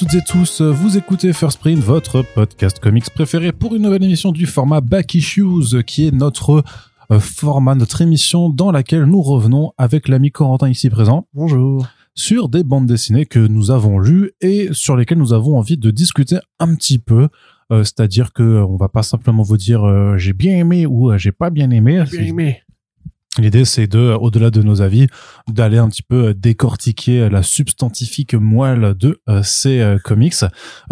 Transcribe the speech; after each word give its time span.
Toutes 0.00 0.14
et 0.14 0.22
tous, 0.22 0.62
vous 0.62 0.96
écoutez 0.96 1.34
First 1.34 1.58
Print, 1.60 1.78
votre 1.78 2.22
podcast 2.22 2.78
comics 2.78 3.10
préféré 3.10 3.52
pour 3.52 3.76
une 3.76 3.82
nouvelle 3.82 4.02
émission 4.02 4.32
du 4.32 4.46
format 4.46 4.80
Back 4.80 5.14
Issues, 5.14 5.84
qui 5.86 6.06
est 6.06 6.10
notre 6.10 6.64
euh, 7.10 7.20
format, 7.20 7.74
notre 7.74 8.00
émission 8.00 8.48
dans 8.48 8.72
laquelle 8.72 9.04
nous 9.04 9.20
revenons 9.20 9.72
avec 9.76 10.08
l'ami 10.08 10.30
Corentin 10.30 10.70
ici 10.70 10.88
présent. 10.88 11.28
Bonjour. 11.34 11.86
Sur 12.14 12.48
des 12.48 12.64
bandes 12.64 12.86
dessinées 12.86 13.26
que 13.26 13.40
nous 13.40 13.70
avons 13.70 13.98
lues 13.98 14.32
et 14.40 14.70
sur 14.72 14.96
lesquelles 14.96 15.18
nous 15.18 15.34
avons 15.34 15.58
envie 15.58 15.76
de 15.76 15.90
discuter 15.90 16.38
un 16.60 16.74
petit 16.74 16.98
peu. 16.98 17.28
Euh, 17.70 17.84
C'est-à-dire 17.84 18.32
que 18.32 18.42
euh, 18.42 18.64
on 18.64 18.76
va 18.76 18.88
pas 18.88 19.02
simplement 19.02 19.42
vous 19.42 19.58
dire 19.58 19.84
euh, 19.84 20.16
j'ai 20.16 20.32
bien 20.32 20.56
aimé 20.56 20.86
ou 20.86 21.10
euh, 21.10 21.18
j'ai 21.18 21.32
pas 21.32 21.50
bien 21.50 21.68
aimé. 21.70 22.02
Bien 22.10 22.22
aimé. 22.22 22.62
L'idée, 23.38 23.64
c'est 23.64 23.86
de, 23.86 23.98
euh, 23.98 24.16
au-delà 24.18 24.50
de 24.50 24.60
nos 24.60 24.82
avis, 24.82 25.06
d'aller 25.48 25.78
un 25.78 25.88
petit 25.88 26.02
peu 26.02 26.26
euh, 26.28 26.34
décortiquer 26.34 27.28
la 27.30 27.44
substantifique 27.44 28.34
moelle 28.34 28.94
de 28.98 29.20
euh, 29.28 29.40
ces 29.44 29.78
euh, 29.80 29.98
comics, 30.02 30.34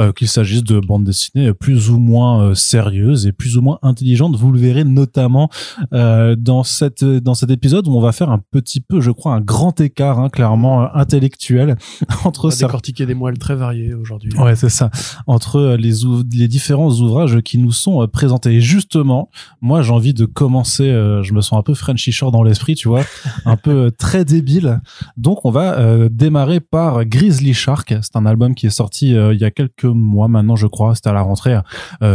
euh, 0.00 0.12
qu'il 0.12 0.28
s'agisse 0.28 0.62
de 0.62 0.78
bandes 0.78 1.02
dessinées 1.02 1.52
plus 1.52 1.90
ou 1.90 1.98
moins 1.98 2.42
euh, 2.42 2.54
sérieuses 2.54 3.26
et 3.26 3.32
plus 3.32 3.56
ou 3.56 3.62
moins 3.62 3.80
intelligentes. 3.82 4.36
Vous 4.36 4.52
le 4.52 4.58
verrez 4.60 4.84
notamment 4.84 5.50
euh, 5.92 6.36
dans 6.36 6.62
cette 6.62 7.02
dans 7.04 7.34
cet 7.34 7.50
épisode 7.50 7.88
où 7.88 7.96
on 7.96 8.00
va 8.00 8.12
faire 8.12 8.30
un 8.30 8.40
petit 8.52 8.80
peu, 8.80 9.00
je 9.00 9.10
crois, 9.10 9.34
un 9.34 9.40
grand 9.40 9.80
écart, 9.80 10.20
hein, 10.20 10.28
clairement 10.28 10.84
euh, 10.84 10.86
intellectuel 10.94 11.76
On 12.24 12.28
entre 12.28 12.50
va 12.50 12.54
ça. 12.54 12.66
décortiquer 12.66 13.04
des 13.04 13.14
moelles 13.14 13.38
très 13.38 13.56
variées 13.56 13.94
aujourd'hui. 13.94 14.32
Ouais, 14.38 14.54
c'est 14.54 14.68
ça. 14.68 14.90
Entre 15.26 15.56
euh, 15.56 15.76
les, 15.76 16.46
différents 16.48 16.90
ouvrages 16.90 17.40
qui 17.40 17.58
nous 17.58 17.72
sont 17.72 18.00
euh, 18.02 18.06
présentés. 18.06 18.54
Et 18.54 18.60
justement, 18.60 19.28
moi, 19.60 19.82
j'ai 19.82 19.92
envie 19.92 20.14
de 20.14 20.24
commencer. 20.24 20.88
euh, 20.88 21.22
je 21.24 21.32
me 21.32 21.40
sens 21.40 21.58
un 21.58 21.62
peu 21.62 21.74
Frenchy 21.74 22.12
Dans 22.30 22.42
l'esprit, 22.42 22.74
tu 22.74 22.88
vois, 22.88 23.02
un 23.44 23.56
peu 23.56 23.86
euh, 23.86 23.90
très 23.90 24.24
débile. 24.24 24.80
Donc, 25.16 25.44
on 25.44 25.50
va 25.50 25.78
euh, 25.78 26.08
démarrer 26.10 26.60
par 26.60 27.04
Grizzly 27.04 27.54
Shark. 27.54 27.94
C'est 28.02 28.16
un 28.16 28.26
album 28.26 28.54
qui 28.54 28.66
est 28.66 28.70
sorti 28.70 29.16
euh, 29.16 29.32
il 29.32 29.40
y 29.40 29.44
a 29.44 29.50
quelques 29.50 29.84
mois 29.84 30.28
maintenant, 30.28 30.56
je 30.56 30.66
crois. 30.66 30.94
C'était 30.94 31.10
à 31.10 31.12
la 31.12 31.22
rentrée 31.22 31.56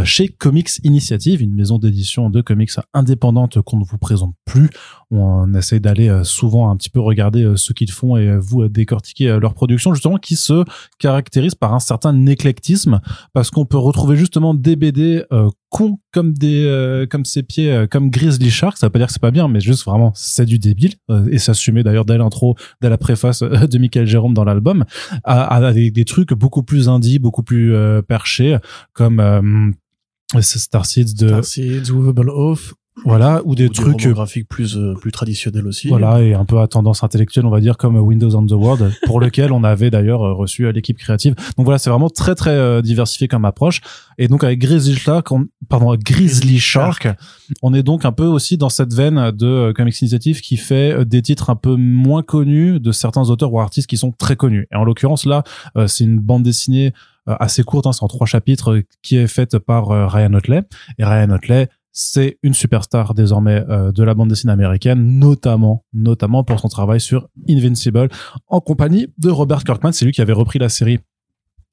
chez 0.04 0.28
Comics 0.28 0.70
Initiative, 0.84 1.42
une 1.42 1.54
maison 1.54 1.78
d'édition 1.78 2.30
de 2.30 2.40
comics 2.40 2.70
indépendante 2.92 3.60
qu'on 3.62 3.78
ne 3.78 3.84
vous 3.84 3.98
présente 3.98 4.34
plus. 4.44 4.70
On 5.16 5.54
essaie 5.54 5.80
d'aller 5.80 6.08
euh, 6.08 6.24
souvent 6.24 6.70
un 6.70 6.76
petit 6.76 6.90
peu 6.90 7.00
regarder 7.00 7.44
euh, 7.44 7.56
ce 7.56 7.72
qu'ils 7.72 7.90
font 7.90 8.16
et 8.16 8.28
euh, 8.28 8.38
vous 8.38 8.68
décortiquer 8.68 9.38
leur 9.40 9.54
production, 9.54 9.94
justement, 9.94 10.16
qui 10.16 10.36
se 10.36 10.64
caractérise 10.98 11.54
par 11.54 11.72
un 11.72 11.80
certain 11.80 12.26
éclectisme. 12.26 13.00
Parce 13.32 13.50
qu'on 13.50 13.64
peut 13.64 13.78
retrouver 13.78 14.16
justement 14.16 14.54
des 14.54 14.76
BD 14.76 15.22
cons 15.70 15.98
comme 16.12 16.32
des 16.32 17.06
comme 17.10 17.24
ses 17.24 17.42
pieds 17.42 17.86
comme 17.90 18.10
Grizzly 18.10 18.50
Shark. 18.50 18.76
Ça 18.76 18.86
veut 18.86 18.90
pas 18.90 18.98
dire 18.98 19.08
que 19.08 19.12
c'est 19.12 19.20
pas 19.20 19.30
bien 19.30 19.48
mais 19.48 19.60
juste 19.60 19.84
vraiment 19.84 20.12
c'est 20.14 20.46
du 20.46 20.58
débile. 20.58 20.94
Et 21.30 21.38
ça 21.38 21.46
s'assumait 21.46 21.82
d'ailleurs 21.82 22.04
dès 22.04 22.18
l'intro 22.18 22.56
dès 22.80 22.88
la 22.88 22.98
préface 22.98 23.42
de 23.42 23.78
Michael 23.78 24.06
Jérôme 24.06 24.34
dans 24.34 24.44
l'album 24.44 24.84
avec 25.24 25.92
des 25.92 26.04
trucs 26.04 26.32
beaucoup 26.32 26.62
plus 26.62 26.88
indie 26.88 27.18
beaucoup 27.18 27.42
plus 27.42 27.74
perchés 28.06 28.58
comme 28.92 29.72
euh, 30.34 30.40
Starseeds 30.40 31.14
de 31.14 31.32
Oath, 32.30 32.74
voilà 33.04 33.42
ou 33.44 33.54
des 33.56 33.66
ou 33.66 33.70
trucs 33.70 34.02
romans 34.02 34.14
graphiques 34.14 34.48
plus 34.48 34.76
euh, 34.76 34.94
plus 34.94 35.10
traditionnels 35.10 35.66
aussi. 35.66 35.88
voilà, 35.88 36.22
et 36.22 36.32
un 36.34 36.44
peu 36.44 36.60
à 36.60 36.68
tendance 36.68 37.02
intellectuelle, 37.02 37.44
on 37.44 37.50
va 37.50 37.60
dire, 37.60 37.76
comme 37.76 37.96
Windows 37.96 38.34
on 38.36 38.46
the 38.46 38.52
World, 38.52 38.92
pour 39.06 39.20
lequel 39.20 39.52
on 39.52 39.64
avait 39.64 39.90
d'ailleurs 39.90 40.22
euh, 40.22 40.32
reçu 40.32 40.64
euh, 40.66 40.72
l'équipe 40.72 40.96
créative. 40.96 41.34
Donc 41.56 41.64
voilà, 41.64 41.78
c'est 41.78 41.90
vraiment 41.90 42.08
très 42.08 42.34
très 42.36 42.50
euh, 42.52 42.82
diversifié 42.82 43.26
comme 43.26 43.44
approche. 43.44 43.80
Et 44.16 44.28
donc 44.28 44.44
avec 44.44 44.60
Grizzly 44.60 44.94
Shark, 44.96 45.30
on- 45.32 45.46
pardon, 45.68 45.94
Grizzly 45.96 46.60
Shark, 46.60 47.08
on 47.62 47.74
est 47.74 47.82
donc 47.82 48.04
un 48.04 48.12
peu 48.12 48.26
aussi 48.26 48.56
dans 48.56 48.68
cette 48.68 48.94
veine 48.94 49.32
de 49.32 49.46
euh, 49.46 49.72
Comics 49.72 50.00
Initiative 50.00 50.40
qui 50.40 50.56
fait 50.56 50.92
euh, 50.92 51.04
des 51.04 51.20
titres 51.20 51.50
un 51.50 51.56
peu 51.56 51.74
moins 51.76 52.22
connus 52.22 52.78
de 52.80 52.92
certains 52.92 53.28
auteurs 53.28 53.52
ou 53.52 53.58
artistes 53.60 53.88
qui 53.88 53.96
sont 53.96 54.12
très 54.12 54.36
connus. 54.36 54.68
Et 54.72 54.76
en 54.76 54.84
l'occurrence 54.84 55.26
là, 55.26 55.42
euh, 55.76 55.88
c'est 55.88 56.04
une 56.04 56.20
bande 56.20 56.44
dessinée 56.44 56.92
euh, 57.28 57.34
assez 57.40 57.64
courte, 57.64 57.86
hein, 57.86 57.92
c'est 57.92 58.04
en 58.04 58.08
trois 58.08 58.26
chapitres, 58.26 58.70
euh, 58.72 58.82
qui 59.02 59.16
est 59.16 59.26
faite 59.26 59.58
par 59.58 59.90
euh, 59.90 60.06
Ryan 60.06 60.34
Otley. 60.34 60.62
Et 60.98 61.04
Ryan 61.04 61.30
Otley, 61.30 61.68
c'est 61.94 62.38
une 62.42 62.54
superstar 62.54 63.14
désormais 63.14 63.64
euh, 63.70 63.92
de 63.92 64.02
la 64.02 64.14
bande 64.14 64.28
dessinée 64.28 64.52
américaine, 64.52 65.18
notamment, 65.18 65.84
notamment 65.92 66.42
pour 66.42 66.58
son 66.58 66.68
travail 66.68 67.00
sur 67.00 67.28
Invincible, 67.48 68.08
en 68.48 68.60
compagnie 68.60 69.06
de 69.16 69.30
Robert 69.30 69.62
Kirkman. 69.62 69.92
C'est 69.92 70.04
lui 70.04 70.12
qui 70.12 70.20
avait 70.20 70.32
repris 70.32 70.58
la 70.58 70.68
série 70.68 70.98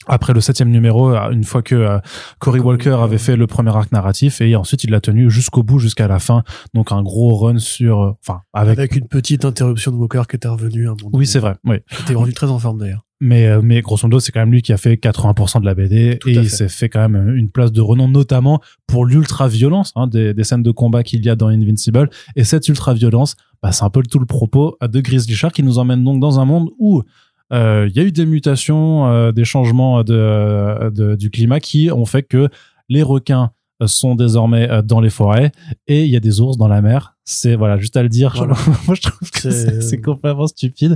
après 0.08 0.34
le 0.34 0.42
septième 0.42 0.70
numéro, 0.70 1.14
euh, 1.14 1.30
une 1.32 1.44
fois 1.44 1.62
que 1.62 1.76
euh, 1.76 2.00
Cory 2.40 2.60
Walker 2.60 2.98
avait 3.02 3.18
fait 3.18 3.36
le 3.36 3.48
premier 3.48 3.76
arc 3.76 3.92
narratif, 3.92 4.42
et 4.42 4.56
ensuite 4.56 4.84
il 4.84 4.92
l'a 4.92 5.02
tenu 5.02 5.30
jusqu'au 5.30 5.64
bout, 5.64 5.80
jusqu'à 5.80 6.08
la 6.08 6.20
fin. 6.20 6.44
Donc 6.74 6.92
un 6.92 7.02
gros 7.04 7.36
run 7.36 7.60
sur, 7.60 8.02
euh, 8.02 8.12
enfin, 8.26 8.42
avec. 8.54 8.80
Avec 8.80 8.96
une 8.96 9.08
petite 9.08 9.46
interruption 9.46 9.92
de 9.92 9.98
Walker 9.98 10.24
qui 10.30 10.36
était 10.36 10.48
revenu 10.48 10.88
un 10.88 10.96
moment 11.02 11.12
Oui, 11.14 11.26
c'est 11.26 11.40
vrai. 11.40 11.56
Oui. 11.66 11.78
Qui 11.90 12.02
était 12.02 12.14
revenu 12.16 12.34
très 12.34 12.48
en 12.48 12.60
forme 12.60 12.80
d'ailleurs. 12.80 13.06
Mais, 13.24 13.62
mais 13.62 13.82
grosso 13.82 14.08
modo, 14.08 14.20
c'est 14.20 14.32
quand 14.32 14.40
même 14.40 14.52
lui 14.52 14.64
qui 14.64 14.74
a 14.74 14.78
fait 14.78 14.96
80% 14.96 15.62
de 15.62 15.66
la 15.66 15.76
BD 15.76 16.18
Tout 16.20 16.28
et 16.28 16.34
il 16.34 16.50
s'est 16.50 16.70
fait 16.70 16.90
quand 16.90 17.08
même 17.08 17.36
une 17.36 17.52
place 17.52 17.72
de 17.72 17.80
renom, 17.80 18.08
notamment 18.08 18.62
pour 18.88 19.06
l'ultra-violence 19.06 19.92
hein, 19.96 20.08
des, 20.08 20.34
des 20.34 20.44
scènes 20.44 20.64
de 20.64 20.72
combat 20.72 21.04
qu'il 21.04 21.24
y 21.24 21.30
a 21.30 21.36
dans 21.36 21.50
Invincible. 21.50 22.10
Et 22.36 22.44
cette 22.44 22.68
ultra-violence, 22.68 23.36
bah, 23.62 23.72
c'est 23.72 23.84
un 23.84 23.92
peu 23.92 24.02
tout 24.02 24.18
le 24.18 24.26
propos 24.26 24.76
de 24.82 25.02
Grizzly 25.02 25.36
Shark 25.36 25.54
qui 25.54 25.62
nous 25.62 25.78
emmène 25.78 26.04
donc 26.04 26.20
dans 26.20 26.40
un 26.40 26.46
monde 26.46 26.72
où 26.80 27.04
euh, 27.52 27.88
il 27.90 27.96
y 27.96 28.00
a 28.00 28.04
eu 28.04 28.12
des 28.12 28.26
mutations, 28.26 29.08
euh, 29.08 29.32
des 29.32 29.46
changements 29.46 30.04
de, 30.04 30.90
de- 30.90 31.16
du 31.16 31.30
climat 31.30 31.60
qui 31.60 31.90
ont 31.92 32.06
fait 32.06 32.24
que 32.24 32.50
les 32.90 33.04
requins 33.04 33.52
euh, 33.82 33.88
sont 33.88 34.16
désormais 34.16 34.70
euh, 34.70 34.82
dans 34.82 35.00
les 35.02 35.10
forêts 35.10 35.52
et 35.88 36.04
il 36.04 36.10
y 36.10 36.16
a 36.16 36.20
des 36.20 36.40
ours 36.42 36.58
dans 36.58 36.68
la 36.68 36.82
mer. 36.82 37.16
C'est 37.26 37.56
voilà, 37.56 37.78
juste 37.78 37.98
à 37.98 38.04
le 38.04 38.10
dire. 38.10 38.34
Voilà. 38.36 38.54
Moi, 38.88 38.96
je 38.96 39.02
trouve 39.02 39.32
que 39.32 39.50
C'est- 39.52 40.02
complètement 40.02 40.48
stupide. 40.48 40.96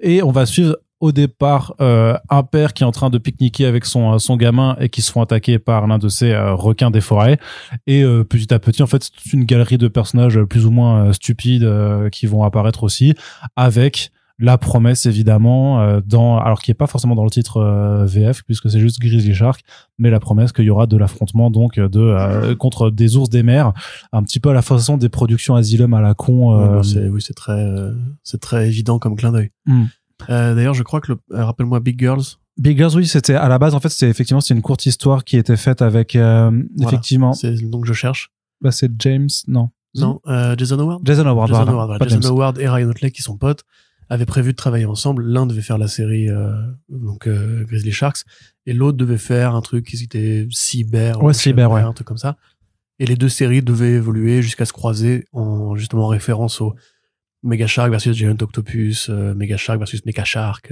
Et 0.00 0.22
on 0.22 0.30
va 0.30 0.46
suivre 0.46 0.76
au 1.00 1.10
départ 1.10 1.74
euh, 1.80 2.16
un 2.30 2.44
père 2.44 2.74
qui 2.74 2.84
est 2.84 2.86
en 2.86 2.92
train 2.92 3.10
de 3.10 3.18
pique-niquer 3.18 3.66
avec 3.66 3.84
son 3.86 4.12
euh, 4.14 4.18
son 4.18 4.36
gamin 4.36 4.76
et 4.78 4.88
qui 4.88 5.02
se 5.02 5.10
font 5.10 5.20
attaquer 5.20 5.58
par 5.58 5.88
l'un 5.88 5.98
de 5.98 6.08
ces 6.08 6.30
euh, 6.30 6.54
requins 6.54 6.92
des 6.92 7.00
forêts. 7.00 7.38
Et 7.88 8.02
euh, 8.04 8.22
petit 8.22 8.54
à 8.54 8.60
petit, 8.60 8.82
en 8.84 8.86
fait, 8.86 9.02
c'est 9.16 9.32
une 9.32 9.44
galerie 9.44 9.78
de 9.78 9.88
personnages 9.88 10.40
plus 10.44 10.64
ou 10.64 10.70
moins 10.70 11.06
euh, 11.06 11.12
stupides 11.12 11.64
euh, 11.64 12.08
qui 12.08 12.26
vont 12.26 12.44
apparaître 12.44 12.84
aussi, 12.84 13.14
avec 13.56 14.12
la 14.42 14.58
promesse 14.58 15.06
évidemment 15.06 15.80
euh, 15.80 16.00
dans 16.04 16.36
alors 16.38 16.60
qui 16.60 16.72
est 16.72 16.74
pas 16.74 16.88
forcément 16.88 17.14
dans 17.14 17.22
le 17.24 17.30
titre 17.30 17.58
euh, 17.58 18.04
VF 18.06 18.42
puisque 18.42 18.68
c'est 18.68 18.80
juste 18.80 18.98
Grizzly 19.00 19.34
Shark 19.34 19.62
mais 19.98 20.10
la 20.10 20.18
promesse 20.18 20.50
qu'il 20.52 20.64
y 20.64 20.70
aura 20.70 20.86
de 20.88 20.96
l'affrontement 20.96 21.48
donc 21.48 21.76
de 21.78 22.00
euh, 22.00 22.54
contre 22.56 22.90
des 22.90 23.16
ours 23.16 23.30
des 23.30 23.44
mers 23.44 23.72
un 24.12 24.22
petit 24.24 24.40
peu 24.40 24.50
à 24.50 24.52
la 24.52 24.60
façon 24.62 24.96
des 24.96 25.08
productions 25.08 25.54
Asylum 25.54 25.94
à 25.94 26.00
la 26.00 26.14
con 26.14 26.58
Ouais, 26.58 26.68
bah, 26.68 26.82
c'est- 26.82 27.08
oui, 27.08 27.22
c'est 27.22 27.34
très 27.34 27.72
c'est 28.24 28.40
très 28.40 28.66
évident 28.66 28.98
comme 28.98 29.14
clin 29.16 29.30
d'œil. 29.32 29.50
Hmm. 29.66 29.84
D'ailleurs, 30.28 30.74
je 30.74 30.82
crois 30.82 31.00
que 31.00 31.12
le, 31.12 31.18
rappelle-moi 31.44 31.80
Big 31.80 31.98
Girls. 31.98 32.22
Big 32.58 32.76
Girls, 32.76 32.92
oui, 32.96 33.06
c'était 33.06 33.34
à 33.34 33.48
la 33.48 33.58
base 33.58 33.74
en 33.76 33.80
fait, 33.80 33.88
c'est 33.90 34.08
effectivement 34.08 34.40
c'est 34.40 34.54
une 34.54 34.62
courte 34.62 34.86
histoire 34.86 35.22
qui 35.24 35.36
était 35.36 35.56
faite 35.56 35.82
avec 35.82 36.14
Voilà. 36.14 36.52
effectivement, 36.80 37.32
C'est 37.32 37.50
le 37.52 37.68
nom 37.68 37.80
que 37.80 37.86
je 37.88 37.92
cherche. 37.92 38.30
bah, 38.60 38.72
c'est 38.72 38.90
James, 38.98 39.28
non, 39.46 39.70
Non, 39.94 40.20
Jason 40.58 40.78
Howard. 40.80 41.00
Jason 41.04 41.26
Howard, 41.26 41.48
Jason 41.48 41.58
voilà, 41.64 41.72
Howard, 41.72 41.86
voilà. 41.90 41.98
pas 41.98 42.08
Jason. 42.08 42.28
Howard 42.28 42.58
et 42.58 42.68
Ryan 42.68 42.88
Otley 42.90 43.10
qui 43.12 43.22
sont 43.22 43.36
potes 43.36 43.62
avaient 44.12 44.26
prévu 44.26 44.52
de 44.52 44.56
travailler 44.56 44.84
ensemble. 44.84 45.24
L'un 45.24 45.46
devait 45.46 45.62
faire 45.62 45.78
la 45.78 45.88
série 45.88 46.28
euh, 46.28 46.52
donc 46.90 47.26
euh, 47.26 47.64
Grizzly 47.64 47.92
Sharks 47.92 48.24
et 48.66 48.74
l'autre 48.74 48.98
devait 48.98 49.16
faire 49.16 49.54
un 49.54 49.62
truc 49.62 49.86
qui 49.86 50.04
était 50.04 50.46
cyber, 50.50 51.22
Ouais, 51.22 51.30
ou 51.30 51.32
cyber, 51.32 51.70
ouais. 51.70 51.80
un 51.80 51.94
truc 51.94 52.06
comme 52.06 52.18
ça. 52.18 52.36
Et 52.98 53.06
les 53.06 53.16
deux 53.16 53.30
séries 53.30 53.62
devaient 53.62 53.92
évoluer 53.92 54.42
jusqu'à 54.42 54.66
se 54.66 54.72
croiser 54.74 55.24
en 55.32 55.76
justement 55.76 56.04
en 56.04 56.08
référence 56.08 56.60
au 56.60 56.74
Mega 57.42 57.66
Shark 57.66 57.90
versus 57.90 58.14
Giant 58.14 58.36
Octopus, 58.38 59.08
euh, 59.08 59.34
Mega 59.34 59.56
Shark 59.56 59.78
versus 59.78 60.04
Mecha 60.04 60.24
Shark, 60.24 60.70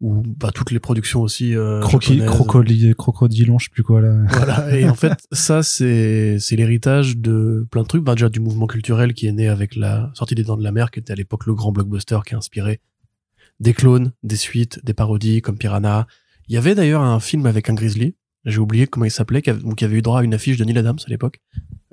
ou 0.00 0.22
bah, 0.24 0.50
toutes 0.54 0.70
les 0.70 0.78
productions 0.78 1.22
aussi. 1.22 1.56
Euh, 1.56 1.80
Croqui, 1.80 2.18
japonaises. 2.18 2.30
crocodile, 2.30 2.94
crocodilon, 2.94 3.58
je 3.58 3.64
sais 3.64 3.70
plus 3.70 3.82
quoi 3.82 4.00
là. 4.00 4.14
Voilà. 4.28 4.76
Et 4.78 4.88
en 4.88 4.94
fait, 4.94 5.26
ça, 5.32 5.62
c'est, 5.62 6.38
c'est 6.38 6.56
l'héritage 6.56 7.16
de 7.16 7.66
plein 7.70 7.82
de 7.82 7.88
trucs. 7.88 8.04
Ben, 8.04 8.14
déjà, 8.14 8.28
du 8.28 8.40
mouvement 8.40 8.66
culturel 8.66 9.12
qui 9.14 9.26
est 9.26 9.32
né 9.32 9.48
avec 9.48 9.74
la 9.74 10.10
sortie 10.14 10.34
des 10.34 10.44
Dents 10.44 10.56
de 10.56 10.62
la 10.62 10.72
Mer, 10.72 10.90
qui 10.90 11.00
était 11.00 11.12
à 11.12 11.16
l'époque 11.16 11.46
le 11.46 11.54
grand 11.54 11.72
blockbuster 11.72 12.18
qui 12.26 12.34
a 12.34 12.38
inspiré 12.38 12.80
des 13.60 13.74
clones, 13.74 14.12
des 14.22 14.36
suites, 14.36 14.80
des 14.84 14.94
parodies 14.94 15.42
comme 15.42 15.58
Piranha. 15.58 16.06
Il 16.48 16.54
y 16.54 16.58
avait 16.58 16.74
d'ailleurs 16.74 17.02
un 17.02 17.18
film 17.18 17.46
avec 17.46 17.68
un 17.68 17.74
grizzly. 17.74 18.14
J'ai 18.44 18.60
oublié 18.60 18.86
comment 18.86 19.04
il 19.04 19.10
s'appelait, 19.10 19.42
qui 19.42 19.50
avait, 19.50 19.62
qui 19.76 19.84
avait 19.84 19.96
eu 19.96 20.02
droit 20.02 20.20
à 20.20 20.22
une 20.22 20.32
affiche 20.32 20.56
de 20.56 20.64
Neil 20.64 20.78
Adams 20.78 20.98
à 21.04 21.10
l'époque. 21.10 21.40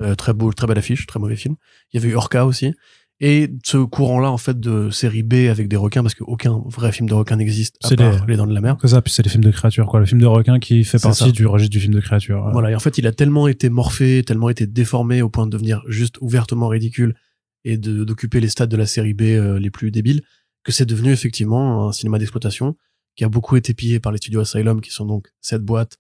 Euh, 0.01 0.13
très 0.13 0.33
beau, 0.33 0.53
très 0.53 0.67
belle 0.67 0.77
affiche, 0.77 1.07
très 1.07 1.19
mauvais 1.19 1.35
film. 1.35 1.55
Il 1.91 1.99
y 1.99 2.03
avait 2.03 2.13
eu 2.13 2.15
Orca 2.15 2.45
aussi. 2.45 2.73
Et 3.21 3.50
ce 3.63 3.77
courant-là, 3.77 4.29
en 4.29 4.38
fait, 4.38 4.59
de 4.59 4.89
série 4.89 5.23
B 5.23 5.33
avec 5.50 5.69
des 5.69 5.77
requins, 5.77 6.01
parce 6.01 6.15
qu'aucun 6.15 6.62
vrai 6.65 6.91
film 6.91 7.07
de 7.07 7.13
requin 7.13 7.38
n'existe 7.38 7.77
à 7.83 7.88
C'est 7.88 7.95
part 7.95 8.25
les- 8.25 8.33
les 8.33 8.38
Dents 8.38 8.45
de 8.45 8.53
la 8.53 8.59
Mer. 8.59 8.77
Que 8.77 8.89
ça, 8.89 9.01
puis 9.01 9.13
c'est 9.13 9.23
les 9.23 9.29
films 9.29 9.44
de 9.45 9.51
créatures, 9.51 9.88
quoi. 9.88 10.01
Le 10.01 10.06
film 10.06 10.19
de 10.19 10.25
requin 10.25 10.59
qui 10.59 10.83
fait 10.83 10.97
C'est 10.97 11.07
partie 11.07 11.23
ça. 11.23 11.31
du 11.31 11.45
registre 11.47 11.71
du 11.71 11.79
film 11.79 11.94
de 11.94 12.01
créatures. 12.01 12.50
Voilà, 12.51 12.71
et 12.71 12.75
en 12.75 12.79
fait, 12.79 12.97
il 12.97 13.07
a 13.07 13.13
tellement 13.13 13.47
été 13.47 13.69
morphé, 13.69 14.21
tellement 14.25 14.50
été 14.50 14.67
déformé 14.67 15.21
au 15.21 15.29
point 15.29 15.45
de 15.45 15.51
devenir 15.51 15.81
juste 15.88 16.17
ouvertement 16.19 16.67
ridicule 16.67 17.15
et 17.63 17.77
de 17.77 18.03
d'occuper 18.03 18.41
les 18.41 18.50
stades 18.50 18.69
de 18.69 18.77
la 18.77 18.85
série 18.85 19.13
B 19.13 19.21
euh, 19.21 19.59
les 19.59 19.69
plus 19.69 19.91
débiles, 19.91 20.21
que 20.65 20.73
c'est 20.73 20.85
devenu 20.85 21.12
effectivement 21.13 21.88
un 21.88 21.94
cinéma 21.94 22.19
d'exploitation 22.19 22.75
qui 23.15 23.23
a 23.23 23.29
beaucoup 23.29 23.56
été 23.56 23.73
pillé 23.73 24.01
par 24.01 24.12
les 24.12 24.17
studios 24.17 24.41
Asylum, 24.41 24.81
qui 24.81 24.91
sont 24.91 25.06
donc 25.06 25.29
cette 25.39 25.63
boîte, 25.63 25.95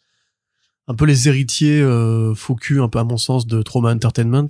un 0.87 0.95
peu 0.95 1.05
les 1.05 1.29
héritiers 1.29 1.81
euh, 1.81 2.35
faux 2.35 2.55
cul, 2.55 2.81
un 2.81 2.89
peu 2.89 2.99
à 2.99 3.05
mon 3.05 3.15
sens, 3.17 3.47
de 3.47 3.61
Trauma 3.61 3.93
Entertainment, 3.93 4.49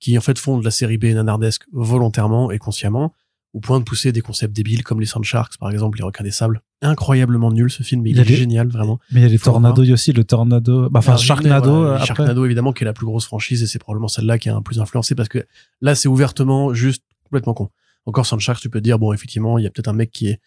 qui 0.00 0.16
en 0.18 0.20
fait 0.20 0.38
font 0.38 0.58
de 0.58 0.64
la 0.64 0.70
série 0.70 0.98
B 0.98 1.04
nanardesque 1.06 1.62
volontairement 1.72 2.50
et 2.50 2.58
consciemment, 2.58 3.12
au 3.54 3.60
point 3.60 3.78
de 3.78 3.84
pousser 3.84 4.12
des 4.12 4.20
concepts 4.20 4.54
débiles 4.54 4.84
comme 4.84 5.00
les 5.00 5.06
Sand 5.06 5.24
Sharks, 5.24 5.56
par 5.58 5.70
exemple, 5.70 5.96
les 5.98 6.04
requins 6.04 6.24
des 6.24 6.30
sables, 6.30 6.60
incroyablement 6.82 7.50
nul 7.50 7.70
ce 7.70 7.82
film, 7.82 8.02
mais 8.02 8.10
il, 8.10 8.20
est 8.20 8.24
des- 8.24 8.36
génial 8.36 8.68
vraiment. 8.68 8.98
Mais 9.12 9.20
il 9.20 9.22
y 9.22 9.26
a 9.26 9.28
les 9.30 9.38
tornados 9.38 9.90
aussi, 9.90 10.12
le 10.12 10.24
tornado, 10.24 10.90
bah, 10.90 10.98
enfin 10.98 11.16
Sharknado. 11.16 11.70
voilà, 11.76 11.94
après. 11.94 12.06
Sharknado 12.06 12.44
évidemment 12.44 12.72
qui 12.74 12.84
est 12.84 12.86
la 12.86 12.92
plus 12.92 13.06
grosse 13.06 13.24
franchise 13.24 13.62
et 13.62 13.66
c'est 13.66 13.78
probablement 13.78 14.08
celle-là 14.08 14.38
qui 14.38 14.50
a 14.50 14.54
un 14.56 14.60
plus 14.62 14.78
influencé 14.80 15.14
parce 15.14 15.28
que 15.30 15.46
là 15.80 15.94
c'est 15.94 16.08
ouvertement 16.08 16.74
juste 16.74 17.02
complètement 17.24 17.54
con. 17.54 17.70
Encore 18.04 18.26
sans 18.26 18.38
Shark, 18.38 18.60
tu 18.60 18.68
peux 18.68 18.78
te 18.80 18.84
dire 18.84 18.98
bon 18.98 19.12
effectivement 19.14 19.58
il 19.58 19.64
y 19.64 19.66
a 19.66 19.70
peut-être 19.70 19.88
un 19.88 19.94
mec 19.94 20.10
qui 20.10 20.28
est 20.28 20.40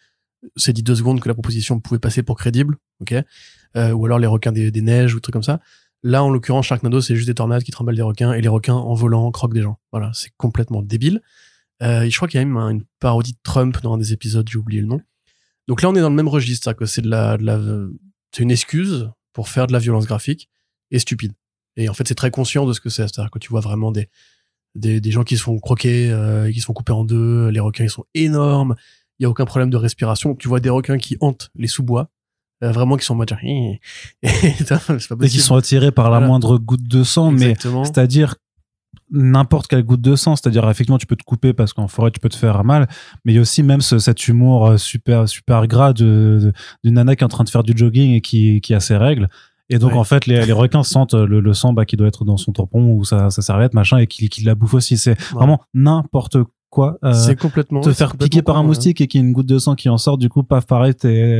s'est 0.56 0.72
dit 0.72 0.82
deux 0.82 0.94
secondes 0.94 1.20
que 1.20 1.28
la 1.28 1.34
proposition 1.34 1.80
pouvait 1.80 1.98
passer 1.98 2.22
pour 2.22 2.36
crédible, 2.38 2.76
ok, 3.00 3.14
Euh, 3.76 3.92
ou 3.92 4.04
alors 4.06 4.18
les 4.18 4.26
requins 4.26 4.52
des, 4.52 4.70
des 4.70 4.80
neiges 4.82 5.14
ou 5.14 5.20
trucs 5.20 5.32
comme 5.32 5.42
ça. 5.42 5.60
Là 6.02 6.24
en 6.24 6.30
l'occurrence 6.30 6.66
Sharknado 6.66 7.00
c'est 7.00 7.14
juste 7.14 7.26
des 7.28 7.34
tornades 7.34 7.62
qui 7.62 7.70
trimballent 7.70 7.96
des 7.96 8.02
requins 8.02 8.32
et 8.32 8.40
les 8.40 8.48
requins 8.48 8.74
en 8.74 8.94
volant 8.94 9.30
croquent 9.30 9.54
des 9.54 9.62
gens. 9.62 9.78
Voilà 9.92 10.10
c'est 10.14 10.30
complètement 10.36 10.82
débile. 10.82 11.20
Euh, 11.82 12.08
je 12.08 12.14
crois 12.16 12.28
qu'il 12.28 12.38
y 12.38 12.42
a 12.42 12.44
même 12.46 12.56
un- 12.56 12.70
une 12.70 12.84
parodie 12.98 13.32
de 13.32 13.38
Trump 13.42 13.80
dans 13.82 13.94
un 13.94 13.98
des 13.98 14.12
épisodes, 14.12 14.46
j'ai 14.50 14.58
oublié 14.58 14.80
le 14.82 14.86
nom. 14.86 15.00
Donc 15.66 15.82
là, 15.82 15.88
on 15.88 15.94
est 15.94 16.00
dans 16.00 16.10
le 16.10 16.16
même 16.16 16.28
registre, 16.28 16.74
c'est 16.86 17.00
de 17.02 17.08
la, 17.08 17.36
de 17.38 17.92
c'est 18.32 18.42
une 18.42 18.50
excuse 18.50 19.10
pour 19.32 19.48
faire 19.48 19.66
de 19.66 19.72
la 19.72 19.78
violence 19.78 20.04
graphique 20.06 20.48
et 20.90 20.98
stupide. 20.98 21.32
Et 21.76 21.88
en 21.88 21.94
fait, 21.94 22.06
c'est 22.08 22.14
très 22.16 22.30
conscient 22.30 22.66
de 22.66 22.72
ce 22.72 22.80
que 22.80 22.90
c'est, 22.90 23.02
c'est-à-dire 23.02 23.30
que 23.30 23.38
tu 23.38 23.48
vois 23.50 23.60
vraiment 23.60 23.92
des, 23.92 24.08
des, 24.74 25.00
des 25.00 25.10
gens 25.10 25.22
qui 25.22 25.36
se 25.36 25.42
font 25.42 25.58
croquer, 25.58 26.10
euh, 26.10 26.50
qui 26.52 26.60
se 26.60 26.66
font 26.66 26.72
couper 26.72 26.92
en 26.92 27.04
deux, 27.04 27.48
les 27.48 27.60
requins 27.60 27.84
ils 27.84 27.90
sont 27.90 28.04
énormes, 28.14 28.74
il 29.18 29.22
y 29.22 29.26
a 29.26 29.30
aucun 29.30 29.44
problème 29.44 29.70
de 29.70 29.76
respiration, 29.76 30.34
tu 30.34 30.48
vois 30.48 30.60
des 30.60 30.70
requins 30.70 30.98
qui 30.98 31.16
hantent 31.20 31.50
les 31.54 31.68
sous-bois, 31.68 32.10
vraiment 32.62 32.96
qui 32.96 33.04
sont 33.06 33.14
en 33.14 33.16
mode 33.16 33.34
et 33.42 33.80
c'est 34.22 34.68
pas 35.08 35.24
Et 35.24 35.28
qui 35.28 35.38
sont 35.38 35.56
attirés 35.56 35.90
par 35.92 36.06
la 36.10 36.18
Voilà. 36.18 36.26
moindre 36.26 36.58
goutte 36.58 36.86
de 36.86 37.02
sang, 37.02 37.30
mais 37.30 37.54
c'est-à-dire 37.84 38.34
n'importe 39.12 39.66
quelle 39.66 39.82
goutte 39.82 40.00
de 40.00 40.14
sang, 40.14 40.36
c'est-à-dire 40.36 40.68
effectivement 40.68 40.98
tu 40.98 41.06
peux 41.06 41.16
te 41.16 41.24
couper 41.24 41.52
parce 41.52 41.72
qu'en 41.72 41.88
forêt 41.88 42.10
tu 42.10 42.20
peux 42.20 42.28
te 42.28 42.36
faire 42.36 42.62
mal, 42.64 42.88
mais 43.24 43.32
il 43.32 43.34
y 43.36 43.38
a 43.38 43.40
aussi 43.40 43.62
même 43.62 43.80
ce, 43.80 43.98
cet 43.98 44.28
humour 44.28 44.66
euh, 44.68 44.76
super 44.76 45.28
super 45.28 45.66
gras 45.66 45.92
de 45.92 46.52
d'une 46.84 46.94
nana 46.94 47.16
qui 47.16 47.22
est 47.22 47.24
en 47.24 47.28
train 47.28 47.44
de 47.44 47.48
faire 47.50 47.62
du 47.64 47.72
jogging 47.76 48.12
et 48.12 48.20
qui 48.20 48.60
qui 48.60 48.74
a 48.74 48.80
ses 48.80 48.96
règles. 48.96 49.28
Et 49.68 49.78
donc 49.78 49.92
Ouais. 49.92 49.98
en 49.98 50.04
fait 50.04 50.26
les, 50.26 50.44
les 50.46 50.52
requins 50.52 50.82
sentent 50.82 51.14
le, 51.14 51.40
le 51.40 51.54
sang 51.54 51.72
bah, 51.72 51.84
qui 51.84 51.96
doit 51.96 52.08
être 52.08 52.24
dans 52.24 52.36
son 52.36 52.52
tampon 52.52 52.92
ou 52.92 53.04
sa, 53.04 53.30
sa 53.30 53.42
serviette 53.42 53.74
machin 53.74 53.98
et 53.98 54.06
qui, 54.06 54.28
qui 54.28 54.42
la 54.42 54.54
bouffe 54.54 54.74
aussi. 54.74 54.96
C'est 54.98 55.20
vraiment 55.32 55.60
n'importe 55.74 56.42
quoi. 56.42 56.52
Euh, 56.78 57.12
c'est 57.12 57.36
complètement. 57.38 57.80
te 57.80 57.92
faire 57.92 58.10
complètement 58.12 58.24
piquer 58.26 58.42
par 58.42 58.56
un 58.56 58.62
moustique 58.62 59.00
et 59.00 59.06
qu'il 59.08 59.20
y 59.20 59.24
ait 59.24 59.26
une 59.26 59.32
goutte 59.32 59.46
de 59.46 59.58
sang 59.58 59.74
qui 59.74 59.88
en 59.88 59.98
sort, 59.98 60.18
du 60.18 60.28
coup, 60.28 60.42
paf, 60.42 60.66
pareil, 60.66 60.94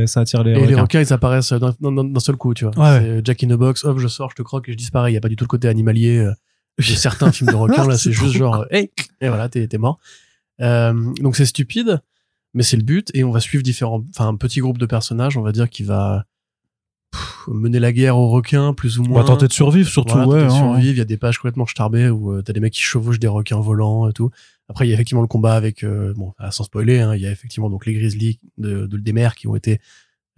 ça 0.07 0.19
attire 0.21 0.43
les 0.43 0.51
Et 0.51 0.55
les 0.55 0.61
requins. 0.65 0.81
requins, 0.81 1.01
ils 1.01 1.13
apparaissent 1.13 1.53
d'un 1.53 2.19
seul 2.19 2.35
coup, 2.35 2.53
tu 2.53 2.65
vois. 2.65 2.77
Ouais, 2.77 2.99
C'est 3.01 3.25
Jack 3.25 3.43
in 3.43 3.47
the 3.47 3.53
Box, 3.53 3.85
hop, 3.85 3.97
je 3.99 4.07
sors, 4.07 4.29
je 4.31 4.35
te 4.35 4.41
croque 4.41 4.67
et 4.69 4.73
je 4.73 4.77
disparais. 4.77 5.11
Il 5.11 5.13
y 5.15 5.17
a 5.17 5.21
pas 5.21 5.29
du 5.29 5.35
tout 5.35 5.45
le 5.45 5.49
côté 5.49 5.67
animalier 5.67 6.17
euh, 6.17 6.31
de 6.79 6.83
certains 6.83 7.31
films 7.31 7.49
de 7.51 7.55
requins. 7.55 7.87
Là, 7.87 7.97
c'est 7.97 8.11
juste 8.11 8.35
genre, 8.35 8.65
hey, 8.71 8.91
et 9.21 9.27
voilà, 9.29 9.47
t'es 9.49 9.67
mort. 9.77 9.99
Euh, 10.61 10.93
donc 11.21 11.35
c'est 11.35 11.45
stupide, 11.45 12.01
mais 12.53 12.63
c'est 12.63 12.77
le 12.77 12.83
but. 12.83 13.09
Et 13.13 13.23
on 13.23 13.31
va 13.31 13.39
suivre 13.39 13.63
différents, 13.63 14.03
enfin, 14.09 14.27
un 14.27 14.35
petit 14.35 14.59
groupe 14.59 14.77
de 14.77 14.85
personnages, 14.85 15.37
on 15.37 15.41
va 15.41 15.51
dire, 15.53 15.69
qui 15.69 15.83
va 15.83 16.25
pff, 17.11 17.45
mener 17.47 17.79
la 17.79 17.91
guerre 17.93 18.17
aux 18.17 18.29
requins, 18.29 18.73
plus 18.73 18.99
ou 18.99 19.03
On 19.03 19.07
moins. 19.09 19.21
va 19.21 19.27
tenter 19.27 19.47
de 19.47 19.53
survivre, 19.53 19.89
surtout, 19.89 20.13
Voilà, 20.15 20.27
ouais. 20.27 20.39
de 20.41 20.45
hein, 20.45 20.49
survivre. 20.49 20.91
Il 20.91 20.97
y 20.97 21.01
a 21.01 21.05
des 21.05 21.17
pages 21.17 21.37
complètement 21.39 21.65
starbées 21.65 22.09
où 22.09 22.31
euh, 22.33 22.41
t'as 22.41 22.53
des 22.53 22.59
mecs 22.59 22.73
qui 22.73 22.81
chevauchent 22.81 23.19
des 23.19 23.27
requins 23.27 23.59
volants 23.59 24.07
et 24.09 24.13
tout. 24.13 24.29
Après, 24.71 24.87
il 24.87 24.89
y 24.89 24.93
a 24.93 24.95
effectivement 24.95 25.21
le 25.21 25.27
combat 25.27 25.55
avec, 25.55 25.83
euh, 25.83 26.13
bon, 26.15 26.31
ah, 26.37 26.49
sans 26.49 26.63
spoiler, 26.63 27.01
hein, 27.01 27.13
il 27.13 27.21
y 27.21 27.27
a 27.27 27.31
effectivement 27.31 27.69
donc 27.69 27.85
les 27.85 27.93
grizzlies 27.93 28.39
de, 28.57 28.85
de- 28.85 28.97
des 28.97 29.11
mers 29.11 29.35
qui 29.35 29.49
ont 29.49 29.55
été 29.57 29.81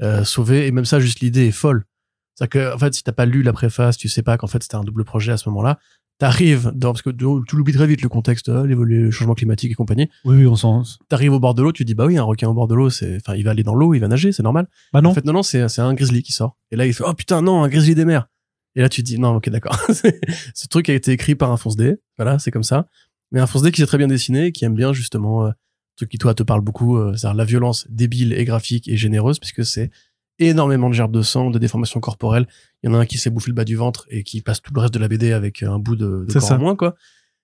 euh, 0.02 0.24
sauvés. 0.24 0.66
Et 0.66 0.72
même 0.72 0.86
ça, 0.86 1.00
juste 1.00 1.20
l'idée 1.20 1.46
est 1.46 1.52
folle. 1.52 1.86
C'est 2.34 2.50
que, 2.50 2.74
en 2.74 2.80
fait, 2.80 2.96
si 2.96 3.04
t'as 3.04 3.12
pas 3.12 3.28
lu 3.28 3.44
la 3.44 3.54
préface, 3.54 3.96
tu 3.96 4.10
sais 4.10 4.24
pas 4.24 4.36
qu'en 4.40 4.48
fait 4.48 4.64
c'était 4.64 4.76
un 4.76 4.84
double 4.84 5.06
projet 5.06 5.32
à 5.32 5.38
ce 5.38 5.48
moment-là. 5.50 5.78
T'arrives 6.18 6.72
dans, 6.74 6.94
parce 6.94 7.04
que 7.04 7.12
tu 7.12 7.56
l'oublies 7.56 7.74
très 7.74 7.86
vite 7.86 8.02
le 8.02 8.10
contexte, 8.10 8.50
euh, 8.50 8.66
les, 8.66 9.12
changements 9.12 9.36
climatiques 9.36 9.72
et 9.72 9.76
compagnie. 9.76 10.10
Oui, 10.26 10.38
oui, 10.38 10.48
on 10.48 10.56
s'en. 10.56 10.82
T'arrives 11.10 11.34
au 11.34 11.40
bord 11.40 11.54
de 11.54 11.62
l'eau, 11.62 11.72
tu 11.72 11.86
dis 11.86 11.94
bah 11.94 12.08
oui, 12.08 12.18
un 12.18 12.24
requin 12.24 12.50
au 12.50 12.56
bord 12.56 12.68
de 12.68 12.74
l'eau, 12.74 12.90
c'est, 12.90 13.18
enfin, 13.18 13.36
il 13.36 13.44
va 13.44 13.52
aller 13.52 13.62
dans 13.62 13.76
l'eau, 13.76 13.94
il 13.94 14.00
va 14.00 14.08
nager, 14.08 14.32
c'est 14.32 14.42
normal. 14.42 14.68
Bah 14.94 15.02
non. 15.02 15.12
En 15.12 15.14
fait, 15.14 15.26
non, 15.26 15.34
non, 15.34 15.44
c'est, 15.44 15.70
c'est 15.70 15.82
un 15.82 15.94
grizzly 15.94 16.24
qui 16.24 16.32
sort. 16.32 16.58
Et 16.72 16.76
là, 16.76 16.88
il 16.88 16.94
fait, 16.96 17.04
oh 17.06 17.14
putain, 17.14 17.44
non, 17.44 17.62
un 17.62 17.68
grizzly 17.68 17.94
des 17.94 18.06
mers. 18.06 18.28
Et 18.76 18.82
là, 18.82 18.90
tu 18.90 19.04
te 19.04 19.08
dis, 19.08 19.20
non, 19.20 19.36
ok, 19.36 19.50
d'accord. 19.50 19.78
Ce 20.56 20.68
truc 20.68 20.90
a 20.90 20.94
été 20.94 21.12
écrit 21.12 21.36
par 21.36 21.52
un 21.52 21.58
fonce 21.58 21.76
D. 21.76 21.98
Voilà, 22.18 22.40
c'est 22.40 22.50
comme 22.50 22.64
ça. 22.64 22.88
Mais 23.34 23.42
un 23.42 23.48
fonce 23.48 23.64
D 23.64 23.72
qui 23.72 23.82
s'est 23.82 23.88
très 23.88 23.98
bien 23.98 24.08
dessiné, 24.08 24.52
qui 24.54 24.64
aime 24.64 24.76
bien, 24.76 24.94
justement, 24.94 25.46
euh, 25.48 25.52
truc 25.98 26.10
qui, 26.10 26.18
toi, 26.18 26.34
te 26.34 26.44
parle 26.44 26.62
beaucoup, 26.62 26.98
euh, 26.98 27.14
c'est-à-dire 27.16 27.36
la 27.38 27.46
violence 27.46 27.86
débile 27.90 28.32
et 28.34 28.46
graphique 28.46 28.88
et 28.88 28.96
généreuse, 28.96 29.40
puisque 29.40 29.66
c'est 29.66 29.92
énormément 30.40 30.90
de 30.90 30.94
gerbes 30.96 31.12
de 31.14 31.22
sang, 31.22 31.50
de 31.52 31.60
déformations 31.60 32.00
corporelles. 32.00 32.48
Il 32.84 32.90
y 32.90 32.94
en 32.94 32.96
a 32.96 33.00
un 33.02 33.06
qui 33.06 33.18
s'est 33.18 33.30
bouffé 33.30 33.52
le 33.52 33.56
bas 33.56 33.66
du 33.66 33.76
ventre 33.76 34.06
et 34.10 34.24
qui 34.24 34.42
passe 34.42 34.62
tout 34.62 34.74
le 34.74 34.82
reste 34.82 34.94
de 34.94 35.00
la 35.00 35.08
BD 35.08 35.32
avec 35.34 35.62
un 35.64 35.78
bout 35.80 35.96
de, 35.96 36.26
de 36.28 36.34
corps 36.34 36.42
ça. 36.42 36.56
en 36.56 36.60
moins, 36.60 36.76
quoi. 36.76 36.96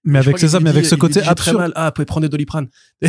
Mais 0.05 0.17
avec 0.19 0.37
c'est 0.39 0.47
ça, 0.47 0.61
mais 0.61 0.69
avec 0.69 0.85
ce 0.85 0.95
côté 0.95 1.19
très 1.19 1.29
absurde. 1.29 1.57
mal. 1.57 1.71
Ah, 1.75 1.87
vous 1.87 1.91
pouvez 1.91 2.05
prendre 2.05 2.21
des 2.21 2.29
doliprane. 2.29 2.69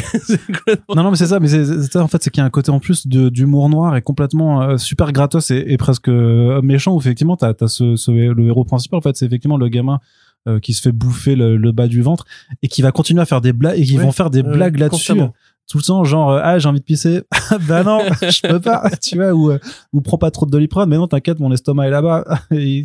Complètement- 0.46 0.94
Non, 0.96 1.04
non, 1.04 1.10
mais 1.10 1.16
c'est 1.16 1.26
ça, 1.28 1.38
mais 1.40 1.48
c'est 1.48 1.82
ça, 1.84 2.02
en 2.02 2.08
fait, 2.08 2.22
c'est 2.22 2.30
qu'il 2.30 2.40
y 2.40 2.42
a 2.42 2.46
un 2.46 2.50
côté 2.50 2.70
en 2.70 2.80
plus 2.80 3.06
de- 3.06 3.28
d'humour 3.28 3.68
noir 3.68 3.96
et 3.96 4.02
complètement 4.02 4.62
euh, 4.62 4.76
super 4.76 5.12
gratos 5.12 5.50
et, 5.52 5.64
et 5.68 5.76
presque 5.76 6.08
euh, 6.08 6.60
méchant 6.62 6.94
où 6.94 6.98
effectivement 7.00 7.36
t'as 7.36 7.52
as 7.60 7.68
ce, 7.68 7.94
ce- 7.96 8.10
le 8.10 8.46
héros 8.46 8.64
principal, 8.64 8.98
en 8.98 9.02
fait, 9.02 9.16
c'est 9.16 9.24
effectivement 9.26 9.56
le 9.56 9.68
gamin 9.68 10.00
euh, 10.48 10.58
qui 10.58 10.74
se 10.74 10.82
fait 10.82 10.92
bouffer 10.92 11.36
le, 11.36 11.56
le 11.56 11.72
bas 11.72 11.86
du 11.86 12.02
ventre 12.02 12.24
et 12.62 12.68
qui 12.68 12.82
va 12.82 12.92
continuer 12.92 13.20
à 13.20 13.26
faire 13.26 13.40
des 13.40 13.52
blagues 13.52 13.78
et 13.78 13.84
qui 13.84 13.96
Ouais, 13.98 14.04
vont 14.04 14.12
faire 14.12 14.30
des 14.30 14.42
blagues 14.42 14.78
là-dessus 14.78 15.20
tout 15.68 15.78
le 15.78 15.84
temps, 15.84 16.02
genre 16.02 16.32
euh, 16.32 16.40
ah 16.42 16.58
j'ai 16.58 16.68
envie 16.68 16.80
de 16.80 16.84
pisser, 16.84 17.22
bah 17.68 17.84
non, 17.84 18.00
je 18.20 18.48
peux 18.48 18.58
pas, 18.60 18.90
tu 19.02 19.16
vois, 19.16 19.32
ou 19.32 19.52
euh, 19.52 19.58
ou 19.92 20.00
prends 20.00 20.18
pas 20.18 20.32
trop 20.32 20.44
de 20.44 20.50
doliprane, 20.50 20.88
mais 20.88 20.96
non 20.96 21.06
t'inquiète, 21.06 21.38
mon 21.38 21.52
estomac 21.52 21.86
est 21.86 21.90
là-bas. 21.90 22.24
Ouais, 22.50 22.82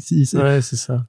c'est 0.62 0.76
ça. 0.76 1.06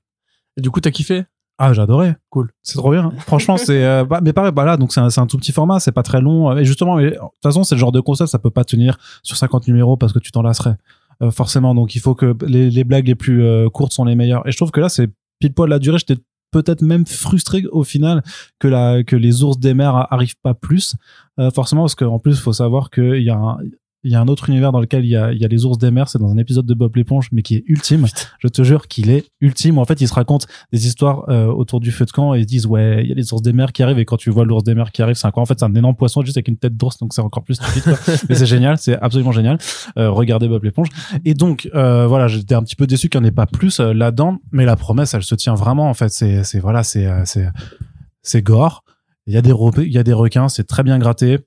Et 0.57 0.63
du 0.63 0.71
coup, 0.71 0.81
t'as 0.81 0.91
kiffé? 0.91 1.25
Ah, 1.59 1.73
j'adorais. 1.73 2.17
Cool. 2.31 2.51
C'est 2.63 2.77
trop 2.79 2.91
bien. 2.93 3.13
Franchement, 3.21 3.57
c'est 3.57 3.85
euh, 3.85 4.05
bah, 4.05 4.21
mais 4.23 4.33
pareil, 4.33 4.53
bah 4.53 4.65
là, 4.65 4.77
donc 4.77 4.93
c'est 4.93 5.01
un, 5.01 5.09
un 5.15 5.27
tout 5.27 5.37
petit 5.37 5.53
format, 5.53 5.81
c'est 5.81 5.93
pas 5.93 6.03
très 6.03 6.21
long. 6.21 6.57
Et 6.57 6.65
justement, 6.65 6.99
de 6.99 7.11
toute 7.11 7.19
façon, 7.43 7.63
c'est 7.65 7.75
le 7.75 7.79
genre 7.79 7.93
de 7.93 8.01
concept, 8.01 8.31
ça 8.31 8.39
peut 8.39 8.51
pas 8.51 8.65
tenir 8.65 8.99
sur 9.23 9.37
50 9.37 9.67
numéros 9.69 9.97
parce 9.97 10.13
que 10.13 10.19
tu 10.19 10.33
t'en 10.33 10.43
lasserais. 10.43 10.77
Euh, 11.23 11.31
forcément, 11.31 11.75
donc 11.75 11.95
il 11.95 12.01
faut 12.01 12.15
que 12.15 12.35
les, 12.47 12.71
les 12.71 12.85
blagues 12.85 13.07
les 13.07 13.15
plus 13.15 13.43
euh, 13.43 13.69
courtes 13.71 13.93
sont 13.93 14.05
les 14.05 14.15
meilleures. 14.15 14.47
Et 14.47 14.53
je 14.53 14.57
trouve 14.57 14.71
que 14.71 14.81
là, 14.81 14.89
c'est 14.91 15.09
pile 15.39 15.55
poil 15.55 15.71
la 15.71 15.79
durée. 15.79 15.99
J'étais 15.99 16.21
peut-être 16.51 16.83
même 16.83 17.07
frustré 17.07 17.65
au 17.71 17.85
final 17.85 18.23
que 18.59 18.69
la 18.69 19.03
que 19.05 19.17
les 19.17 19.43
ours 19.43 19.59
des 19.59 19.75
mers 19.75 20.13
arrivent 20.13 20.39
pas 20.43 20.55
plus. 20.55 20.95
Euh, 21.39 21.51
forcément, 21.51 21.83
parce 21.83 21.95
qu'en 21.95 22.19
plus, 22.19 22.41
faut 22.41 22.53
savoir 22.53 22.91
qu'il 22.91 23.23
y 23.23 23.31
a 23.31 23.37
un 23.37 23.59
il 24.07 24.13
y 24.13 24.15
a 24.15 24.21
un 24.21 24.29
autre 24.29 24.49
univers 24.49 24.73
dans 24.73 24.81
lequel 24.81 25.05
il 25.05 25.11
y 25.11 25.17
a, 25.17 25.33
il 25.33 25.39
y 25.39 25.45
a 25.45 25.49
les 25.49 25.65
ours 25.65 25.79
des 25.79 25.91
mers, 25.91 26.09
c'est 26.09 26.19
dans 26.19 26.31
un 26.31 26.39
épisode 26.39 26.67
de 26.67 26.75
Bob 26.75 26.95
l'éponge, 26.97 27.29
mais 27.33 27.43
qui 27.43 27.57
est 27.57 27.65
ultime. 27.67 28.07
Je 28.39 28.49
te 28.49 28.63
jure 28.63 28.89
qu'il 28.89 29.11
est 29.11 29.27
ultime. 29.41 29.79
En 29.79 29.85
fait, 29.85 30.01
il 30.01 30.09
se 30.09 30.15
raconte 30.15 30.47
des 30.73 30.87
histoires 30.87 31.29
euh, 31.29 31.47
autour 31.47 31.81
du 31.81 31.91
feu 31.91 32.05
de 32.05 32.13
camp 32.13 32.35
et 32.35 32.39
ils 32.39 32.43
se 32.43 32.47
disent 32.47 32.67
ouais, 32.67 33.03
il 33.03 33.09
y 33.09 33.13
a 33.13 33.15
les 33.15 33.33
ours 33.33 33.43
des 33.43 33.53
mers 33.53 33.73
qui 33.73 33.83
arrivent 33.83 33.99
et 33.99 34.05
quand 34.05 34.17
tu 34.17 34.31
vois 34.31 34.45
l'ours 34.45 34.65
des 34.65 34.75
mers 34.75 34.93
qui 34.93 35.03
arrive, 35.03 35.17
c'est 35.17 35.27
encore 35.27 35.43
en 35.43 35.47
fait 35.47 35.59
c'est 35.59 35.65
un 35.65 35.75
énorme 35.75 35.97
poisson 35.97 36.23
juste 36.23 36.37
avec 36.37 36.49
une 36.49 36.57
tête 36.57 36.77
d'ours, 36.77 36.99
donc 36.99 37.13
c'est 37.13 37.21
encore 37.21 37.43
plus 37.43 37.55
stupide. 37.55 37.83
quoi. 37.83 38.15
mais 38.29 38.35
c'est 38.35 38.47
génial, 38.47 38.79
c'est 38.79 38.99
absolument 39.01 39.33
génial. 39.33 39.59
Euh, 39.99 40.11
regardez 40.11 40.49
Bob 40.49 40.65
l'éponge. 40.65 40.89
Et 41.25 41.35
donc 41.35 41.69
euh, 41.75 42.07
voilà, 42.07 42.29
j'étais 42.29 42.55
un 42.55 42.63
petit 42.63 42.77
peu 42.77 42.87
déçu 42.87 43.09
qu'il 43.09 43.21
n'y 43.21 43.27
en 43.27 43.29
ait 43.29 43.33
pas 43.33 43.47
plus 43.47 43.81
euh, 43.81 43.93
là-dedans, 43.93 44.39
mais 44.53 44.65
la 44.65 44.77
promesse, 44.77 45.15
elle 45.15 45.23
se 45.23 45.35
tient 45.35 45.55
vraiment. 45.55 45.89
En 45.89 45.95
fait, 45.95 46.11
c'est 46.11 46.45
c'est 46.45 46.61
voilà, 46.61 46.83
c'est 46.83 47.07
euh, 47.07 47.25
c'est 48.23 48.43
gore. 48.43 48.85
Il 49.27 49.35
y 49.35 49.37
a 49.37 49.43
des 49.43 49.53
il 49.79 49.93
y 49.93 49.99
a 49.99 50.03
des 50.03 50.13
requins, 50.13 50.49
c'est 50.49 50.65
très 50.65 50.83
bien 50.83 50.99
gratté. 50.99 51.39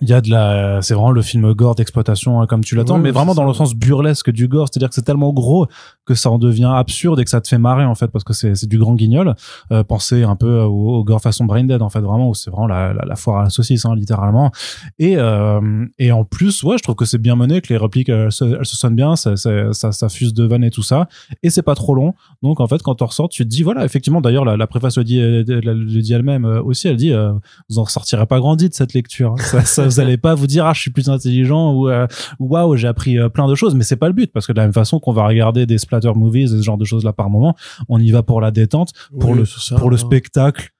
Il 0.00 0.08
y 0.08 0.12
a 0.12 0.20
de 0.20 0.30
la, 0.30 0.80
c'est 0.80 0.94
vraiment 0.94 1.10
le 1.10 1.22
film 1.22 1.52
gore 1.54 1.74
d'exploitation 1.74 2.40
hein, 2.40 2.46
comme 2.46 2.62
tu 2.62 2.76
l'attends, 2.76 2.98
mais 2.98 3.10
vraiment 3.10 3.34
dans 3.34 3.44
le 3.44 3.52
sens 3.52 3.74
burlesque 3.74 4.30
du 4.30 4.46
gore, 4.46 4.68
c'est-à-dire 4.70 4.88
que 4.90 4.94
c'est 4.94 5.02
tellement 5.02 5.32
gros 5.32 5.66
que 6.06 6.14
ça 6.14 6.30
en 6.30 6.38
devient 6.38 6.70
absurde 6.72 7.18
et 7.18 7.24
que 7.24 7.30
ça 7.30 7.40
te 7.40 7.48
fait 7.48 7.58
marrer 7.58 7.84
en 7.84 7.96
fait 7.96 8.06
parce 8.06 8.22
que 8.22 8.32
c'est 8.32 8.54
c'est 8.54 8.68
du 8.68 8.78
grand 8.78 8.94
guignol. 8.94 9.34
Euh, 9.72 9.82
pensez 9.82 10.22
un 10.22 10.36
peu 10.36 10.60
au, 10.60 10.98
au 10.98 11.04
gore 11.04 11.20
façon 11.20 11.46
Brain 11.46 11.64
Dead 11.64 11.82
en 11.82 11.88
fait 11.88 12.00
vraiment 12.00 12.28
où 12.28 12.34
c'est 12.34 12.48
vraiment 12.48 12.68
la, 12.68 12.92
la, 12.92 13.04
la 13.04 13.16
foire 13.16 13.40
à 13.40 13.42
la 13.44 13.50
saucisse 13.50 13.84
hein, 13.86 13.96
littéralement. 13.96 14.52
Et 15.00 15.16
euh, 15.16 15.84
et 15.98 16.12
en 16.12 16.24
plus 16.24 16.62
ouais 16.62 16.78
je 16.78 16.84
trouve 16.84 16.94
que 16.94 17.04
c'est 17.04 17.18
bien 17.18 17.34
mené 17.34 17.60
que 17.60 17.72
les 17.72 17.76
répliques 17.76 18.08
elles 18.08 18.30
se, 18.30 18.44
elles 18.44 18.66
se 18.66 18.76
sonnent 18.76 18.94
bien, 18.96 19.16
ça, 19.16 19.36
ça 19.36 19.72
ça 19.72 19.90
ça 19.90 20.08
fuse 20.08 20.32
de 20.32 20.44
vannes 20.44 20.64
et 20.64 20.70
tout 20.70 20.84
ça 20.84 21.08
et 21.42 21.50
c'est 21.50 21.62
pas 21.62 21.74
trop 21.74 21.96
long. 21.96 22.14
Donc 22.44 22.60
en 22.60 22.68
fait 22.68 22.82
quand 22.82 23.02
on 23.02 23.06
ressort 23.06 23.28
tu 23.28 23.42
te 23.42 23.48
dis 23.48 23.64
voilà 23.64 23.84
effectivement 23.84 24.20
d'ailleurs 24.20 24.44
la, 24.44 24.56
la 24.56 24.66
préface 24.68 24.96
le 24.96 25.02
dit 25.02 25.20
euh, 25.20 25.42
le 25.44 26.00
dit 26.00 26.12
elle-même 26.12 26.44
euh, 26.44 26.62
aussi 26.62 26.86
elle 26.86 26.96
dit 26.96 27.12
euh, 27.12 27.32
vous 27.68 27.80
en 27.80 27.82
ressortirez 27.82 28.26
pas 28.26 28.38
grandi 28.38 28.68
de 28.68 28.74
cette 28.74 28.94
lecture. 28.94 29.34
Ça, 29.40 29.64
ça 29.64 29.87
vous 29.88 30.00
allez 30.00 30.16
pas 30.16 30.34
vous 30.34 30.46
dire 30.46 30.66
ah 30.66 30.72
je 30.74 30.80
suis 30.80 30.90
plus 30.90 31.08
intelligent 31.08 31.72
ou 31.74 31.88
euh, 31.88 32.06
ou, 32.38 32.48
waouh 32.48 32.76
j'ai 32.76 32.88
appris 32.88 33.18
euh, 33.18 33.28
plein 33.28 33.48
de 33.48 33.54
choses 33.54 33.74
mais 33.74 33.84
c'est 33.84 33.96
pas 33.96 34.06
le 34.08 34.12
but 34.14 34.32
parce 34.32 34.46
que 34.46 34.52
de 34.52 34.58
la 34.58 34.64
même 34.64 34.72
façon 34.72 35.00
qu'on 35.00 35.12
va 35.12 35.26
regarder 35.26 35.66
des 35.66 35.78
splatter 35.78 36.12
movies 36.14 36.44
et 36.54 36.58
ce 36.58 36.62
genre 36.62 36.78
de 36.78 36.84
choses 36.84 37.04
là 37.04 37.12
par 37.12 37.30
moment 37.30 37.54
on 37.88 37.98
y 37.98 38.10
va 38.10 38.22
pour 38.22 38.40
la 38.40 38.50
détente 38.50 38.92
pour 39.20 39.30
Oui, 39.30 39.38
le- 39.38 39.44
c'est 39.44 39.60
ça, 39.60 39.76
pour 39.76 39.90
le 39.90 39.96
hein. 39.96 39.98
spectacle 39.98 40.70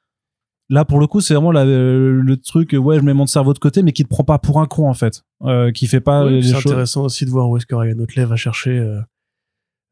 là 0.71 0.85
pour 0.85 1.00
le 1.00 1.07
coup 1.07 1.21
c'est 1.21 1.35
vraiment 1.35 1.53
la- 1.53 1.65
le 1.65 2.37
truc 2.37 2.75
ouais 2.79 2.97
je 2.99 3.03
mets 3.03 3.15
mon 3.15 3.27
cerveau 3.27 3.55
de 3.55 3.59
côté 3.59 3.83
mais 3.83 3.93
qui 3.93 4.05
te 4.05 4.09
prend 4.09 4.25
pas 4.25 4.38
pour 4.38 4.61
un 4.61 4.67
con 4.67 4.88
en 4.88 4.95
fait 4.95 5.23
euh, 5.45 5.71
qui 5.73 5.87
fait 5.87 6.00
pas 6.00 6.27
c'est 6.43 6.55
intéressant 6.55 7.05
aussi 7.05 7.25
de 7.25 7.31
voir 7.31 7.49
où 7.49 7.57
est-ce 7.57 7.67
que 7.67 7.75
Ryan 7.75 7.99
Otley 7.99 8.25
va 8.25 8.37
chercher 8.37 8.79
euh, 8.79 9.00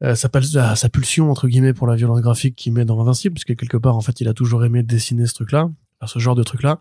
euh, 0.03 0.13
sa, 0.13 0.29
ah, 0.33 0.89
pulsion 0.89 1.31
entre 1.31 1.47
guillemets 1.47 1.73
pour 1.73 1.87
la 1.87 1.95
violence 1.95 2.21
graphique 2.21 2.55
qu'il 2.55 2.71
met 2.73 2.85
dans 2.85 2.99
Invincible, 3.01 3.33
puisque 3.33 3.55
quelque 3.59 3.77
part 3.77 3.95
en 3.95 4.01
fait 4.01 4.21
il 4.21 4.27
a 4.27 4.33
toujours 4.33 4.63
aimé 4.63 4.83
dessiner 4.83 5.25
ce 5.25 5.33
truc-là, 5.33 5.71
enfin, 5.99 6.11
ce 6.13 6.19
genre 6.19 6.35
de 6.35 6.43
truc-là. 6.43 6.79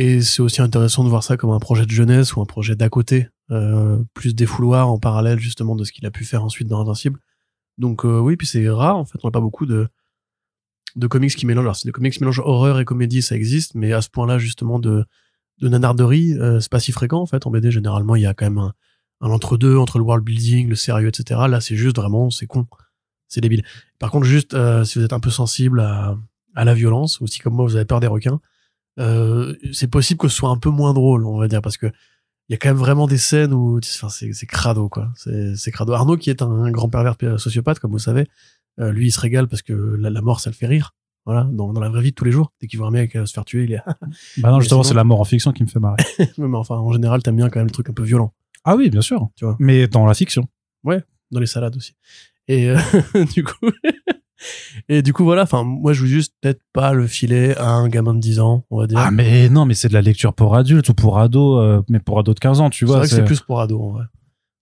Et 0.00 0.20
c'est 0.20 0.42
aussi 0.42 0.62
intéressant 0.62 1.02
de 1.02 1.08
voir 1.08 1.24
ça 1.24 1.36
comme 1.36 1.50
un 1.50 1.58
projet 1.58 1.84
de 1.84 1.90
jeunesse 1.90 2.36
ou 2.36 2.40
un 2.40 2.44
projet 2.44 2.76
d'à 2.76 2.88
côté, 2.88 3.30
euh, 3.50 3.98
plus 4.14 4.32
défouloir 4.32 4.88
en 4.88 5.00
parallèle 5.00 5.40
justement 5.40 5.74
de 5.74 5.82
ce 5.82 5.90
qu'il 5.90 6.06
a 6.06 6.12
pu 6.12 6.24
faire 6.24 6.44
ensuite 6.44 6.68
dans 6.68 6.80
Invincible. 6.80 7.18
Donc 7.78 8.04
euh, 8.04 8.20
oui, 8.20 8.36
puis 8.36 8.46
c'est 8.46 8.68
rare 8.68 8.96
en 8.96 9.04
fait, 9.04 9.18
on 9.24 9.26
n'a 9.26 9.32
pas 9.32 9.40
beaucoup 9.40 9.66
de 9.66 9.88
de 10.94 11.06
comics 11.08 11.34
qui 11.34 11.46
mélangent. 11.46 11.64
Alors, 11.64 11.74
si 11.74 11.84
des 11.84 11.90
comics 11.90 12.12
qui 12.12 12.20
mélangent 12.20 12.38
horreur 12.38 12.78
et 12.78 12.84
comédie, 12.84 13.22
ça 13.22 13.34
existe, 13.34 13.74
mais 13.74 13.92
à 13.92 14.00
ce 14.00 14.08
point-là 14.08 14.38
justement 14.38 14.78
de 14.78 15.04
de 15.60 15.68
nanarderie, 15.68 16.34
euh, 16.34 16.60
c'est 16.60 16.70
pas 16.70 16.78
si 16.78 16.92
fréquent 16.92 17.20
en 17.20 17.26
fait. 17.26 17.44
En 17.48 17.50
BD, 17.50 17.72
généralement, 17.72 18.14
il 18.14 18.22
y 18.22 18.26
a 18.26 18.34
quand 18.34 18.46
même 18.46 18.58
un, 18.58 18.74
un 19.20 19.30
entre-deux 19.30 19.76
entre 19.78 19.98
le 19.98 20.04
world 20.04 20.24
building, 20.24 20.68
le 20.68 20.76
sérieux, 20.76 21.08
etc. 21.08 21.40
Là, 21.48 21.60
c'est 21.60 21.74
juste 21.74 21.96
vraiment, 21.96 22.30
c'est 22.30 22.46
con. 22.46 22.68
C'est 23.26 23.40
débile. 23.40 23.64
Par 23.98 24.12
contre, 24.12 24.26
juste, 24.26 24.54
euh, 24.54 24.84
si 24.84 25.00
vous 25.00 25.04
êtes 25.04 25.12
un 25.12 25.18
peu 25.18 25.30
sensible 25.30 25.80
à, 25.80 26.16
à 26.54 26.64
la 26.64 26.74
violence, 26.74 27.20
ou 27.20 27.26
si 27.26 27.40
comme 27.40 27.54
moi, 27.54 27.64
vous 27.64 27.74
avez 27.74 27.84
peur 27.84 27.98
des 27.98 28.06
requins, 28.06 28.40
euh, 28.98 29.54
c'est 29.72 29.88
possible 29.88 30.18
que 30.18 30.28
ce 30.28 30.36
soit 30.36 30.50
un 30.50 30.56
peu 30.56 30.70
moins 30.70 30.94
drôle, 30.94 31.26
on 31.26 31.38
va 31.38 31.48
dire, 31.48 31.62
parce 31.62 31.76
que 31.76 31.86
il 31.86 32.52
y 32.52 32.54
a 32.54 32.56
quand 32.58 32.70
même 32.70 32.78
vraiment 32.78 33.06
des 33.06 33.18
scènes 33.18 33.52
où, 33.52 33.78
enfin, 33.78 34.08
c'est, 34.08 34.32
c'est 34.32 34.46
crado, 34.46 34.88
quoi. 34.88 35.10
C'est, 35.16 35.54
c'est 35.56 35.70
crado. 35.70 35.92
Arnaud, 35.92 36.16
qui 36.16 36.30
est 36.30 36.40
un, 36.40 36.70
grand 36.70 36.88
pervers 36.88 37.16
sociopathe, 37.38 37.78
comme 37.78 37.90
vous 37.90 37.98
savez, 37.98 38.26
euh, 38.80 38.90
lui, 38.90 39.08
il 39.08 39.10
se 39.10 39.20
régale 39.20 39.48
parce 39.48 39.60
que 39.60 39.72
la, 39.72 40.08
la, 40.08 40.22
mort, 40.22 40.40
ça 40.40 40.48
le 40.48 40.54
fait 40.54 40.66
rire. 40.66 40.94
Voilà, 41.26 41.44
dans, 41.52 41.74
dans 41.74 41.80
la 41.80 41.90
vraie 41.90 42.00
vie 42.00 42.10
de 42.10 42.14
tous 42.14 42.24
les 42.24 42.32
jours. 42.32 42.54
Dès 42.58 42.66
qu'il 42.66 42.78
voit 42.78 42.88
un 42.88 42.90
mec 42.90 43.12
se 43.12 43.32
faire 43.32 43.44
tuer, 43.44 43.64
il 43.64 43.72
est. 43.72 43.82
bah 44.38 44.50
non, 44.50 44.60
justement, 44.60 44.82
c'est 44.82 44.94
la 44.94 45.04
mort 45.04 45.20
en 45.20 45.24
fiction 45.24 45.52
qui 45.52 45.62
me 45.62 45.68
fait 45.68 45.78
marrer. 45.78 46.02
mais 46.38 46.56
enfin, 46.56 46.76
en 46.76 46.90
général, 46.90 47.22
t'aimes 47.22 47.36
bien 47.36 47.50
quand 47.50 47.60
même 47.60 47.66
le 47.66 47.72
truc 47.72 47.90
un 47.90 47.92
peu 47.92 48.02
violent. 48.02 48.32
Ah 48.64 48.76
oui, 48.76 48.88
bien 48.88 49.02
sûr. 49.02 49.28
Tu 49.36 49.44
vois. 49.44 49.56
Mais 49.58 49.88
dans 49.88 50.06
la 50.06 50.14
fiction. 50.14 50.48
Ouais, 50.84 51.02
dans 51.30 51.40
les 51.40 51.46
salades 51.46 51.76
aussi. 51.76 51.94
Et 52.48 52.70
euh, 52.70 52.78
du 53.34 53.44
coup, 53.44 53.70
et 54.88 55.02
du 55.02 55.12
coup 55.12 55.24
voilà. 55.24 55.42
Enfin, 55.42 55.64
moi 55.64 55.92
je 55.92 56.02
veux 56.02 56.08
juste 56.08 56.34
peut-être 56.40 56.60
pas 56.72 56.92
le 56.92 57.06
filer 57.06 57.54
à 57.56 57.70
un 57.70 57.88
gamin 57.88 58.14
de 58.14 58.20
10 58.20 58.40
ans, 58.40 58.64
on 58.70 58.78
va 58.78 58.86
dire. 58.86 58.98
Ah 58.98 59.10
mais 59.10 59.48
non, 59.48 59.64
mais 59.64 59.74
c'est 59.74 59.88
de 59.88 59.94
la 59.94 60.02
lecture 60.02 60.32
pour 60.34 60.56
adultes 60.56 60.88
ou 60.88 60.94
pour 60.94 61.18
ados, 61.18 61.62
euh, 61.62 61.82
mais 61.88 62.00
pour 62.00 62.18
ados 62.18 62.34
de 62.34 62.40
15 62.40 62.60
ans, 62.60 62.70
tu 62.70 62.84
vois. 62.84 62.94
C'est 62.94 62.98
vrai 62.98 63.08
que 63.08 63.14
c'est 63.14 63.24
plus 63.24 63.40
pour 63.40 63.60
ados, 63.60 63.80
en 63.80 63.90
vrai. 63.92 64.04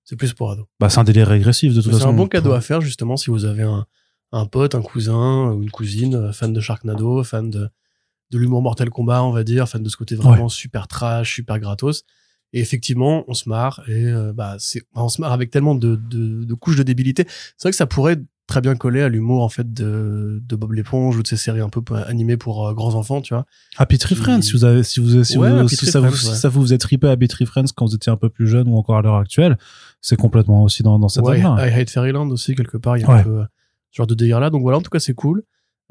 C'est 0.04 0.16
plus 0.16 0.33
pour 0.33 0.50
ados. 0.52 0.66
Bah 0.78 0.88
c'est 0.88 1.00
un 1.00 1.04
délire 1.04 1.28
régressif 1.28 1.75
de 1.75 1.80
toute 1.80 1.90
façon. 1.90 2.04
C'est 2.04 2.11
un 2.11 2.12
bon 2.12 2.28
cadeau 2.28 2.52
à 2.52 2.61
faire 2.61 2.80
justement 2.80 3.16
si 3.16 3.30
vous 3.30 3.45
avez 3.45 3.64
un, 3.64 3.87
un 4.33 4.47
pote, 4.47 4.75
un 4.75 4.83
cousin 4.83 5.50
ou 5.50 5.62
une 5.62 5.71
cousine 5.71 6.14
euh, 6.14 6.33
fan 6.33 6.52
de 6.52 6.61
Sharknado, 6.61 7.23
fan 7.25 7.50
de 7.50 7.68
de 8.33 8.38
l'humour 8.38 8.61
Mortal 8.61 8.90
Kombat, 8.90 9.23
on 9.23 9.30
va 9.30 9.45
dire, 9.45 9.68
fan 9.68 9.83
de 9.83 9.88
ce 9.88 9.97
côté 9.97 10.16
vraiment 10.16 10.49
super 10.49 10.88
trash, 10.88 11.35
super 11.35 11.61
gratos. 11.61 12.02
Et 12.52 12.61
effectivement, 12.61 13.25
on 13.28 13.35
se 13.35 13.49
marre 13.49 13.83
et 13.88 14.06
euh, 14.06 14.33
bah 14.33 14.56
c'est 14.59 14.83
on 14.95 15.09
se 15.09 15.21
marre 15.21 15.33
avec 15.33 15.50
tellement 15.50 15.75
de, 15.75 15.97
de, 15.97 16.45
de 16.45 16.54
couches 16.54 16.76
de 16.76 16.83
débilité. 16.83 17.25
C'est 17.28 17.64
vrai 17.64 17.71
que 17.71 17.76
ça 17.76 17.87
pourrait 17.87 18.18
très 18.47 18.61
bien 18.61 18.76
coller 18.76 19.03
à 19.03 19.09
l'humour 19.09 19.43
en 19.43 19.49
fait 19.49 19.73
de, 19.73 20.41
de 20.45 20.57
Bob 20.57 20.73
l'éponge 20.73 21.17
ou 21.17 21.23
de 21.23 21.26
ces 21.26 21.37
séries 21.37 21.61
un 21.61 21.69
peu 21.69 21.83
animées 22.07 22.37
pour 22.37 22.69
euh, 22.69 22.75
grands 22.75 22.95
enfants, 22.95 23.21
tu 23.21 23.35
vois. 23.35 23.45
Happy 23.76 23.99
Tree 23.99 24.15
Friends, 24.15 24.43
si 24.43 24.53
vous 24.53 24.65
avez 24.65 24.83
si 24.83 25.00
vous 25.00 25.25
si, 25.25 25.37
vous, 25.37 25.69
si 25.69 25.87
ça, 25.87 26.00
vous, 26.00 26.15
ça 26.15 26.49
vous 26.49 26.73
êtes 26.73 26.81
tripé 26.81 27.09
à 27.09 27.12
Happy 27.12 27.29
Tree 27.29 27.47
Friends 27.47 27.67
quand 27.75 27.87
vous 27.87 27.95
étiez 27.95 28.12
un 28.12 28.17
peu 28.17 28.29
plus 28.29 28.47
jeune 28.47 28.69
ou 28.69 28.76
encore 28.76 28.97
à 28.97 29.03
l'heure 29.03 29.17
actuelle, 29.17 29.59
c'est 30.00 30.17
complètement 30.17 30.62
aussi 30.62 30.83
dans 30.83 30.99
dans 30.99 31.09
cette 31.09 31.25
ouais, 31.25 31.41
I 31.41 31.45
Hate 31.45 31.91
Fairyland 31.91 32.29
aussi 32.31 32.55
quelque 32.55 32.76
part, 32.76 32.97
il 32.97 33.03
y 33.03 33.05
a 33.05 33.11
un 33.11 33.23
peu 33.23 33.41
euh, 33.41 33.45
ce 33.91 33.97
genre 33.97 34.07
de 34.07 34.15
délire 34.15 34.41
là. 34.41 34.50
Donc 34.50 34.62
voilà, 34.62 34.79
en 34.79 34.83
tout 34.83 34.91
cas, 34.91 35.00
c'est 35.00 35.15
cool. 35.15 35.43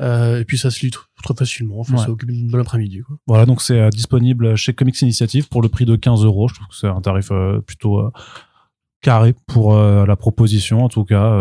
Euh, 0.01 0.41
et 0.41 0.45
puis 0.45 0.57
ça 0.57 0.71
se 0.71 0.85
lit 0.85 0.91
très 0.91 1.33
facilement, 1.33 1.79
enfin, 1.79 1.95
ouais. 1.95 2.03
c'est 2.05 2.27
de 2.27 2.57
l'après-midi. 2.57 3.01
Voilà, 3.27 3.45
donc 3.45 3.61
c'est 3.61 3.79
euh, 3.79 3.89
disponible 3.89 4.55
chez 4.57 4.73
Comics 4.73 5.01
Initiative 5.01 5.47
pour 5.47 5.61
le 5.61 5.69
prix 5.69 5.85
de 5.85 5.95
15 5.95 6.25
euros. 6.25 6.49
Je 6.49 6.55
trouve 6.55 6.67
que 6.67 6.75
c'est 6.75 6.87
un 6.87 6.99
tarif 6.99 7.29
euh, 7.31 7.61
plutôt 7.61 8.11
carré 9.05 9.35
pour 9.45 9.75
la 9.75 10.15
proposition, 10.15 10.83
en 10.83 10.89
tout 10.89 11.05
cas, 11.05 11.31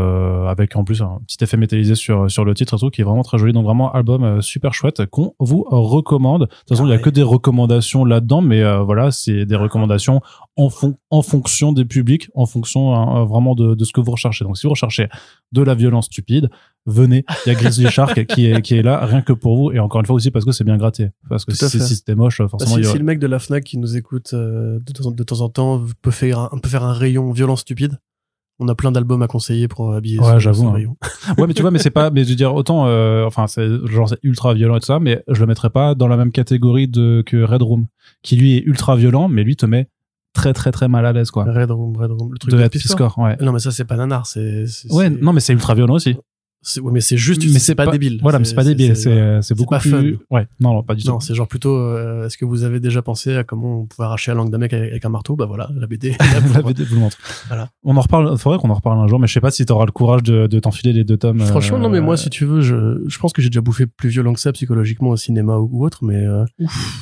avec 0.50 0.76
en 0.76 0.84
plus 0.84 1.00
un 1.00 1.20
petit 1.26 1.42
effet 1.42 1.56
métallisé 1.56 1.94
sur 1.94 2.30
sur 2.30 2.44
le 2.44 2.52
titre 2.52 2.74
et 2.74 2.78
tout, 2.78 2.90
qui 2.90 3.00
est 3.00 3.04
vraiment 3.04 3.22
très 3.22 3.38
joli. 3.38 3.54
Donc 3.54 3.64
vraiment 3.64 3.90
album 3.90 4.42
super 4.42 4.74
chouette 4.74 5.06
qu'on 5.06 5.34
vous 5.38 5.64
recommande. 5.70 6.42
De 6.42 6.46
toute 6.46 6.68
façon, 6.68 6.86
il 6.86 6.90
y 6.90 6.94
a 6.94 6.98
que 6.98 7.08
des 7.08 7.22
recommandations 7.22 8.04
là-dedans, 8.04 8.42
mais 8.42 8.62
voilà, 8.82 9.10
c'est 9.10 9.46
des 9.46 9.56
recommandations 9.56 10.20
en, 10.56 10.68
fon 10.68 10.96
en 11.08 11.22
fonction 11.22 11.72
des 11.72 11.86
publics, 11.86 12.28
en 12.34 12.44
fonction 12.44 12.94
hein, 12.94 13.24
vraiment 13.24 13.54
de, 13.54 13.74
de 13.74 13.84
ce 13.84 13.92
que 13.92 14.02
vous 14.02 14.12
recherchez. 14.12 14.44
Donc 14.44 14.58
si 14.58 14.66
vous 14.66 14.72
recherchez 14.72 15.08
de 15.52 15.62
la 15.62 15.74
violence 15.74 16.06
stupide, 16.06 16.50
venez, 16.86 17.24
il 17.46 17.52
y 17.52 17.54
a 17.54 17.58
Grizzly 17.58 17.88
Shark 17.88 18.26
qui 18.26 18.46
est 18.46 18.60
qui 18.62 18.76
est 18.76 18.82
là 18.82 19.04
rien 19.04 19.22
que 19.22 19.32
pour 19.32 19.56
vous 19.56 19.72
et 19.72 19.78
encore 19.78 20.00
une 20.00 20.06
fois 20.06 20.16
aussi 20.16 20.30
parce 20.30 20.44
que 20.44 20.52
c'est 20.52 20.64
bien 20.64 20.76
gratté 20.76 21.10
parce 21.28 21.44
que 21.44 21.54
si, 21.54 21.68
si 21.68 21.96
c'était 21.96 22.14
moche 22.14 22.42
forcément 22.46 22.76
bah, 22.76 22.82
si, 22.82 22.90
si, 22.90 22.98
le 22.98 23.04
mec 23.04 23.18
de 23.18 23.26
la 23.26 23.38
Fnac 23.38 23.64
qui 23.64 23.78
nous 23.78 23.96
écoute 23.96 24.34
euh, 24.34 24.78
de, 24.80 24.92
temps, 24.92 25.10
de, 25.10 25.22
temps 25.22 25.40
en 25.40 25.48
temps 25.48 25.82
peut 26.02 26.10
faire 26.10 26.38
un, 26.38 26.58
peut 26.58 26.68
faire 26.68 26.84
un 26.84 26.92
rayon 26.92 27.30
violent 27.32 27.56
stupide 27.56 27.98
on 28.60 28.68
a 28.68 28.74
plein 28.74 28.92
d'albums 28.92 29.22
à 29.22 29.26
conseiller 29.26 29.66
pour 29.66 29.94
habiller 29.94 30.20
ouais 30.20 30.38
j'avoue 30.38 30.68
hein. 30.68 30.76
ouais 31.38 31.46
mais 31.46 31.54
tu 31.54 31.62
vois 31.62 31.70
mais 31.70 31.78
c'est 31.78 31.90
pas 31.90 32.10
mais 32.10 32.24
je 32.24 32.30
veux 32.30 32.36
dire 32.36 32.54
autant 32.54 32.86
euh, 32.86 33.24
enfin 33.24 33.46
c'est 33.46 33.66
genre 33.86 34.08
c'est 34.08 34.18
ultra 34.22 34.54
violent 34.54 34.76
et 34.76 34.80
tout 34.80 34.86
ça 34.86 35.00
mais 35.00 35.24
je 35.28 35.40
le 35.40 35.46
mettrais 35.46 35.70
pas 35.70 35.94
dans 35.94 36.06
la 36.06 36.16
même 36.16 36.32
catégorie 36.32 36.86
de 36.86 37.22
que 37.24 37.42
Red 37.42 37.62
Room 37.62 37.86
qui 38.22 38.36
lui 38.36 38.56
est 38.56 38.62
ultra 38.62 38.94
violent 38.94 39.28
mais 39.28 39.42
lui 39.42 39.56
te 39.56 39.66
met 39.66 39.88
très 40.34 40.52
très 40.52 40.72
très 40.72 40.88
mal 40.88 41.06
à 41.06 41.12
l'aise 41.12 41.30
quoi. 41.30 41.44
Red 41.44 41.70
Room, 41.70 41.96
Red 41.96 42.10
Room, 42.10 42.32
le 42.32 42.38
truc 42.38 42.52
de, 42.52 42.58
de 42.58 42.78
Score, 42.78 43.16
ouais. 43.18 43.36
Non 43.40 43.52
mais 43.52 43.60
ça 43.60 43.70
c'est 43.70 43.84
pas 43.84 43.96
nanar, 43.96 44.26
c'est 44.26 44.64
Ouais, 44.90 45.08
non 45.08 45.32
mais 45.32 45.38
c'est 45.38 45.52
ultra 45.52 45.74
violent 45.74 45.94
aussi 45.94 46.16
ouais, 46.80 46.92
mais 46.92 47.00
c'est 47.00 47.16
juste 47.16 47.44
mais 47.52 47.58
c'est 47.58 47.74
pas, 47.74 47.86
débile. 47.86 48.18
voilà 48.22 48.38
mais 48.38 48.44
c'est 48.44 48.54
pas 48.54 48.64
débile 48.64 48.96
c'est 48.96 49.54
beaucoup 49.54 49.70
pas 49.70 49.80
plus 49.80 49.90
fun. 49.90 50.04
ouais 50.30 50.46
non, 50.60 50.74
non 50.74 50.82
pas 50.82 50.94
du 50.94 51.06
non, 51.06 51.18
tout. 51.18 51.26
c'est 51.26 51.34
genre 51.34 51.48
plutôt 51.48 51.76
euh, 51.76 52.26
est-ce 52.26 52.36
que 52.36 52.44
vous 52.44 52.64
avez 52.64 52.80
déjà 52.80 53.02
pensé 53.02 53.36
à 53.36 53.44
comment 53.44 53.80
on 53.80 53.86
pouvait 53.86 54.06
arracher 54.06 54.30
la 54.30 54.36
langue 54.36 54.50
d'un 54.50 54.58
mec 54.58 54.72
avec, 54.72 55.04
un 55.04 55.08
marteau? 55.08 55.36
Bah 55.36 55.46
voilà 55.46 55.68
la 55.76 55.86
BD 55.86 56.16
la 56.54 56.62
BD 56.62 56.84
vous 56.84 56.94
le 56.94 57.00
montre. 57.00 57.18
Voilà. 57.48 57.68
On 57.82 57.96
en 57.96 58.00
reparle 58.00 58.36
faudrait 58.38 58.58
qu'on 58.58 58.70
en 58.70 58.74
reparle 58.74 58.98
un 58.98 59.06
jour 59.06 59.18
mais 59.18 59.26
je 59.26 59.32
sais 59.32 59.40
pas 59.40 59.50
si 59.50 59.64
t'auras 59.66 59.86
le 59.86 59.92
courage 59.92 60.22
de, 60.22 60.46
de 60.46 60.58
t'enfiler 60.58 60.92
les 60.92 61.04
deux 61.04 61.16
tomes 61.16 61.40
franchement 61.40 61.78
non 61.78 61.88
mais 61.88 62.00
moi 62.00 62.14
euh, 62.14 62.16
si 62.16 62.30
tu 62.30 62.44
veux 62.44 62.60
je 62.60 63.02
je 63.06 63.18
pense 63.18 63.32
que 63.32 63.42
j'ai 63.42 63.50
déjà 63.50 63.60
bouffé 63.60 63.86
plus 63.86 64.08
violent 64.08 64.32
que 64.32 64.40
ça 64.40 64.52
psychologiquement 64.52 65.10
au 65.10 65.16
cinéma 65.16 65.58
ou, 65.58 65.84
autre 65.84 66.04
mais 66.04 66.24
euh, 66.26 66.44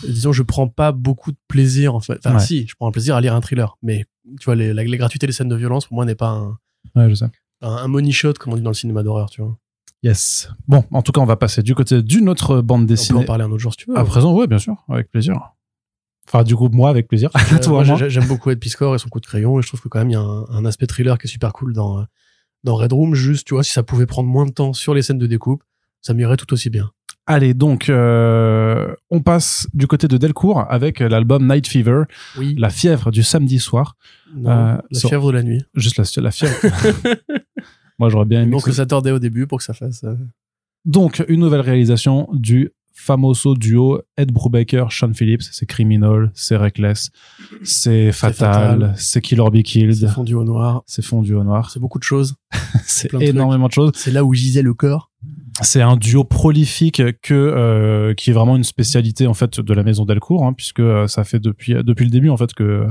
disons 0.09 0.33
je 0.33 0.43
prends 0.43 0.69
pas 0.69 0.93
beaucoup 0.93 1.33
de 1.33 1.39
plaisir 1.49 1.95
en 1.95 2.01
fait. 2.01 2.19
Enfin 2.25 2.39
si 2.39 2.67
je 2.67 2.75
prends 2.75 2.89
un 2.89 2.93
plaisir 2.93 3.17
à 3.17 3.21
lire 3.21 3.35
un 3.35 3.41
thriller 3.41 3.77
mais 3.83 4.05
tu 4.41 4.45
vois 4.45 4.55
les, 4.55 4.73
les 4.75 4.97
gratuités 4.97 5.27
des 5.27 5.33
scènes 5.33 5.49
de 5.49 5.57
violence 5.57 5.87
pour 5.87 5.95
moi 5.95 6.05
n'est 6.05 6.15
pas 6.15 6.31
un 6.31 6.59
ouais 6.97 7.09
je 7.09 7.15
sais 7.15 7.27
un, 7.63 7.89
money 7.89 8.13
shot 8.13 8.35
comme 8.35 8.53
on 8.53 8.57
dit 8.57 8.63
dans 8.63 8.71
le 8.71 8.75
cinéma 8.75 9.03
d'horreur 9.03 9.31
tu 9.31 9.43
vois 9.43 9.57
Yes. 10.03 10.49
Bon, 10.67 10.85
en 10.91 11.01
tout 11.03 11.13
cas, 11.13 11.21
on 11.21 11.27
va 11.27 11.37
passer 11.37 11.63
du 11.63 11.77
côté 11.77 12.03
d'une 12.03 12.29
autre 12.29 12.61
bande 12.61 12.87
dessinée. 12.87 13.19
On 13.19 13.21
peut 13.21 13.25
en 13.25 13.27
parler 13.27 13.45
un 13.45 13.51
autre 13.53 13.61
jour 13.61 13.73
si 13.73 13.79
tu 13.79 13.91
veux. 13.91 13.97
À 13.97 14.05
présent, 14.05 14.37
oui, 14.37 14.49
bien 14.49 14.59
sûr, 14.59 14.75
avec 14.89 15.09
plaisir. 15.09 15.53
Enfin, 16.27 16.43
du 16.43 16.57
coup, 16.57 16.69
moi, 16.73 16.91
avec 16.91 17.09
plaisir. 17.09 17.31
Euh, 17.69 18.09
J'aime 18.09 18.27
beaucoup 18.27 18.51
Ed 18.51 18.59
Piscor 18.59 18.95
et 18.97 18.99
son 18.99 19.09
coup 19.09 19.21
de 19.21 19.27
crayon, 19.27 19.59
et 19.59 19.63
je 19.63 19.69
trouve 19.69 19.81
que 19.81 19.89
quand 19.89 20.01
même, 20.01 20.11
il 20.11 20.15
y 20.15 20.17
a 20.17 20.21
un, 20.21 20.45
un, 20.51 20.65
aspect 20.65 20.87
thriller 20.87 21.19
qui 21.19 21.29
est 21.29 21.31
super 21.31 21.53
cool 21.53 21.73
dans, 21.73 22.05
dans 22.65 22.75
Red 22.75 22.93
Room. 22.93 23.15
Juste, 23.15 23.47
tu 23.47 23.55
vois, 23.55 23.63
si 23.63 23.71
ça 23.71 23.85
pouvait 23.85 24.07
prendre 24.07 24.29
moins 24.29 24.47
de 24.47 24.51
temps 24.51 24.73
sur 24.73 24.95
les 24.95 25.03
scènes 25.03 25.19
de 25.19 25.29
découpe, 25.29 25.63
ça 26.01 26.15
m'irait 26.15 26.37
tout 26.37 26.53
aussi 26.53 26.69
bien. 26.69 26.91
Allez, 27.27 27.55
donc, 27.55 27.89
euh, 27.89 28.93
on 29.11 29.21
passe 29.21 29.69
du 29.75 29.87
côté 29.87 30.09
de 30.09 30.17
Delcourt 30.17 30.67
avec 30.69 30.99
l'album 30.99 31.47
Night 31.47 31.69
Fever, 31.69 32.03
oui. 32.37 32.57
la 32.59 32.69
fièvre 32.69 33.13
du 33.13 33.23
samedi 33.23 33.61
soir. 33.61 33.97
Non, 34.35 34.51
euh, 34.51 34.77
la 34.91 35.01
fièvre 35.01 35.29
de 35.29 35.37
la 35.37 35.43
nuit. 35.45 35.63
Juste 35.75 35.99
la, 35.99 36.23
la 36.23 36.31
fièvre. 36.33 36.57
Moi, 38.03 38.09
j'aurais 38.09 38.25
bien 38.25 38.43
aimé. 38.43 38.51
Donc, 38.51 38.67
ça 38.67 38.85
tordait 38.85 39.13
au 39.13 39.21
début 39.21 39.47
pour 39.47 39.59
que 39.59 39.65
ça 39.65 39.75
fasse. 39.75 40.03
Euh... 40.03 40.17
Donc, 40.85 41.25
une 41.29 41.39
nouvelle 41.39 41.61
réalisation 41.61 42.29
du 42.33 42.73
famoso 42.93 43.55
duo 43.55 44.01
Ed 44.17 44.33
Brubaker, 44.33 44.87
Sean 44.91 45.15
Phillips. 45.15 45.43
C'est 45.53 45.67
Criminal, 45.67 46.33
c'est 46.35 46.57
Reckless, 46.57 47.13
c'est 47.63 48.11
Fatal, 48.11 48.93
c'est 48.97 49.21
Kill 49.21 49.41
or 49.41 49.53
Be 49.53 49.63
Killed. 49.63 49.95
C'est 49.95 50.09
fondu 50.09 50.35
au 50.35 50.43
noir. 50.43 50.83
C'est 50.85 51.05
fondu 51.05 51.33
au 51.35 51.45
noir. 51.45 51.71
C'est 51.71 51.79
beaucoup 51.79 52.01
de 52.01 52.03
choses. 52.03 52.35
c'est 52.85 53.15
énormément 53.15 53.69
de 53.69 53.73
choses. 53.73 53.93
C'est 53.95 54.11
là 54.11 54.25
où 54.25 54.35
gisait 54.35 54.63
le 54.63 54.75
corps. 54.75 55.12
C'est 55.61 55.83
un 55.83 55.97
duo 55.97 56.25
prolifique 56.25 57.03
que 57.21 57.35
euh, 57.35 58.15
qui 58.15 58.31
est 58.31 58.33
vraiment 58.33 58.57
une 58.57 58.65
spécialité 58.65 59.27
en 59.27 59.35
fait 59.35 59.61
de 59.61 59.75
la 59.75 59.83
maison 59.83 60.07
Delcourt, 60.07 60.47
hein, 60.47 60.55
puisque 60.55 60.81
euh, 60.81 61.07
ça 61.07 61.25
fait 61.25 61.41
depuis 61.41 61.75
depuis 61.75 62.05
le 62.05 62.11
début 62.11 62.31
en 62.31 62.39
fait 62.39 62.55
que 62.55 62.87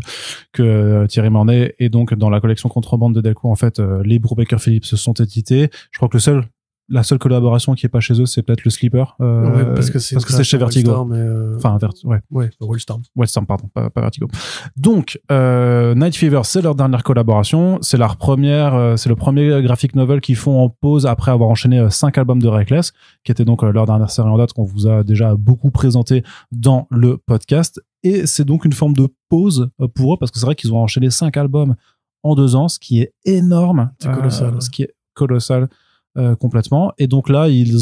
que 0.54 0.62
euh, 0.62 1.08
Thierry 1.08 1.32
Mornay 1.32 1.74
est 1.80 1.90
donc 1.90 2.14
dans 2.14 2.30
la 2.30 2.40
collection 2.40 2.70
contrebande 2.70 3.16
de 3.16 3.22
Delcourt 3.22 3.50
en 3.50 3.56
fait 3.56 3.80
les 4.04 4.20
Brubaker 4.20 4.60
Phillips 4.60 4.86
se 4.86 4.96
sont 4.96 5.14
édités. 5.14 5.70
Je 5.92 5.98
crois 5.98 6.08
que 6.08 6.18
le 6.18 6.22
seul 6.22 6.44
la 6.92 7.04
seule 7.04 7.20
collaboration 7.20 7.74
qui 7.74 7.86
est 7.86 7.90
pas 7.90 8.02
chez 8.02 8.22
eux, 8.22 8.26
c'est 8.26 8.44
peut-être 8.44 8.66
le 8.66 8.70
Sleeper. 8.70 9.16
Euh, 9.22 9.50
ouais, 9.50 9.74
parce 9.74 9.90
que 9.90 10.00
c'est 10.00 10.44
chez 10.44 10.58
Vertigo. 10.58 11.08
Euh... 11.14 11.56
Enfin, 11.56 11.78
Vert 11.78 11.94
ouais. 12.04 12.20
Ouais. 12.30 12.50
Wildstorm, 12.60 13.46
pardon, 13.48 13.70
pas, 13.74 13.90
pas 13.90 14.02
Vertigo. 14.02 14.28
Donc, 14.76 15.20
euh, 15.32 15.96
Night 15.96 16.16
Fever, 16.16 16.42
c'est 16.44 16.62
leur 16.62 16.76
dernière 16.76 17.04
collaboration. 17.04 17.80
C'est 17.82 17.98
leur 17.98 18.18
première, 18.18 18.76
euh, 18.76 18.98
c'est 18.98 19.10
le 19.10 19.16
premier 19.16 19.62
graphic 19.64 19.96
novel 19.96 20.20
qu'ils 20.20 20.36
font 20.36 20.60
en 20.62 20.70
pause 20.70 21.06
après 21.06 21.32
avoir 21.32 21.50
enchaîné 21.50 21.90
cinq 21.90 22.18
albums 22.18 22.42
de 22.42 22.48
Reckless, 22.48 22.92
qui 23.24 23.32
était 23.32 23.46
donc 23.46 23.64
leur 23.64 23.86
dernière 23.86 24.10
série 24.10 24.30
en 24.30 24.38
date 24.38 24.52
qu'on 24.52 24.66
vous 24.66 24.88
a 24.88 25.04
déjà 25.04 25.36
beaucoup 25.36 25.72
présenté 25.72 26.24
dans 26.52 26.88
le 26.92 27.18
podcast. 27.18 27.82
Et 28.04 28.26
c'est 28.26 28.46
donc 28.46 28.66
une 28.66 28.74
forme 28.74 28.94
de 28.94 29.08
pause 29.30 29.70
pour 29.96 30.14
eux 30.14 30.18
parce 30.20 30.32
que 30.32 30.40
c'est 30.40 30.46
vrai 30.46 30.56
qu'ils 30.56 30.74
ont 30.74 30.80
enchaîné 30.80 31.10
cinq 31.10 31.38
albums 31.38 31.76
en 32.24 32.36
deux 32.36 32.56
ans, 32.56 32.68
ce 32.68 32.80
qui 32.80 33.02
est 33.02 33.14
énorme. 33.26 33.92
C'est 34.00 34.12
colossal. 34.12 34.62
ce 34.62 34.70
qui 34.70 34.84
est 34.84 34.94
colossal. 35.14 35.70
Euh, 36.18 36.36
complètement. 36.36 36.92
Et 36.98 37.08
donc 37.08 37.30
là, 37.30 37.48
ils, 37.48 37.74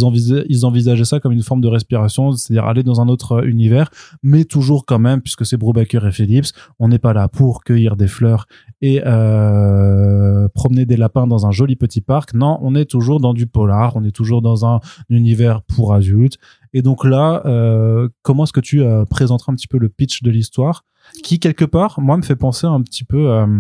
ils 0.50 0.66
envisageaient 0.66 1.04
ça 1.04 1.20
comme 1.20 1.32
une 1.32 1.42
forme 1.42 1.62
de 1.62 1.68
respiration, 1.68 2.32
c'est-à-dire 2.32 2.66
aller 2.66 2.84
dans 2.84 3.02
un 3.02 3.08
autre 3.08 3.44
univers, 3.48 3.90
mais 4.22 4.46
toujours 4.46 4.86
quand 4.86 5.00
même, 5.00 5.22
puisque 5.22 5.48
c'est 5.48 5.58
Brubaker 5.58 6.06
et 6.06 6.12
Phillips, 6.12 6.52
on 6.78 6.90
n'est 6.90 7.00
pas 7.00 7.14
là 7.14 7.28
pour 7.28 7.64
cueillir 7.64 7.96
des 7.96 8.08
fleurs 8.08 8.46
et 8.82 9.02
euh, 9.04 10.48
promener 10.54 10.86
des 10.86 10.96
lapins 10.96 11.26
dans 11.26 11.48
un 11.48 11.52
joli 11.52 11.76
petit 11.76 12.02
parc. 12.02 12.36
Non, 12.36 12.60
on 12.62 12.76
est 12.76 12.86
toujours 12.86 13.20
dans 13.20 13.34
du 13.34 13.48
polar, 13.48 13.96
on 13.96 14.04
est 14.04 14.12
toujours 14.12 14.44
dans 14.44 14.64
un 14.64 14.80
univers 15.10 15.64
pour 15.64 15.96
adultes. 15.96 16.38
Et 16.72 16.84
donc 16.84 17.06
là, 17.06 17.42
euh, 17.48 18.10
comment 18.22 18.44
est-ce 18.44 18.54
que 18.54 18.60
tu 18.60 18.84
euh, 18.84 19.06
présenteras 19.06 19.52
un 19.52 19.56
petit 19.56 19.68
peu 19.68 19.80
le 19.80 19.90
pitch 19.90 20.22
de 20.22 20.30
l'histoire, 20.30 20.86
qui 21.24 21.40
quelque 21.40 21.66
part, 21.66 22.00
moi, 22.00 22.16
me 22.16 22.22
fait 22.22 22.36
penser 22.36 22.68
un 22.68 22.84
petit 22.84 23.06
peu 23.06 23.32
euh, 23.32 23.60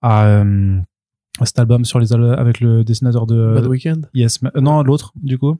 à 0.00 0.44
cet 1.42 1.58
album 1.58 1.84
sur 1.84 1.98
les 1.98 2.12
avec 2.12 2.60
le 2.60 2.84
dessinateur 2.84 3.26
de 3.26 3.54
Bad 3.54 3.66
Weekend 3.66 4.08
Yes, 4.14 4.38
euh, 4.44 4.60
non 4.60 4.82
l'autre 4.82 5.12
du 5.16 5.36
coup 5.38 5.56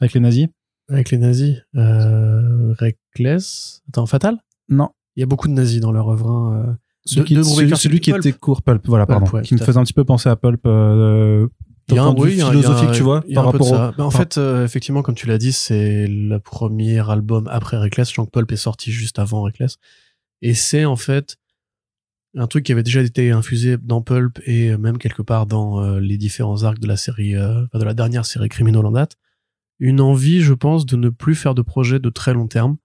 avec 0.00 0.12
les 0.12 0.20
nazis. 0.20 0.46
Avec 0.90 1.10
les 1.10 1.18
nazis, 1.18 1.56
euh, 1.76 2.74
Reckless. 2.78 3.82
Attends, 3.88 4.06
Fatal? 4.06 4.38
Non. 4.68 4.90
Il 5.16 5.20
y 5.20 5.22
a 5.22 5.26
beaucoup 5.26 5.48
de 5.48 5.52
nazis 5.52 5.80
dans 5.80 5.92
leur 5.92 6.08
œuvre. 6.08 6.30
Hein. 6.30 6.78
Celui, 7.04 7.20
De- 7.22 7.26
qui, 7.26 7.34
de 7.34 7.42
celui, 7.74 8.00
qui 8.00 8.10
était 8.10 8.32
court, 8.32 8.62
Pulp, 8.62 8.86
voilà, 8.86 9.06
Pulp, 9.06 9.18
pardon, 9.20 9.36
ouais, 9.38 9.42
qui 9.42 9.54
me 9.54 9.58
faisait 9.60 9.78
un 9.78 9.82
petit 9.84 9.92
peu 9.94 10.04
penser 10.04 10.28
à 10.28 10.36
Pulp, 10.36 10.60
euh, 10.66 11.48
Il 11.88 11.94
y 11.94 11.98
a 11.98 12.04
un, 12.04 12.14
a- 12.14 12.26
philosophique, 12.26 12.90
tu 12.92 13.02
vois, 13.02 13.22
par 13.34 13.46
rapport 13.46 13.66
au- 13.66 13.70
ça. 13.74 13.94
Bah, 13.96 14.04
en 14.04 14.10
fait, 14.10 14.36
euh, 14.38 14.64
effectivement, 14.64 15.02
comme 15.02 15.14
tu 15.14 15.26
l'as 15.26 15.38
dit, 15.38 15.52
c'est 15.52 16.06
le 16.06 16.38
premier 16.38 16.98
album 17.10 17.48
après 17.50 17.76
Reckless. 17.78 18.12
Jean 18.12 18.26
Pulp 18.26 18.52
est 18.52 18.56
sorti 18.56 18.92
juste 18.92 19.18
avant 19.18 19.42
Reckless. 19.42 19.76
Et 20.42 20.54
c'est 20.54 20.84
en 20.84 20.96
fait 20.96 21.36
un 22.38 22.46
truc 22.46 22.64
qui 22.64 22.72
avait 22.72 22.82
déjà 22.82 23.02
été 23.02 23.32
infusé 23.32 23.76
dans 23.76 24.00
Pulp 24.00 24.40
et 24.46 24.76
même 24.76 24.98
quelque 24.98 25.22
part 25.22 25.46
dans 25.46 25.82
euh, 25.82 26.00
les 26.00 26.16
différents 26.16 26.62
arcs 26.62 26.78
de 26.78 26.86
la 26.86 26.96
série, 26.96 27.34
euh, 27.34 27.66
de 27.74 27.84
la 27.84 27.94
dernière 27.94 28.24
série 28.24 28.48
Criminal 28.48 28.86
en 28.86 28.92
date. 28.92 29.16
Une 29.80 30.00
envie, 30.00 30.40
je 30.40 30.54
pense, 30.54 30.86
de 30.86 30.96
ne 30.96 31.08
plus 31.08 31.34
faire 31.34 31.54
de 31.54 31.62
projets 31.62 31.98
de 31.98 32.10
très 32.10 32.32
long 32.32 32.46
terme, 32.46 32.76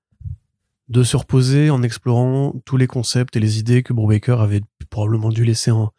de 0.89 1.03
se 1.03 1.15
reposer 1.15 1.69
en 1.69 1.83
explorant 1.83 2.62
tous 2.65 2.77
les 2.77 2.88
concepts 2.88 3.36
et 3.36 3.39
les 3.39 3.60
idées 3.60 3.83
que 3.83 3.93
Brubaker 3.93 4.41
avait 4.41 4.62
probablement 4.89 5.29
dû 5.29 5.45
laisser 5.45 5.72
en, 5.72 5.91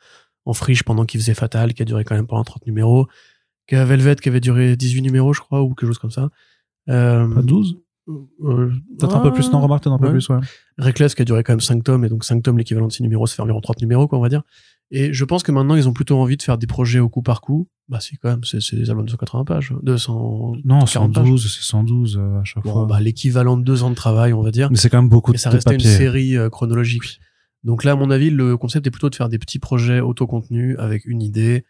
en 0.45 0.53
friche 0.53 0.83
pendant 0.83 1.05
qu'il 1.05 1.21
faisait 1.21 1.35
Fatal, 1.35 1.75
qui 1.75 1.83
a 1.83 1.85
duré 1.85 2.05
quand 2.05 2.15
même 2.15 2.27
pendant 2.27 2.45
30 2.45 2.67
numéros, 2.67 3.09
a 3.73 3.85
Velvet 3.85 4.17
qui 4.17 4.29
avait 4.29 4.41
duré 4.41 4.77
18 4.77 5.03
numéros, 5.03 5.33
je 5.33 5.41
crois, 5.41 5.63
ou 5.63 5.75
quelque 5.75 5.89
chose 5.89 5.99
comme 5.99 6.11
ça. 6.11 6.31
Euh, 6.89 7.27
Pas 7.33 7.43
12 7.43 7.79
euh, 8.09 8.71
Peut-être 8.99 9.17
un 9.17 9.21
peu 9.21 9.33
plus, 9.33 9.51
non, 9.53 9.61
remarque, 9.61 9.87
un 9.87 9.99
peu 9.99 10.07
ouais. 10.07 10.11
plus, 10.13 10.29
ouais. 10.29 10.39
Reckless 10.79 11.15
qui 11.15 11.23
a 11.23 11.25
duré 11.25 11.43
quand 11.43 11.53
même 11.53 11.61
5 11.61 11.83
tomes, 11.83 12.05
et 12.05 12.09
donc 12.09 12.25
5 12.25 12.43
tomes, 12.43 12.59
l'équivalent 12.59 12.87
de 12.87 12.93
6 12.93 13.03
numéros, 13.03 13.27
ça 13.27 13.37
fait 13.37 13.43
environ 13.43 13.61
30 13.61 13.81
numéros, 13.81 14.09
quoi, 14.09 14.19
on 14.19 14.23
va 14.23 14.29
dire. 14.29 14.43
Et 14.91 15.13
je 15.13 15.25
pense 15.25 15.43
que 15.43 15.51
maintenant, 15.51 15.75
ils 15.75 15.89
ont 15.89 15.93
plutôt 15.93 16.19
envie 16.19 16.37
de 16.37 16.43
faire 16.43 16.59
des 16.59 16.67
projets 16.67 17.01
au 17.01 17.09
coup 17.09 17.23
par 17.23 17.41
coup. 17.41 17.69
Bah, 17.89 18.01
si, 18.01 18.17
quand 18.17 18.29
même, 18.29 18.45
c'est 18.45 18.61
c'est 18.61 18.77
des 18.77 18.91
albums 18.91 19.07
de 19.07 19.11
180 19.11 19.45
pages. 19.45 19.75
200. 19.83 20.57
Non, 20.65 20.81
40 20.85 21.13
pages. 21.15 21.25
112, 21.25 21.55
c'est 21.55 21.63
112 21.63 22.17
euh, 22.19 22.41
à 22.41 22.45
chaque 22.45 22.65
Bon, 22.65 22.73
fois. 22.73 22.87
bah, 22.87 23.01
l'équivalent 23.01 23.57
de 23.57 23.63
2 23.63 23.83
ans 23.83 23.91
de 23.91 23.95
travail, 23.95 24.33
on 24.33 24.43
va 24.43 24.51
dire. 24.51 24.71
Mais 24.71 24.77
c'est 24.77 24.91
quand 24.91 25.01
même 25.01 25.09
beaucoup 25.09 25.33
Et 25.33 25.35
de 25.35 25.39
ça 25.41 25.51
restait 25.51 25.75
une 25.75 25.81
série 25.81 26.37
euh, 26.37 26.49
chronologique. 26.51 27.21
Donc 27.63 27.83
là, 27.85 27.93
à 27.93 27.97
mon 27.97 28.11
avis, 28.11 28.31
le 28.31 28.57
concept 28.59 28.87
est 28.87 28.91
plutôt 28.91 29.09
de 29.11 29.15
faire 29.15 29.29
des 29.31 29.39
petits 29.39 29.59
projets 29.59 30.01
autocontenus 30.01 30.77
avec 30.79 31.07
une 31.07 31.23
idée, 31.23 31.65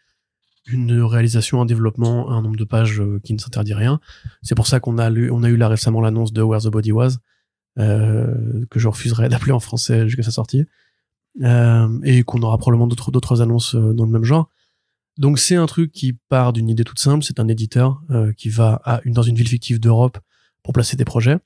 une 0.67 1.01
réalisation, 1.01 1.61
un 1.61 1.65
développement, 1.65 2.31
un 2.31 2.41
nombre 2.41 2.57
de 2.57 2.63
pages 2.63 2.99
euh, 2.99 3.19
qui 3.23 3.33
ne 3.33 3.39
s'interdit 3.39 3.73
rien. 3.73 3.99
C'est 4.41 4.55
pour 4.55 4.67
ça 4.67 4.79
qu'on 4.79 4.97
a, 4.97 5.11
on 5.11 5.43
a 5.43 5.49
eu 5.49 5.57
là 5.57 5.67
récemment 5.67 6.01
l'annonce 6.01 6.33
de 6.33 6.41
Where 6.41 6.61
the 6.61 6.67
Body 6.67 6.91
Was, 6.91 7.17
euh, 7.77 8.65
que 8.69 8.79
je 8.79 8.87
refuserais 8.87 9.29
d'appeler 9.29 9.51
en 9.51 9.59
français 9.59 10.07
jusqu'à 10.07 10.23
sa 10.23 10.31
sortie, 10.31 10.65
euh, 11.43 11.99
et 12.03 12.23
qu'on 12.23 12.41
aura 12.41 12.57
probablement 12.57 12.87
d'autres 12.87 13.11
d'autres 13.11 13.41
annonces 13.41 13.75
euh, 13.75 13.93
dans 13.93 14.05
le 14.05 14.11
même 14.11 14.23
genre. 14.23 14.49
Donc 15.17 15.39
c'est 15.39 15.55
un 15.55 15.65
truc 15.65 15.91
qui 15.91 16.13
part 16.29 16.53
d'une 16.53 16.69
idée 16.69 16.83
toute 16.83 16.99
simple. 16.99 17.23
C'est 17.23 17.39
un 17.39 17.47
éditeur 17.47 18.01
euh, 18.09 18.31
qui 18.33 18.49
va 18.49 18.81
à 18.85 19.01
une, 19.03 19.13
dans 19.13 19.21
une 19.21 19.35
ville 19.35 19.47
fictive 19.47 19.79
d'Europe 19.79 20.17
pour 20.63 20.73
placer 20.73 20.97
des 20.97 21.05
projets. 21.05 21.37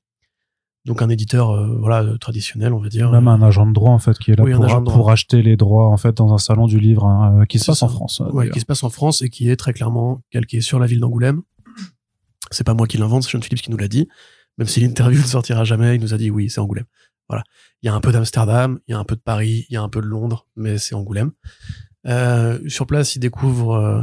Donc 0.90 1.04
un 1.04 1.10
éditeur 1.10 1.52
euh, 1.52 1.78
voilà 1.80 2.02
euh, 2.02 2.18
traditionnel, 2.18 2.74
on 2.74 2.80
va 2.80 2.90
dire. 2.90 3.12
Même 3.12 3.28
un 3.28 3.44
agent 3.44 3.68
de 3.68 3.74
droit, 3.74 3.92
en 3.92 4.00
fait, 4.00 4.18
qui 4.18 4.32
est 4.32 4.36
là 4.36 4.44
Oui, 4.44 4.54
pour, 4.54 5.12
acheter 5.12 5.44
les 5.44 5.56
droits, 5.56 5.88
en 5.88 5.98
fait, 5.98 6.18
dans 6.18 6.34
un 6.34 6.40
salon 6.40 6.66
du 6.66 6.80
livre 6.80 7.06
hein, 7.06 7.42
euh, 7.42 7.46
qui 7.46 7.60
se 7.60 7.68
passe 7.68 7.84
en. 7.84 7.90
France. 7.90 8.22
euh, 8.22 8.32
Ouais, 8.32 8.50
qui 8.50 8.60
se 8.60 8.66
passe 8.66 8.82
en 8.84 8.90
France 8.90 9.22
et 9.22 9.30
qui 9.30 9.52
est 9.52 9.56
très 9.56 9.72
clairement 9.72 10.24
calqué 10.32 10.62
sur 10.62 10.80
la 10.80 10.88
ville 10.88 11.00
d'Angoulême. 11.00 11.44
C'est 12.50 12.64
pas 12.64 12.74
moi 12.74 12.88
qui 12.88 12.98
l'invente, 12.98 13.22
c'est 13.22 13.30
Sean 13.30 13.42
Phillips 13.42 13.62
qui 13.62 13.70
nous 13.70 13.78
l'a 13.78 13.88
dit. 13.88 14.08
Même 14.58 14.68
si 14.68 14.80
l'interview 14.80 15.20
ne 15.22 15.28
sortira 15.28 15.64
jamais, 15.64 15.94
il 15.94 16.02
nous 16.02 16.16
a 16.16 16.18
dit 16.18 16.32
oui, 16.32 16.50
c'est 16.50 16.60
Angoulême. 16.60 16.88
Voilà. 17.30 17.44
Il 17.84 17.86
y 17.86 17.90
a 17.90 17.94
un 17.94 18.02
peu 18.02 18.12
d'Amsterdam, 18.12 18.80
il 18.88 18.94
y 18.94 18.96
a 18.96 18.98
un 18.98 19.06
peu 19.06 19.16
de 19.16 19.22
Paris, 19.22 19.68
il 19.70 19.74
y 19.76 19.78
a 19.78 19.84
un 19.84 19.90
peu 19.90 20.02
de 20.02 20.08
Londres, 20.08 20.48
mais 20.56 20.80
c'est 20.80 20.96
Angoulême. 20.96 21.34
Euh, 22.08 22.60
sur 22.68 22.88
place, 22.88 23.16
il 23.16 23.20
découvre 23.20 23.76
euh, 23.76 24.02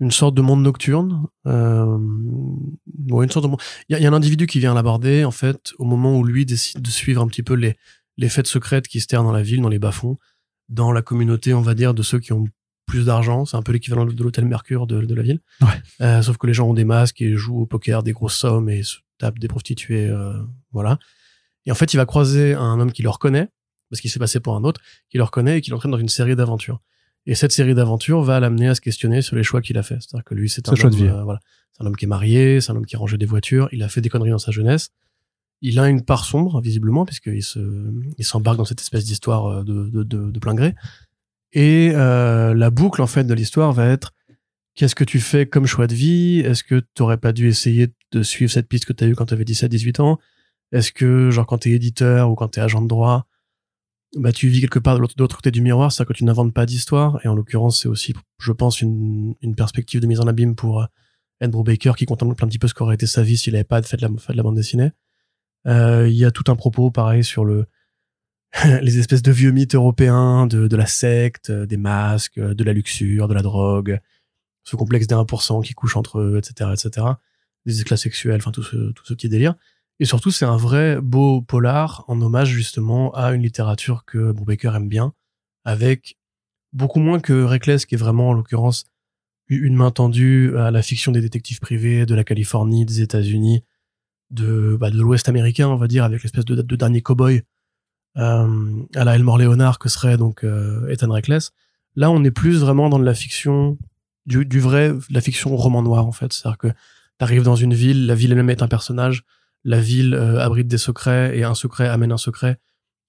une 0.00 0.10
sorte 0.10 0.34
de 0.34 0.42
monde 0.42 0.62
nocturne. 0.62 1.26
Euh, 1.46 1.98
ouais, 3.10 3.24
une 3.24 3.30
sorte 3.30 3.44
de 3.44 3.50
monde. 3.50 3.60
Il 3.88 3.98
y, 3.98 4.02
y 4.02 4.06
a 4.06 4.10
un 4.10 4.14
individu 4.14 4.46
qui 4.46 4.58
vient 4.58 4.74
l'aborder, 4.74 5.24
en 5.24 5.30
fait, 5.30 5.72
au 5.78 5.84
moment 5.84 6.18
où 6.18 6.24
lui 6.24 6.46
décide 6.46 6.80
de 6.82 6.90
suivre 6.90 7.22
un 7.22 7.28
petit 7.28 7.42
peu 7.42 7.54
les, 7.54 7.76
les 8.16 8.28
fêtes 8.28 8.46
secrètes 8.46 8.88
qui 8.88 9.00
se 9.00 9.06
terrent 9.06 9.24
dans 9.24 9.32
la 9.32 9.42
ville, 9.42 9.60
dans 9.60 9.68
les 9.68 9.78
bas-fonds, 9.78 10.18
dans 10.68 10.90
la 10.90 11.02
communauté, 11.02 11.52
on 11.54 11.60
va 11.60 11.74
dire, 11.74 11.94
de 11.94 12.02
ceux 12.02 12.18
qui 12.18 12.32
ont 12.32 12.46
plus 12.86 13.04
d'argent. 13.06 13.44
C'est 13.44 13.56
un 13.56 13.62
peu 13.62 13.72
l'équivalent 13.72 14.04
de 14.06 14.22
l'hôtel 14.22 14.46
Mercure 14.46 14.86
de, 14.86 15.02
de 15.02 15.14
la 15.14 15.22
ville. 15.22 15.40
Ouais. 15.60 15.68
Euh, 16.00 16.22
sauf 16.22 16.38
que 16.38 16.46
les 16.46 16.54
gens 16.54 16.68
ont 16.68 16.74
des 16.74 16.84
masques 16.84 17.20
et 17.22 17.36
jouent 17.36 17.60
au 17.60 17.66
poker 17.66 18.02
des 18.02 18.12
grosses 18.12 18.36
sommes 18.36 18.68
et 18.68 18.82
se 18.82 18.96
tapent 19.18 19.38
des 19.38 19.48
prostituées. 19.48 20.08
euh, 20.08 20.42
voilà. 20.72 20.98
Et 21.66 21.70
en 21.70 21.74
fait, 21.74 21.92
il 21.92 21.98
va 21.98 22.06
croiser 22.06 22.54
un 22.54 22.80
homme 22.80 22.90
qui 22.90 23.02
le 23.02 23.10
reconnaît, 23.10 23.48
parce 23.90 24.00
qu'il 24.00 24.10
s'est 24.10 24.18
passé 24.18 24.40
pour 24.40 24.56
un 24.56 24.64
autre, 24.64 24.80
qui 25.10 25.18
le 25.18 25.24
reconnaît 25.24 25.58
et 25.58 25.60
qui 25.60 25.70
l'entraîne 25.70 25.90
dans 25.90 25.98
une 25.98 26.08
série 26.08 26.34
d'aventures. 26.34 26.80
Et 27.26 27.34
cette 27.34 27.52
série 27.52 27.74
d'aventures 27.74 28.22
va 28.22 28.40
l'amener 28.40 28.68
à 28.68 28.74
se 28.74 28.80
questionner 28.80 29.22
sur 29.22 29.36
les 29.36 29.42
choix 29.42 29.60
qu'il 29.60 29.78
a 29.78 29.82
fait. 29.82 29.96
C'est-à-dire 30.00 30.24
que 30.24 30.34
lui, 30.34 30.48
c'est 30.48 30.68
un 30.68 30.72
homme, 30.72 31.02
euh, 31.02 31.22
voilà. 31.22 31.40
C'est 31.72 31.82
un 31.82 31.86
homme 31.86 31.96
qui 31.96 32.06
est 32.06 32.08
marié, 32.08 32.60
c'est 32.60 32.72
un 32.72 32.76
homme 32.76 32.86
qui 32.86 32.96
rangeait 32.96 33.18
des 33.18 33.26
voitures, 33.26 33.68
il 33.72 33.82
a 33.82 33.88
fait 33.88 34.00
des 34.00 34.08
conneries 34.08 34.30
dans 34.30 34.38
sa 34.38 34.52
jeunesse. 34.52 34.90
Il 35.62 35.78
a 35.78 35.88
une 35.88 36.02
part 36.02 36.24
sombre, 36.24 36.60
visiblement, 36.62 37.04
puisqu'il 37.04 37.42
se, 37.42 37.60
il 38.16 38.24
s'embarque 38.24 38.56
dans 38.56 38.64
cette 38.64 38.80
espèce 38.80 39.04
d'histoire 39.04 39.46
euh, 39.46 39.64
de, 39.64 39.90
de, 39.90 40.02
de, 40.02 40.30
de 40.30 40.38
plein 40.38 40.54
gré. 40.54 40.74
Et 41.52 41.92
euh, 41.94 42.54
la 42.54 42.70
boucle, 42.70 43.02
en 43.02 43.06
fait, 43.06 43.24
de 43.24 43.34
l'histoire 43.34 43.72
va 43.72 43.86
être 43.86 44.12
qu'est-ce 44.74 44.94
que 44.94 45.04
tu 45.04 45.20
fais 45.20 45.46
comme 45.46 45.66
choix 45.66 45.86
de 45.86 45.94
vie? 45.94 46.40
Est-ce 46.40 46.64
que 46.64 46.80
t'aurais 46.94 47.18
pas 47.18 47.32
dû 47.32 47.48
essayer 47.48 47.88
de 48.12 48.22
suivre 48.22 48.50
cette 48.50 48.68
piste 48.68 48.86
que 48.86 48.92
t'as 48.92 49.06
eue 49.06 49.14
quand 49.14 49.26
t'avais 49.26 49.44
17, 49.44 49.70
18 49.70 50.00
ans? 50.00 50.18
Est-ce 50.72 50.92
que, 50.92 51.30
genre, 51.30 51.46
quand 51.46 51.58
t'es 51.58 51.70
éditeur 51.70 52.30
ou 52.30 52.34
quand 52.34 52.48
t'es 52.48 52.60
agent 52.60 52.80
de 52.80 52.88
droit, 52.88 53.26
bah, 54.16 54.32
tu 54.32 54.48
vis 54.48 54.60
quelque 54.60 54.78
part 54.78 54.96
de 54.96 55.00
l'autre 55.00 55.36
côté 55.36 55.50
du 55.50 55.60
miroir, 55.60 55.92
c'est-à-dire 55.92 56.08
que 56.08 56.18
tu 56.18 56.24
n'inventes 56.24 56.52
pas 56.52 56.66
d'histoire. 56.66 57.20
Et 57.24 57.28
en 57.28 57.34
l'occurrence, 57.34 57.82
c'est 57.82 57.88
aussi, 57.88 58.14
je 58.38 58.52
pense, 58.52 58.80
une, 58.80 59.34
une 59.40 59.54
perspective 59.54 60.00
de 60.00 60.06
mise 60.06 60.20
en 60.20 60.26
abîme 60.26 60.56
pour 60.56 60.82
euh, 60.82 60.86
Ed 61.40 61.50
Brubaker 61.50 61.94
qui 61.96 62.06
contemple 62.06 62.42
un 62.44 62.48
petit 62.48 62.58
peu 62.58 62.68
ce 62.68 62.74
qu'aurait 62.74 62.96
été 62.96 63.06
sa 63.06 63.22
vie 63.22 63.36
s'il 63.36 63.54
avait 63.54 63.64
pas 63.64 63.80
fait 63.82 63.96
de 63.96 64.02
la, 64.02 64.08
fait 64.18 64.32
de 64.32 64.36
la 64.36 64.42
bande 64.42 64.56
dessinée. 64.56 64.90
Euh, 65.66 66.08
Il 66.08 66.16
y 66.16 66.24
a 66.24 66.30
tout 66.30 66.44
un 66.48 66.56
propos 66.56 66.90
pareil 66.90 67.24
sur 67.24 67.44
le 67.44 67.66
les 68.82 68.98
espèces 68.98 69.22
de 69.22 69.30
vieux 69.30 69.52
mythes 69.52 69.76
européens 69.76 70.48
de, 70.48 70.66
de 70.66 70.76
la 70.76 70.86
secte, 70.86 71.52
des 71.52 71.76
masques, 71.76 72.40
de 72.40 72.64
la 72.64 72.72
luxure, 72.72 73.28
de 73.28 73.34
la 73.34 73.42
drogue, 73.42 74.00
ce 74.64 74.74
complexe 74.74 75.06
des 75.06 75.14
1% 75.14 75.62
qui 75.64 75.74
couche 75.74 75.96
entre 75.96 76.18
eux, 76.18 76.38
etc., 76.38 76.70
etc., 76.72 77.06
des 77.66 77.80
éclats 77.80 77.96
sexuels, 77.96 78.38
enfin 78.38 78.50
tout 78.50 78.62
ce, 78.62 78.90
tout 78.92 79.04
ce 79.04 79.14
petit 79.14 79.28
délire. 79.28 79.54
Et 80.00 80.06
surtout, 80.06 80.30
c'est 80.30 80.46
un 80.46 80.56
vrai 80.56 80.98
beau 81.00 81.42
polar 81.42 82.04
en 82.08 82.20
hommage 82.20 82.48
justement 82.48 83.12
à 83.14 83.32
une 83.32 83.42
littérature 83.42 84.04
que 84.06 84.32
Brubaker 84.32 84.74
aime 84.74 84.88
bien, 84.88 85.12
avec 85.64 86.16
beaucoup 86.72 87.00
moins 87.00 87.20
que 87.20 87.44
Reckless, 87.44 87.84
qui 87.84 87.94
est 87.94 87.98
vraiment 87.98 88.30
en 88.30 88.32
l'occurrence 88.32 88.86
une 89.48 89.74
main 89.74 89.90
tendue 89.90 90.56
à 90.56 90.70
la 90.70 90.80
fiction 90.80 91.12
des 91.12 91.20
détectives 91.20 91.58
privés 91.58 92.06
de 92.06 92.14
la 92.14 92.24
Californie, 92.24 92.86
des 92.86 93.02
États-Unis, 93.02 93.64
de, 94.30 94.76
bah, 94.78 94.90
l'Ouest 94.90 95.28
américain, 95.28 95.68
on 95.68 95.76
va 95.76 95.88
dire, 95.88 96.04
avec 96.04 96.22
l'espèce 96.22 96.44
de, 96.44 96.54
de 96.54 96.76
dernier 96.76 97.02
cow-boy 97.02 97.42
euh, 98.16 98.82
à 98.94 99.04
la 99.04 99.14
Elmore 99.16 99.38
Leonard 99.38 99.78
que 99.78 99.88
serait 99.88 100.16
donc 100.16 100.44
euh, 100.44 100.88
Ethan 100.88 101.10
Reckless. 101.10 101.52
Là, 101.96 102.10
on 102.10 102.24
est 102.24 102.30
plus 102.30 102.58
vraiment 102.58 102.88
dans 102.88 102.98
de 102.98 103.04
la 103.04 103.14
fiction, 103.14 103.76
du, 104.26 104.60
vrai, 104.60 104.92
la 105.10 105.20
fiction 105.20 105.54
roman 105.56 105.82
noir 105.82 106.06
en 106.06 106.12
fait. 106.12 106.32
C'est-à-dire 106.32 106.58
que 106.58 106.68
t'arrives 107.18 107.42
dans 107.42 107.56
une 107.56 107.74
ville, 107.74 108.06
la 108.06 108.14
ville 108.14 108.30
elle-même 108.30 108.50
est 108.50 108.62
un 108.62 108.68
personnage, 108.68 109.24
la 109.64 109.80
ville 109.80 110.14
euh, 110.14 110.40
abrite 110.40 110.68
des 110.68 110.78
secrets 110.78 111.36
et 111.36 111.44
un 111.44 111.54
secret 111.54 111.88
amène 111.88 112.12
un 112.12 112.16
secret. 112.16 112.58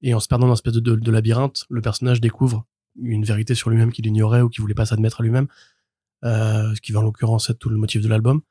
Et 0.01 0.13
en 0.13 0.19
se 0.19 0.27
perdant 0.27 0.47
dans 0.47 0.53
une 0.53 0.55
espèce 0.55 0.73
de, 0.73 1.11
labyrinthe, 1.11 1.65
le 1.69 1.81
personnage 1.81 2.21
découvre 2.21 2.65
une 2.99 3.23
vérité 3.23 3.55
sur 3.55 3.69
lui-même 3.69 3.91
qu'il 3.91 4.05
ignorait 4.07 4.41
ou 4.41 4.49
qu'il 4.49 4.61
voulait 4.61 4.73
pas 4.73 4.85
s'admettre 4.85 5.21
à 5.21 5.23
lui-même, 5.23 5.47
euh, 6.25 6.73
ce 6.73 6.81
qui 6.81 6.91
va 6.91 6.99
en 6.99 7.03
l'occurrence 7.03 7.49
être 7.49 7.59
tout 7.59 7.69
le 7.69 7.77
motif 7.77 8.01
de 8.01 8.07
l'album. 8.07 8.41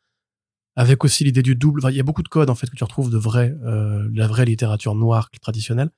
Avec 0.77 1.05
aussi 1.05 1.25
l'idée 1.25 1.43
du 1.43 1.57
double. 1.57 1.83
Il 1.91 1.97
y 1.97 2.01
a 2.01 2.05
beaucoup 2.05 2.23
de 2.23 2.29
codes 2.29 2.49
en 2.49 2.55
fait 2.55 2.71
que 2.71 2.77
tu 2.77 2.85
retrouves 2.85 3.11
de 3.11 3.19
vrai, 3.19 3.57
euh, 3.65 4.09
la 4.15 4.29
vraie 4.29 4.45
littérature 4.45 4.95
noire 4.95 5.29
traditionnelle 5.41 5.91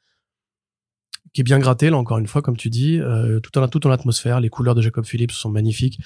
qui 1.34 1.40
est 1.40 1.44
bien 1.44 1.60
gratté 1.60 1.88
là 1.88 1.96
encore 1.96 2.18
une 2.18 2.26
fois 2.26 2.42
comme 2.42 2.56
tu 2.56 2.68
dis 2.68 3.00
tout 3.42 3.56
en 3.56 3.68
tout 3.68 3.86
en 3.86 3.90
atmosphère 3.90 4.40
les 4.40 4.50
couleurs 4.50 4.74
de 4.74 4.82
Jacob 4.82 5.06
Phillips 5.06 5.30
sont 5.30 5.50
magnifiques 5.50 5.98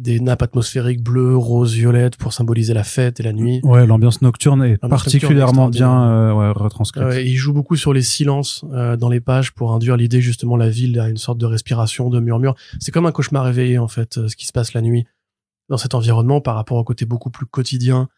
des 0.00 0.18
nappes 0.18 0.42
atmosphériques 0.42 1.02
bleues 1.02 1.36
roses 1.36 1.74
violettes 1.74 2.16
pour 2.16 2.32
symboliser 2.32 2.72
la 2.72 2.84
fête 2.84 3.20
et 3.20 3.22
la 3.22 3.32
nuit. 3.32 3.60
Ouais, 3.62 3.86
l'ambiance 3.86 4.22
nocturne 4.22 4.64
est 4.64 4.78
particulièrement 4.78 5.66
nocturne 5.66 5.70
bien 5.70 6.10
euh, 6.10 6.32
ouais, 6.32 6.50
retranscrite. 6.50 7.04
Il 7.24 7.36
joue 7.36 7.52
beaucoup 7.52 7.76
sur 7.76 7.92
les 7.92 8.02
silences 8.02 8.64
euh, 8.72 8.96
dans 8.96 9.10
les 9.10 9.20
pages 9.20 9.52
pour 9.52 9.72
induire 9.72 9.96
l'idée 9.96 10.20
justement 10.20 10.56
la 10.56 10.70
ville 10.70 10.98
a 10.98 11.08
une 11.08 11.18
sorte 11.18 11.38
de 11.38 11.46
respiration 11.46 12.08
de 12.08 12.18
murmure. 12.18 12.54
C'est 12.80 12.92
comme 12.92 13.06
un 13.06 13.12
cauchemar 13.12 13.44
réveillé 13.44 13.78
en 13.78 13.88
fait 13.88 14.16
euh, 14.16 14.28
ce 14.28 14.36
qui 14.36 14.46
se 14.46 14.52
passe 14.52 14.72
la 14.72 14.80
nuit 14.80 15.06
dans 15.68 15.76
cet 15.76 15.94
environnement 15.94 16.40
par 16.40 16.54
rapport 16.54 16.78
au 16.78 16.84
côté 16.84 17.04
beaucoup 17.04 17.30
plus 17.30 17.46
quotidien 17.46 18.08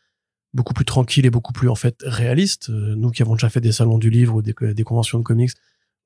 beaucoup 0.54 0.74
plus 0.74 0.84
tranquille 0.84 1.24
et 1.24 1.30
beaucoup 1.30 1.54
plus 1.54 1.70
en 1.70 1.74
fait 1.74 1.96
réaliste. 2.04 2.68
Nous 2.68 3.10
qui 3.10 3.22
avons 3.22 3.32
déjà 3.32 3.48
fait 3.48 3.62
des 3.62 3.72
salons 3.72 3.96
du 3.96 4.10
livre 4.10 4.34
ou 4.34 4.42
des, 4.42 4.54
des 4.74 4.84
conventions 4.84 5.18
de 5.18 5.24
comics 5.24 5.52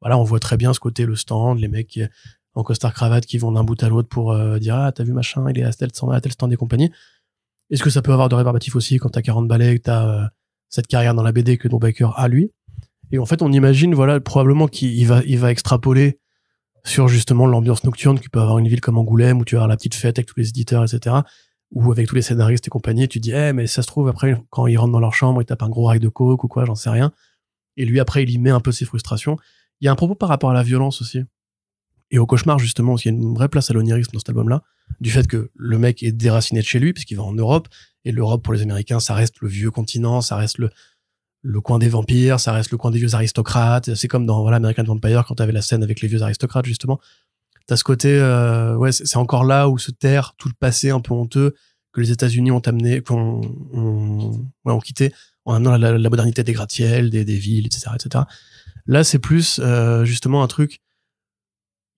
voilà, 0.00 0.18
on 0.18 0.24
voit 0.24 0.40
très 0.40 0.56
bien 0.56 0.72
ce 0.72 0.80
côté, 0.80 1.06
le 1.06 1.16
stand, 1.16 1.58
les 1.58 1.68
mecs 1.68 1.88
qui, 1.88 2.02
en 2.56 2.62
costard 2.62 2.94
cravate 2.94 3.26
qui 3.26 3.38
vont 3.38 3.52
d'un 3.52 3.62
bout 3.62 3.80
à 3.82 3.88
l'autre 3.88 4.08
pour 4.08 4.32
euh, 4.32 4.58
dire 4.58 4.74
ah 4.74 4.90
t'as 4.90 5.04
vu 5.04 5.12
machin, 5.12 5.44
il 5.50 5.58
est 5.58 5.64
à 5.64 5.72
tel 5.72 5.90
stand, 5.90 6.12
à 6.12 6.20
tel 6.20 6.32
stand 6.32 6.52
et 6.52 6.56
compagnie. 6.56 6.90
Est-ce 7.70 7.82
que 7.82 7.90
ça 7.90 8.00
peut 8.00 8.12
avoir 8.12 8.28
de 8.28 8.34
rébarbatif 8.34 8.76
aussi 8.76 8.96
quand 8.96 9.10
t'as 9.10 9.22
40 9.22 9.46
balais, 9.46 9.76
que 9.76 9.82
t'as 9.82 10.08
euh, 10.08 10.26
cette 10.70 10.86
carrière 10.86 11.14
dans 11.14 11.22
la 11.22 11.32
BD 11.32 11.58
que 11.58 11.68
Don 11.68 11.78
Baker 11.78 12.08
a 12.16 12.28
lui? 12.28 12.50
Et 13.12 13.18
en 13.18 13.26
fait, 13.26 13.42
on 13.42 13.52
imagine 13.52 13.94
voilà 13.94 14.18
probablement 14.20 14.68
qu'il 14.68 14.98
il 14.98 15.06
va 15.06 15.22
il 15.26 15.38
va 15.38 15.52
extrapoler 15.52 16.18
sur 16.82 17.08
justement 17.08 17.46
l'ambiance 17.46 17.84
nocturne 17.84 18.18
qu'il 18.18 18.30
peut 18.30 18.40
avoir 18.40 18.58
une 18.58 18.68
ville 18.68 18.80
comme 18.80 18.96
Angoulême 18.96 19.38
où 19.38 19.44
tu 19.44 19.56
avoir 19.56 19.68
la 19.68 19.76
petite 19.76 19.94
fête 19.94 20.18
avec 20.18 20.26
tous 20.26 20.40
les 20.40 20.48
éditeurs, 20.48 20.82
etc. 20.82 21.16
Ou 21.72 21.92
avec 21.92 22.08
tous 22.08 22.14
les 22.14 22.22
scénaristes 22.22 22.66
et 22.66 22.70
compagnie, 22.70 23.06
tu 23.06 23.20
dis 23.20 23.32
eh 23.32 23.52
mais 23.52 23.66
ça 23.66 23.82
se 23.82 23.86
trouve 23.86 24.08
après 24.08 24.42
quand 24.48 24.66
ils 24.66 24.78
rentrent 24.78 24.92
dans 24.92 25.00
leur 25.00 25.12
chambre, 25.12 25.42
ils 25.42 25.44
tapent 25.44 25.62
un 25.62 25.68
gros 25.68 25.84
rail 25.84 26.00
de 26.00 26.08
coke 26.08 26.42
ou 26.42 26.48
quoi, 26.48 26.64
j'en 26.64 26.74
sais 26.74 26.90
rien. 26.90 27.12
Et 27.76 27.84
lui 27.84 28.00
après 28.00 28.22
il 28.22 28.30
y 28.30 28.38
met 28.38 28.50
un 28.50 28.60
peu 28.60 28.72
ses 28.72 28.86
frustrations. 28.86 29.36
Il 29.82 29.84
y 29.84 29.88
a 29.88 29.92
un 29.92 29.96
propos 29.96 30.14
par 30.14 30.30
rapport 30.30 30.50
à 30.50 30.54
la 30.54 30.62
violence 30.62 31.02
aussi. 31.02 31.22
Et 32.10 32.18
au 32.18 32.26
cauchemar 32.26 32.58
justement 32.58 32.92
parce 32.92 33.02
qu'il 33.02 33.12
y 33.12 33.16
a 33.16 33.18
une 33.18 33.34
vraie 33.34 33.48
place 33.48 33.70
à 33.70 33.74
l'onirisme 33.74 34.12
dans 34.12 34.18
cet 34.18 34.28
album-là, 34.28 34.62
du 35.00 35.10
fait 35.10 35.26
que 35.26 35.50
le 35.54 35.78
mec 35.78 36.02
est 36.02 36.12
déraciné 36.12 36.60
de 36.60 36.66
chez 36.66 36.78
lui 36.78 36.92
puisqu'il 36.92 37.16
va 37.16 37.24
en 37.24 37.32
Europe 37.32 37.68
et 38.04 38.12
l'Europe 38.12 38.42
pour 38.42 38.54
les 38.54 38.62
Américains 38.62 39.00
ça 39.00 39.14
reste 39.14 39.40
le 39.40 39.48
vieux 39.48 39.70
continent, 39.70 40.20
ça 40.20 40.36
reste 40.36 40.58
le 40.58 40.70
le 41.42 41.60
coin 41.60 41.78
des 41.78 41.88
vampires, 41.88 42.40
ça 42.40 42.52
reste 42.52 42.72
le 42.72 42.76
coin 42.76 42.90
des 42.90 42.98
vieux 42.98 43.14
aristocrates. 43.14 43.94
C'est 43.94 44.08
comme 44.08 44.26
dans 44.26 44.40
voilà 44.40 44.56
American 44.56 44.82
Vampire 44.82 45.24
quand 45.26 45.36
t'avais 45.36 45.52
la 45.52 45.62
scène 45.62 45.84
avec 45.84 46.00
les 46.00 46.08
vieux 46.08 46.22
aristocrates 46.22 46.66
justement. 46.66 46.98
T'as 47.66 47.76
ce 47.76 47.84
côté 47.84 48.08
euh, 48.08 48.76
ouais 48.76 48.90
c'est 48.92 49.16
encore 49.16 49.44
là 49.44 49.68
où 49.68 49.78
se 49.78 49.90
terre 49.90 50.34
tout 50.38 50.48
le 50.48 50.54
passé 50.58 50.90
un 50.90 51.00
peu 51.00 51.14
honteux 51.14 51.54
que 51.92 52.00
les 52.00 52.10
États-Unis 52.10 52.50
ont 52.50 52.60
amené, 52.60 53.00
qu'on 53.00 53.40
ouais, 54.64 54.72
ont 54.72 54.80
quitté 54.80 55.12
en 55.46 55.54
amenant 55.54 55.76
la, 55.78 56.10
modernité 56.10 56.42
des 56.42 56.52
gratte-ciels, 56.52 57.08
des, 57.08 57.24
des 57.24 57.36
villes, 57.36 57.66
etc., 57.66 57.92
etc. 57.94 58.24
Là, 58.86 59.02
c'est 59.02 59.18
plus 59.18 59.60
euh, 59.62 60.04
justement 60.04 60.42
un 60.42 60.46
truc 60.46 60.82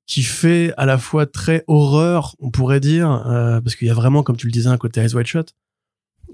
qui 0.08 0.22
fait 0.22 0.72
à 0.76 0.86
la 0.86 0.98
fois 0.98 1.26
très 1.26 1.62
horreur, 1.68 2.34
on 2.40 2.50
pourrait 2.50 2.80
dire, 2.80 3.24
euh, 3.26 3.60
parce 3.60 3.76
qu'il 3.76 3.86
y 3.86 3.90
a 3.90 3.94
vraiment, 3.94 4.24
comme 4.24 4.36
tu 4.36 4.46
le 4.46 4.52
disais, 4.52 4.68
un 4.68 4.78
côté 4.78 5.00
Eyes 5.00 5.14
Wide 5.14 5.26
Shut. 5.26 5.54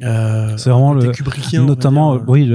Euh, 0.02 0.56
c'est 0.56 0.70
vraiment 0.70 0.94
le, 0.94 1.12
notamment, 1.58 2.14
oui, 2.26 2.50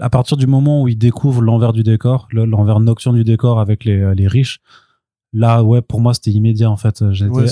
à 0.00 0.10
partir 0.10 0.36
du 0.36 0.46
moment 0.46 0.82
où 0.82 0.88
il 0.88 0.98
découvre 0.98 1.40
l'envers 1.40 1.72
du 1.72 1.82
décor, 1.82 2.28
l'envers 2.32 2.80
nocturne 2.80 3.16
du 3.16 3.24
décor 3.24 3.60
avec 3.60 3.84
les, 3.84 4.14
les 4.14 4.28
riches, 4.28 4.60
là 5.32 5.62
ouais 5.62 5.82
pour 5.82 6.00
moi 6.00 6.14
c'était 6.14 6.30
immédiat 6.30 6.70
en 6.70 6.76
fait. 6.76 7.02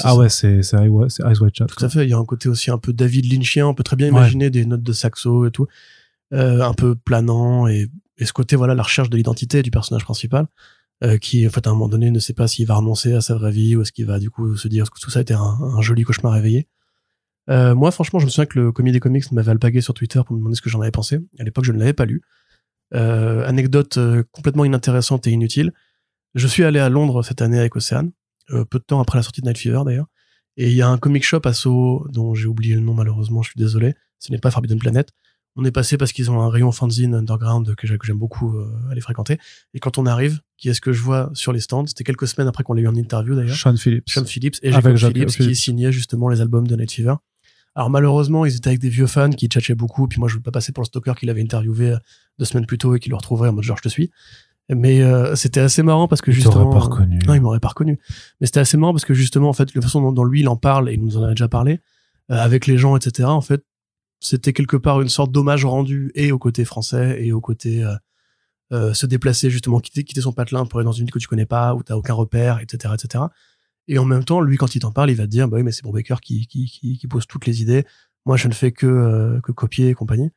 Ah 0.05 0.17
ouais 0.17 0.29
c'est 0.29 0.63
c'est 0.63 0.77
Eyes 0.77 0.89
Wide 0.89 1.55
Shut 1.55 1.67
tout 1.67 1.85
à 1.85 1.89
fait 1.89 2.05
il 2.05 2.11
y 2.11 2.15
a 2.15 2.19
un 2.19 2.25
côté 2.25 2.49
aussi 2.49 2.71
un 2.71 2.79
peu 2.79 2.93
David 2.93 3.31
Lynchien 3.31 3.67
on 3.67 3.75
peut 3.75 3.83
très 3.83 3.97
bien 3.97 4.07
imaginer 4.07 4.49
des 4.49 4.65
notes 4.65 4.83
de 4.83 4.93
saxo 4.93 5.47
et 5.47 5.51
tout 5.51 5.67
euh, 6.33 6.63
un 6.63 6.73
peu 6.73 6.95
planant 6.95 7.67
et, 7.67 7.89
et, 8.19 8.25
ce 8.25 8.33
côté 8.33 8.55
voilà 8.55 8.75
la 8.75 8.83
recherche 8.85 9.11
de 9.11 9.17
l'identité 9.17 9.63
du 9.63 9.71
personnage 9.71 10.05
principal 10.05 10.47
euh, 11.03 11.19
qui 11.19 11.47
en 11.47 11.51
fait 11.51 11.67
à 11.67 11.71
un 11.71 11.73
moment 11.73 11.89
donné 11.89 12.11
ne 12.11 12.19
sait 12.19 12.35
pas 12.35 12.47
s'il 12.47 12.67
va 12.67 12.77
renoncer 12.77 13.13
à 13.15 13.21
sa 13.21 13.35
vraie 13.35 13.51
vie 13.51 13.77
ou 13.77 13.83
est-ce 13.83 13.93
qu'il 13.93 14.07
va 14.07 14.19
du 14.19 14.31
coup 14.31 14.57
se 14.57 14.69
dire 14.69 14.91
que 14.91 15.01
tout 15.01 15.11
ça 15.11 15.21
était 15.21 15.35
un, 15.35 15.41
un 15.41 15.83
joli 15.83 16.05
cauchemar 16.05 16.33
réveillé 16.33 16.69
euh, 17.51 17.75
moi 17.75 17.91
franchement 17.91 18.21
je 18.21 18.27
me 18.27 18.31
souviens 18.31 18.47
que 18.47 18.59
le 18.59 18.73
comité 18.73 18.95
des 18.95 19.01
comics 19.01 19.31
m'avait 19.33 19.51
alpagué 19.51 19.81
sur 19.81 19.93
Twitter 19.93 20.21
pour 20.25 20.35
me 20.35 20.41
demander 20.41 20.57
ce 20.57 20.63
que 20.63 20.71
j'en 20.71 20.81
avais 20.81 20.93
pensé 20.93 21.19
à 21.39 21.43
l'époque 21.43 21.65
je 21.65 21.73
ne 21.73 21.79
l'avais 21.79 21.93
pas 21.93 22.05
lu 22.05 22.23
euh, 22.95 23.47
anecdote 23.47 23.99
complètement 24.31 24.65
inintéressante 24.65 25.27
et 25.27 25.31
inutile 25.31 25.73
je 26.35 26.49
suis 26.49 26.65
allé 26.65 26.81
à 26.81 26.89
Londres 26.89 27.23
cette 27.23 27.43
année 27.43 27.59
avec 27.61 27.77
Océane, 27.77 28.11
peu 28.49 28.79
de 28.79 28.85
temps 28.85 29.01
après 29.01 29.19
la 29.19 29.23
sortie 29.23 29.41
de 29.41 29.47
Night 29.47 29.59
Fever 29.59 29.83
d'ailleurs. 29.85 30.07
Et 30.57 30.69
il 30.69 30.75
y 30.75 30.83
a 30.83 30.89
un 30.89 30.99
comic 30.99 31.25
shop 31.25 31.41
à 31.45 31.53
Soho 31.53 32.07
dont 32.11 32.35
j'ai 32.35 32.47
oublié 32.47 32.75
le 32.75 32.81
nom 32.81 32.95
malheureusement, 32.95 33.43
je 33.43 33.51
suis 33.51 33.59
désolé. 33.59 33.95
Ce 34.19 34.33
n'est 34.33 34.39
pas 34.39 34.51
Forbidden 34.51 34.79
Planet. 34.79 35.11
On 35.57 35.65
est 35.65 35.71
passé 35.71 35.97
parce 35.97 36.13
qu'ils 36.13 36.31
ont 36.31 36.41
un 36.41 36.49
rayon 36.49 36.73
fanzine 36.73 37.15
underground 37.15 37.75
que 37.77 37.87
j'aime 37.87 38.19
beaucoup 38.19 38.57
euh, 38.57 38.67
aller 38.91 39.01
fréquenter. 39.01 39.39
Et 39.73 39.79
quand 39.79 39.99
on 39.99 40.07
arrive, 40.07 40.41
qui 40.57 40.69
est-ce 40.69 40.81
que 40.81 40.93
je 40.93 41.01
vois 41.01 41.31
sur 41.35 41.53
les 41.53 41.61
stands? 41.61 41.87
C'était 41.87 42.03
quelques 42.03 42.27
semaines 42.27 42.49
après 42.49 42.65
qu'on 42.65 42.75
l'ait 42.75 42.83
eu 42.83 42.89
en 42.89 42.95
interview 42.95 43.37
d'ailleurs. 43.37 43.57
Sean 43.57 43.77
Phillips. 43.77 44.09
Sean 44.09 44.25
Phillips 44.25 44.57
et 44.63 44.73
Jacob 44.73 44.97
Phillips, 44.97 45.31
Phillips, 45.31 45.51
qui 45.51 45.57
signait 45.57 45.93
justement 45.93 46.29
les 46.29 46.41
albums 46.41 46.67
de 46.67 46.75
Night 46.75 46.91
Fever. 46.91 47.15
Alors 47.77 47.91
malheureusement, 47.91 48.45
ils 48.47 48.57
étaient 48.57 48.69
avec 48.69 48.81
des 48.81 48.89
vieux 48.89 49.07
fans 49.07 49.31
qui 49.31 49.47
tchatchaient 49.47 49.75
beaucoup. 49.75 50.07
Puis 50.09 50.21
moi, 50.21 50.29
je 50.29 50.35
veux 50.35 50.41
pas 50.41 50.53
passer 50.53 50.73
pour 50.73 50.83
le 50.83 50.87
stalker 50.87 51.15
qu'il 51.19 51.31
avait 51.31 51.43
interviewé 51.43 51.93
euh, 51.93 51.99
deux 52.39 52.45
semaines 52.45 52.67
plus 52.67 52.79
tôt 52.79 52.95
et 52.95 53.01
qui 53.01 53.09
le 53.09 53.17
retrouverait 53.17 53.49
en 53.49 53.53
mode 53.53 53.65
genre 53.65 53.77
je 53.77 53.83
te 53.83 53.89
suis. 53.89 54.11
Mais 54.71 55.03
euh, 55.03 55.35
c'était 55.35 55.61
assez 55.61 55.83
marrant 55.83 56.09
parce 56.09 56.23
que 56.23 56.31
il 56.31 56.35
justement, 56.35 56.71
pas 56.71 56.79
reconnu. 56.79 57.19
non, 57.27 57.35
il 57.35 57.41
m'aurait 57.41 57.61
pas 57.61 57.69
reconnu. 57.69 57.99
Mais 58.41 58.47
c'était 58.47 58.61
assez 58.61 58.77
marrant 58.77 58.93
parce 58.93 59.05
que 59.05 59.13
justement, 59.13 59.49
en 59.49 59.53
fait, 59.53 59.75
la 59.75 59.83
façon 59.83 60.11
dont, 60.11 60.25
lui 60.25 60.41
il 60.41 60.49
en 60.49 60.57
parle 60.57 60.89
et 60.89 60.95
il 60.95 61.03
nous 61.03 61.17
en 61.17 61.23
a 61.25 61.31
déjà 61.31 61.49
parlé 61.49 61.81
euh, 62.31 62.37
avec 62.37 62.67
les 62.67 62.79
gens, 62.79 62.97
etc. 62.97 63.29
En 63.29 63.43
fait, 63.43 63.63
c'était 64.25 64.55
quelque 64.55 64.79
part 64.79 65.03
une 65.03 65.11
sorte 65.11 65.33
d'hommage 65.33 65.67
rendu 65.67 66.11
et 66.15 66.33
au 66.33 66.39
côté 66.39 66.65
français 66.65 67.23
et 67.23 67.33
au 67.33 67.43
côté 67.43 67.85
euh, 67.85 67.95
euh, 68.73 68.95
se 68.95 69.05
déplacer 69.05 69.51
justement, 69.51 69.81
quitter, 69.81 70.03
quitter 70.03 70.23
son 70.23 70.33
patelin 70.33 70.65
pour 70.65 70.79
aller 70.79 70.87
dans 70.87 70.93
une 70.93 71.05
ville 71.05 71.13
que 71.13 71.19
tu 71.19 71.29
connais 71.29 71.45
pas 71.45 71.75
où 71.75 71.83
t'as 71.83 71.95
aucun 71.95 72.15
repère, 72.15 72.59
etc., 72.61 72.95
etc. 72.95 73.25
Et 73.87 73.99
en 73.99 74.07
même 74.07 74.25
temps, 74.25 74.41
lui, 74.41 74.57
quand 74.57 74.75
il 74.75 74.81
t'en 74.81 74.93
parle, 74.93 75.11
il 75.11 75.17
va 75.17 75.25
te 75.25 75.31
dire, 75.31 75.47
bah 75.47 75.59
oui, 75.59 75.63
mais 75.63 75.73
c'est 75.73 75.83
Brubaker 75.83 76.23
qui, 76.23 76.47
qui, 76.47 76.65
qui, 76.65 76.97
qui 76.97 77.07
pose 77.07 77.27
toutes 77.27 77.45
les 77.45 77.61
idées. 77.61 77.85
Moi, 78.25 78.39
je 78.39 78.49
ne 78.49 78.55
fais 78.55 78.73
que, 78.73 79.41
que 79.43 79.53
copier 79.53 79.91
et 79.91 79.95
compagnie. 79.95 80.31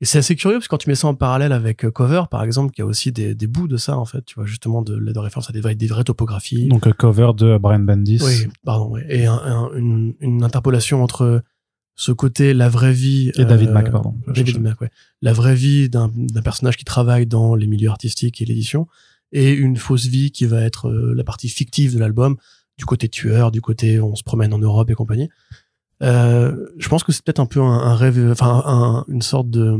Et 0.00 0.04
c'est 0.04 0.18
assez 0.18 0.36
curieux 0.36 0.58
parce 0.58 0.68
que 0.68 0.70
quand 0.70 0.78
tu 0.78 0.88
mets 0.88 0.94
ça 0.94 1.08
en 1.08 1.16
parallèle 1.16 1.50
avec 1.50 1.84
euh, 1.84 1.90
Cover, 1.90 2.22
par 2.30 2.44
exemple, 2.44 2.72
qui 2.72 2.82
a 2.82 2.86
aussi 2.86 3.10
des, 3.10 3.34
des 3.34 3.48
bouts 3.48 3.66
de 3.66 3.76
ça, 3.76 3.98
en 3.98 4.04
fait, 4.04 4.24
tu 4.24 4.36
vois, 4.36 4.46
justement, 4.46 4.82
de, 4.82 4.96
de 4.96 5.18
référence 5.18 5.50
à 5.50 5.52
des 5.52 5.60
vraies, 5.60 5.74
des 5.74 5.88
vraies 5.88 6.04
topographies. 6.04 6.68
Donc, 6.68 6.88
Cover 6.92 7.32
de 7.36 7.58
Brian 7.58 7.80
Bendis. 7.80 8.20
Oui, 8.22 8.46
pardon, 8.64 8.90
oui. 8.92 9.00
Et 9.08 9.26
un, 9.26 9.70
une, 9.74 10.14
une 10.20 10.44
interpolation 10.44 11.02
entre 11.02 11.42
ce 11.98 12.12
côté, 12.12 12.54
la 12.54 12.68
vraie 12.68 12.92
vie. 12.92 13.32
Et 13.36 13.44
David 13.44 13.70
euh, 13.70 13.72
Mack, 13.72 13.90
pardon. 13.90 14.14
David 14.28 14.60
Mack, 14.60 14.80
ouais. 14.80 14.90
La 15.20 15.32
vraie 15.32 15.56
vie 15.56 15.90
d'un 15.90 16.10
personnage 16.44 16.76
qui 16.76 16.84
travaille 16.84 17.26
dans 17.26 17.56
les 17.56 17.66
milieux 17.66 17.90
artistiques 17.90 18.40
et 18.40 18.44
l'édition. 18.44 18.86
Et 19.32 19.50
une 19.50 19.76
fausse 19.76 20.06
vie 20.06 20.30
qui 20.30 20.46
va 20.46 20.62
être 20.62 20.88
euh, 20.88 21.12
la 21.16 21.24
partie 21.24 21.48
fictive 21.48 21.94
de 21.94 21.98
l'album, 21.98 22.36
du 22.78 22.84
côté 22.84 23.08
tueur, 23.08 23.50
du 23.50 23.60
côté 23.60 24.00
on 24.00 24.14
se 24.14 24.22
promène 24.22 24.54
en 24.54 24.58
Europe 24.58 24.88
et 24.90 24.94
compagnie. 24.94 25.28
Euh, 26.04 26.68
je 26.78 26.88
pense 26.88 27.02
que 27.02 27.10
c'est 27.10 27.24
peut-être 27.24 27.40
un 27.40 27.46
peu 27.46 27.60
un, 27.60 27.64
un 27.64 27.96
rêve, 27.96 28.30
enfin 28.30 28.62
un, 28.64 29.04
une 29.08 29.20
sorte 29.20 29.50
de 29.50 29.76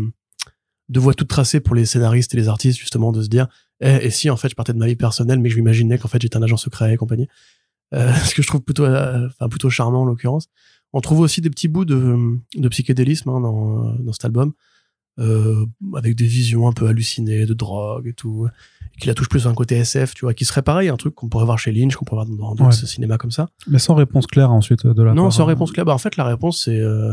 de 0.89 1.01
voie 1.01 1.15
toute 1.15 1.29
tracée 1.29 1.61
pour 1.61 1.75
les 1.75 1.87
scénaristes 1.87 2.35
et 2.35 2.37
les 2.37 2.49
artistes 2.49 2.81
justement 2.81 3.13
de 3.13 3.23
se 3.23 3.29
dire 3.29 3.47
eh, 3.81 4.07
et 4.07 4.11
si 4.11 4.31
en 4.31 4.37
fait 4.37 4.49
je 4.49 4.55
partais 4.55 4.73
de 4.73 4.79
ma 4.79 4.87
vie 4.87 4.97
personnelle 4.97 5.39
mais 5.39 5.51
je 5.51 5.57
m'imaginais 5.57 5.99
qu'en 5.99 6.09
fait 6.09 6.21
j'étais 6.21 6.37
un 6.37 6.43
agent 6.43 6.57
secret 6.57 6.95
et 6.95 6.97
compagnie 6.97 7.29
euh, 7.95 8.13
ce 8.25 8.35
que 8.35 8.43
je 8.43 8.47
trouve 8.47 8.63
plutôt 8.63 8.87
euh, 8.87 9.29
enfin 9.29 9.49
plutôt 9.49 9.71
charmant 9.71 10.03
en 10.03 10.05
l'occurrence 10.05 10.49
on 10.93 11.01
trouve 11.01 11.21
aussi 11.21 11.41
des 11.41 11.51
petits 11.51 11.69
bouts 11.69 11.85
de, 11.85 12.39
de 12.57 12.69
psychédélisme 12.69 13.29
hein, 13.31 13.41
dans, 13.41 13.95
dans 13.95 14.13
cet 14.13 14.25
album 14.25 14.53
euh, 15.19 15.67
avec 15.97 16.15
des 16.15 16.27
visions 16.27 16.69
un 16.69 16.73
peu 16.73 16.87
hallucinées 16.87 17.45
de 17.45 17.55
drogue 17.55 18.07
et 18.07 18.13
tout 18.13 18.47
qui 19.01 19.09
la 19.09 19.15
touche 19.15 19.29
plus 19.29 19.47
un 19.47 19.55
côté 19.55 19.77
SF 19.77 20.15
tu 20.15 20.25
vois 20.25 20.35
qui 20.35 20.45
serait 20.45 20.63
pareil 20.63 20.89
un 20.89 20.97
truc 20.97 21.15
qu'on 21.15 21.29
pourrait 21.29 21.45
voir 21.45 21.59
chez 21.59 21.73
Lynch 21.73 21.97
qu'on 21.97 22.05
pourrait 22.05 22.25
voir 22.25 22.55
dans 22.55 22.55
d'autres 22.55 22.87
cinémas 22.87 23.19
comme 23.19 23.33
ça. 23.33 23.49
Mais 23.67 23.79
sans 23.79 23.95
réponse 23.95 24.27
claire 24.27 24.53
ensuite 24.53 24.87
de 24.87 25.03
la 25.03 25.15
non 25.15 25.31
sans 25.31 25.45
réponse 25.45 25.73
claire. 25.73 25.85
Bah 25.85 25.95
en 25.95 25.99
fait 25.99 26.17
la 26.17 26.25
réponse 26.25 26.65
c'est 26.65 26.79
euh, 26.79 27.13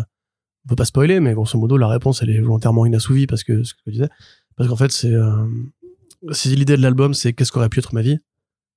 on 0.66 0.70
peut 0.70 0.76
pas 0.76 0.86
spoiler 0.86 1.20
mais 1.20 1.34
grosso 1.34 1.58
modo 1.58 1.78
la 1.78 1.88
réponse 1.88 2.22
elle 2.22 2.30
est 2.30 2.40
volontairement 2.40 2.86
inassouvie 2.86 3.28
parce 3.28 3.44
que 3.44 3.64
ce 3.64 3.74
que 3.74 3.80
je 3.88 3.92
disais. 3.92 4.10
Parce 4.56 4.70
qu'en 4.70 4.76
fait 4.76 4.92
c'est 4.92 5.12
euh, 5.12 5.46
c'est 6.32 6.50
l'idée 6.50 6.78
de 6.78 6.82
l'album 6.82 7.14
c'est 7.14 7.34
qu'est-ce 7.34 7.52
qu'aurait 7.52 7.70
pu 7.70 7.80
être 7.80 7.94
ma 7.94 8.02
vie 8.02 8.20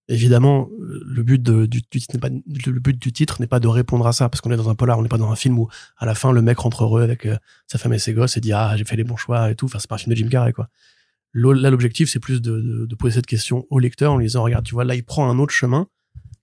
évidemment 0.09 0.69
le 0.81 1.23
but 1.23 1.43
du, 1.43 1.83
titre 1.83 3.41
n'est 3.41 3.47
pas 3.47 3.61
de 3.61 3.69
répondre 3.69 4.07
à 4.07 4.13
ça 4.13 4.29
parce 4.29 4.41
qu'on 4.41 4.51
est 4.51 4.57
dans 4.57 4.71
un 4.71 4.75
polar 4.75 4.99
on 4.99 5.03
n'est 5.03 5.09
pas 5.09 5.19
dans 5.19 5.31
un 5.31 5.37
film 5.37 5.59
où 5.59 5.69
à 5.99 6.07
la 6.07 6.15
fin 6.15 6.33
le 6.33 6.41
mec 6.41 6.59
rentre 6.59 6.85
heureux 6.85 7.03
avec 7.03 7.27
euh, 7.27 7.37
sa 7.67 7.79
femme 7.79 7.93
et 7.93 7.99
ses 7.99 8.15
gosses 8.15 8.37
et 8.37 8.41
dit 8.41 8.53
ah 8.53 8.75
j'ai 8.77 8.85
fait 8.85 8.97
les 8.97 9.05
bons 9.05 9.17
choix 9.17 9.51
et 9.51 9.55
tout. 9.55 9.67
Enfin 9.67 9.79
c'est 9.79 9.89
pas 9.89 9.97
un 9.97 9.99
film 9.99 10.13
de 10.13 10.17
Jim 10.17 10.29
Carrey 10.29 10.53
quoi. 10.53 10.69
Là 11.35 11.71
l'objectif 11.71 12.09
c'est 12.09 12.21
plus 12.21 12.41
de, 12.41 12.89
poser 12.99 13.17
cette 13.17 13.27
question 13.27 13.67
au 13.71 13.79
lecteur 13.79 14.13
en 14.13 14.17
lui 14.17 14.27
disant 14.27 14.43
regarde 14.43 14.65
tu 14.65 14.75
vois 14.75 14.85
là 14.85 14.95
il 14.95 15.05
prend 15.05 15.31
un 15.31 15.39
autre 15.39 15.53
chemin 15.53 15.87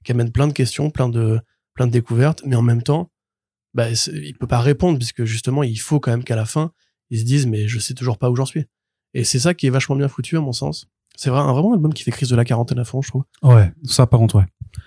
qui 0.04 0.12
amène 0.12 0.32
plein 0.32 0.48
de 0.48 0.54
questions 0.54 0.92
plein 0.92 1.10
de 1.10 1.40
plein 1.74 1.88
de 1.88 1.92
découvertes 1.92 2.44
mais 2.46 2.56
en 2.56 2.62
même 2.62 2.84
temps 2.84 3.12
bah, 3.74 3.88
il 3.90 4.38
peut 4.38 4.48
pas 4.48 4.62
répondre 4.62 5.00
puisque 5.00 5.26
justement 5.26 5.64
il 5.64 5.80
faut 5.80 6.00
quand 6.00 6.12
même 6.12 6.24
qu'à 6.24 6.36
la 6.36 6.46
fin 6.46 6.72
ils 7.10 7.20
se 7.20 7.26
disent 7.26 7.48
mais 7.48 7.68
je 7.68 7.80
sais 7.80 7.96
toujours 7.96 8.20
pas 8.20 8.30
où 8.30 8.36
j'en 8.36 8.46
suis. 8.46 8.66
Et 9.16 9.24
c'est 9.24 9.40
ça 9.40 9.54
qui 9.54 9.66
est 9.66 9.72
vachement 9.72 9.96
bien 9.96 10.08
foutu 10.08 10.38
à 10.38 10.42
mon 10.42 10.52
sens 10.52 10.88
c'est 11.18 11.30
vrai, 11.30 11.42
vraiment 11.42 11.72
un 11.72 11.76
album 11.76 11.94
qui 11.94 12.04
fait 12.04 12.12
crise 12.12 12.30
de 12.30 12.36
la 12.36 12.46
quarantaine 12.46 12.80
à 12.80 12.86
fond, 12.86 13.02
je 13.02 13.10
trouve. 13.10 13.24
Ouais, 13.44 13.72
ça 13.84 14.08
par 14.08 14.20
contre, 14.20 14.38
ouais. 14.38 14.46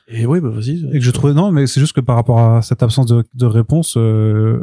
Et 0.08 0.26
oui, 0.26 0.40
bah 0.40 0.50
vas-y. 0.50 0.84
Et 0.92 0.98
que 0.98 1.00
je 1.00 1.10
trouvais 1.10 1.34
non, 1.34 1.50
mais 1.50 1.66
c'est 1.66 1.80
juste 1.80 1.94
que 1.94 2.00
par 2.00 2.16
rapport 2.16 2.40
à 2.40 2.62
cette 2.62 2.82
absence 2.82 3.06
de, 3.06 3.24
de 3.34 3.46
réponse, 3.46 3.96
euh, 3.96 4.62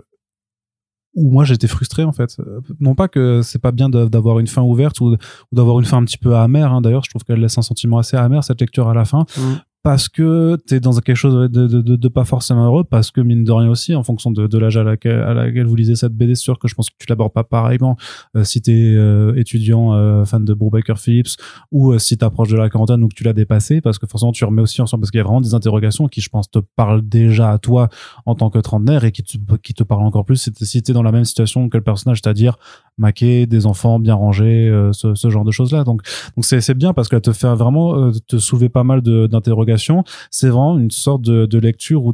où 1.15 1.31
moi 1.31 1.45
j'étais 1.45 1.67
frustré 1.67 2.03
en 2.03 2.11
fait. 2.11 2.37
Non 2.79 2.93
pas 2.93 3.07
que 3.07 3.41
c'est 3.41 3.59
pas 3.59 3.71
bien 3.71 3.89
d'avoir 3.89 4.39
une 4.39 4.47
fin 4.47 4.61
ouverte 4.61 4.99
ou, 4.99 5.13
ou 5.13 5.55
d'avoir 5.55 5.79
une 5.79 5.85
fin 5.85 5.97
un 5.97 6.05
petit 6.05 6.17
peu 6.17 6.35
amère. 6.35 6.73
Hein. 6.73 6.81
D'ailleurs, 6.81 7.03
je 7.05 7.09
trouve 7.09 7.23
qu'elle 7.23 7.39
laisse 7.39 7.57
un 7.57 7.61
sentiment 7.61 7.97
assez 7.97 8.17
amer 8.17 8.43
cette 8.43 8.59
lecture 8.61 8.89
à 8.89 8.93
la 8.93 9.05
fin. 9.05 9.25
Mm 9.37 9.55
parce 9.85 10.09
que 10.09 10.55
t'es 10.65 10.79
dans 10.79 10.93
quelque 10.93 11.15
chose 11.15 11.47
de, 11.51 11.67
de, 11.67 12.07
pas 12.07 12.25
forcément 12.25 12.65
heureux, 12.65 12.83
parce 12.83 13.11
que 13.11 13.21
mine 13.21 13.43
de 13.43 13.51
rien 13.51 13.69
aussi, 13.69 13.93
en 13.93 14.01
fonction 14.01 14.31
de, 14.31 14.57
l'âge 14.57 14.77
à 14.77 14.83
laquelle, 14.83 15.67
vous 15.67 15.75
lisez 15.75 15.95
cette 15.95 16.13
BD, 16.13 16.33
c'est 16.33 16.41
sûr 16.41 16.57
que 16.57 16.67
je 16.67 16.73
pense 16.73 16.89
que 16.89 16.95
tu 16.97 17.05
l'abordes 17.07 17.33
pas 17.33 17.43
pareillement 17.43 17.95
euh, 18.35 18.43
si 18.43 18.63
t'es 18.63 18.71
euh, 18.73 19.35
étudiant 19.35 19.93
euh, 19.93 20.25
fan 20.25 20.43
de 20.43 20.55
Brubaker 20.55 20.97
Phillips 20.97 21.37
ou 21.71 21.91
euh, 21.91 21.99
si 21.99 22.17
t'approches 22.17 22.49
de 22.49 22.57
la 22.57 22.67
quarantaine 22.67 23.03
ou 23.03 23.09
que 23.09 23.13
tu 23.13 23.23
l'as 23.23 23.33
dépassé, 23.33 23.79
parce 23.79 23.99
que 23.99 24.07
forcément 24.07 24.31
tu 24.31 24.43
remets 24.43 24.63
aussi 24.63 24.81
ensemble, 24.81 25.01
parce 25.01 25.11
qu'il 25.11 25.19
y 25.19 25.21
a 25.21 25.23
vraiment 25.23 25.39
des 25.39 25.53
interrogations 25.53 26.07
qui, 26.07 26.19
je 26.19 26.29
pense, 26.29 26.49
te 26.49 26.57
parlent 26.75 27.07
déjà 27.07 27.51
à 27.51 27.59
toi 27.59 27.89
en 28.25 28.33
tant 28.33 28.49
que 28.49 28.57
trentenaire 28.57 29.03
et 29.03 29.11
qui 29.11 29.21
te, 29.21 29.37
qui 29.57 29.75
te 29.75 29.83
parlent 29.83 30.01
encore 30.01 30.25
plus 30.25 30.49
si 30.61 30.81
t'es 30.81 30.93
dans 30.93 31.03
la 31.03 31.11
même 31.11 31.25
situation 31.25 31.69
que 31.69 31.77
le 31.77 31.83
personnage, 31.83 32.21
c'est-à-dire 32.23 32.57
maquer 32.97 33.45
des 33.45 33.67
enfants 33.67 33.99
bien 33.99 34.15
rangés, 34.15 34.67
ce, 34.93 35.29
genre 35.29 35.43
de 35.43 35.51
choses-là. 35.51 35.83
Donc, 35.83 36.01
donc 36.35 36.43
c'est 36.45 36.73
bien 36.73 36.93
parce 36.93 37.07
qu'elle 37.07 37.21
te 37.21 37.33
fait 37.33 37.53
vraiment 37.53 38.09
te 38.27 38.37
soulever 38.37 38.69
pas 38.69 38.83
mal 38.83 39.01
d'interrogations 39.01 39.74
c'est 39.77 40.49
vraiment 40.49 40.77
une 40.77 40.91
sorte 40.91 41.21
de, 41.21 41.45
de 41.45 41.57
lecture 41.57 42.05
où 42.05 42.13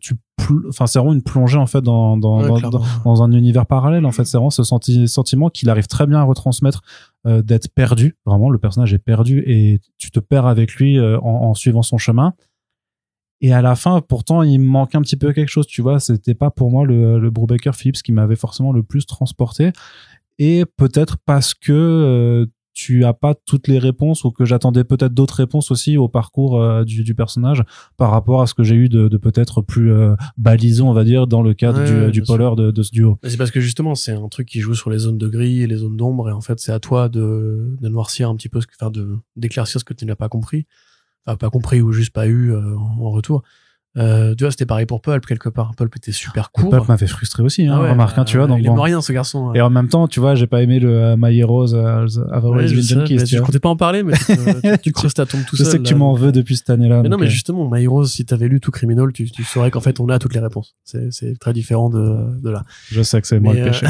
tu 0.00 0.14
enfin 0.68 0.86
c'est 0.86 0.98
vraiment 0.98 1.12
une 1.12 1.22
plongée 1.22 1.58
en 1.58 1.66
fait 1.66 1.82
dans 1.82 2.16
dans, 2.16 2.58
dans, 3.04 3.22
un 3.22 3.32
univers 3.32 3.66
parallèle 3.66 4.06
en 4.06 4.12
fait. 4.12 4.24
C'est 4.24 4.36
vraiment 4.36 4.50
ce 4.50 4.62
sentiment 4.64 5.50
qu'il 5.50 5.70
arrive 5.70 5.86
très 5.86 6.06
bien 6.06 6.18
à 6.18 6.22
retransmettre 6.22 6.82
euh, 7.26 7.42
d'être 7.42 7.68
perdu. 7.74 8.16
Vraiment 8.26 8.50
le 8.50 8.58
personnage 8.58 8.92
est 8.94 8.98
perdu 8.98 9.42
et 9.46 9.80
tu 9.98 10.10
te 10.10 10.20
perds 10.20 10.46
avec 10.46 10.74
lui 10.74 10.98
euh, 10.98 11.18
en, 11.20 11.50
en, 11.50 11.54
suivant 11.54 11.82
son 11.82 11.98
chemin. 11.98 12.34
Et 13.40 13.52
à 13.52 13.62
la 13.62 13.74
fin 13.74 14.00
pourtant 14.00 14.42
il 14.42 14.58
me 14.58 14.66
manque 14.66 14.94
un 14.94 15.02
petit 15.02 15.16
peu 15.16 15.32
quelque 15.32 15.50
chose 15.50 15.66
tu 15.66 15.82
vois. 15.82 16.00
C'était 16.00 16.34
pas 16.34 16.50
pour 16.50 16.70
moi 16.70 16.84
le, 16.84 17.18
le 17.18 17.30
Brubaker 17.30 17.74
Phillips 17.74 18.02
qui 18.02 18.12
m'avait 18.12 18.36
forcément 18.36 18.72
le 18.72 18.82
plus 18.82 19.06
transporté. 19.06 19.72
Et 20.38 20.64
peut-être 20.76 21.18
parce 21.24 21.54
que 21.54 21.72
euh, 21.72 22.46
tu 22.74 23.04
as 23.04 23.12
pas 23.12 23.34
toutes 23.34 23.68
les 23.68 23.78
réponses 23.78 24.24
ou 24.24 24.30
que 24.30 24.44
j'attendais 24.44 24.84
peut-être 24.84 25.12
d'autres 25.12 25.36
réponses 25.36 25.70
aussi 25.70 25.96
au 25.96 26.08
parcours 26.08 26.60
euh, 26.60 26.84
du, 26.84 27.04
du, 27.04 27.14
personnage 27.14 27.62
par 27.96 28.10
rapport 28.10 28.40
à 28.40 28.46
ce 28.46 28.54
que 28.54 28.62
j'ai 28.62 28.74
eu 28.74 28.88
de, 28.88 29.08
de 29.08 29.16
peut-être 29.18 29.60
plus 29.60 29.92
euh, 29.92 30.14
balisé, 30.38 30.82
on 30.82 30.92
va 30.92 31.04
dire, 31.04 31.26
dans 31.26 31.42
le 31.42 31.54
cadre 31.54 31.84
du, 31.84 32.10
du 32.10 32.22
polar 32.22 32.56
de, 32.56 32.70
de, 32.70 32.82
ce 32.82 32.90
duo. 32.90 33.18
C'est 33.24 33.36
parce 33.36 33.50
que 33.50 33.60
justement, 33.60 33.94
c'est 33.94 34.12
un 34.12 34.28
truc 34.28 34.48
qui 34.48 34.60
joue 34.60 34.74
sur 34.74 34.90
les 34.90 34.98
zones 34.98 35.18
de 35.18 35.28
gris 35.28 35.62
et 35.62 35.66
les 35.66 35.76
zones 35.76 35.96
d'ombre, 35.96 36.30
et 36.30 36.32
en 36.32 36.40
fait, 36.40 36.58
c'est 36.60 36.72
à 36.72 36.80
toi 36.80 37.08
de, 37.08 37.76
de 37.80 37.88
noircir 37.88 38.28
un 38.28 38.36
petit 38.36 38.48
peu, 38.48 38.60
ce 38.60 38.66
que, 38.66 38.72
enfin, 38.80 38.90
de 38.90 39.16
d'éclaircir 39.36 39.80
ce 39.80 39.84
que 39.84 39.94
tu 39.94 40.06
n'as 40.06 40.16
pas 40.16 40.28
compris, 40.28 40.66
enfin, 41.26 41.36
pas 41.36 41.50
compris 41.50 41.82
ou 41.82 41.92
juste 41.92 42.12
pas 42.12 42.26
eu 42.26 42.52
euh, 42.52 42.76
en 42.76 43.10
retour. 43.10 43.42
Euh, 43.98 44.34
tu 44.34 44.44
vois, 44.44 44.50
c'était 44.50 44.64
pareil 44.64 44.86
pour 44.86 45.02
Pulp 45.02 45.26
quelque 45.26 45.50
part. 45.50 45.74
Pulp 45.76 45.94
était 45.96 46.12
super 46.12 46.50
court. 46.50 46.70
Pulp 46.70 46.88
m'a 46.88 46.96
fait 46.96 47.06
frustrer 47.06 47.42
aussi, 47.42 47.66
hein, 47.66 47.74
ah 47.76 47.82
ouais, 47.82 47.90
remarque, 47.90 48.16
hein, 48.16 48.24
tu 48.24 48.38
vois. 48.38 48.46
Donc 48.46 48.58
il 48.60 48.66
bon. 48.66 48.72
aime 48.72 48.80
rien 48.80 49.00
ce 49.02 49.12
garçon. 49.12 49.52
Et 49.54 49.60
en 49.60 49.68
même 49.68 49.88
temps, 49.88 50.08
tu 50.08 50.18
vois, 50.18 50.34
j'ai 50.34 50.46
pas 50.46 50.62
aimé 50.62 50.78
le 50.80 51.12
uh, 51.12 51.16
My 51.18 51.38
Heroes, 51.38 51.74
I've 51.74 52.44
Always 52.44 52.72
Been. 52.72 53.06
Je 53.06 53.40
comptais 53.40 53.58
pas 53.58 53.68
en 53.68 53.76
parler, 53.76 54.02
mais 54.02 54.14
tu, 54.14 54.36
tu, 54.36 54.78
tu 54.78 54.92
creuses 54.92 55.14
ta 55.14 55.26
tombe 55.26 55.44
tout 55.44 55.56
je 55.56 55.64
seul. 55.64 55.66
Je 55.66 55.70
sais 55.72 55.78
que 55.78 55.84
tu 55.84 55.94
m'en 55.94 56.14
veux 56.14 56.32
depuis 56.32 56.56
cette 56.56 56.70
année-là. 56.70 57.02
Mais 57.02 57.10
non, 57.10 57.18
mais 57.18 57.28
justement, 57.28 57.68
My 57.70 57.82
Heroes, 57.82 58.06
si 58.06 58.24
t'avais 58.24 58.48
lu 58.48 58.60
tout 58.60 58.70
Criminal, 58.70 59.12
tu, 59.12 59.30
tu 59.30 59.44
saurais 59.44 59.70
qu'en 59.70 59.80
fait, 59.80 60.00
on 60.00 60.08
a 60.08 60.18
toutes 60.18 60.34
les 60.34 60.40
réponses. 60.40 60.74
C'est 60.84 61.38
très 61.38 61.52
différent 61.52 61.90
de, 61.90 62.40
de 62.40 62.50
là. 62.50 62.64
Je 62.90 63.02
sais 63.02 63.20
que 63.20 63.26
c'est 63.26 63.40
moi 63.40 63.52
le 63.52 63.64
péché. 63.64 63.86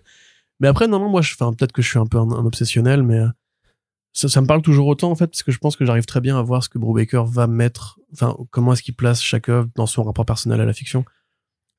mais 0.60 0.68
après, 0.68 0.88
non, 0.88 0.98
non, 0.98 1.10
moi, 1.10 1.20
je, 1.20 1.34
enfin, 1.34 1.52
peut-être 1.52 1.72
que 1.72 1.82
je 1.82 1.88
suis 1.88 1.98
un 1.98 2.06
peu 2.06 2.18
un, 2.18 2.30
un 2.30 2.46
obsessionnel, 2.46 3.02
mais 3.02 3.20
ça, 4.14 4.28
ça, 4.28 4.40
me 4.40 4.46
parle 4.46 4.62
toujours 4.62 4.86
autant 4.86 5.10
en 5.10 5.16
fait 5.16 5.26
parce 5.26 5.42
que 5.42 5.50
je 5.50 5.58
pense 5.58 5.74
que 5.74 5.84
j'arrive 5.84 6.06
très 6.06 6.20
bien 6.20 6.38
à 6.38 6.42
voir 6.42 6.62
ce 6.62 6.68
que 6.68 6.78
Brubaker 6.78 7.24
va 7.24 7.48
mettre 7.48 7.98
enfin 8.12 8.36
comment 8.52 8.72
est-ce 8.72 8.82
qu'il 8.82 8.94
place 8.94 9.20
chaque 9.20 9.48
œuvre 9.48 9.68
dans 9.74 9.86
son 9.86 10.04
rapport 10.04 10.24
personnel 10.24 10.60
à 10.60 10.64
la 10.64 10.72
fiction. 10.72 11.04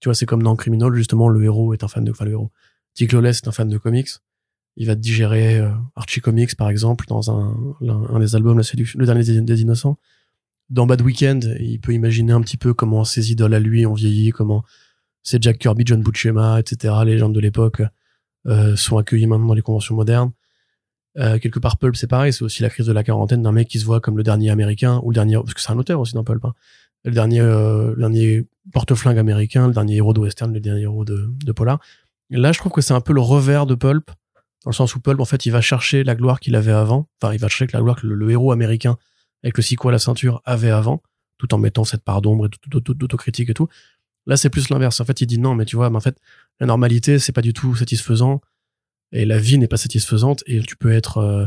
Tu 0.02 0.10
vois 0.10 0.16
c'est 0.16 0.26
comme 0.26 0.44
dans 0.44 0.56
Criminal 0.58 0.94
justement 0.94 1.30
le 1.30 1.42
héros 1.46 1.74
est 1.74 1.84
un 1.84 1.88
fan 1.88 2.04
de 2.04 2.12
enfin 2.12 2.26
le 2.26 2.32
héros. 2.32 2.52
Dick 2.94 3.14
Lawless 3.14 3.38
est 3.38 3.48
un 3.48 3.54
fan 3.54 3.70
de 3.70 3.78
comics. 3.78 4.10
Il 4.76 4.86
va 4.88 4.96
digérer 4.96 5.60
euh, 5.60 5.72
Archie 5.96 6.20
Comics 6.20 6.58
par 6.58 6.70
exemple 6.70 7.06
dans 7.08 7.32
un, 7.32 7.56
un, 7.88 8.20
des 8.20 8.36
albums 8.36 8.58
la 8.58 8.64
séduction 8.64 9.00
le 9.00 9.06
dernier 9.06 9.24
des, 9.24 9.62
innocents. 9.62 9.98
Dans 10.70 10.86
Bad 10.86 11.02
Weekend 11.02 11.56
il 11.62 11.80
peut 11.80 11.94
imaginer 11.94 12.34
un 12.34 12.42
petit 12.42 12.58
peu 12.58 12.74
comment 12.74 13.06
ses 13.06 13.32
idoles 13.32 13.54
à 13.54 13.62
lui 13.62 13.86
ont 13.86 13.94
vieilli 13.94 14.32
comment 14.32 14.66
c'est 15.24 15.42
Jack 15.42 15.58
Kirby 15.60 15.84
John 15.86 16.02
Buscema 16.02 16.60
etc 16.60 16.96
les 17.06 17.18
gens 17.18 17.30
de 17.30 17.40
l'époque 17.40 17.82
euh, 18.46 18.76
sont 18.76 18.98
accueillis 18.98 19.26
maintenant 19.26 19.48
dans 19.48 19.54
les 19.54 19.62
conventions 19.62 19.96
modernes 19.96 20.34
euh, 21.18 21.40
quelque 21.40 21.60
part, 21.60 21.78
Pulp, 21.78 21.96
c'est 21.96 22.08
pareil, 22.08 22.34
c'est 22.34 22.44
aussi 22.44 22.62
la 22.62 22.70
crise 22.70 22.86
de 22.86 22.92
la 22.92 23.04
quarantaine 23.04 23.42
d'un 23.42 23.52
mec 23.52 23.68
qui 23.68 23.80
se 23.80 23.86
voit 23.86 24.02
comme 24.02 24.18
le 24.18 24.24
dernier 24.24 24.50
américain, 24.50 25.00
ou 25.04 25.12
le 25.12 25.16
dernier, 25.16 25.36
parce 25.36 25.54
que 25.54 25.62
c'est 25.62 25.72
un 25.72 25.78
auteur 25.78 26.00
aussi 26.00 26.14
dans 26.14 26.24
Pulp, 26.24 26.44
hein, 26.44 26.54
le 27.06 27.12
dernier, 27.12 27.40
euh, 27.40 27.96
dernier 27.96 28.46
porte-flingue 28.74 29.18
américain, 29.18 29.68
le 29.68 29.74
dernier 29.74 29.96
héros 29.96 30.14
de 30.14 30.20
western, 30.20 30.54
le 30.54 30.60
dernier 30.60 30.82
héros 30.82 31.06
de, 31.06 31.30
de 31.30 31.52
polar. 31.52 31.80
Là, 32.32 32.52
je 32.52 32.60
trouve 32.60 32.72
que 32.72 32.82
c'est 32.82 32.94
un 32.94 33.02
peu 33.02 33.14
le 33.14 33.22
revers 33.22 33.66
de 33.66 33.76
Pulp, 33.76 34.10
dans 34.66 34.72
le 34.72 34.76
sens 34.76 34.96
où 34.96 35.00
Pulp, 35.00 35.20
en 35.20 35.26
fait, 35.26 35.46
il 35.46 35.52
va 35.52 35.62
chercher 35.62 36.04
la 36.04 36.16
gloire 36.16 36.40
qu'il 36.40 36.56
avait 36.56 36.72
avant, 36.72 37.08
enfin, 37.22 37.34
il 37.34 37.40
va 37.40 37.48
chercher 37.48 37.68
la 37.72 37.82
gloire 37.82 38.02
que 38.02 38.08
le, 38.08 38.32
héros 38.32 38.52
américain, 38.52 38.98
avec 39.44 39.56
le 39.58 39.64
sicot 39.64 39.90
à 39.90 39.92
la 39.92 40.00
ceinture, 40.00 40.42
avait 40.44 40.72
avant, 40.72 41.04
tout 41.38 41.54
en 41.54 41.60
mettant 41.60 41.84
cette 41.84 42.04
part 42.04 42.22
d'ombre 42.22 42.48
et 42.48 42.50
d'autocritique 42.70 43.50
et 43.50 43.54
tout. 43.54 43.68
Là, 44.26 44.38
c'est 44.38 44.50
plus 44.50 44.70
l'inverse. 44.70 45.00
En 45.00 45.06
fait, 45.06 45.22
il 45.22 45.28
dit 45.28 45.38
non, 45.38 45.54
mais 45.54 45.66
tu 45.66 45.76
vois, 45.76 45.92
mais 45.92 45.98
en 45.98 46.02
fait, 46.02 46.18
la 46.60 46.66
normalité, 46.66 47.20
c'est 47.20 47.32
pas 47.32 47.44
du 47.44 47.54
tout 47.54 47.76
satisfaisant 47.76 48.42
et 49.12 49.26
la 49.26 49.38
vie 49.38 49.58
n'est 49.58 49.68
pas 49.68 49.78
satisfaisante 49.78 50.44
et 50.46 50.62
tu 50.62 50.76
peux 50.76 50.92
être 50.92 51.18
euh, 51.18 51.46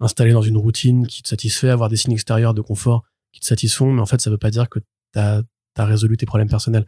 installé 0.00 0.32
dans 0.32 0.42
une 0.42 0.56
routine 0.56 1.06
qui 1.06 1.22
te 1.22 1.28
satisfait, 1.28 1.68
avoir 1.68 1.88
des 1.88 1.96
signes 1.96 2.12
extérieurs 2.12 2.54
de 2.54 2.60
confort 2.60 3.04
qui 3.32 3.40
te 3.40 3.46
satisfont, 3.46 3.92
mais 3.92 4.00
en 4.00 4.06
fait, 4.06 4.20
ça 4.20 4.30
veut 4.30 4.38
pas 4.38 4.50
dire 4.50 4.68
que 4.68 4.80
t'as 5.12 5.42
as 5.76 5.84
résolu 5.84 6.16
tes 6.16 6.26
problèmes 6.26 6.48
personnels. 6.48 6.86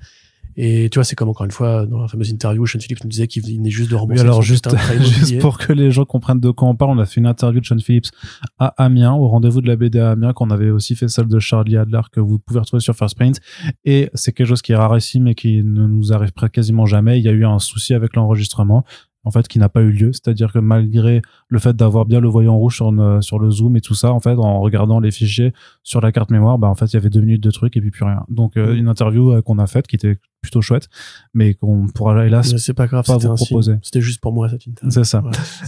Et 0.54 0.90
tu 0.90 0.98
vois, 0.98 1.04
c'est 1.04 1.16
comme 1.16 1.30
encore 1.30 1.46
une 1.46 1.52
fois, 1.52 1.86
dans 1.86 2.00
la 2.00 2.08
fameuse 2.08 2.30
interview, 2.30 2.66
Sean 2.66 2.78
Phillips 2.78 3.02
nous 3.02 3.08
disait 3.08 3.26
qu'il 3.26 3.42
venait 3.42 3.70
juste 3.70 3.90
de 3.90 3.96
rembourser. 3.96 4.22
Oui, 4.22 4.28
alors 4.28 4.42
juste, 4.42 4.68
juste 5.00 5.38
pour 5.38 5.56
que 5.56 5.72
les 5.72 5.90
gens 5.90 6.04
comprennent 6.04 6.40
de 6.40 6.50
quoi 6.50 6.68
on 6.68 6.76
parle, 6.76 6.90
on 6.90 7.00
a 7.00 7.06
fait 7.06 7.20
une 7.20 7.26
interview 7.26 7.60
de 7.60 7.64
Sean 7.64 7.78
Phillips 7.78 8.10
à 8.58 8.66
Amiens, 8.82 9.14
au 9.14 9.28
rendez-vous 9.28 9.62
de 9.62 9.68
la 9.68 9.76
BD 9.76 9.98
à 9.98 10.10
Amiens, 10.10 10.34
qu'on 10.34 10.50
avait 10.50 10.68
aussi 10.68 10.94
fait 10.94 11.08
celle 11.08 11.28
de 11.28 11.38
Charlie 11.38 11.76
Adler, 11.78 12.02
que 12.12 12.20
vous 12.20 12.38
pouvez 12.38 12.60
retrouver 12.60 12.82
sur 12.82 12.94
First 12.94 13.16
Print. 13.16 13.40
Et 13.84 14.10
c'est 14.12 14.32
quelque 14.32 14.48
chose 14.48 14.60
qui 14.60 14.72
est 14.72 14.76
rarissime 14.76 15.26
et 15.26 15.34
qui 15.34 15.62
ne 15.62 15.86
nous 15.86 16.12
arrive 16.12 16.32
quasiment 16.52 16.84
jamais. 16.84 17.18
Il 17.18 17.24
y 17.24 17.28
a 17.28 17.32
eu 17.32 17.46
un 17.46 17.58
souci 17.58 17.94
avec 17.94 18.14
l'enregistrement 18.14 18.84
en 19.24 19.30
fait 19.30 19.46
qui 19.48 19.58
n'a 19.58 19.68
pas 19.68 19.82
eu 19.82 19.90
lieu. 19.90 20.12
C'est-à-dire 20.12 20.52
que 20.52 20.58
malgré 20.58 21.22
le 21.48 21.58
fait 21.58 21.74
d'avoir 21.76 22.06
bien 22.06 22.20
le 22.20 22.28
voyant 22.28 22.56
rouge 22.56 22.76
sur, 22.76 22.88
une, 22.88 23.22
sur 23.22 23.38
le 23.38 23.50
zoom 23.50 23.76
et 23.76 23.80
tout 23.80 23.94
ça 23.94 24.12
en 24.12 24.20
fait 24.20 24.34
en 24.34 24.60
regardant 24.60 25.00
les 25.00 25.10
fichiers 25.10 25.52
sur 25.82 26.00
la 26.00 26.12
carte 26.12 26.30
mémoire 26.30 26.58
bah 26.58 26.68
en 26.68 26.74
fait 26.74 26.86
il 26.86 26.94
y 26.94 26.96
avait 26.96 27.10
deux 27.10 27.20
minutes 27.20 27.42
de 27.42 27.50
truc 27.50 27.76
et 27.76 27.80
puis 27.80 27.90
plus 27.90 28.04
rien. 28.04 28.24
Donc 28.28 28.56
euh, 28.56 28.74
une 28.74 28.88
interview 28.88 29.32
euh, 29.32 29.42
qu'on 29.42 29.58
a 29.58 29.66
faite 29.66 29.86
qui 29.86 29.96
était 29.96 30.18
plutôt 30.40 30.60
chouette 30.60 30.88
mais 31.34 31.54
qu'on 31.54 31.86
pourra 31.86 32.26
hélas 32.26 32.56
c'est 32.56 32.74
pas 32.74 32.86
grave 32.86 33.04
pas 33.06 33.16
vous 33.16 33.34
proposer. 33.34 33.76
C'était 33.82 34.00
juste 34.00 34.20
pour 34.20 34.32
moi 34.32 34.48
cette 34.48 34.66
interview. 34.66 34.90
C'est 34.90 35.04
ça. 35.04 35.22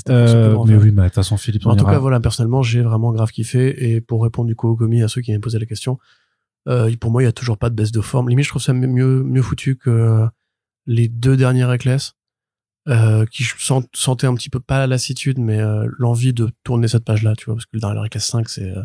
Euh, 0.09 0.57
mais 0.67 0.77
oui 0.77 0.91
mais 0.91 1.03
de 1.03 1.07
toute 1.07 1.15
façon 1.15 1.37
Philippe 1.37 1.67
en 1.67 1.77
tout 1.77 1.85
cas 1.85 1.99
voilà 1.99 2.21
personnellement 2.21 2.63
j'ai 2.63 2.83
vraiment 2.83 3.13
grave 3.13 3.31
kiffé. 3.31 3.95
Et 3.95 4.01
pour 4.01 4.23
répondre 4.23 4.49
du 4.49 4.57
coup 4.57 4.69
au 4.69 4.77
commis 4.77 5.03
à 5.03 5.09
ceux 5.09 5.21
qui 5.21 5.33
m'ont 5.33 5.41
posé 5.41 5.59
la 5.59 5.67
question 5.67 5.99
euh, 6.69 6.91
pour 6.99 7.11
moi 7.11 7.23
il 7.23 7.27
y 7.27 7.29
a 7.29 7.33
toujours 7.33 7.59
pas 7.59 7.71
de 7.71 7.75
baisse 7.77 7.93
de 7.93 8.01
forme. 8.01 8.29
Limite 8.29 8.47
je 8.47 8.51
trouve 8.51 8.63
ça 8.63 8.73
mieux 8.73 9.23
mieux 9.23 9.43
foutu 9.43 9.77
que 9.77 10.27
les 10.87 11.09
deux 11.09 11.37
dernières 11.37 11.69
Reckless 11.69 12.15
euh, 12.89 13.25
qui 13.27 13.45
sent, 13.45 13.89
sentait 13.95 14.27
un 14.27 14.35
petit 14.35 14.51
peu 14.51 14.61
pas 14.61 14.79
la 14.79 14.87
lassitude, 14.87 15.39
mais 15.39 15.59
euh, 15.59 15.89
l'envie 15.99 16.33
de 16.33 16.51
tourner 16.65 16.89
cette 16.89 17.05
page-là, 17.05 17.35
tu 17.37 17.47
vois, 17.47 17.55
parce 17.55 17.67
que 17.67 17.79
dans 17.79 17.93
la 17.93 18.03
Recast 18.03 18.31
5, 18.31 18.49
c'est 18.49 18.71
euh, 18.71 18.83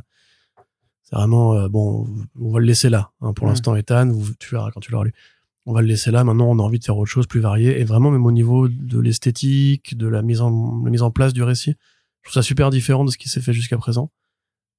c'est 1.04 1.16
vraiment 1.16 1.56
euh, 1.56 1.68
bon. 1.68 2.08
On 2.40 2.52
va 2.52 2.60
le 2.60 2.66
laisser 2.66 2.90
là 2.90 3.12
hein, 3.22 3.34
pour 3.34 3.48
l'instant, 3.48 3.76
Ethan. 3.76 4.08
Vous, 4.10 4.34
tu 4.36 4.52
verras 4.52 4.72
quand 4.72 4.80
tu 4.80 4.92
l'auras 4.92 5.06
lu. 5.06 5.14
On 5.66 5.74
va 5.74 5.82
le 5.82 5.88
laisser 5.88 6.12
là. 6.12 6.24
Maintenant, 6.24 6.48
on 6.48 6.60
a 6.60 6.62
envie 6.62 6.80
de 6.80 6.86
faire 6.86 6.98
autre 6.98 7.12
chose, 7.12 7.28
plus 7.28 7.42
varié, 7.42 7.80
et 7.80 7.84
vraiment 7.84 8.12
même 8.12 8.26
au 8.26 8.32
niveau 8.32 8.68
de 8.70 9.00
l'esthétique, 9.00 9.98
de 9.98 10.08
la 10.08 10.22
mise 10.22 10.42
en 10.42 10.82
la 10.84 10.92
mise 10.92 11.02
en 11.02 11.12
place 11.12 11.34
du 11.34 11.44
récit, 11.44 11.76
je 12.22 12.30
trouve 12.30 12.34
ça 12.34 12.42
super 12.42 12.70
différent 12.70 13.04
de 13.06 13.12
ce 13.12 13.18
qui 13.18 13.30
s'est 13.30 13.42
fait 13.42 13.54
jusqu'à 13.54 13.78
présent, 13.78 14.12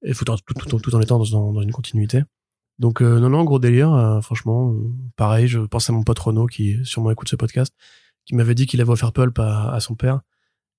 et 0.03 0.13
tout, 0.13 0.25
tout, 0.25 0.53
tout, 0.53 0.79
tout, 0.79 0.95
en 0.95 1.01
étant 1.01 1.19
dans, 1.19 1.53
dans, 1.53 1.61
une 1.61 1.71
continuité. 1.71 2.23
Donc 2.79 3.01
non, 3.01 3.29
non, 3.29 3.43
gros 3.43 3.59
délire. 3.59 4.19
franchement, 4.23 4.73
pareil. 5.15 5.47
Je 5.47 5.59
pense 5.59 5.89
à 5.89 5.93
mon 5.93 6.03
pote 6.03 6.17
Renaud 6.17 6.47
qui 6.47 6.77
sûrement 6.83 7.11
écoute 7.11 7.29
ce 7.29 7.35
podcast 7.35 7.75
qui 8.25 8.35
m'avait 8.35 8.55
dit 8.55 8.65
qu'il 8.65 8.81
avait 8.81 8.91
offert 8.91 9.13
Pulp 9.13 9.37
à, 9.39 9.71
à 9.71 9.79
son 9.79 9.95
père. 9.95 10.21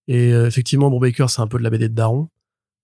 Et 0.09 0.33
euh, 0.33 0.47
effectivement, 0.47 0.91
Baker, 0.99 1.27
c'est 1.29 1.41
un 1.41 1.47
peu 1.47 1.59
de 1.59 1.63
la 1.63 1.71
BD 1.71 1.89
de 1.89 1.95
Daron. 1.95 2.29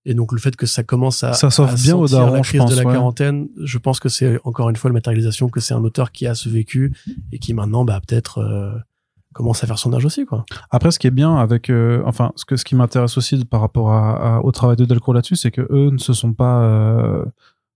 Et 0.05 0.13
donc 0.13 0.31
le 0.31 0.39
fait 0.39 0.55
que 0.55 0.65
ça 0.65 0.83
commence 0.83 1.23
à, 1.23 1.33
ça 1.33 1.47
à 1.47 1.75
bien 1.75 1.95
au 1.95 2.07
Daron, 2.07 2.35
la 2.35 2.41
crise 2.41 2.61
pense, 2.61 2.71
de 2.71 2.75
la 2.77 2.87
ouais. 2.87 2.93
quarantaine, 2.93 3.49
je 3.61 3.77
pense 3.77 3.99
que 3.99 4.07
c'est 4.07 4.39
encore 4.45 4.69
une 4.69 4.77
fois 4.77 4.89
la 4.89 4.93
matérialisation 4.93 5.49
que 5.49 5.59
c'est 5.59 5.73
un 5.73 5.83
auteur 5.83 6.11
qui 6.11 6.25
a 6.25 6.35
ce 6.35 6.47
vécu 6.47 6.95
et 7.33 7.39
qui 7.39 7.53
maintenant 7.53 7.83
bah 7.83 7.99
peut-être 8.07 8.37
euh, 8.37 8.71
commence 9.33 9.61
à 9.61 9.67
faire 9.67 9.77
son 9.77 9.93
âge 9.93 10.05
aussi 10.05 10.25
quoi. 10.25 10.45
Après 10.71 10.91
ce 10.91 10.99
qui 10.99 11.07
est 11.07 11.11
bien 11.11 11.35
avec 11.35 11.69
euh, 11.69 12.01
enfin 12.05 12.31
ce 12.37 12.45
que 12.45 12.55
ce 12.55 12.63
qui 12.63 12.75
m'intéresse 12.75 13.17
aussi 13.17 13.43
par 13.43 13.59
rapport 13.59 13.91
à, 13.91 14.37
à, 14.37 14.39
au 14.39 14.51
travail 14.53 14.77
de 14.77 14.85
Delcourt 14.85 15.13
là-dessus, 15.13 15.35
c'est 15.35 15.51
que 15.51 15.67
eux 15.69 15.89
ne 15.91 15.97
se 15.97 16.13
sont 16.13 16.33
pas 16.33 17.25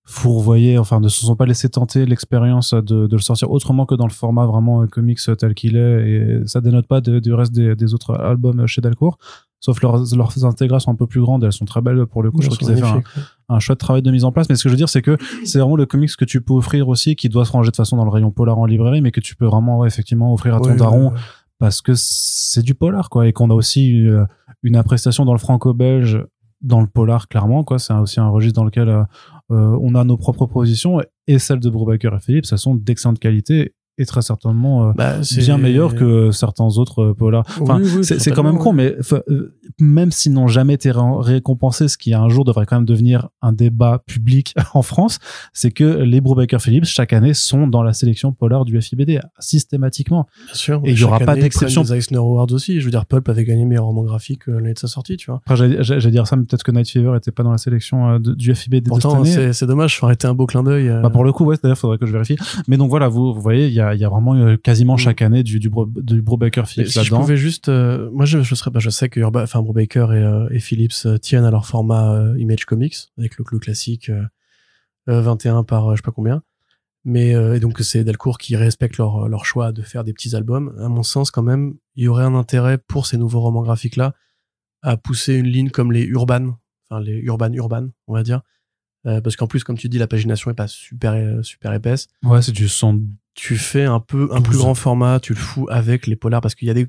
euh, 0.06 0.12
fourvoyés, 0.12 0.78
enfin 0.78 1.00
ne 1.00 1.08
se 1.08 1.26
sont 1.26 1.36
pas 1.36 1.46
laissés 1.46 1.70
tenter 1.70 2.06
l'expérience 2.06 2.74
de, 2.74 3.08
de, 3.08 3.16
le 3.16 3.22
sortir 3.22 3.52
autrement 3.52 3.86
que 3.86 3.96
dans 3.96 4.08
le 4.08 4.14
format 4.14 4.46
vraiment 4.46 4.86
comics 4.88 5.20
tel 5.38 5.54
qu'il 5.54 5.78
est. 5.78 6.10
Et 6.10 6.48
ça 6.48 6.62
dénote 6.62 6.88
pas 6.88 7.02
de, 7.02 7.20
du 7.20 7.34
reste 7.34 7.54
des, 7.54 7.76
des, 7.76 7.94
autres 7.94 8.14
albums 8.20 8.68
chez 8.68 8.82
Delcourt 8.82 9.18
sauf 9.64 9.82
leurs, 9.82 10.04
leurs 10.14 10.46
intégrations 10.46 10.92
un 10.92 10.96
peu 10.96 11.08
plus 11.08 11.22
grandes. 11.22 11.46
Elles 11.46 11.54
sont 11.54 11.64
très 11.64 11.82
belles 11.82 12.06
pour 12.06 12.22
le 12.22 12.32
coup. 12.32 12.42
Je 12.42 12.48
trouve 12.48 12.58
qu'ils 12.58 12.70
avaient 12.72 12.82
fait 12.82 12.86
un, 12.86 13.56
un, 13.56 13.60
chouette 13.60 13.80
travail 13.80 14.02
de 14.02 14.12
mise 14.12 14.26
en 14.26 14.34
place. 14.34 14.50
Mais 14.50 14.56
ce 14.56 14.64
que 14.64 14.70
je 14.70 14.74
veux 14.74 14.78
dire 14.78 14.90
c'est 14.90 15.02
que 15.02 15.18
c'est 15.46 15.60
vraiment 15.60 15.78
le 15.78 15.86
comics 15.86 16.14
que 16.16 16.26
tu 16.26 16.42
peux 16.42 16.54
offrir 16.54 16.90
aussi 16.90 17.16
qui 17.16 17.30
doit 17.30 17.46
se 17.46 17.52
ranger 17.54 17.72
de 17.72 17.76
façon 17.76 17.96
dans 17.96 18.04
le 18.04 18.12
rayon 18.12 18.30
polar 18.32 18.60
en 18.60 18.66
librairie 18.66 19.02
mais 19.02 19.12
que 19.12 19.22
tu 19.22 19.36
peux 19.36 19.46
vraiment 19.46 19.80
ouais, 19.80 19.88
effectivement 19.88 20.34
offrir 20.34 20.56
à 20.56 20.60
ton 20.60 20.72
Ouais, 20.72 20.76
daron 20.76 21.08
ouais, 21.08 21.14
ouais. 21.14 21.20
parce 21.60 21.82
que 21.82 21.94
c'est 21.96 22.62
du 22.62 22.76
polar 22.76 23.10
quoi. 23.10 23.26
Et 23.26 23.32
qu'on 23.32 23.50
a 23.50 23.54
aussi 23.54 23.88
une, 23.88 24.28
une 24.64 24.76
appréciation 24.76 25.24
dans 25.24 25.34
le 25.34 25.40
franco-belge 25.40 26.26
dans 26.64 26.82
le 26.82 26.88
polar 26.88 27.28
clairement 27.28 27.64
quoi. 27.64 27.80
C'est 27.80 27.94
aussi 27.94 28.20
un 28.20 28.30
registre 28.30 28.56
dans 28.56 28.66
lequel 28.66 28.90
euh, 28.90 29.04
euh, 29.52 29.78
on 29.82 29.96
a 29.96 30.04
nos 30.04 30.18
propres 30.18 30.46
positions 30.46 31.00
et 31.28 31.40
celles 31.40 31.60
de 31.60 31.70
Brubaker 31.70 32.16
et 32.16 32.20
Philippe 32.20 32.46
ça 32.46 32.58
sont 32.58 32.76
d'excellente 32.76 33.20
qualité 33.20 33.74
et 33.98 34.06
très 34.06 34.24
certainement 34.24 34.90
euh, 34.90 34.92
bah, 34.96 35.18
bien 35.38 35.58
meilleur 35.58 35.94
que 35.94 36.32
certains 36.32 36.66
autres 36.78 37.04
euh, 37.04 37.14
polars. 37.14 37.46
Enfin, 37.62 37.80
oui, 37.80 37.90
oui, 37.98 38.04
c'est 38.04 38.32
quand 38.32 38.44
même 38.44 38.58
con, 38.58 38.74
mais 38.74 38.96
euh, 39.12 39.56
même 39.80 40.12
s'ils 40.12 40.34
n'ont 40.34 40.48
jamais 40.48 40.74
été 40.74 40.92
ré 40.92 41.02
récompensés, 41.20 41.88
ce 41.88 41.98
qui 41.98 42.14
un 42.14 42.30
jour 42.30 42.44
devrait 42.44 42.66
quand 42.66 42.78
même 42.78 42.86
devenir 42.86 43.30
un 43.42 43.52
débat 43.54 44.02
public 44.08 44.56
en 44.74 44.82
France, 44.82 45.20
c'est 45.54 45.72
que 45.72 45.84
les 45.84 46.22
Brubaker 46.22 46.60
Phillips 46.60 46.86
chaque 46.86 47.14
année 47.14 47.34
sont 47.34 47.68
dans 47.68 47.84
la 47.84 47.94
sélection 47.94 48.32
polar 48.32 48.66
du 48.66 48.80
FIBD 48.82 49.20
systématiquement. 49.40 50.28
Bien 50.46 50.56
sûr. 50.56 50.82
Et 50.86 50.92
il 50.92 51.00
y 51.00 51.04
aura 51.04 51.20
pas 51.20 51.36
d'exception. 51.36 51.84
Des 51.84 51.94
Eisner 51.94 52.18
Awards 52.18 52.52
aussi. 52.52 52.80
Je 52.80 52.86
veux 52.86 52.92
dire, 52.92 53.06
Pulp 53.06 53.28
avait 53.30 53.44
gagné 53.44 53.66
meilleur 53.66 53.86
roman 53.86 54.04
graphique 54.04 54.48
l'année 54.48 54.74
de 54.74 54.80
sa 54.80 54.88
sortie, 54.88 55.18
tu 55.18 55.30
vois. 55.30 55.42
J'allais 55.56 56.12
dire 56.12 56.26
ça, 56.26 56.36
mais 56.36 56.46
peut-être 56.46 56.64
que 56.64 56.72
Night 56.72 56.90
Fever 56.90 57.16
était 57.16 57.32
pas 57.32 57.44
dans 57.44 57.52
la 57.52 57.58
sélection 57.58 58.20
de, 58.20 58.34
du 58.34 58.56
FIBD 58.56 58.88
Pourtant, 58.88 59.24
c'est 59.24 59.66
dommage, 59.68 60.00
ça 60.00 60.06
aurait 60.06 60.16
été 60.16 60.28
un 60.28 60.34
beau 60.34 60.46
clin 60.48 60.64
d'œil. 60.64 60.90
Bah 61.04 61.10
pour 61.10 61.24
le 61.24 61.32
coup, 61.32 61.46
ouais, 61.46 61.58
d'ailleurs, 61.62 61.78
faudrait 61.78 61.98
que 61.98 62.06
je 62.06 62.12
vérifie. 62.12 62.38
Mais 62.68 62.78
donc 62.78 62.90
voilà, 62.90 63.08
vous, 63.08 63.34
vous 63.34 63.42
voyez, 63.42 63.68
il 63.68 63.74
y 63.74 63.82
a, 63.82 63.83
y 63.96 64.06
a 64.06 64.10
vraiment 64.10 64.36
euh, 64.36 64.58
quasiment 64.58 64.98
chaque 64.98 65.22
année 65.22 65.44
du, 65.44 65.60
du, 65.60 65.70
Bro, 65.70 65.88
du 65.88 66.22
Brubaker 66.22 66.68
Phillips 66.68 66.90
si 66.90 66.98
là-dedans. 66.98 67.18
je 67.18 67.22
pouvais 67.22 67.38
juste, 67.38 67.70
euh, 67.70 68.10
moi 68.12 68.26
je, 68.26 68.42
je 68.42 68.56
serais, 68.56 68.72
bah, 68.72 68.80
je 68.80 68.90
sais 68.90 69.10
que 69.10 69.20
Urba, 69.20 69.44
enfin 69.44 69.62
Brubaker 69.62 70.14
et, 70.14 70.24
euh, 70.24 70.48
et 70.52 70.60
Phillips 70.60 71.06
euh, 71.06 71.18
tiennent 71.18 71.46
à 71.46 71.52
leur 71.52 71.66
format 71.66 72.14
euh, 72.14 72.40
Image 72.40 72.66
Comics 72.66 72.96
avec 73.18 73.38
le 73.38 73.44
clou 73.44 73.60
classique 73.60 74.12
21 75.08 75.64
par 75.64 75.92
je 75.92 75.98
sais 75.98 76.06
pas 76.06 76.12
combien. 76.12 76.44
Mais 77.06 77.32
et 77.32 77.60
donc 77.60 77.80
c'est 77.82 78.06
Delcourt 78.06 78.38
qui 78.38 78.56
respecte 78.56 78.98
leur 78.98 79.28
leur 79.28 79.46
choix 79.46 79.74
de 79.74 79.82
faire 79.82 80.06
des 80.06 80.14
petits 80.14 80.36
albums. 80.36 80.74
À 80.80 80.88
mon 80.88 81.04
sens, 81.04 81.32
quand 81.32 81.44
même, 81.44 81.76
il 81.98 82.06
y 82.06 82.08
aurait 82.08 82.24
un 82.24 82.36
intérêt 82.36 82.78
pour 82.78 83.06
ces 83.06 83.18
nouveaux 83.18 83.42
romans 83.42 83.62
graphiques 83.64 83.98
là 83.98 84.14
à 84.82 84.96
pousser 84.96 85.34
une 85.34 85.48
ligne 85.48 85.70
comme 85.70 85.92
les 85.92 86.04
Urban, 86.04 86.58
enfin 86.90 87.02
les 87.02 87.18
urban 87.20 87.52
urban, 87.52 87.88
on 88.08 88.14
va 88.14 88.24
dire. 88.24 88.42
Euh, 89.06 89.20
parce 89.22 89.36
qu'en 89.36 89.48
plus, 89.48 89.64
comme 89.64 89.78
tu 89.78 89.90
dis, 89.90 89.98
la 89.98 90.08
pagination 90.08 90.50
est 90.50 90.56
pas 90.56 90.68
super 90.68 91.14
euh, 91.14 91.44
super 91.44 91.74
épaisse. 91.74 92.08
Ouais, 92.24 92.42
c'est 92.42 92.54
du 92.54 92.70
son. 92.70 93.02
Tu 93.34 93.58
fais 93.58 93.84
un 93.84 94.00
peu 94.00 94.30
un 94.32 94.42
plus 94.42 94.58
grand 94.58 94.76
format, 94.76 95.20
tu 95.20 95.34
le 95.34 95.40
fous 95.40 95.68
avec 95.70 96.08
les 96.08 96.16
polars 96.16 96.40
parce 96.42 96.56
qu'il 96.56 96.68
y 96.68 96.72
a 96.72 96.74
des 96.74 96.88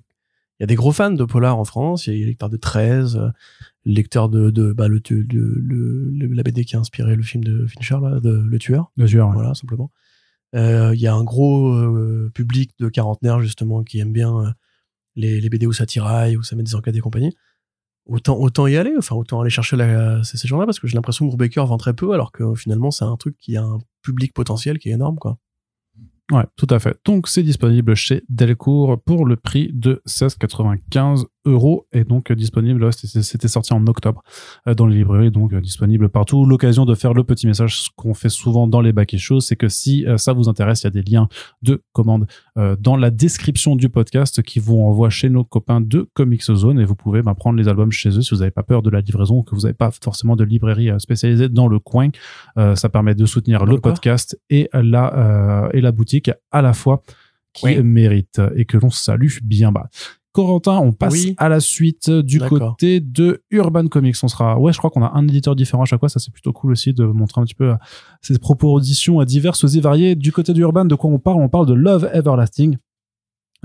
il 0.60 0.62
y 0.62 0.64
a 0.64 0.66
des 0.66 0.76
gros 0.76 0.92
fans 0.92 1.10
de 1.10 1.24
polar 1.24 1.58
en 1.58 1.64
France. 1.64 2.06
Il 2.06 2.12
y 2.12 2.16
a 2.16 2.20
les 2.20 2.26
lecteurs 2.26 2.48
de 2.50 2.56
13, 2.56 3.16
euh, 3.16 3.28
lecteurs 3.84 4.28
de, 4.28 4.50
de 4.50 4.72
bah, 4.72 4.86
le, 4.86 5.02
le, 5.10 5.58
le, 5.58 6.26
la 6.32 6.42
BD 6.44 6.64
qui 6.64 6.76
a 6.76 6.78
inspiré 6.78 7.16
le 7.16 7.22
film 7.24 7.42
de 7.42 7.66
Fincher, 7.66 7.98
là, 8.00 8.20
de 8.20 8.30
Le 8.30 8.58
Tueur. 8.60 8.92
Le 8.96 9.06
tueur, 9.06 9.28
ouais. 9.28 9.34
Voilà, 9.34 9.54
simplement. 9.54 9.90
Euh, 10.54 10.92
Il 10.94 11.00
y 11.00 11.08
a 11.08 11.14
un 11.14 11.24
gros 11.24 11.74
euh, 11.74 12.30
public 12.32 12.70
de 12.78 12.88
quarantenaires, 12.88 13.40
justement, 13.40 13.82
qui 13.82 13.98
aime 13.98 14.12
bien 14.12 14.54
les, 15.16 15.40
les 15.40 15.48
BD 15.48 15.66
où 15.66 15.72
ça 15.72 15.86
tiraille, 15.86 16.36
où 16.36 16.44
ça 16.44 16.54
met 16.54 16.62
des 16.62 16.76
enquêtes 16.76 16.94
et 16.94 17.00
compagnie. 17.00 17.36
Autant, 18.06 18.36
autant 18.38 18.66
y 18.66 18.76
aller, 18.76 18.92
enfin, 18.98 19.16
autant 19.16 19.40
aller 19.40 19.48
chercher 19.48 19.76
ces 20.24 20.46
gens-là, 20.46 20.66
parce 20.66 20.78
que 20.78 20.86
j'ai 20.86 20.94
l'impression 20.94 21.24
que 21.24 21.30
Brubaker 21.30 21.64
vend 21.66 21.78
très 21.78 21.94
peu, 21.94 22.12
alors 22.12 22.32
que 22.32 22.54
finalement, 22.54 22.90
c'est 22.90 23.04
un 23.04 23.16
truc 23.16 23.36
qui 23.38 23.56
a 23.56 23.62
un 23.62 23.78
public 24.02 24.34
potentiel 24.34 24.78
qui 24.78 24.90
est 24.90 24.92
énorme, 24.92 25.16
quoi. 25.16 25.38
Ouais, 26.30 26.44
tout 26.56 26.66
à 26.70 26.78
fait. 26.78 26.98
Donc, 27.04 27.28
c'est 27.28 27.42
disponible 27.42 27.94
chez 27.94 28.22
Delcourt 28.28 29.00
pour 29.02 29.24
le 29.26 29.36
prix 29.36 29.70
de 29.72 30.02
16,95 30.06 31.24
euros 31.44 31.86
et 31.92 32.04
donc 32.04 32.32
disponible, 32.32 32.92
c'était 32.92 33.48
sorti 33.48 33.72
en 33.72 33.86
octobre 33.86 34.22
euh, 34.68 34.74
dans 34.74 34.86
les 34.86 34.96
librairies, 34.96 35.30
donc 35.30 35.52
euh, 35.52 35.60
disponible 35.60 36.08
partout. 36.08 36.44
L'occasion 36.44 36.84
de 36.84 36.94
faire 36.94 37.14
le 37.14 37.24
petit 37.24 37.46
message 37.46 37.80
ce 37.80 37.88
qu'on 37.96 38.14
fait 38.14 38.28
souvent 38.28 38.66
dans 38.66 38.80
les 38.80 38.92
bacs 38.92 39.14
et 39.14 39.18
choses, 39.18 39.46
c'est 39.46 39.56
que 39.56 39.68
si 39.68 40.06
euh, 40.06 40.16
ça 40.16 40.32
vous 40.32 40.48
intéresse, 40.48 40.82
il 40.82 40.84
y 40.84 40.88
a 40.88 40.90
des 40.90 41.02
liens 41.02 41.28
de 41.62 41.82
commande 41.92 42.26
dans 42.78 42.96
la 42.96 43.10
description 43.10 43.74
du 43.76 43.88
podcast 43.88 44.42
qui 44.42 44.58
vous 44.60 44.78
envoient 44.78 45.10
chez 45.10 45.28
nos 45.28 45.44
copains 45.44 45.80
de 45.80 46.08
Comics 46.14 46.42
Zone 46.44 46.78
et 46.78 46.84
vous 46.84 46.94
pouvez 46.94 47.22
bah, 47.22 47.34
prendre 47.34 47.58
les 47.58 47.68
albums 47.68 47.90
chez 47.90 48.10
eux 48.10 48.22
si 48.22 48.30
vous 48.32 48.40
n'avez 48.40 48.50
pas 48.50 48.62
peur 48.62 48.82
de 48.82 48.90
la 48.90 49.00
livraison 49.00 49.38
ou 49.38 49.42
que 49.42 49.54
vous 49.54 49.62
n'avez 49.62 49.74
pas 49.74 49.90
forcément 49.90 50.36
de 50.36 50.44
librairie 50.44 50.90
spécialisée 50.98 51.48
dans 51.48 51.68
le 51.68 51.78
coin. 51.78 52.08
Euh, 52.58 52.74
ça 52.76 52.88
permet 52.88 53.14
de 53.14 53.26
soutenir 53.26 53.60
Dans 53.60 53.66
le 53.66 53.80
podcast 53.80 54.38
et 54.50 54.68
la, 54.72 55.64
euh, 55.64 55.68
et 55.72 55.80
la 55.80 55.92
boutique 55.92 56.30
à 56.50 56.62
la 56.62 56.72
fois 56.72 57.02
qui 57.52 57.66
Oui. 57.66 57.82
mérite 57.82 58.40
et 58.56 58.64
que 58.64 58.76
l'on 58.76 58.90
salue 58.90 59.28
bien 59.42 59.72
bas. 59.72 59.88
Corentin, 60.34 60.78
on 60.78 60.92
passe 60.92 61.12
Oui. 61.12 61.34
à 61.38 61.48
la 61.48 61.60
suite 61.60 62.10
du 62.10 62.38
D'accord. 62.38 62.72
côté 62.72 62.98
de 62.98 63.42
Urban 63.50 63.86
Comics. 63.86 64.16
On 64.24 64.28
sera, 64.28 64.58
ouais, 64.58 64.72
je 64.72 64.78
crois 64.78 64.90
qu'on 64.90 65.02
a 65.04 65.12
un 65.14 65.28
éditeur 65.28 65.54
différent 65.54 65.84
à 65.84 65.86
chaque 65.86 66.00
fois. 66.00 66.08
Ça, 66.08 66.18
c'est 66.18 66.32
plutôt 66.32 66.52
cool 66.52 66.72
aussi 66.72 66.92
de 66.92 67.04
montrer 67.04 67.40
un 67.40 67.44
petit 67.44 67.54
peu 67.54 67.70
euh, 67.70 67.76
ces 68.20 68.36
propositions 68.40 69.20
euh, 69.20 69.24
diverses 69.24 69.64
et 69.76 69.80
variées. 69.80 70.16
Du 70.16 70.32
côté 70.32 70.52
du 70.52 70.62
Urban, 70.62 70.86
de 70.86 70.94
quoi 70.96 71.08
on 71.08 71.20
parle? 71.20 71.40
On 71.40 71.48
parle 71.48 71.66
de 71.66 71.74
Love 71.74 72.10
Everlasting. 72.12 72.76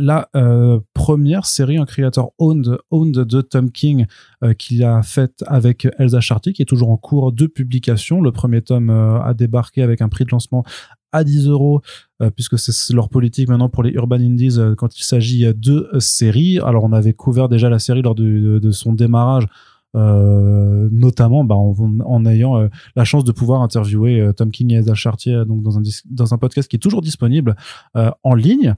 La 0.02 0.30
euh, 0.34 0.80
première 0.94 1.46
série, 1.46 1.78
un 1.78 1.86
créateur 1.86 2.30
owned, 2.38 2.78
owned 2.90 3.16
de 3.16 3.42
Tom 3.42 3.70
King 3.70 4.06
euh, 4.46 4.54
qu'il 4.54 4.82
a 4.86 5.02
faite 5.02 5.44
avec 5.46 5.90
Elsa 5.98 6.22
Charty, 6.22 6.54
qui 6.54 6.62
est 6.62 6.66
toujours 6.66 6.90
en 6.90 6.96
cours 6.96 7.34
de 7.34 7.48
publication. 7.48 8.22
Le 8.22 8.32
premier 8.32 8.62
tome 8.62 8.92
euh, 8.92 9.20
a 9.22 9.34
débarqué 9.34 9.82
avec 9.82 10.02
un 10.02 10.08
prix 10.08 10.24
de 10.24 10.30
lancement 10.32 10.64
à 11.12 11.24
10 11.24 11.48
euros, 11.48 11.82
euh, 12.22 12.30
puisque 12.30 12.58
c'est 12.60 12.94
leur 12.94 13.10
politique 13.10 13.50
maintenant 13.50 13.70
pour 13.70 13.84
les 13.84 13.92
Urban 13.92 14.18
Indies 14.18 14.58
euh, 14.58 14.76
quand 14.76 14.98
il 14.98 15.04
s'agit 15.04 15.46
euh, 15.46 15.54
de 15.56 15.90
séries. 16.00 16.60
Alors 16.60 16.84
on 16.84 16.94
avait 16.94 17.14
couvert 17.14 17.50
déjà 17.50 17.70
la 17.70 17.80
série 17.80 18.02
lors 18.02 18.16
de, 18.16 18.72
son 18.72 18.94
démarrage, 18.94 19.46
notamment 19.94 21.44
bah, 21.44 21.56
en, 21.56 22.26
ayant 22.26 22.70
la 22.96 23.04
chance 23.04 23.24
de 23.24 23.32
pouvoir 23.32 23.62
interviewer 23.62 24.32
Tom 24.36 24.52
King 24.52 24.72
et 24.72 24.76
Elsa 24.76 24.94
Chartier 24.94 25.44
donc 25.48 25.64
dans 25.64 25.80
un, 25.80 25.82
dans 26.06 26.34
un 26.34 26.38
podcast 26.38 26.70
qui 26.70 26.76
est 26.76 26.80
toujours 26.80 27.02
disponible 27.02 27.56
en 27.96 28.34
ligne. 28.36 28.76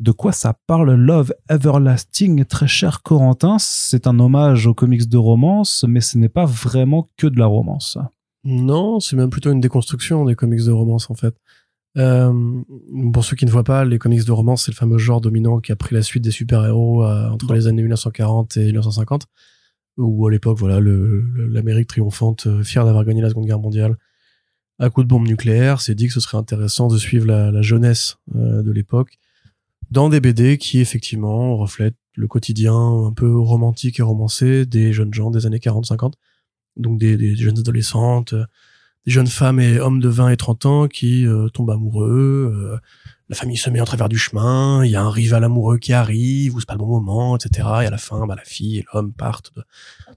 De 0.00 0.12
quoi 0.12 0.32
ça 0.32 0.54
parle 0.66 0.94
Love 0.94 1.34
Everlasting, 1.50 2.44
très 2.46 2.66
cher 2.66 3.02
Corentin? 3.02 3.56
C'est 3.58 4.06
un 4.06 4.18
hommage 4.18 4.66
aux 4.66 4.74
comics 4.74 5.08
de 5.08 5.18
romance, 5.18 5.84
mais 5.86 6.00
ce 6.00 6.16
n'est 6.16 6.30
pas 6.30 6.46
vraiment 6.46 7.10
que 7.18 7.26
de 7.26 7.38
la 7.38 7.46
romance. 7.46 7.98
Non, 8.44 9.00
c'est 9.00 9.16
même 9.16 9.30
plutôt 9.30 9.50
une 9.50 9.60
déconstruction 9.60 10.26
des 10.26 10.34
comics 10.34 10.64
de 10.64 10.70
romance 10.70 11.10
en 11.10 11.14
fait. 11.14 11.34
Euh, 11.96 12.62
pour 13.12 13.24
ceux 13.24 13.36
qui 13.36 13.46
ne 13.46 13.50
voient 13.50 13.64
pas, 13.64 13.84
les 13.84 13.98
comics 13.98 14.24
de 14.24 14.32
romance, 14.32 14.64
c'est 14.64 14.72
le 14.72 14.76
fameux 14.76 14.98
genre 14.98 15.20
dominant 15.20 15.60
qui 15.60 15.72
a 15.72 15.76
pris 15.76 15.94
la 15.94 16.02
suite 16.02 16.24
des 16.24 16.30
super-héros 16.30 17.04
euh, 17.04 17.28
entre 17.28 17.54
les 17.54 17.66
années 17.66 17.82
1940 17.82 18.56
et 18.56 18.66
1950, 18.66 19.26
où 19.96 20.26
à 20.26 20.30
l'époque, 20.30 20.58
voilà, 20.58 20.80
l'Amérique 20.80 21.88
triomphante, 21.88 22.46
euh, 22.46 22.62
fière 22.62 22.84
d'avoir 22.84 23.04
gagné 23.04 23.22
la 23.22 23.28
Seconde 23.28 23.46
Guerre 23.46 23.60
mondiale, 23.60 23.96
à 24.80 24.90
coup 24.90 25.04
de 25.04 25.08
bombe 25.08 25.26
nucléaire, 25.26 25.80
s'est 25.80 25.94
dit 25.94 26.08
que 26.08 26.12
ce 26.12 26.20
serait 26.20 26.38
intéressant 26.38 26.88
de 26.88 26.98
suivre 26.98 27.26
la, 27.26 27.52
la 27.52 27.62
jeunesse 27.62 28.16
de 28.34 28.72
l'époque 28.72 29.18
dans 29.92 30.08
des 30.08 30.18
BD 30.18 30.58
qui 30.58 30.80
effectivement 30.80 31.56
reflètent 31.56 31.94
le 32.14 32.26
quotidien 32.26 32.74
un 32.74 33.12
peu 33.12 33.38
romantique 33.38 34.00
et 34.00 34.02
romancé 34.02 34.66
des 34.66 34.92
jeunes 34.92 35.14
gens 35.14 35.30
des 35.30 35.46
années 35.46 35.58
40-50 35.58 36.14
donc 36.76 36.98
des, 36.98 37.16
des 37.16 37.36
jeunes 37.36 37.58
adolescentes, 37.58 38.34
des 39.06 39.12
jeunes 39.12 39.26
femmes 39.26 39.60
et 39.60 39.78
hommes 39.80 40.00
de 40.00 40.08
20 40.08 40.30
et 40.30 40.36
30 40.36 40.66
ans 40.66 40.88
qui 40.88 41.26
euh, 41.26 41.48
tombent 41.48 41.70
amoureux, 41.70 42.52
euh, 42.54 42.78
la 43.28 43.36
famille 43.36 43.56
se 43.56 43.68
met 43.70 43.80
en 43.80 43.84
travers 43.84 44.08
du 44.08 44.18
chemin, 44.18 44.84
il 44.84 44.90
y 44.90 44.96
a 44.96 45.02
un 45.02 45.10
rival 45.10 45.44
amoureux 45.44 45.78
qui 45.78 45.92
arrive, 45.92 46.54
ou 46.54 46.60
c'est 46.60 46.66
pas 46.66 46.74
le 46.74 46.78
bon 46.78 47.00
moment, 47.00 47.36
etc. 47.36 47.66
Et 47.82 47.86
à 47.86 47.90
la 47.90 47.98
fin, 47.98 48.26
bah, 48.26 48.34
la 48.36 48.44
fille 48.44 48.78
et 48.78 48.84
l'homme 48.92 49.12
partent 49.12 49.52
dans 49.54 49.62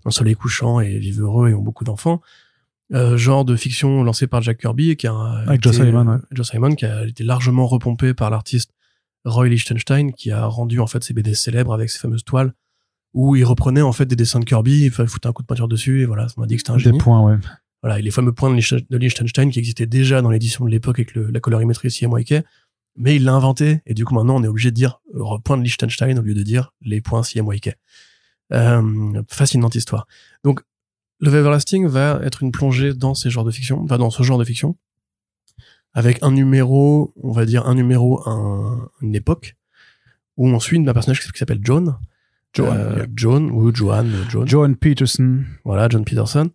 le 0.06 0.12
soleil 0.12 0.36
couchant 0.36 0.80
et 0.80 0.97
vivent 1.00 1.21
heureux 1.21 1.50
et 1.50 1.54
ont 1.54 1.62
beaucoup 1.62 1.84
d'enfants. 1.84 2.21
Euh, 2.93 3.17
genre 3.17 3.43
de 3.43 3.56
fiction 3.58 4.04
lancé 4.04 4.28
par 4.28 4.41
Jack 4.41 4.60
Kirby, 4.60 4.95
qui 4.95 5.08
a 5.08 5.13
Avec 5.47 5.62
Joe 5.63 5.76
été- 5.76 5.86
Simon, 5.86 6.08
ouais. 6.08 6.17
Joe 6.32 6.47
Simon, 6.50 6.73
qui 6.76 6.86
a 6.86 7.06
été 7.06 7.23
largement 7.23 7.67
repompé 7.67 8.13
par 8.13 8.30
l'artiste 8.30 8.71
Roy 9.26 9.50
Lichtenstein, 9.50 10.13
qui 10.13 10.32
a 10.32 10.45
rendu 10.45 10.80
en 10.80 10.88
fait 10.88 11.04
ses 11.04 11.13
BD 11.13 11.34
célèbres 11.34 11.73
avec 11.73 11.89
ses 11.89 12.00
fameuses 12.00 12.23
toiles 12.23 12.54
où 13.13 13.36
il 13.36 13.43
reprenait 13.43 13.82
en 13.82 13.91
fait 13.93 14.06
des 14.06 14.15
dessins 14.15 14.39
de 14.39 14.45
Kirby, 14.45 14.84
il 14.86 14.91
foutait 14.91 15.28
un 15.28 15.34
coup 15.34 15.41
de 15.41 15.47
peinture 15.47 15.67
dessus 15.67 16.02
et 16.02 16.06
voilà, 16.06 16.28
ça 16.30 16.36
m'a 16.38 16.45
dit 16.45 16.56
que 16.56 16.62
c'était 16.62 16.71
un 16.71 16.78
Des 16.78 16.84
génie. 16.84 16.97
points, 16.97 17.21
ouais. 17.21 17.38
Voilà, 17.84 18.00
et 18.00 18.02
les 18.02 18.12
fameux 18.12 18.34
points 18.34 18.50
de 18.50 18.98
Liechtenstein 18.98 19.52
qui 19.52 19.60
existaient 19.60 19.86
déjà 19.86 20.22
dans 20.22 20.32
l'édition 20.32 20.66
de 20.66 20.70
l'époque 20.72 21.00
avec 21.00 21.13
le- 21.13 21.30
la 21.30 21.40
colorimétrie 21.40 21.92
CMYK, 21.92 22.36
mais 22.96 23.16
il 23.16 23.24
l'a 23.24 23.34
inventé 23.34 23.82
et 23.86 23.94
du 23.94 24.04
coup 24.04 24.16
maintenant 24.16 24.36
on 24.38 24.44
est 24.44 24.48
obligé 24.48 24.72
de 24.72 24.76
dire 24.76 25.00
euh, 25.16 25.38
point 25.44 25.58
de 25.58 25.63
Liechtenstein 25.63 26.18
au 26.18 26.24
lieu 26.24 26.34
de 26.34 26.42
dire 26.44 26.74
les 26.82 27.02
points 27.02 27.22
CMYK. 27.24 27.76
Euh, 28.54 29.22
fascinante 29.30 29.76
histoire. 29.76 30.08
Donc 30.44 30.62
Love 31.20 31.36
Everlasting 31.36 31.86
va 31.88 32.20
être 32.24 32.42
une 32.44 32.52
plongée 32.52 32.94
dans 32.94 33.13
ces 33.13 33.30
genres 33.30 33.44
de 33.46 33.52
fiction, 33.52 33.84
enfin 33.84 33.98
dans 33.98 34.10
ce 34.10 34.24
genre 34.24 34.38
de 34.40 34.44
fiction, 34.44 34.76
avec 35.94 36.20
un 36.22 36.32
numéro, 36.32 37.13
on 37.22 37.32
va 37.32 37.46
dire 37.46 37.66
un 37.68 37.76
numéro, 37.76 38.28
un, 38.28 38.90
une 39.02 39.16
époque, 39.16 39.56
où 40.38 40.48
on 40.48 40.60
suit 40.60 40.80
un 40.80 40.94
personnage 40.94 41.20
qui 41.22 41.38
s'appelle 41.38 41.60
John. 41.63 41.98
Joan, 42.54 42.78
Euh, 42.78 42.96
yeah. 42.98 43.06
John, 43.16 43.52
ou 43.52 43.74
Joan, 43.74 44.12
John. 44.30 44.48
Joan 44.48 44.76
Peterson. 44.76 45.44
Voilà, 45.66 45.90
John 45.90 46.06
Peterson, 46.06 46.50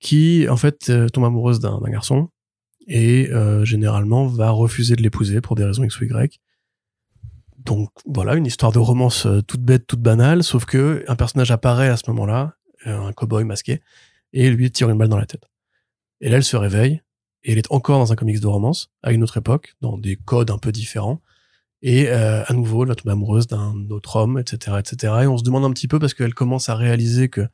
qui 0.00 0.48
en 0.48 0.56
fait 0.56 0.90
euh, 0.90 1.08
tombe 1.08 1.24
amoureuse 1.24 1.60
d'un 1.60 1.80
garçon 1.86 2.30
et 2.86 3.30
euh, 3.30 3.64
généralement 3.64 4.26
va 4.26 4.50
refuser 4.50 4.96
de 4.96 5.02
l'épouser 5.02 5.40
pour 5.40 5.56
des 5.56 5.64
raisons 5.64 5.84
X 5.84 6.00
ou 6.00 6.04
Y. 6.04 6.40
Donc 7.68 7.90
voilà, 8.06 8.34
une 8.34 8.46
histoire 8.46 8.72
de 8.72 8.78
romance 8.78 9.26
euh, 9.26 9.42
toute 9.42 9.60
bête, 9.60 9.86
toute 9.86 10.00
banale, 10.00 10.42
sauf 10.42 10.64
que 10.64 11.04
un 11.06 11.16
personnage 11.16 11.50
apparaît 11.50 11.88
à 11.88 11.98
ce 11.98 12.04
moment-là, 12.10 12.54
euh, 12.86 12.98
un 12.98 13.12
cowboy 13.12 13.44
masqué, 13.44 13.82
et 14.32 14.50
lui 14.50 14.70
tire 14.70 14.88
une 14.88 14.96
balle 14.96 15.08
dans 15.08 15.18
la 15.18 15.26
tête. 15.26 15.44
Et 16.22 16.30
là, 16.30 16.38
elle 16.38 16.44
se 16.44 16.56
réveille, 16.56 17.02
et 17.44 17.52
elle 17.52 17.58
est 17.58 17.70
encore 17.70 17.98
dans 17.98 18.10
un 18.10 18.16
comics 18.16 18.40
de 18.40 18.46
romance, 18.46 18.90
à 19.02 19.12
une 19.12 19.22
autre 19.22 19.36
époque, 19.36 19.74
dans 19.82 19.98
des 19.98 20.16
codes 20.16 20.50
un 20.50 20.56
peu 20.56 20.72
différents. 20.72 21.20
Et 21.82 22.08
euh, 22.08 22.42
à 22.46 22.52
nouveau, 22.54 22.84
elle 22.84 22.88
va 22.88 22.94
tomber 22.94 23.12
amoureuse 23.12 23.46
d'un 23.46 23.74
autre 23.90 24.16
homme, 24.16 24.38
etc., 24.38 24.78
etc. 24.78 25.12
Et 25.22 25.26
on 25.26 25.36
se 25.36 25.44
demande 25.44 25.64
un 25.64 25.70
petit 25.72 25.88
peu 25.88 25.98
parce 25.98 26.14
qu'elle 26.14 26.34
commence 26.34 26.70
à 26.70 26.74
réaliser 26.74 27.28
que 27.28 27.46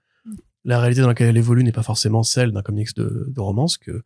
la 0.65 0.79
réalité 0.81 1.01
dans 1.03 1.09
laquelle 1.09 1.29
elle 1.29 1.37
évolue 1.37 1.63
n'est 1.65 1.73
pas 1.73 1.83
forcément 1.83 2.23
celle 2.23 2.53
d'un 2.53 2.63
comics 2.63 2.95
de, 2.97 3.27
de 3.29 3.41
romance. 3.41 3.77
Que 3.79 4.03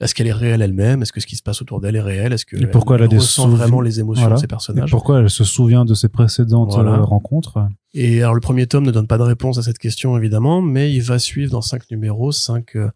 est-ce 0.00 0.14
qu'elle 0.14 0.28
est 0.28 0.32
réelle 0.32 0.62
elle-même 0.62 1.02
Est-ce 1.02 1.12
que 1.12 1.20
ce 1.20 1.26
qui 1.26 1.34
se 1.36 1.42
passe 1.42 1.60
autour 1.60 1.80
d'elle 1.80 1.96
est 1.96 2.00
réel 2.00 2.32
Est-ce 2.32 2.46
que 2.46 2.56
Et 2.56 2.66
pourquoi 2.68 2.96
elle 2.98 3.06
ressent 3.06 3.48
vraiment 3.48 3.80
les 3.80 3.98
émotions 4.00 4.22
Voilà. 4.22 4.36
de 4.36 4.40
ses 4.40 4.44
Et 4.44 4.48
personnages 4.48 4.90
pourquoi 4.90 5.18
elle 5.20 5.28
se 5.30 5.42
souvient 5.44 5.84
de 5.84 5.94
ses 5.94 6.08
précédentes 6.08 6.70
Voilà. 6.72 6.92
euh, 6.98 7.02
rencontres 7.02 7.66
Et 7.94 8.22
alors 8.22 8.34
le 8.34 8.40
premier 8.40 8.66
tome 8.68 8.84
ne 8.86 8.92
donne 8.92 9.08
pas 9.08 9.18
de 9.18 9.24
réponse 9.24 9.58
à 9.58 9.62
cette 9.62 9.78
question 9.78 10.16
évidemment, 10.16 10.62
mais 10.62 10.92
il 10.94 11.00
va 11.02 11.18
suivre 11.18 11.50
dans 11.50 11.62
cinq 11.62 11.90
numéros, 11.90 12.30
cinq 12.32 12.76
euh, 12.76 12.90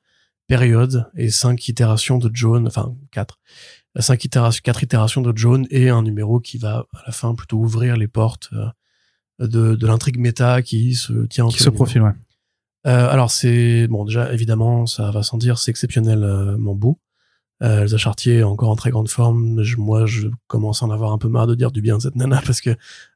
périodes 0.46 1.06
et 1.16 1.30
cinq 1.30 1.68
itérations 1.68 2.18
de 2.18 2.30
Joan, 2.32 2.66
enfin 2.68 2.94
quatre, 3.10 3.40
cinq 3.98 4.24
itérations, 4.24 4.60
quatre 4.62 4.82
itérations 4.84 5.22
de 5.22 5.36
Joan 5.36 5.66
et 5.70 5.88
un 5.88 6.02
numéro 6.02 6.38
qui 6.40 6.56
va 6.58 6.86
à 6.94 7.02
la 7.06 7.12
fin 7.12 7.34
plutôt 7.34 7.58
ouvrir 7.58 7.96
les 7.96 8.08
portes 8.08 8.50
euh, 8.52 9.46
de, 9.48 9.74
de 9.74 9.86
l'intrigue 9.88 10.18
méta 10.18 10.62
qui 10.62 10.94
se 10.94 11.26
tient 11.26 11.48
qui 11.48 11.62
se 11.62 11.68
profile, 11.70 12.02
ouais. 12.02 12.12
Euh, 12.86 13.08
alors 13.08 13.30
c'est 13.30 13.86
bon 13.86 14.04
déjà 14.04 14.32
évidemment 14.32 14.86
ça 14.86 15.12
va 15.12 15.22
sans 15.22 15.38
dire 15.38 15.58
c'est 15.58 15.70
exceptionnellement 15.70 16.74
beau. 16.74 16.98
Euh, 17.62 17.82
Elsa 17.82 17.96
Chartier 17.96 18.42
encore 18.42 18.70
en 18.70 18.76
très 18.76 18.90
grande 18.90 19.08
forme. 19.08 19.62
Moi 19.76 20.04
je 20.06 20.26
commence 20.48 20.82
à 20.82 20.86
en 20.86 20.90
avoir 20.90 21.12
un 21.12 21.18
peu 21.18 21.28
marre 21.28 21.46
de 21.46 21.54
dire 21.54 21.70
du 21.70 21.80
bien 21.80 21.98
de 21.98 22.02
cette 22.02 22.16
nana 22.16 22.42
parce 22.44 22.60
que 22.60 22.70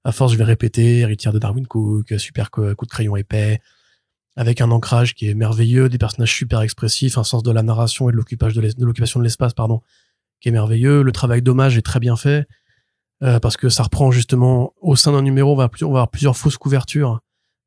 à 0.05 0.13
force 0.13 0.33
je 0.33 0.39
vais 0.39 0.45
répéter 0.45 1.01
héritière 1.01 1.33
de 1.33 1.41
Darwin 1.41 1.67
Cook, 1.67 2.15
super 2.19 2.53
co- 2.53 2.75
coup 2.77 2.85
de 2.87 2.91
crayon 2.91 3.17
épais, 3.17 3.61
avec 4.37 4.61
un 4.61 4.71
ancrage 4.71 5.15
qui 5.17 5.29
est 5.29 5.35
merveilleux, 5.35 5.89
des 5.89 5.99
personnages 5.99 6.33
super 6.33 6.61
expressifs, 6.61 7.19
un 7.19 7.25
sens 7.25 7.43
de 7.43 7.51
la 7.51 7.65
narration 7.65 8.09
et 8.09 8.13
de 8.13 8.17
l'occupation 8.17 9.19
de 9.19 9.25
l'espace 9.25 9.53
pardon 9.53 9.81
qui 10.41 10.49
est 10.51 10.53
merveilleux. 10.53 11.03
Le 11.03 11.11
travail 11.11 11.43
d'hommage 11.43 11.77
est 11.77 11.83
très 11.83 11.99
bien 11.99 12.15
fait 12.15 12.47
euh, 13.25 13.41
parce 13.41 13.57
que 13.57 13.69
ça 13.69 13.83
reprend 13.83 14.13
justement 14.13 14.75
au 14.81 14.95
sein 14.95 15.11
d'un 15.11 15.23
numéro 15.23 15.57
va, 15.57 15.69
on 15.83 15.87
va 15.87 15.89
avoir 15.89 16.09
plusieurs 16.11 16.37
fausses 16.37 16.59
couvertures 16.59 17.19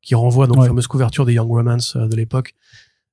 qui 0.02 0.14
renvoient 0.14 0.46
donc 0.46 0.56
Ouais. 0.58 0.64
aux 0.64 0.68
fameuses 0.68 0.86
couvertures 0.86 1.26
des 1.26 1.34
Young 1.34 1.48
Romance 1.48 1.96
euh, 1.96 2.06
de 2.08 2.16
l'époque 2.16 2.54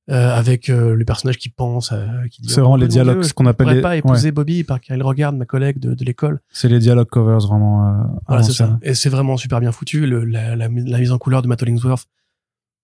euh, 0.09 0.33
avec 0.33 0.69
euh, 0.69 0.95
le 0.95 1.03
personnage 1.03 1.37
qui 1.37 1.49
pense, 1.49 1.91
euh, 1.91 2.07
qui 2.31 2.41
dit 2.41 2.47
C'est 2.49 2.61
vraiment 2.61 2.75
Oh, 2.75 2.77
les 2.77 2.87
dialogues, 2.87 3.19
Dieu, 3.19 3.27
ce 3.27 3.33
qu'on 3.33 3.43
je 3.43 3.49
appelle 3.49 3.65
pourrais 3.65 3.75
les- 3.75 3.81
pas 3.81 3.89
ouais. 3.89 3.97
épouser 3.99 4.31
Bobby 4.31 4.63
parce 4.63 4.79
qu'elle 4.79 5.03
regarde 5.03 5.35
ma 5.35 5.45
collègue 5.45 5.79
de, 5.79 5.93
de 5.93 6.05
l'école. 6.05 6.39
C'est 6.49 6.69
les 6.69 6.79
dialogue 6.79 7.09
covers 7.09 7.39
vraiment. 7.45 7.87
euh, 7.87 8.03
Voilà, 8.27 8.41
c'est 8.43 8.53
ça. 8.53 8.79
Et 8.81 8.93
c'est 8.93 9.09
vraiment 9.09 9.35
super 9.35 9.59
bien 9.59 9.71
foutu. 9.73 10.05
Le, 10.07 10.23
la, 10.23 10.55
la, 10.55 10.69
la 10.69 10.97
mise 10.99 11.11
en 11.11 11.17
couleur 11.17 11.41
de 11.41 11.47
Matt 11.49 11.61
Hollingsworth, 11.61 12.05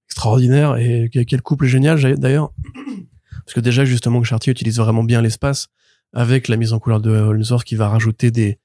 extraordinaire. 0.09 0.75
Et 0.77 1.09
que- 1.13 1.19
quel 1.23 1.41
couple 1.41 1.65
génial, 1.65 1.99
d'ailleurs. 2.17 2.51
Parce 3.45 3.53
que 3.55 3.59
déjà, 3.59 3.83
justement, 3.85 4.21
que 4.21 4.27
Chartier 4.27 4.51
utilise 4.51 4.77
vraiment 4.79 5.03
bien 5.03 5.21
l'espace 5.21 5.67
avec 6.13 6.47
la 6.47 6.55
mise 6.57 6.73
en 6.73 6.79
couleur 6.79 7.01
de 7.01 7.09
Hollingsworth 7.11 7.63
qui 7.65 7.75
va 7.75 7.89
rajouter 7.89 8.31
des, 8.31 8.59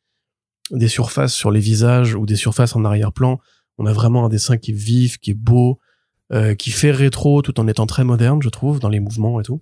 des 0.70 0.89
surfaces 0.89 1.32
sur 1.32 1.51
les 1.51 1.61
visages 1.61 2.14
ou 2.14 2.26
des 2.26 2.36
surfaces 2.36 2.76
en 2.76 2.84
arrière-plan. 2.84 3.41
On 3.79 3.87
a 3.87 3.93
vraiment 3.93 4.24
un 4.24 4.29
dessin 4.29 4.57
qui 4.57 4.72
est 4.72 4.74
vif, 4.74 5.18
qui 5.18 5.31
est 5.31 5.35
beau, 5.35 5.79
euh, 6.33 6.55
qui 6.55 6.70
fait 6.70 6.91
rétro 6.91 7.43
tout 7.43 7.59
en 7.59 7.68
étant 7.68 7.87
très 7.87 8.05
moderne, 8.05 8.43
je 8.43 8.49
trouve, 8.49 8.81
dans 8.81 8.89
les 8.89 9.01
mouvements 9.01 9.41
et 9.41 9.45
tout. 9.45 9.61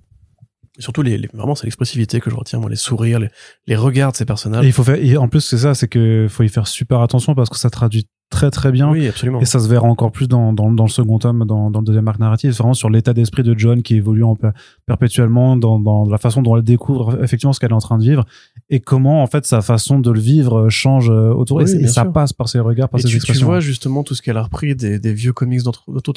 Surtout, 0.79 1.03
les, 1.03 1.17
les- 1.19 1.29
vraiment, 1.33 1.55
c'est 1.55 1.65
l'expressivité 1.65 2.21
que 2.21 2.31
je 2.31 2.35
retiens, 2.37 2.59
moi, 2.59 2.69
les 2.71 2.77
sourires, 2.77 3.19
les, 3.21 3.29
les 3.67 3.77
regards 3.77 4.13
de 4.13 4.17
ces 4.17 4.25
personnages. 4.25 4.65
Et 4.65 4.69
il 4.69 4.73
faut 4.73 4.85
faire. 4.85 4.97
et 4.97 5.17
en 5.17 5.29
plus, 5.29 5.41
c'est 5.41 5.59
ça, 5.59 5.75
c'est 5.75 5.89
que 5.89 6.27
faut 6.29 6.43
y 6.43 6.49
faire 6.49 6.67
super 6.67 7.01
attention 7.01 7.35
parce 7.35 7.49
que 7.51 7.57
ça 7.57 7.71
traduit 7.71 8.07
très 8.29 8.51
très 8.51 8.73
bien. 8.73 8.91
oui, 8.91 9.07
absolument. 9.07 9.41
Et 9.41 9.45
ça 9.45 9.61
se 9.61 9.69
verra 9.69 9.87
encore 9.87 10.11
plus 10.11 10.27
dans, 10.27 10.53
dans, 10.53 10.73
dans 10.73 10.83
le 10.85 10.91
second 10.91 11.19
tome, 11.21 11.45
dans, 11.47 11.71
dans 11.71 11.79
le 11.79 11.85
deuxième 11.87 12.09
arc 12.09 12.19
narratif, 12.19 12.51
C'est 12.51 12.59
vraiment 12.59 12.75
sur 12.75 12.91
l'état 12.91 13.15
d'esprit 13.15 13.45
de 13.45 13.55
John 13.57 13.83
qui 13.85 13.95
évolue 13.95 14.25
en 14.25 14.35
per- 14.35 14.51
perpétuellement, 14.85 15.57
dans, 15.57 15.79
dans 15.79 16.05
la 16.09 16.19
façon 16.19 16.43
dont 16.43 16.57
elle 16.57 16.63
découvre 16.65 17.23
effectivement 17.23 17.53
ce 17.53 17.61
qu'elle 17.61 17.71
est 17.71 17.75
en 17.75 17.79
train 17.79 17.99
de 17.99 18.03
vivre, 18.03 18.25
et 18.69 18.81
comment 18.81 19.23
en 19.23 19.27
fait 19.29 19.47
sa 19.47 19.63
façon 19.63 20.01
de 20.01 20.11
le 20.11 20.19
vivre 20.21 20.69
change 20.69 21.09
euh, 21.11 21.31
autour. 21.33 21.59
Oui, 21.59 21.71
et, 21.71 21.85
et 21.85 21.87
ça 21.87 22.05
passe 22.05 22.33
par 22.33 22.49
ses 22.49 22.59
regards, 22.59 22.89
par 22.89 22.99
Et 22.99 23.03
ses 23.03 23.09
tu, 23.09 23.13
tu 23.15 23.17
expressions. 23.19 23.47
vois 23.47 23.61
justement 23.61 24.03
tout 24.03 24.15
ce 24.15 24.23
qu'elle 24.23 24.37
a 24.39 24.43
repris 24.43 24.75
des, 24.75 24.99
des 24.99 25.13
vieux 25.15 25.33
comics 25.33 25.61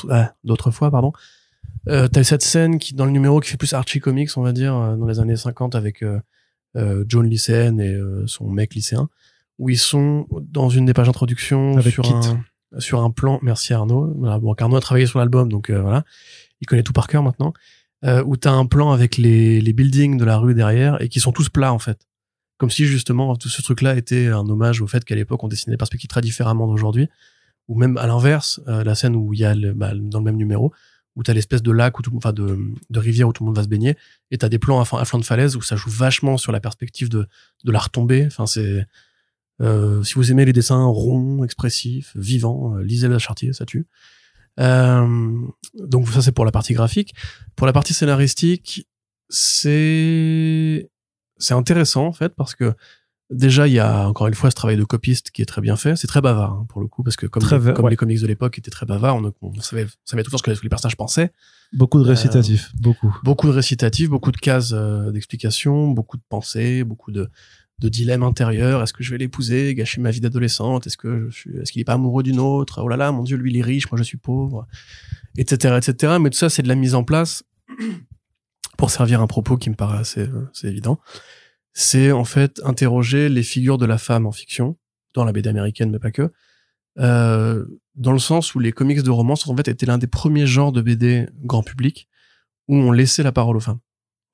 ah, 0.10 0.34
d'autrefois, 0.44 0.90
pardon. 0.92 1.12
Euh, 1.88 2.08
T'as 2.08 2.24
cette 2.24 2.42
scène 2.42 2.78
qui, 2.80 2.94
dans 2.94 3.06
le 3.06 3.12
numéro 3.12 3.40
qui 3.40 3.50
fait 3.50 3.58
plus 3.58 3.74
Archie 3.74 4.00
Comics, 4.00 4.30
on 4.38 4.42
va 4.42 4.52
dire, 4.52 4.76
euh, 4.76 4.96
dans 4.96 5.08
les 5.08 5.20
années 5.20 5.36
50 5.38 5.76
avec 5.76 6.04
euh, 6.04 6.20
euh, 6.76 7.04
John 7.08 7.28
lycéenne 7.28 7.80
et 7.80 7.94
euh, 7.94 8.26
son 8.28 8.50
mec 8.50 8.76
lycéen, 8.76 9.10
où 9.58 9.70
ils 9.70 9.78
sont 9.80 10.28
dans 10.42 10.70
une 10.70 10.86
des 10.86 10.94
pages 10.94 11.08
d'introduction 11.08 11.82
sur 11.82 12.04
Kit. 12.04 12.14
un, 12.14 12.80
sur 12.80 13.02
un 13.02 13.10
plan. 13.12 13.40
Merci 13.42 13.74
Arnaud. 13.74 14.14
Voilà, 14.18 14.40
bon, 14.40 14.54
Arnaud 14.54 14.78
a 14.78 14.82
travaillé 14.82 15.06
sur 15.06 15.20
l'album, 15.20 15.50
donc 15.50 15.70
euh, 15.70 15.82
voilà, 15.82 16.04
il 16.62 16.68
connaît 16.68 16.84
tout 16.84 16.94
par 16.94 17.08
cœur 17.08 17.24
maintenant. 17.24 17.54
Euh, 18.06 18.24
où 18.26 18.38
t'as 18.38 18.52
un 18.52 18.66
plan 18.66 18.92
avec 18.92 19.18
les, 19.18 19.60
les 19.60 19.74
buildings 19.74 20.18
de 20.18 20.24
la 20.24 20.38
rue 20.38 20.54
derrière 20.54 21.02
et 21.02 21.10
qui 21.10 21.20
sont 21.20 21.34
tous 21.34 21.50
plats 21.50 21.74
en 21.74 21.80
fait. 21.80 22.08
Comme 22.58 22.70
si 22.70 22.86
justement 22.86 23.36
tout 23.36 23.50
ce 23.50 23.62
truc-là 23.62 23.96
était 23.98 24.28
un 24.28 24.48
hommage 24.48 24.82
au 24.82 24.88
fait 24.88 25.04
qu'à 25.04 25.16
l'époque 25.16 25.44
on 25.44 25.50
dessinait 25.50 25.74
des 25.74 25.78
perspectives 25.78 26.08
très 26.08 26.22
différemment 26.22 26.68
d'aujourd'hui. 26.68 27.10
Ou 27.68 27.78
même 27.78 27.98
à 27.98 28.08
l'inverse, 28.08 28.62
euh, 28.70 28.86
la 28.86 28.96
scène 28.96 29.16
où 29.18 29.34
il 29.34 29.40
y 29.42 29.46
a 29.46 29.54
le, 29.54 29.74
bah, 29.74 29.92
dans 29.94 30.20
le 30.20 30.24
même 30.24 30.38
numéro, 30.38 30.72
où 31.20 31.24
t'as 31.24 31.34
l'espèce 31.34 31.62
de 31.62 31.72
lac, 31.72 32.00
où 32.00 32.02
tout, 32.02 32.16
enfin 32.16 32.32
de, 32.32 32.58
rivière 32.96 33.28
où 33.28 33.34
tout 33.34 33.44
le 33.44 33.48
monde 33.48 33.58
va 33.58 33.64
se 33.64 33.68
baigner, 33.68 33.98
et 34.32 34.38
t'as 34.38 34.48
des 34.48 34.58
plans 34.58 34.80
à 34.80 34.86
flanc 34.86 35.20
de 35.20 35.26
falaise 35.26 35.58
où 35.58 35.62
ça 35.62 35.76
joue 35.76 35.90
vachement 35.90 36.38
sur 36.38 36.54
la 36.54 36.62
perspective 36.62 37.10
de, 37.10 37.28
de 37.66 37.72
la 37.72 37.80
retombée. 37.80 38.26
Enfin 38.26 38.46
c'est 38.46 38.88
euh, 39.62 40.02
si 40.04 40.14
vous 40.14 40.32
aimez 40.32 40.46
les 40.46 40.54
dessins 40.54 40.86
ronds, 40.86 41.44
expressifs, 41.44 42.14
vivants, 42.16 42.78
euh, 42.78 42.84
lisez 42.84 43.10
la 43.10 43.20
Chartier, 43.20 43.52
ça 43.52 43.66
tue. 43.66 43.86
Euh, 44.62 45.36
donc 45.74 46.08
ça 46.08 46.22
c'est 46.22 46.32
pour 46.32 46.46
la 46.46 46.52
partie 46.52 46.74
graphique. 46.74 47.14
Pour 47.58 47.68
la 47.68 47.74
partie 47.74 47.94
scénaristique, 47.94 48.88
c'est 49.28 50.90
c'est 51.38 51.54
intéressant 51.54 52.06
en 52.06 52.14
fait 52.14 52.34
parce 52.34 52.56
que 52.56 52.74
déjà 53.30 53.68
il 53.68 53.74
y 53.74 53.80
a 53.80 54.08
encore 54.08 54.28
une 54.28 54.34
fois 54.34 54.50
ce 54.50 54.56
travail 54.56 54.78
de 54.78 54.84
copiste 54.84 55.32
qui 55.32 55.42
est 55.42 55.46
très 55.46 55.62
bien 55.62 55.76
fait. 55.76 55.96
C'est 55.96 56.08
très 56.08 56.22
bavard 56.22 56.52
hein, 56.54 56.66
pour 56.70 56.82
le 56.82 56.88
coup 56.88 57.04
parce 57.04 57.16
que 57.16 57.26
comme, 57.28 57.44
les, 57.44 57.58
va- 57.58 57.74
comme 57.74 57.86
ouais. 57.86 57.92
les 57.92 57.98
comics 57.98 58.20
de 58.22 58.28
l'époque 58.28 58.58
étaient 58.58 58.72
très 58.72 58.86
bavards, 58.86 59.18
on, 59.18 59.34
on 59.42 59.62
savait, 59.62 59.86
on 59.86 59.88
savait 60.06 60.24
temps 60.24 60.38
ce 60.38 60.44
que 60.44 60.52
les 60.64 60.70
personnages 60.70 60.98
pensaient. 60.98 61.32
Beaucoup 61.74 62.00
de 62.00 62.08
récitatifs, 62.08 62.72
beaucoup. 62.80 63.16
Beaucoup 63.24 63.48
de 63.48 63.52
récitatifs, 63.52 64.10
beaucoup 64.10 64.32
de 64.32 64.38
cases 64.38 64.72
euh, 64.74 65.12
d'explications, 65.12 65.90
beaucoup 65.90 66.18
de 66.18 66.24
pensées, 66.28 66.84
beaucoup 66.84 67.12
de 67.12 67.30
de 67.80 67.88
dilemmes 67.88 68.24
intérieurs. 68.24 68.84
Est-ce 68.84 68.92
que 68.92 69.04
je 69.04 69.12
vais 69.12 69.18
l'épouser, 69.18 69.74
gâcher 69.74 70.02
ma 70.02 70.12
vie 70.12 70.20
d'adolescente? 70.20 70.86
Est-ce 70.86 70.98
que 70.98 71.28
je 71.30 71.36
suis, 71.38 71.58
est-ce 71.60 71.72
qu'il 71.72 71.80
est 71.80 71.86
pas 71.86 71.94
amoureux 71.94 72.24
d'une 72.24 72.40
autre? 72.40 72.82
Oh 72.84 72.90
là 72.90 72.98
là, 72.98 73.12
mon 73.14 73.24
Dieu, 73.24 73.38
lui 73.38 73.52
il 73.52 73.58
est 73.58 73.62
riche, 73.62 73.90
moi 73.90 73.98
je 73.98 74.04
suis 74.04 74.18
pauvre, 74.18 74.68
etc., 75.38 75.78
etc. 75.78 76.18
Mais 76.20 76.30
tout 76.30 76.38
ça, 76.38 76.50
c'est 76.50 76.62
de 76.62 76.68
la 76.68 76.76
mise 76.76 76.94
en 76.94 77.06
place 77.06 77.44
pour 78.78 78.90
servir 78.90 79.22
un 79.22 79.28
propos 79.28 79.56
qui 79.58 79.70
me 79.70 79.76
paraît 79.76 80.00
assez, 80.00 80.22
euh, 80.22 80.50
c'est 80.52 80.68
évident. 80.68 81.00
C'est 81.82 82.12
en 82.12 82.26
fait 82.26 82.60
interroger 82.66 83.30
les 83.30 83.42
figures 83.42 83.78
de 83.78 83.86
la 83.86 83.98
femme 83.98 84.26
en 84.26 84.34
fiction, 84.34 84.78
dans 85.14 85.24
la 85.24 85.32
BD 85.32 85.48
américaine, 85.50 85.92
mais 85.92 86.00
pas 86.00 86.12
que, 86.12 86.30
euh, 87.00 87.64
dans 87.96 88.12
le 88.12 88.20
sens 88.20 88.54
où 88.54 88.60
les 88.60 88.74
comics 88.74 89.02
de 89.02 89.10
romance 89.10 89.48
en 89.48 89.56
fait 89.56 89.70
étaient 89.70 89.86
l'un 89.86 89.98
des 89.98 90.06
premiers 90.08 90.46
genres 90.46 90.74
de 90.74 90.82
BD 90.82 91.30
grand 91.42 91.64
public 91.64 92.10
où 92.68 92.76
on 92.76 92.92
laissait 92.92 93.24
la 93.24 93.32
parole 93.32 93.56
aux 93.56 93.62
femmes. 93.62 93.80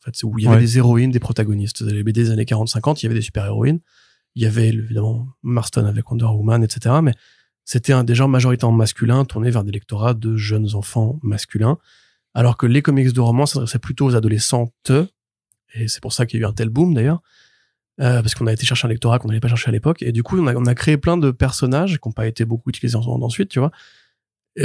En 0.02 0.06
fait, 0.06 0.12
c'est 0.16 0.26
où 0.26 0.40
il 0.40 0.46
y 0.46 0.48
avait 0.48 0.56
Ouais. 0.56 0.62
des 0.62 0.78
héroïnes, 0.80 1.12
des 1.12 1.20
protagonistes. 1.20 1.82
Les 1.82 2.04
BD 2.04 2.24
des 2.24 2.32
années 2.32 2.46
40-50, 2.46 3.02
il 3.02 3.04
y 3.04 3.06
avait 3.06 3.16
des 3.16 3.22
super-héroïnes. 3.22 3.80
Il 4.34 4.42
y 4.42 4.48
avait 4.48 4.70
évidemment 4.70 5.28
Marston 5.44 5.86
avec 5.86 6.10
Wonder 6.10 6.26
Woman, 6.26 6.64
etc. 6.64 6.96
Mais 7.04 7.14
c'était 7.64 7.94
un, 7.94 8.04
des 8.04 8.16
genres 8.16 8.28
majoritairement 8.28 8.76
masculins 8.76 9.24
tournés 9.24 9.52
vers 9.52 9.64
des 9.64 9.72
lectorats 9.72 10.16
de 10.16 10.36
jeunes 10.36 10.74
enfants 10.74 11.20
masculins. 11.22 11.78
Alors 12.34 12.58
que 12.58 12.66
les 12.66 12.82
comics 12.82 13.14
de 13.14 13.20
romance 13.22 13.54
s'adressaient 13.54 13.78
plutôt 13.80 14.08
aux 14.08 14.16
adolescentes. 14.16 14.92
Et 15.76 15.88
c'est 15.88 16.02
pour 16.02 16.14
ça 16.14 16.26
qu'il 16.26 16.40
y 16.40 16.44
a 16.44 16.48
eu 16.48 16.50
un 16.50 16.54
tel 16.54 16.70
boom 16.70 16.94
d'ailleurs. 16.94 17.22
Euh, 18.02 18.22
parce 18.22 18.36
qu'on 18.36 18.46
a 18.48 18.52
été 18.52 18.66
chercher 18.66 18.88
un 18.88 18.90
lectorat 18.90 19.20
qu'on 19.20 19.30
n'allait 19.30 19.40
pas 19.40 19.48
chercher 19.48 19.70
à 19.70 19.72
l'époque. 19.72 20.02
Et 20.02 20.12
du 20.12 20.22
coup, 20.22 20.38
on 20.38 20.66
a, 20.66 20.76
créé 20.76 20.98
plein 20.98 21.16
de 21.16 21.32
personnages 21.32 21.98
qui 22.00 22.08
n'ont 22.08 22.14
pas 22.14 22.28
été 22.28 22.44
beaucoup 22.44 22.70
utilisés 22.70 22.98
en- 22.98 23.22
ensuite, 23.22 23.50
tu 23.50 23.60
vois. 23.60 23.72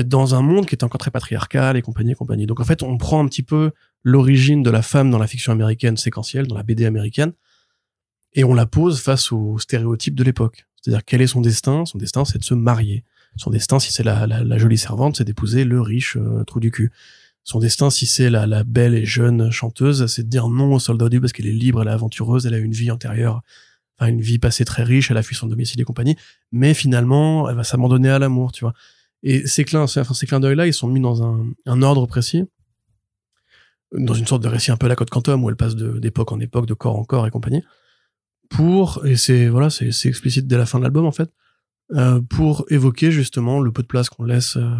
Dans 0.04 0.34
un 0.34 0.42
monde 0.42 0.66
qui 0.66 0.74
était 0.74 0.84
encore 0.84 0.98
très 1.00 1.10
patriarcal 1.10 1.76
et 1.76 1.82
compagnie 1.82 2.12
et 2.12 2.14
compagnie. 2.14 2.46
Donc 2.46 2.60
en 2.60 2.64
fait, 2.64 2.82
on 2.82 2.96
prend 2.96 3.22
un 3.22 3.28
petit 3.28 3.42
peu 3.42 3.70
l'origine 4.02 4.62
de 4.62 4.70
la 4.70 4.82
femme 4.82 5.10
dans 5.10 5.18
la 5.18 5.26
fiction 5.26 5.52
américaine 5.52 5.96
séquentielle, 5.96 6.46
dans 6.46 6.56
la 6.56 6.62
BD 6.62 6.86
américaine, 6.86 7.32
et 8.32 8.44
on 8.44 8.54
la 8.54 8.66
pose 8.66 9.00
face 9.00 9.32
aux 9.32 9.58
stéréotypes 9.58 10.14
de 10.14 10.24
l'époque. 10.24 10.66
C'est-à-dire 10.80 11.04
quel 11.04 11.20
est 11.22 11.26
son 11.26 11.40
destin? 11.40 11.84
Son 11.86 11.98
destin, 11.98 12.24
c'est 12.24 12.38
de 12.38 12.44
se 12.44 12.54
marier. 12.54 13.04
Son 13.36 13.50
destin, 13.50 13.78
si 13.78 13.92
c'est 13.92 14.04
la 14.04 14.58
jolie 14.58 14.78
servante, 14.78 15.16
c'est 15.16 15.24
d'épouser 15.24 15.64
le 15.64 15.80
riche 15.80 16.16
euh, 16.16 16.44
trou 16.44 16.60
du 16.60 16.70
cul. 16.70 16.90
Son 17.44 17.58
destin, 17.58 17.90
si 17.90 18.06
c'est 18.06 18.30
la, 18.30 18.46
la 18.46 18.64
belle 18.64 18.94
et 18.94 19.04
jeune 19.04 19.50
chanteuse, 19.50 20.06
c'est 20.06 20.24
de 20.24 20.28
dire 20.28 20.48
non 20.48 20.74
au 20.74 20.78
soldat 20.78 21.08
début 21.08 21.22
parce 21.22 21.32
qu'elle 21.32 21.46
est 21.46 21.52
libre, 21.52 21.82
elle 21.82 21.88
est 21.88 21.92
aventureuse, 21.92 22.46
elle 22.46 22.54
a 22.54 22.58
une 22.58 22.72
vie 22.72 22.90
antérieure, 22.90 23.42
enfin 23.98 24.10
une 24.10 24.20
vie 24.20 24.38
passée 24.38 24.64
très 24.64 24.82
riche, 24.82 25.10
elle 25.10 25.16
a 25.16 25.22
fui 25.22 25.34
son 25.34 25.46
domicile 25.46 25.80
et 25.80 25.84
compagnie, 25.84 26.16
mais 26.52 26.74
finalement, 26.74 27.48
elle 27.48 27.56
va 27.56 27.64
s'abandonner 27.64 28.10
à 28.10 28.18
l'amour, 28.18 28.52
tu 28.52 28.64
vois. 28.64 28.74
Et 29.22 29.46
ces 29.46 29.64
clins, 29.64 29.82
enfin, 29.82 30.14
ces 30.14 30.26
clins 30.26 30.40
d'œil-là, 30.40 30.66
ils 30.66 30.74
sont 30.74 30.88
mis 30.88 31.00
dans 31.00 31.22
un, 31.22 31.46
un 31.66 31.82
ordre 31.82 32.06
précis, 32.06 32.44
dans 33.92 34.14
une 34.14 34.26
sorte 34.26 34.42
de 34.42 34.48
récit 34.48 34.70
un 34.70 34.76
peu 34.76 34.86
à 34.86 34.88
la 34.88 34.96
Côte 34.96 35.10
Quantum, 35.10 35.42
où 35.42 35.50
elle 35.50 35.56
passe 35.56 35.74
d'époque 35.76 36.32
en 36.32 36.40
époque, 36.40 36.66
de 36.66 36.74
corps 36.74 36.98
en 36.98 37.04
corps 37.04 37.26
et 37.26 37.30
compagnie, 37.30 37.62
pour, 38.48 39.04
et 39.04 39.16
c'est, 39.16 39.48
voilà, 39.48 39.70
c'est 39.70 40.06
explicite 40.06 40.46
dès 40.46 40.56
la 40.56 40.66
fin 40.66 40.78
de 40.78 40.84
l'album, 40.84 41.06
en 41.06 41.12
fait, 41.12 41.30
euh, 41.92 42.20
pour 42.20 42.64
évoquer 42.70 43.10
justement 43.10 43.60
le 43.60 43.72
peu 43.72 43.82
de 43.82 43.88
place 43.88 44.08
qu'on 44.08 44.24
laisse 44.24 44.56
euh, 44.56 44.70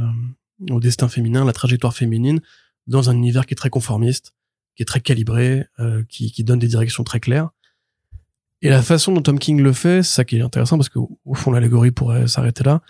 au 0.69 0.81
destin 0.81 1.09
féminin, 1.09 1.45
la 1.45 1.53
trajectoire 1.53 1.95
féminine, 1.95 2.41
dans 2.87 3.11
un 3.11 3.15
univers 3.15 3.47
qui 3.47 3.55
est 3.55 3.57
très 3.57 3.71
conformiste, 3.71 4.35
qui 4.77 4.83
est 4.83 4.87
très 4.87 5.01
calibré, 5.01 5.67
euh, 5.79 6.03
qui, 6.09 6.33
qui 6.33 6.45
donne 6.45 6.59
des 6.59 6.69
directions 6.69 7.05
très 7.05 7.21
claires. 7.21 7.51
Et 8.63 8.69
la 8.69 8.83
façon 8.83 9.13
dont 9.13 9.23
Tom 9.23 9.39
King 9.39 9.63
le 9.63 9.73
fait, 9.73 10.03
c'est 10.03 10.15
ça 10.15 10.25
qui 10.25 10.37
est 10.37 10.43
intéressant, 10.43 10.77
parce 10.77 10.89
qu'au 10.89 11.19
au 11.25 11.35
fond, 11.35 11.51
l'allégorie 11.51 11.93
pourrait 11.93 12.27
s'arrêter 12.27 12.65
là, 12.65 12.83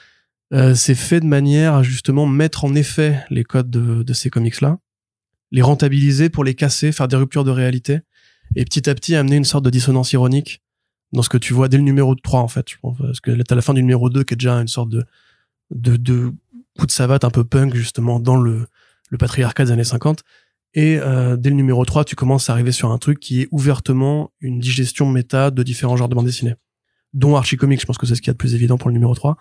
euh, 0.53 0.75
c'est 0.75 0.97
fait 0.97 1.21
de 1.21 1.27
manière 1.27 1.75
à 1.75 1.83
justement 1.83 2.27
mettre 2.27 2.65
en 2.65 2.75
effet 2.75 3.25
les 3.31 3.45
codes 3.45 3.71
de, 3.71 4.03
de 4.03 4.13
ces 4.13 4.31
comics-là, 4.31 4.79
les 5.53 5.63
rentabiliser 5.63 6.29
pour 6.29 6.43
les 6.43 6.55
casser, 6.55 6.91
faire 6.91 7.07
des 7.07 7.17
ruptures 7.17 7.45
de 7.45 7.53
réalité, 7.53 8.01
et 8.57 8.65
petit 8.65 8.91
à 8.91 8.95
petit 8.95 9.15
amener 9.15 9.37
une 9.37 9.45
sorte 9.45 9.65
de 9.65 9.71
dissonance 9.71 10.13
ironique 10.13 10.61
dans 11.13 11.23
ce 11.23 11.29
que 11.29 11.39
tu 11.39 11.55
vois 11.55 11.69
dès 11.69 11.77
le 11.77 11.85
numéro 11.85 12.15
3, 12.15 12.41
en 12.41 12.49
fait. 12.49 12.69
Je 12.69 12.77
pense, 12.81 12.99
parce 12.99 13.21
que 13.21 13.31
t'as 13.43 13.55
la 13.55 13.63
fin 13.63 13.75
du 13.75 13.83
numéro 13.83 14.11
2 14.11 14.25
qui 14.25 14.35
est 14.35 14.37
déjà 14.37 14.55
une 14.55 14.69
sorte 14.69 14.89
de, 14.89 15.05
de, 15.71 15.97
de 15.97 16.33
coup 16.81 16.87
de 16.87 16.93
savate 16.93 17.25
un 17.25 17.31
peu 17.31 17.45
punk, 17.45 17.75
justement, 17.75 18.19
dans 18.19 18.37
le, 18.37 18.67
le 19.11 19.19
patriarcat 19.19 19.67
des 19.67 19.73
années 19.73 19.85
50. 19.85 20.23
Et 20.73 20.99
euh, 20.99 21.37
dès 21.37 21.51
le 21.51 21.57
numéro 21.57 21.85
3, 21.85 22.05
tu 22.05 22.17
commences 22.17 22.49
à 22.49 22.55
arriver 22.55 22.73
sur 22.73 22.91
un 22.91 22.97
truc 22.97 23.21
qui 23.21 23.43
est 23.43 23.49
ouvertement 23.51 24.33
une 24.41 24.59
digestion 24.61 25.07
méta 25.07 25.51
de 25.51 25.63
différents 25.63 25.97
genres 25.97 26.09
de 26.09 26.15
bandes 26.15 26.27
dessinées, 26.27 26.55
dont 27.13 27.37
Archie 27.37 27.57
Comics, 27.57 27.81
je 27.81 27.87
pense 27.87 27.99
que 27.99 28.07
c'est 28.07 28.15
ce 28.15 28.23
qu'il 28.23 28.29
y 28.29 28.31
a 28.31 28.35
de 28.35 28.39
plus 28.39 28.55
évident 28.55 28.79
pour 28.79 28.89
le 28.89 28.95
numéro 28.95 29.15
3. 29.15 29.37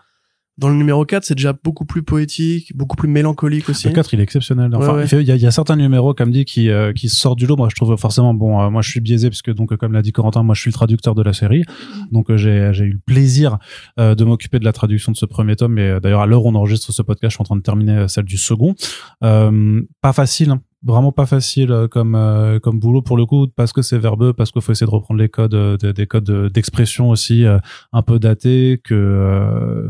Dans 0.59 0.67
le 0.69 0.75
numéro 0.75 1.05
4, 1.05 1.23
c'est 1.23 1.35
déjà 1.35 1.53
beaucoup 1.63 1.85
plus 1.85 2.03
poétique, 2.03 2.75
beaucoup 2.75 2.97
plus 2.97 3.07
mélancolique 3.07 3.69
aussi. 3.69 3.87
Le 3.87 3.93
4, 3.93 4.13
il 4.13 4.19
est 4.19 4.23
exceptionnel. 4.23 4.69
Enfin, 4.75 4.87
Ouais, 4.89 4.93
ouais. 4.97 5.03
il 5.05 5.07
fait- 5.07 5.21
il 5.21 5.27
y, 5.27 5.31
a, 5.31 5.35
il 5.35 5.41
y 5.41 5.45
a 5.47 5.51
certains 5.51 5.77
numéros, 5.77 6.13
comme 6.13 6.31
dit, 6.31 6.43
qui, 6.43 6.69
euh, 6.69 6.91
qui 6.91 7.07
sortent 7.07 7.39
du 7.39 7.47
lot. 7.47 7.55
Moi, 7.55 7.69
je 7.71 7.75
trouve 7.75 7.95
forcément, 7.95 8.33
bon, 8.33 8.61
euh, 8.61 8.69
moi, 8.69 8.81
je 8.81 8.89
suis 8.89 8.99
biaisé, 8.99 9.29
puisque, 9.29 9.53
donc, 9.53 9.71
euh, 9.71 9.77
comme 9.77 9.93
l'a 9.93 10.01
dit 10.01 10.11
Corentin, 10.11 10.43
moi, 10.43 10.53
je 10.55 10.61
suis 10.61 10.69
le 10.69 10.73
traducteur 10.73 11.15
de 11.15 11.23
la 11.23 11.31
série. 11.33 11.63
Donc, 12.11 12.29
euh, 12.29 12.37
j'ai 12.37 12.71
j'ai 12.73 12.83
eu 12.85 12.91
le 12.93 12.99
plaisir 13.05 13.57
de 13.97 14.23
m'occuper 14.23 14.59
de 14.59 14.65
la 14.65 14.73
traduction 14.73 15.11
de 15.11 15.17
ce 15.17 15.25
premier 15.25 15.55
tome. 15.55 15.77
Et 15.79 15.99
d'ailleurs, 16.01 16.21
à 16.21 16.25
l'heure 16.27 16.43
où 16.45 16.49
on 16.49 16.55
enregistre 16.55 16.91
ce 16.91 17.01
podcast, 17.01 17.31
je 17.31 17.35
suis 17.35 17.41
en 17.41 17.45
train 17.45 17.55
de 17.55 17.61
terminer 17.61 18.07
celle 18.09 18.25
du 18.25 18.37
second. 18.37 18.75
Pas 19.21 20.13
facile, 20.13 20.51
hein. 20.51 20.61
Vraiment 20.81 21.11
pas 21.11 21.25
facile 21.25 21.87
comme 21.91 22.15
euh, 22.15 22.57
comme 22.59 22.79
boulot 22.79 23.01
pour 23.01 23.17
le 23.17 23.25
coup 23.25 23.47
parce 23.53 23.73
que 23.73 23.81
c'est 23.81 23.97
verbeux 23.97 24.31
parce 24.31 24.49
qu'il 24.53 24.61
faut 24.61 24.71
essayer 24.71 24.87
de 24.87 24.91
reprendre 24.95 25.19
les 25.19 25.27
codes 25.27 25.53
euh, 25.53 25.75
des- 25.75 25.91
des 25.91 26.07
codes 26.07 26.49
d'expression 26.53 27.09
aussi 27.09 27.43
euh, 27.43 27.57
un 27.91 28.01
peu 28.01 28.17
datés 28.17 28.79
que 28.81 28.93
euh, 28.95 29.89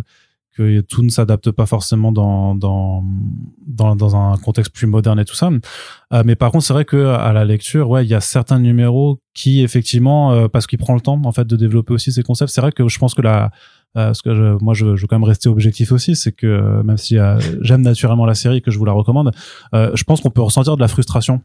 tout 0.88 1.04
ne 1.04 1.10
s'adapte 1.10 1.52
pas 1.52 1.66
forcément 1.66 2.12
dans, 2.12 2.56
dans, 2.56 3.04
dans, 3.68 4.16
un 4.16 4.38
contexte 4.38 4.74
plus 4.74 4.88
moderne 4.88 5.20
et 5.20 5.26
tout 5.26 5.36
ça. 5.36 5.50
Euh, 6.14 6.24
mais 6.26 6.36
par 6.36 6.52
contre, 6.52 6.66
c'est 6.66 6.74
vrai 6.74 6.86
que 6.86 7.08
à 7.08 7.32
la 7.34 7.46
lecture, 7.46 7.90
ouais, 7.90 8.06
il 8.06 8.10
y 8.10 8.16
a 8.16 8.22
certains 8.22 8.60
numéros 8.60 9.20
qui, 9.34 9.62
effectivement, 9.62 10.34
euh, 10.34 10.48
parce 10.48 10.68
qu'il 10.68 10.80
prend 10.80 10.94
le 10.94 11.02
temps, 11.02 11.22
en 11.24 11.32
fait, 11.32 11.46
de 11.46 11.56
développer 11.56 11.94
aussi 11.94 12.12
ces 12.12 12.24
concepts, 12.24 12.52
c'est 12.52 12.62
vrai 12.62 12.72
que 12.72 12.88
je 12.88 13.00
pense 13.00 13.14
que 13.14 13.22
la, 13.22 13.52
euh, 13.98 14.14
ce 14.14 14.22
que 14.22 14.62
moi 14.62 14.74
je, 14.74 14.96
je 14.96 15.02
veux 15.02 15.08
quand 15.08 15.18
même 15.18 15.24
rester 15.24 15.48
objectif 15.50 15.92
aussi, 15.92 16.16
c'est 16.16 16.32
que 16.32 16.46
euh, 16.46 16.84
même 16.84 16.98
si 16.98 17.18
j'aime 17.62 17.82
naturellement 17.82 18.26
la 18.26 18.36
série 18.36 18.58
et 18.58 18.62
que 18.62 18.70
je 18.70 18.78
vous 18.78 18.86
la 18.86 18.92
recommande, 18.92 19.32
je 19.74 20.04
pense 20.04 20.22
qu'on 20.22 20.30
peut 20.30 20.42
ressentir 20.42 20.76
de 20.76 20.82
la 20.82 20.88
frustration 20.88 21.42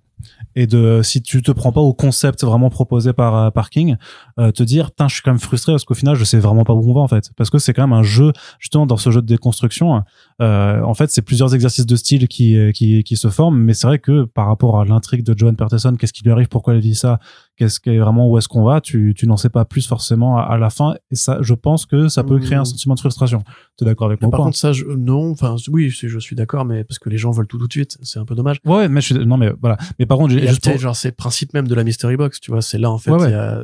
et 0.57 0.67
de 0.67 1.01
si 1.03 1.23
tu 1.23 1.43
te 1.43 1.53
prends 1.53 1.73
pas 1.73 1.81
au 1.81 1.95
concept 1.95 2.45
vraiment 2.45 2.71
proposé 2.71 3.13
par 3.13 3.53
par 3.53 3.71
King, 3.71 3.97
te 4.37 4.63
dire 4.63 4.91
putain 4.91 5.09
je 5.09 5.15
suis 5.15 5.23
quand 5.23 5.31
même 5.31 5.39
frustré 5.39 5.73
parce 5.73 5.85
qu'au 5.85 5.95
final 5.95 6.17
je 6.17 6.25
sais 6.25 6.39
vraiment 6.39 6.65
pas 6.65 6.75
où 6.75 6.91
on 6.91 6.95
va 6.95 7.01
en 7.01 7.09
fait. 7.09 7.31
Parce 7.37 7.51
que 7.51 7.59
c'est 7.59 7.73
quand 7.73 7.87
même 7.87 7.99
un 7.99 8.03
jeu 8.03 8.33
justement 8.59 8.87
dans 8.87 8.97
ce 8.97 9.11
jeu 9.11 9.23
de 9.23 9.27
déconstruction 9.27 10.03
en 10.41 10.95
fait 10.95 11.11
c'est 11.11 11.23
plusieurs 11.23 11.55
exercices 11.55 11.87
de 11.87 11.97
style 11.97 12.29
qui 12.29 12.57
qui 12.75 13.03
qui 13.05 13.17
se 13.17 13.29
forment 13.29 13.59
mais 13.59 13.75
c'est 13.75 13.87
vrai 13.87 13.99
que 13.99 14.25
par 14.25 14.47
rapport 14.47 14.81
à 14.81 14.85
l'intrigue 14.85 15.25
de 15.25 15.37
Joan 15.37 15.57
Peterson 15.57 15.95
qu'est-ce 15.99 16.13
qui 16.13 16.23
lui 16.23 16.33
arrive 16.33 16.49
pourquoi 16.49 16.75
elle 16.75 16.81
vit 16.81 16.95
ça 16.95 17.19
qu'est-ce 17.57 17.81
est 17.87 17.99
vraiment 17.99 18.29
où 18.29 18.39
est-ce 18.39 18.49
qu'on 18.49 18.65
va 18.65 18.81
tu 18.81 19.15
tu 19.17 19.27
n'en 19.27 19.37
sais 19.37 19.49
pas 19.49 19.65
plus 19.65 19.87
forcément 19.87 20.39
à, 20.39 20.57
la 20.59 20.71
fin. 20.71 20.95
Et 21.11 21.17
ça 21.17 21.39
je 21.41 21.55
pense 21.55 21.87
que 21.87 22.09
ça 22.09 22.25
peut 22.25 22.39
créer 22.39 22.57
un 22.57 22.63
mmh. 22.63 22.67
sentiment 22.67 22.95
de 22.95 23.01
frustration 23.01 23.43
tu 23.77 23.85
es 23.85 23.87
d'accord 23.87 24.07
avec 24.07 24.21
moi 24.23 24.31
par 24.31 24.41
contre 24.41 24.57
ça 24.57 24.73
je, 24.73 24.85
non 24.85 25.31
enfin 25.31 25.57
oui 25.69 25.91
je 25.91 26.19
suis 26.19 26.37
d'accord 26.37 26.65
mais 26.65 26.85
parce 26.85 26.99
que 26.99 27.09
les 27.09 27.19
gens 27.19 27.31
veulent 27.31 27.47
tout 27.47 27.59
tout 27.59 27.67
de 27.67 27.73
suite 27.73 27.99
c'est 28.03 28.19
un 28.19 28.25
peu 28.25 28.35
dommage. 28.35 28.59
Ouais 28.65 28.89
mais 28.89 29.01
je 29.01 29.15
suis, 29.15 29.27
non 29.27 29.37
mais 29.37 29.53
voilà. 29.61 29.77
Mais 29.99 30.07
par 30.07 30.19
contre 30.19 30.33
j'ai 30.33 30.47
juste 30.47 30.79
genre 30.79 30.97
c'est 30.97 31.09
le 31.09 31.15
principe 31.15 31.55
même 31.55 31.67
de 31.67 31.75
la 31.75 31.85
mystery 31.85 32.17
box 32.17 32.41
tu 32.41 32.51
vois 32.51 32.63
c'est 32.63 32.79
là 32.79 32.91
en 32.91 32.99
fait 32.99 33.13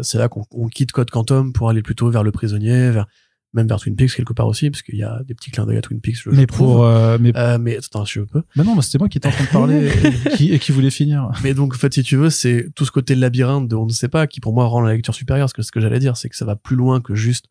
c'est 0.03 0.19
là 0.19 0.29
qu'on 0.29 0.69
quitte 0.69 0.93
Code 0.93 1.11
Quantum 1.11 1.53
pour 1.53 1.69
aller 1.69 1.83
plutôt 1.83 2.11
vers 2.11 2.23
le 2.23 2.33
prisonnier 2.33 2.91
vers 2.91 3.07
même 3.53 3.67
vers 3.67 3.79
Twin 3.79 3.97
Peaks 3.97 4.15
quelque 4.15 4.33
part 4.33 4.47
aussi 4.47 4.71
parce 4.71 4.83
qu'il 4.83 4.97
y 4.97 5.03
a 5.03 5.23
des 5.25 5.35
petits 5.35 5.51
clins 5.51 5.67
d'œil 5.67 5.79
à 5.79 5.83
Twin 5.83 6.01
Peaks 6.01 6.23
je, 6.23 6.31
mais 6.31 6.47
pour 6.47 6.85
euh, 6.85 7.19
mais 7.21 7.33
euh, 7.37 7.59
mais 7.59 7.77
attends 7.77 8.05
je 8.05 8.21
peux. 8.21 8.43
Mais 8.57 8.65
non 8.65 8.81
c'était 8.81 8.99
moi 8.99 9.09
qui 9.09 9.19
étais 9.19 9.29
en 9.29 9.33
train 9.33 9.45
de 9.45 9.51
parler 9.51 9.91
et, 10.27 10.37
qui, 10.37 10.53
et 10.53 10.59
qui 10.59 10.73
voulait 10.73 10.91
finir. 10.91 11.31
Mais 11.43 11.55
donc 11.55 11.75
en 11.75 11.79
fait 11.79 11.93
si 11.93 12.03
tu 12.03 12.17
veux 12.17 12.31
c'est 12.31 12.69
tout 12.75 12.85
ce 12.85 12.93
côté 12.93 13.15
labyrinthe 13.15 13.69
de 13.69 13.75
on 13.75 13.87
ne 13.87 13.93
sait 13.93 14.09
pas 14.09 14.27
qui 14.27 14.41
pour 14.41 14.53
moi 14.53 14.67
rend 14.67 14.81
la 14.81 14.93
lecture 14.93 15.15
supérieure 15.15 15.47
parce 15.47 15.53
que 15.53 15.63
ce 15.63 15.73
que 15.73 15.81
j'allais 15.81 15.99
dire 15.99 16.17
c'est 16.17 16.29
que 16.29 16.37
ça 16.37 16.45
va 16.45 16.57
plus 16.57 16.77
loin 16.77 17.01
que 17.01 17.15
juste 17.15 17.47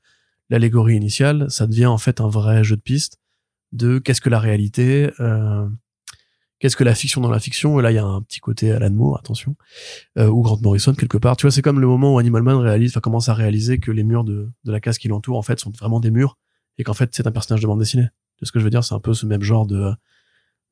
l'allégorie 0.49 0.95
initiale 0.95 1.49
ça 1.49 1.67
devient 1.67 1.87
en 1.87 1.97
fait 1.97 2.21
un 2.21 2.29
vrai 2.29 2.63
jeu 2.63 2.75
de 2.75 2.81
piste 2.81 3.17
de 3.71 3.99
qu'est-ce 3.99 4.21
que 4.21 4.29
la 4.29 4.39
réalité 4.39 5.11
euh, 5.19 5.67
qu'est-ce 6.59 6.75
que 6.75 6.83
la 6.83 6.95
fiction 6.95 7.21
dans 7.21 7.31
la 7.31 7.39
fiction. 7.39 7.79
Et 7.79 7.83
là 7.83 7.91
il 7.91 7.95
y 7.95 7.99
a 7.99 8.05
un 8.05 8.21
petit 8.21 8.39
côté 8.39 8.71
Alan 8.71 8.91
Moore 8.91 9.17
attention 9.17 9.55
euh, 10.17 10.27
ou 10.27 10.41
Grant 10.41 10.59
Morrison 10.61 10.93
quelque 10.93 11.17
part. 11.17 11.37
Tu 11.37 11.45
vois 11.45 11.51
c'est 11.51 11.61
comme 11.61 11.79
le 11.79 11.87
moment 11.87 12.15
où 12.15 12.19
Animal 12.19 12.43
Man 12.43 12.57
réalise 12.57 12.91
enfin 12.91 12.99
commence 12.99 13.29
à 13.29 13.33
réaliser 13.33 13.79
que 13.79 13.91
les 13.91 14.03
murs 14.03 14.23
de, 14.23 14.49
de 14.65 14.71
la 14.71 14.79
case 14.79 14.97
qui 14.97 15.07
l'entoure 15.07 15.37
en 15.37 15.41
fait 15.41 15.59
sont 15.59 15.71
vraiment 15.71 15.99
des 15.99 16.11
murs 16.11 16.37
et 16.77 16.83
qu'en 16.83 16.93
fait 16.93 17.09
c'est 17.13 17.27
un 17.27 17.31
personnage 17.31 17.61
de 17.61 17.67
bande 17.67 17.79
dessinée. 17.79 18.07
C'est 18.39 18.45
ce 18.45 18.51
que 18.51 18.59
je 18.59 18.63
veux 18.63 18.69
dire? 18.69 18.83
C'est 18.83 18.95
un 18.95 18.99
peu 18.99 19.13
ce 19.13 19.25
même 19.25 19.41
genre 19.41 19.65
de 19.65 19.91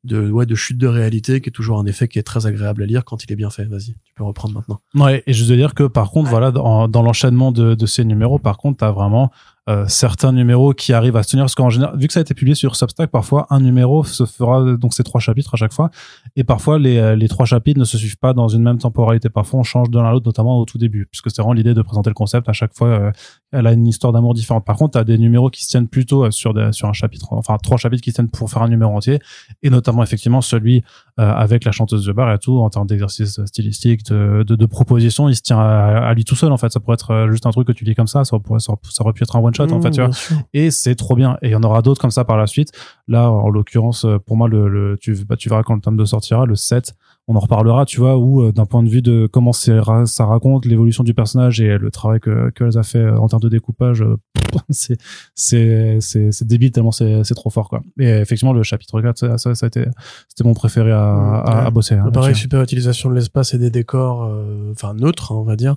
de 0.03 0.29
ouais 0.29 0.45
de 0.45 0.55
chute 0.55 0.77
de 0.77 0.87
réalité 0.87 1.41
qui 1.41 1.49
est 1.49 1.51
toujours 1.51 1.79
un 1.79 1.85
effet 1.85 2.07
qui 2.07 2.19
est 2.19 2.23
très 2.23 2.45
agréable 2.45 2.83
à 2.83 2.85
lire 2.85 3.03
quand 3.03 3.23
il 3.23 3.31
est 3.31 3.35
bien 3.35 3.49
fait. 3.49 3.65
Vas-y 3.65 3.95
tu 4.03 4.13
peux 4.15 4.23
reprendre 4.23 4.53
maintenant. 4.53 4.79
Ouais 4.95 5.23
et 5.25 5.33
je 5.33 5.43
veux 5.45 5.55
dire 5.55 5.73
que 5.73 5.83
par 5.83 6.11
contre 6.11 6.29
voilà 6.29 6.51
dans, 6.51 6.87
dans 6.87 7.01
l'enchaînement 7.01 7.51
de, 7.51 7.75
de 7.75 7.85
ces 7.85 8.03
numéros 8.05 8.39
par 8.39 8.57
contre 8.57 8.77
t'as 8.79 8.91
vraiment 8.91 9.31
euh, 9.69 9.85
certains 9.87 10.31
numéros 10.31 10.73
qui 10.73 10.93
arrivent 10.93 11.17
à 11.17 11.23
se 11.23 11.31
tenir 11.31 11.43
parce 11.43 11.55
qu'en 11.55 11.69
général 11.69 11.97
vu 11.99 12.07
que 12.07 12.13
ça 12.13 12.19
a 12.19 12.21
été 12.21 12.33
publié 12.33 12.55
sur 12.55 12.75
Substack 12.75 13.09
parfois 13.11 13.47
un 13.49 13.59
numéro 13.59 14.03
se 14.05 14.25
fera 14.25 14.77
donc 14.77 14.93
c'est 14.93 15.03
trois 15.03 15.19
chapitres 15.19 15.53
à 15.53 15.57
chaque 15.57 15.73
fois. 15.73 15.89
Et 16.35 16.43
parfois 16.43 16.79
les, 16.79 16.97
euh, 16.97 17.15
les 17.15 17.27
trois 17.27 17.45
chapitres 17.45 17.79
ne 17.79 17.85
se 17.85 17.97
suivent 17.97 18.17
pas 18.17 18.33
dans 18.33 18.47
une 18.47 18.63
même 18.63 18.77
temporalité. 18.77 19.29
Parfois 19.29 19.59
on 19.59 19.63
change 19.63 19.89
de 19.89 19.99
l'un 19.99 20.05
à 20.05 20.11
l'autre 20.11 20.25
notamment 20.25 20.59
au 20.59 20.65
tout 20.65 20.77
début 20.77 21.05
puisque 21.05 21.29
c'est 21.29 21.41
vraiment 21.41 21.53
l'idée 21.53 21.73
de 21.73 21.81
présenter 21.81 22.09
le 22.09 22.13
concept 22.13 22.47
à 22.47 22.53
chaque 22.53 22.75
fois 22.75 22.87
euh, 22.87 23.11
elle 23.51 23.67
a 23.67 23.73
une 23.73 23.87
histoire 23.87 24.13
d'amour 24.13 24.33
différente. 24.33 24.65
Par 24.65 24.77
contre 24.77 24.93
tu 24.93 24.99
as 24.99 25.03
des 25.03 25.17
numéros 25.17 25.49
qui 25.49 25.63
se 25.63 25.69
tiennent 25.69 25.89
plutôt 25.89 26.31
sur 26.31 26.53
des, 26.53 26.71
sur 26.71 26.87
un 26.87 26.93
chapitre 26.93 27.27
enfin 27.31 27.57
trois 27.61 27.77
chapitres 27.77 28.03
qui 28.03 28.11
se 28.11 28.15
tiennent 28.15 28.29
pour 28.29 28.49
faire 28.49 28.61
un 28.61 28.69
numéro 28.69 28.95
entier 28.95 29.19
et 29.63 29.69
notamment 29.69 30.01
effectivement 30.03 30.41
celui 30.41 30.83
avec 31.17 31.65
la 31.65 31.71
chanteuse 31.71 32.05
de 32.05 32.11
bar 32.11 32.31
et 32.31 32.37
tout 32.37 32.59
en 32.59 32.69
termes 32.69 32.85
d'exercice 32.87 33.43
stylistique 33.45 34.05
de, 34.05 34.43
de, 34.47 34.55
de 34.55 34.65
propositions 34.67 35.29
il 35.29 35.35
se 35.35 35.41
tient 35.41 35.59
à, 35.59 36.13
lui 36.13 36.25
tout 36.25 36.35
seul 36.35 36.51
en 36.51 36.57
fait 36.57 36.71
ça 36.71 36.79
pourrait 36.79 36.93
être 36.93 37.27
juste 37.31 37.47
un 37.47 37.51
truc 37.51 37.67
que 37.67 37.71
tu 37.71 37.85
lis 37.85 37.95
comme 37.95 38.07
ça 38.07 38.23
ça 38.23 38.37
pourrait 38.37 38.59
ça, 38.59 38.73
aurait 38.99 39.13
pu 39.13 39.23
être 39.23 39.35
un 39.35 39.39
one 39.39 39.53
en 39.71 39.81
fait, 39.81 39.91
tu 39.91 40.01
vois. 40.01 40.11
Et 40.53 40.71
c'est 40.71 40.95
trop 40.95 41.15
bien. 41.15 41.37
Et 41.41 41.47
il 41.47 41.51
y 41.51 41.55
en 41.55 41.63
aura 41.63 41.81
d'autres 41.81 42.01
comme 42.01 42.11
ça 42.11 42.25
par 42.25 42.37
la 42.37 42.47
suite. 42.47 42.71
Là, 43.07 43.31
en 43.31 43.49
l'occurrence, 43.49 44.05
euh, 44.05 44.19
pour 44.19 44.37
moi, 44.37 44.47
le, 44.47 44.67
le 44.67 44.97
tu, 44.99 45.15
bah, 45.25 45.35
tu 45.35 45.49
verras 45.49 45.63
quand 45.63 45.75
le 45.75 45.81
tome 45.81 45.97
2 45.97 46.05
sortira, 46.05 46.45
le 46.45 46.55
7, 46.55 46.95
on 47.27 47.35
en 47.35 47.39
reparlera, 47.39 47.85
tu 47.85 47.99
vois, 47.99 48.17
où 48.17 48.41
euh, 48.41 48.51
d'un 48.51 48.65
point 48.65 48.83
de 48.83 48.89
vue 48.89 49.01
de 49.01 49.27
comment 49.31 49.51
ça 49.51 49.81
raconte 50.25 50.65
l'évolution 50.65 51.03
du 51.03 51.13
personnage 51.13 51.59
et 51.59 51.77
le 51.77 51.91
travail 51.91 52.19
que 52.19 52.49
qu'elle 52.51 52.77
a 52.77 52.83
fait 52.83 52.99
euh, 52.99 53.19
en 53.19 53.27
termes 53.27 53.41
de 53.41 53.49
découpage, 53.49 54.03
c'est 54.69 54.97
c'est 55.35 55.97
c'est 55.99 56.31
c'est 56.31 56.47
débile 56.47 56.71
tellement 56.71 56.91
c'est 56.91 57.23
c'est 57.23 57.35
trop 57.35 57.49
fort 57.49 57.69
quoi. 57.69 57.81
Et 57.99 58.07
effectivement, 58.07 58.53
le 58.53 58.63
chapitre 58.63 59.01
4, 59.01 59.17
ça, 59.17 59.37
ça, 59.37 59.55
ça 59.55 59.65
a 59.65 59.67
été 59.67 59.85
c'était 60.29 60.47
mon 60.47 60.53
préféré 60.53 60.91
à, 60.91 61.11
à, 61.11 61.65
à 61.65 61.69
bosser. 61.69 61.95
Hein, 61.95 62.11
pareil, 62.11 62.35
super 62.35 62.61
utilisation 62.61 63.09
de 63.09 63.15
l'espace 63.15 63.53
et 63.53 63.57
des 63.57 63.69
décors, 63.71 64.31
enfin 64.71 64.93
neutres, 64.93 65.31
hein, 65.31 65.35
on 65.35 65.43
va 65.43 65.55
dire 65.55 65.75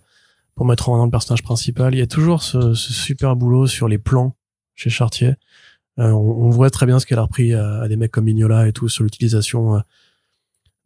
pour 0.60 0.66
mettre 0.66 0.90
en 0.90 0.94
avant 0.94 1.06
le 1.06 1.10
personnage 1.10 1.42
principal. 1.42 1.94
Il 1.94 1.98
y 1.98 2.02
a 2.02 2.06
toujours 2.06 2.42
ce, 2.42 2.74
ce 2.74 2.92
super 2.92 3.34
boulot 3.34 3.66
sur 3.66 3.88
les 3.88 3.96
plans 3.96 4.36
chez 4.74 4.90
Chartier. 4.90 5.34
Euh, 5.98 6.10
on, 6.10 6.46
on, 6.46 6.50
voit 6.50 6.68
très 6.68 6.84
bien 6.84 6.98
ce 6.98 7.06
qu'elle 7.06 7.18
a 7.18 7.22
repris 7.22 7.54
à, 7.54 7.80
à, 7.80 7.88
des 7.88 7.96
mecs 7.96 8.10
comme 8.10 8.24
Mignola 8.24 8.68
et 8.68 8.72
tout 8.72 8.88
sur 8.88 9.02
l'utilisation 9.02 9.76
euh, 9.76 9.80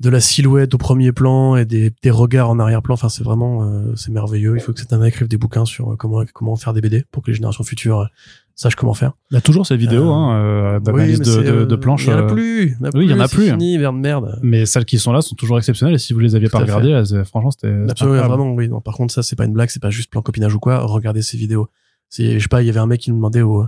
de 0.01 0.11
la 0.11 0.21
silhouette 0.21 0.75
au 0.75 0.79
premier 0.79 1.13
plan 1.13 1.57
et 1.57 1.65
des, 1.65 1.93
des 2.03 2.11
regards 2.11 2.51
en 2.51 2.59
arrière-plan. 2.59 2.95
Enfin, 2.95 3.09
c'est 3.09 3.23
vraiment 3.23 3.63
euh, 3.63 3.95
c'est 3.97 4.11
merveilleux. 4.11 4.57
Il 4.57 4.61
faut 4.61 4.73
que 4.73 4.81
cet 4.81 4.93
homme 4.93 5.05
écrive 5.05 5.29
des 5.29 5.37
bouquins 5.37 5.65
sur 5.65 5.97
comment 5.97 6.25
comment 6.33 6.57
faire 6.57 6.73
des 6.73 6.81
BD 6.81 7.05
pour 7.11 7.23
que 7.23 7.31
les 7.31 7.35
générations 7.35 7.65
futures 7.65 8.09
sache 8.57 8.75
comment 8.75 8.95
faire. 8.95 9.13
Il 9.31 9.35
y 9.35 9.37
a 9.37 9.41
toujours 9.41 9.67
ces 9.67 9.77
vidéos 9.77 10.11
euh, 10.11 10.13
hein, 10.13 10.37
euh, 10.37 10.81
d'analyse 10.81 11.21
de, 11.21 11.43
de, 11.43 11.65
de, 11.65 11.77
planches. 11.77 12.07
Il 12.07 12.11
y 12.11 12.13
en 12.13 12.19
a 12.19 12.23
plus. 12.25 12.77
oui, 12.95 13.05
il 13.05 13.11
y 13.11 13.15
en 13.15 13.21
a 13.21 13.29
plus. 13.29 13.51
Fini, 13.51 13.79
merde, 13.79 13.97
merde. 13.97 14.39
Mais 14.43 14.67
celles 14.67 14.85
qui 14.85 14.99
sont 14.99 15.13
là 15.13 15.23
sont 15.23 15.35
toujours 15.37 15.59
exceptionnelles. 15.59 15.95
Et 15.95 15.99
si 15.99 16.13
vous 16.13 16.21
les 16.21 16.35
aviez 16.35 16.49
pas 16.49 16.59
regardées, 16.59 17.03
franchement, 17.25 17.51
c'était. 17.51 17.75
Absolument, 17.89 18.27
vraiment, 18.27 18.53
oui. 18.53 18.69
Non, 18.69 18.81
par 18.81 18.95
contre, 18.95 19.15
ça, 19.15 19.23
c'est 19.23 19.37
pas 19.37 19.45
une 19.45 19.53
blague, 19.53 19.71
c'est 19.71 19.83
pas 19.83 19.91
juste 19.91 20.11
plan 20.11 20.23
copinage 20.23 20.55
ou 20.55 20.61
quoi. 20.61 20.81
Regardez 20.81 21.23
ces 21.23 21.37
vidéos. 21.37 21.69
Si, 22.11 22.35
je 22.35 22.39
sais 22.39 22.49
pas, 22.49 22.63
il 22.63 22.67
y 22.67 22.71
avait 22.71 22.81
un 22.81 22.87
mec 22.87 23.01
qui 23.01 23.11
nous 23.11 23.17
demandait 23.17 23.43
au, 23.43 23.65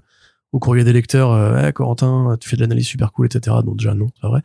au 0.53 0.59
courrier 0.59 0.85
des 0.85 0.93
lecteurs, 0.93 1.33
euh, 1.33 1.71
Corentin, 1.73 2.37
tu 2.41 2.49
fais 2.49 2.57
de 2.57 2.63
l'analyse 2.63 2.87
super 2.87 3.13
cool, 3.13 3.27
etc. 3.27 3.57
Donc 3.65 3.77
déjà, 3.77 3.95
non, 3.95 4.07
c'est 4.15 4.23
pas 4.23 4.29
vrai. 4.29 4.43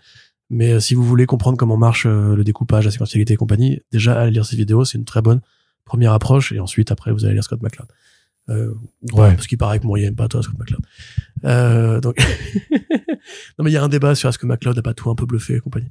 Mais 0.51 0.73
euh, 0.73 0.79
si 0.79 0.93
vous 0.95 1.03
voulez 1.03 1.25
comprendre 1.25 1.57
comment 1.57 1.77
marche 1.77 2.05
le 2.05 2.43
découpage, 2.43 2.85
la 2.85 2.91
séquentialité 2.91 3.33
et 3.33 3.37
compagnie, 3.37 3.81
déjà, 3.91 4.19
allez 4.19 4.31
lire 4.31 4.45
ces 4.45 4.57
vidéos, 4.57 4.85
c'est 4.85 4.97
une 4.97 5.05
très 5.05 5.21
bonne 5.21 5.41
première 5.85 6.11
approche. 6.11 6.51
Et 6.51 6.59
ensuite, 6.59 6.91
après, 6.91 7.11
vous 7.11 7.25
allez 7.25 7.33
lire 7.33 7.43
Scott 7.43 7.61
McCloud. 7.61 7.87
Euh, 8.49 8.73
ouais. 9.13 9.33
Parce 9.33 9.47
qu'il 9.47 9.57
paraît 9.57 9.79
que 9.79 9.87
moi, 9.87 9.97
il 9.97 10.05
aime 10.05 10.15
pas 10.15 10.27
toi, 10.27 10.43
Scott 10.43 10.59
McCloud. 10.59 10.81
Euh, 11.45 12.01
donc, 12.01 12.17
non, 12.71 13.63
mais 13.63 13.71
il 13.71 13.73
y 13.73 13.77
a 13.77 13.83
un 13.83 13.89
débat 13.89 14.13
sur 14.13 14.29
est-ce 14.29 14.37
que 14.37 14.45
McCloud 14.45 14.77
a 14.77 14.81
pas 14.81 14.93
tout 14.93 15.09
un 15.09 15.15
peu 15.15 15.25
bluffé 15.25 15.55
et 15.55 15.59
compagnie. 15.59 15.89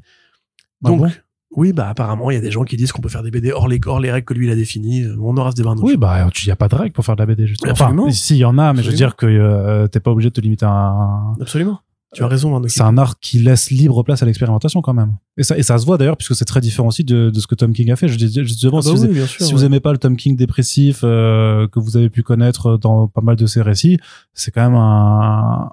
Ah 0.85 0.89
donc, 0.89 1.11
oui, 1.57 1.73
bah 1.73 1.89
apparemment, 1.89 2.31
il 2.31 2.35
y 2.35 2.37
a 2.37 2.41
des 2.41 2.53
gens 2.53 2.63
qui 2.63 2.77
disent 2.77 2.93
qu'on 2.93 3.03
peut 3.03 3.09
faire 3.09 3.25
des 3.25 3.33
BD 3.33 3.51
hors 3.51 3.67
les, 3.67 3.81
hors 3.85 3.99
les 3.99 4.13
règles 4.13 4.25
que 4.25 4.35
lui 4.35 4.47
il 4.47 4.53
a 4.53 4.55
définies. 4.55 5.07
On 5.21 5.37
aura 5.37 5.51
ce 5.51 5.57
débat. 5.57 5.75
Oui, 5.79 5.97
bah 5.97 6.29
il 6.43 6.47
y 6.47 6.51
a 6.51 6.57
pas 6.57 6.69
de 6.69 6.77
règles 6.77 6.93
pour 6.93 7.05
faire 7.05 7.17
de 7.17 7.23
la 7.23 7.27
BD 7.27 7.47
justement. 7.49 7.73
Absolument. 7.73 8.05
Enfin, 8.05 8.13
si 8.13 8.37
il 8.37 8.39
y 8.39 8.45
en 8.45 8.57
a, 8.57 8.73
mais 8.73 8.83
je 8.83 8.91
veux 8.91 8.97
dire 8.97 9.17
que 9.17 9.27
euh, 9.27 9.89
t'es 9.89 9.99
pas 9.99 10.13
obligé 10.13 10.29
de 10.29 10.35
te 10.35 10.41
limiter 10.41 10.67
à 10.67 10.71
un. 10.71 11.35
Absolument. 11.41 11.81
Tu 12.13 12.25
as 12.25 12.27
raison. 12.27 12.57
Hein, 12.57 12.63
c'est 12.67 12.83
un 12.83 12.99
art 12.99 13.21
qui 13.21 13.39
laisse 13.39 13.71
libre 13.71 14.03
place 14.03 14.23
à 14.23 14.27
l'expérimentation 14.27 14.83
quand 14.83 14.95
même. 14.95 15.17
Et 15.37 15.45
ça, 15.45 15.57
et 15.57 15.63
ça 15.63 15.79
se 15.79 15.87
voit 15.87 15.97
d'ailleurs 15.97 16.17
puisque 16.17 16.35
c'est 16.35 16.45
très 16.45 16.61
différent 16.61 16.89
aussi 16.89 17.05
de, 17.05 17.31
de, 17.31 17.41
ce 17.41 17.47
que 17.47 17.55
Tom 17.55 17.73
King 17.73 17.91
a 17.93 17.97
fait. 17.97 18.09
Je 18.09 18.17
dis 18.17 18.33
justement, 18.33 18.81
ah 18.85 18.91
bah 18.91 18.97
si, 18.97 19.07
vous, 19.07 19.27
si 19.27 19.53
vous 19.53 19.65
aimez 19.65 19.81
pas 19.81 19.93
le 19.93 19.99
Tom 19.99 20.17
King 20.17 20.37
dépressif 20.37 21.01
euh, 21.05 21.69
que 21.69 21.79
vous 21.79 21.97
avez 21.97 22.11
pu 22.11 22.23
connaître 22.23 22.77
dans 22.79 23.07
pas 23.07 23.21
mal 23.21 23.37
de 23.37 23.47
ses 23.47 23.63
récits, 23.63 23.99
c'est 24.35 24.51
quand 24.51 24.63
même 24.63 24.79
un, 24.79 25.71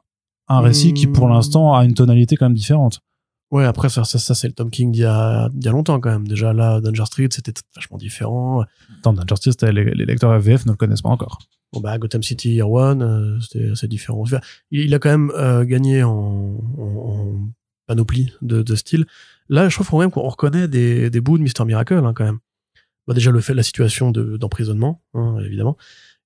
un 0.48 0.60
récit 0.60 0.94
qui 0.94 1.08
pour 1.08 1.28
mmh. 1.28 1.34
l'instant 1.34 1.76
a 1.76 1.84
une 1.86 1.96
tonalité 1.96 2.36
quand 2.36 2.46
même 2.46 2.54
différente. 2.54 3.00
Ouais, 3.50 3.66
après 3.66 3.90
ça, 3.90 4.04
ça, 4.04 4.20
ça 4.20 4.36
c'est 4.36 4.48
le 4.48 4.54
Tom 4.54 4.70
King 4.70 4.92
d'il 4.92 5.02
y 5.02 5.06
a, 5.06 5.50
il 5.56 5.64
y 5.64 5.68
a 5.68 5.72
longtemps 5.72 6.00
quand 6.00 6.12
même. 6.12 6.28
Déjà 6.28 6.54
là, 6.54 6.82
Danger 6.82 7.06
Street, 7.06 7.30
c'était 7.32 7.54
vachement 7.76 7.98
différent. 7.98 8.64
Dans 9.04 9.14
Danger 9.14 9.36
Street, 9.38 9.72
les, 9.72 9.86
les 9.86 10.06
lecteurs 10.06 10.32
AVF 10.32 10.66
ne 10.66 10.72
le 10.72 10.78
connaissent 10.78 11.02
pas 11.02 11.10
encore. 11.10 11.40
Gotham 11.82 12.24
City 12.24 12.54
Year 12.54 12.70
One, 12.70 13.02
euh, 13.02 13.40
c'était 13.42 13.72
assez 13.72 13.88
différent. 13.88 14.24
Il, 14.72 14.94
a 14.94 15.00
quand 15.00 15.10
même 15.10 15.32
euh, 15.36 15.64
gagné 15.64 16.04
en, 16.04 16.58
panoplie 17.88 18.34
de, 18.42 18.62
de 18.62 18.76
style. 18.76 19.06
Là, 19.50 19.70
je 19.70 19.76
trouve 19.76 19.90
quand 19.90 20.00
même 20.00 20.12
qu'on 20.12 20.28
reconnaît 20.28 20.68
des, 20.68 21.22
bouts 21.22 21.38
de 21.38 21.44
Mister 21.44 21.64
Miracle 21.66 21.96
hein, 21.96 22.14
quand 22.14 22.26
même. 22.26 22.40
Bah, 23.08 23.14
déjà 23.14 23.32
le 23.32 23.40
fait 23.40 23.54
de 23.54 23.58
la 23.58 23.64
situation 23.64 24.12
d'emprisonnement, 24.12 25.02
hein, 25.14 25.38
évidemment, 25.46 25.78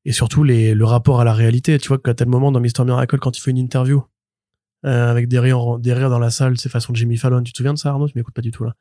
et 0.04 0.12
surtout 0.12 0.44
le 0.44 0.84
rapport 0.84 1.22
à 1.22 1.24
la 1.24 1.34
réalité. 1.34 1.78
Tu 1.78 1.88
vois 1.88 2.00
qu'à 2.00 2.16
tel 2.16 2.28
moment 2.28 2.52
dans 2.52 2.60
Mister 2.60 2.84
Miracle, 2.84 3.20
quand 3.20 3.38
il 3.38 3.42
fait 3.42 3.52
une 3.52 3.60
interview 3.60 4.04
euh, 4.86 5.12
avec 5.12 5.28
des 5.28 5.40
rires, 5.40 5.78
dans 5.78 6.20
la 6.20 6.32
salle, 6.32 6.58
c'est 6.58 6.70
façon 6.70 6.94
Jimmy 6.96 7.18
Fallon. 7.18 7.44
Tu 7.44 7.52
te 7.52 7.58
souviens 7.58 7.74
de 7.74 7.78
ça, 7.78 7.90
Arnaud? 7.90 8.08
Tu 8.08 8.18
m'écoutes 8.18 8.34
pas 8.34 8.42
du 8.42 8.52
tout 8.52 8.64
là. 8.64 8.76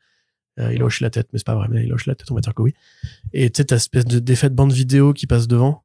Euh, 0.58 0.72
il 0.74 0.82
hoche 0.82 1.00
la 1.00 1.10
tête, 1.10 1.28
mais 1.32 1.38
c'est 1.38 1.46
pas 1.46 1.54
vrai, 1.54 1.68
mais 1.70 1.84
il 1.84 1.92
hoche 1.92 2.06
la 2.06 2.14
tête, 2.14 2.30
on 2.30 2.34
va 2.34 2.40
dire 2.40 2.54
que 2.54 2.62
oui. 2.62 2.74
Et 3.32 3.50
tu 3.50 3.58
sais, 3.58 3.66
t'as 3.66 3.76
espèce 3.76 4.04
de 4.04 4.18
de 4.18 4.48
bande 4.48 4.72
vidéo 4.72 5.12
qui 5.12 5.26
passe 5.26 5.46
devant 5.46 5.84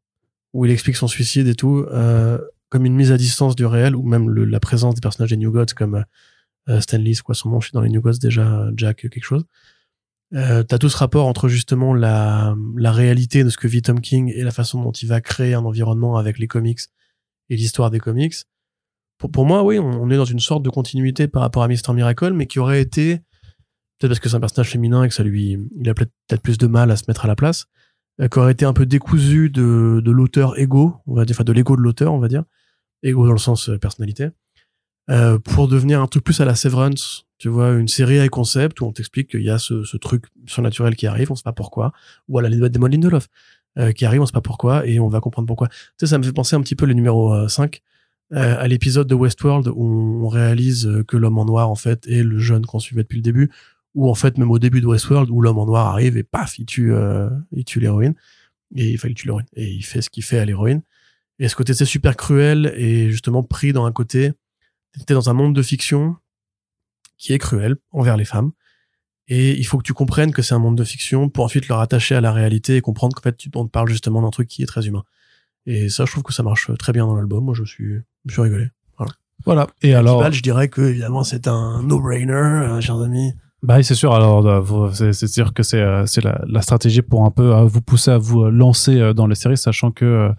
où 0.55 0.63
il 0.63 0.71
explique 0.71 0.95
son 0.95 1.09
suicide 1.09 1.47
et 1.47 1.53
tout, 1.53 1.85
euh, 1.91 2.39
comme 2.69 2.85
une 2.85 2.95
mise 2.95 3.11
à 3.11 3.17
distance 3.17 3.57
du 3.57 3.65
réel, 3.65 3.93
ou 3.93 4.03
même 4.03 4.29
la 4.29 4.61
présence 4.61 4.95
des 4.95 5.01
personnages 5.01 5.31
des 5.31 5.37
New 5.37 5.51
Gods 5.51 5.73
comme 5.75 6.05
euh, 6.69 6.79
Stanley, 6.79 7.13
quoi 7.23 7.35
son 7.35 7.49
nom, 7.49 7.59
je 7.59 7.67
suis 7.67 7.73
dans 7.73 7.81
les 7.81 7.89
New 7.89 7.99
Gods 7.99 8.19
déjà, 8.21 8.69
Jack, 8.77 9.01
quelque 9.01 9.21
chose. 9.21 9.43
Euh, 10.33 10.63
t'as 10.63 10.77
tout 10.77 10.87
ce 10.87 10.95
rapport 10.95 11.27
entre 11.27 11.49
justement 11.49 11.93
la, 11.93 12.55
réalité 12.77 13.43
de 13.43 13.49
ce 13.49 13.57
que 13.57 13.67
vit 13.67 13.81
Tom 13.81 13.99
King 13.99 14.31
et 14.33 14.43
la 14.43 14.51
façon 14.51 14.81
dont 14.81 14.93
il 14.93 15.09
va 15.09 15.19
créer 15.19 15.55
un 15.55 15.65
environnement 15.65 16.15
avec 16.15 16.39
les 16.39 16.47
comics 16.47 16.79
et 17.49 17.57
l'histoire 17.57 17.91
des 17.91 17.99
comics. 17.99 18.35
pour, 19.17 19.29
pour 19.29 19.45
moi, 19.45 19.61
oui, 19.61 19.77
on, 19.77 20.03
on 20.03 20.09
est 20.09 20.17
dans 20.17 20.23
une 20.23 20.39
sorte 20.39 20.63
de 20.63 20.69
continuité 20.69 21.27
par 21.27 21.41
rapport 21.41 21.63
à 21.63 21.67
Mister 21.67 21.91
Miracle, 21.91 22.31
mais 22.31 22.47
qui 22.47 22.59
aurait 22.59 22.81
été 22.81 23.17
peut-être 23.99 24.09
parce 24.09 24.19
que 24.21 24.29
c'est 24.29 24.35
un 24.37 24.39
personnage 24.39 24.69
féminin 24.69 25.03
et 25.03 25.09
que 25.09 25.13
ça 25.13 25.23
lui, 25.23 25.57
il 25.77 25.89
a 25.89 25.93
peut-être 25.93 26.41
plus 26.41 26.57
de 26.57 26.67
mal 26.67 26.91
à 26.91 26.95
se 26.95 27.03
mettre 27.09 27.25
à 27.25 27.27
la 27.27 27.35
place, 27.35 27.65
euh, 27.65 27.83
qui 28.19 28.39
aurait 28.39 28.53
été 28.53 28.65
un 28.65 28.73
peu 28.73 28.85
décousu 28.85 29.49
de, 29.49 30.01
de 30.03 30.11
l'auteur 30.11 30.57
ego, 30.57 30.95
on 31.05 31.15
va 31.15 31.25
dire, 31.25 31.35
enfin 31.35 31.43
de 31.43 31.51
l'ego 31.51 31.75
de 31.75 31.81
l'auteur, 31.81 32.13
on 32.13 32.19
va 32.19 32.27
dire, 32.27 32.43
ego 33.03 33.25
dans 33.25 33.33
le 33.33 33.37
sens 33.37 33.69
euh, 33.69 33.77
personnalité, 33.77 34.29
euh, 35.09 35.37
pour 35.37 35.67
devenir 35.67 36.01
un 36.01 36.07
truc 36.07 36.23
plus 36.23 36.39
à 36.41 36.45
la 36.45 36.55
Severance, 36.55 37.27
tu 37.37 37.49
vois, 37.49 37.73
une 37.73 37.87
série 37.87 38.17
avec 38.17 38.31
concept 38.31 38.81
où 38.81 38.85
on 38.85 38.91
t'explique 38.91 39.31
qu'il 39.31 39.43
y 39.43 39.49
a 39.49 39.57
ce, 39.57 39.83
ce 39.83 39.97
truc 39.97 40.25
surnaturel 40.47 40.95
qui 40.95 41.07
arrive, 41.07 41.31
on 41.31 41.35
sait 41.35 41.43
pas 41.43 41.53
pourquoi, 41.53 41.91
ou 42.27 42.39
à 42.39 42.41
la 42.41 42.49
des 42.49 42.79
Lindelof, 42.79 43.27
euh, 43.77 43.91
qui 43.91 44.05
arrive, 44.05 44.21
on 44.21 44.25
sait 44.25 44.31
pas 44.31 44.41
pourquoi, 44.41 44.87
et 44.87 44.99
on 44.99 45.09
va 45.09 45.19
comprendre 45.19 45.47
pourquoi. 45.47 45.67
Tu 45.67 45.75
sais, 45.99 46.07
ça 46.07 46.17
me 46.17 46.23
fait 46.23 46.31
penser 46.31 46.55
un 46.55 46.61
petit 46.61 46.75
peu 46.75 46.85
le 46.85 46.93
numéro 46.93 47.33
euh, 47.33 47.47
5, 47.47 47.81
euh, 48.33 48.55
à 48.57 48.67
l'épisode 48.67 49.07
de 49.07 49.13
Westworld 49.13 49.67
où 49.67 50.25
on 50.25 50.27
réalise 50.27 50.87
euh, 50.87 51.03
que 51.03 51.15
l'homme 51.15 51.37
en 51.37 51.45
noir, 51.45 51.69
en 51.69 51.75
fait, 51.75 52.07
est 52.07 52.23
le 52.23 52.39
jeune 52.39 52.65
qu'on 52.65 52.79
suivait 52.79 53.03
depuis 53.03 53.17
le 53.17 53.21
début, 53.21 53.51
ou 53.95 54.09
en 54.09 54.15
fait, 54.15 54.37
même 54.37 54.51
au 54.51 54.59
début 54.59 54.81
de 54.81 54.85
Westworld, 54.85 55.29
où 55.29 55.41
l'homme 55.41 55.57
en 55.57 55.65
noir 55.65 55.87
arrive 55.87 56.17
et 56.17 56.23
paf, 56.23 56.59
il 56.59 56.65
tue, 56.65 56.93
euh, 56.93 57.29
il 57.51 57.65
tue 57.65 57.79
l'héroïne, 57.79 58.13
et 58.75 58.91
il 58.91 59.13
tue 59.15 59.25
l'héroïne, 59.25 59.47
et 59.55 59.71
il 59.71 59.83
fait 59.83 60.01
ce 60.01 60.09
qu'il 60.09 60.23
fait 60.23 60.37
à 60.37 60.45
l'héroïne. 60.45 60.81
Et 61.39 61.47
ce 61.47 61.55
côté, 61.55 61.73
c'est 61.73 61.85
super 61.85 62.15
cruel, 62.15 62.73
et 62.75 63.09
justement 63.09 63.41
pris 63.41 63.73
dans 63.73 63.85
un 63.85 63.91
côté, 63.91 64.33
t'es 65.05 65.13
dans 65.13 65.29
un 65.29 65.33
monde 65.33 65.55
de 65.55 65.61
fiction 65.61 66.15
qui 67.17 67.33
est 67.33 67.39
cruel 67.39 67.77
envers 67.91 68.17
les 68.17 68.25
femmes, 68.25 68.51
et 69.27 69.57
il 69.57 69.63
faut 69.65 69.77
que 69.77 69.83
tu 69.83 69.93
comprennes 69.93 70.31
que 70.31 70.41
c'est 70.41 70.53
un 70.53 70.59
monde 70.59 70.77
de 70.77 70.83
fiction 70.83 71.29
pour 71.29 71.45
ensuite 71.45 71.67
le 71.67 71.73
rattacher 71.73 72.15
à 72.15 72.21
la 72.21 72.31
réalité 72.31 72.75
et 72.75 72.81
comprendre 72.81 73.15
qu'en 73.15 73.23
fait, 73.23 73.37
tu, 73.37 73.49
on 73.55 73.65
te 73.65 73.71
parle 73.71 73.89
justement 73.89 74.21
d'un 74.21 74.29
truc 74.29 74.47
qui 74.47 74.61
est 74.61 74.67
très 74.67 74.85
humain. 74.85 75.03
Et 75.65 75.89
ça, 75.89 76.05
je 76.05 76.11
trouve 76.11 76.23
que 76.23 76.33
ça 76.33 76.43
marche 76.43 76.69
très 76.77 76.93
bien 76.93 77.07
dans 77.07 77.15
l'album. 77.15 77.43
Moi, 77.43 77.55
je 77.55 77.63
suis, 77.63 77.95
je 78.25 78.31
suis 78.31 78.41
rigolé. 78.41 78.69
Voilà. 79.43 79.67
Et 79.81 79.93
Alors, 79.93 80.21
alors, 80.21 80.31
je 80.31 80.41
dirais 80.41 80.69
que 80.69 80.81
évidemment, 80.81 81.23
c'est 81.23 81.47
un 81.47 81.83
no-brainer, 81.83 82.33
euh, 82.33 82.81
chers 82.81 82.99
amis. 83.01 83.33
Bah 83.63 83.81
c'est 83.81 83.95
sûr. 83.95 84.13
Alors, 84.13 84.45
euh, 84.45 85.11
c'est 85.11 85.27
sûr 85.27 85.53
que 85.53 85.63
c'est 85.63 85.81
euh, 85.81 86.05
c'est 86.05 86.23
la, 86.23 86.39
la 86.47 86.61
stratégie 86.61 87.01
pour 87.01 87.25
un 87.25 87.31
peu 87.31 87.55
euh, 87.55 87.63
vous 87.63 87.81
pousser 87.81 88.11
à 88.11 88.17
vous 88.17 88.45
lancer 88.45 89.13
dans 89.13 89.27
les 89.27 89.35
séries, 89.35 89.57
sachant 89.57 89.91
que 89.91 90.31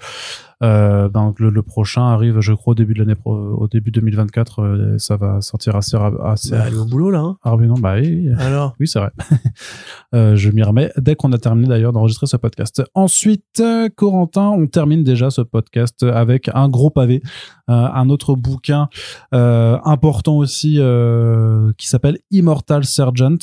euh, 0.62 0.66
euh, 1.06 1.08
ben, 1.08 1.34
le, 1.38 1.50
le 1.50 1.62
prochain 1.62 2.02
arrive, 2.02 2.40
je 2.40 2.52
crois, 2.52 2.72
au 2.72 2.74
début 2.74 2.94
de 2.94 3.00
l'année, 3.00 3.14
pro- 3.14 3.34
au 3.36 3.68
début 3.68 3.90
2024. 3.90 4.62
euh, 4.62 4.98
ça 4.98 5.16
va 5.16 5.40
sortir 5.40 5.76
assez, 5.76 5.96
assez. 6.24 6.50
Bah, 6.52 6.62
allez 6.62 6.76
au 6.76 6.84
boulot 6.84 7.10
là. 7.10 7.20
Hein. 7.20 7.36
Ah 7.44 7.54
non, 7.60 7.74
bah 7.74 7.96
oui. 8.00 8.28
Alors, 8.38 8.74
Oui, 8.80 8.88
c'est 8.88 8.98
vrai. 8.98 9.10
Euh, 10.14 10.36
je 10.36 10.50
m'y 10.50 10.62
remets 10.62 10.92
dès 10.96 11.14
qu'on 11.16 11.32
a 11.32 11.38
terminé 11.38 11.68
d'ailleurs 11.68 11.92
d'enregistrer 11.92 12.26
ce 12.26 12.36
podcast. 12.36 12.82
Ensuite, 12.94 13.62
Corentin, 13.96 14.48
on 14.50 14.66
termine 14.66 15.02
déjà 15.02 15.30
ce 15.30 15.42
podcast 15.42 16.02
avec 16.04 16.48
un 16.54 16.68
gros 16.68 16.90
pavé, 16.90 17.22
euh, 17.68 17.72
un 17.74 18.08
autre 18.08 18.34
bouquin 18.34 18.88
euh, 19.34 19.76
important 19.84 20.36
aussi 20.36 20.76
euh, 20.78 21.72
qui 21.76 21.88
s'appelle 21.88 22.18
Immortal 22.30 22.84
Sergeant. 22.84 23.36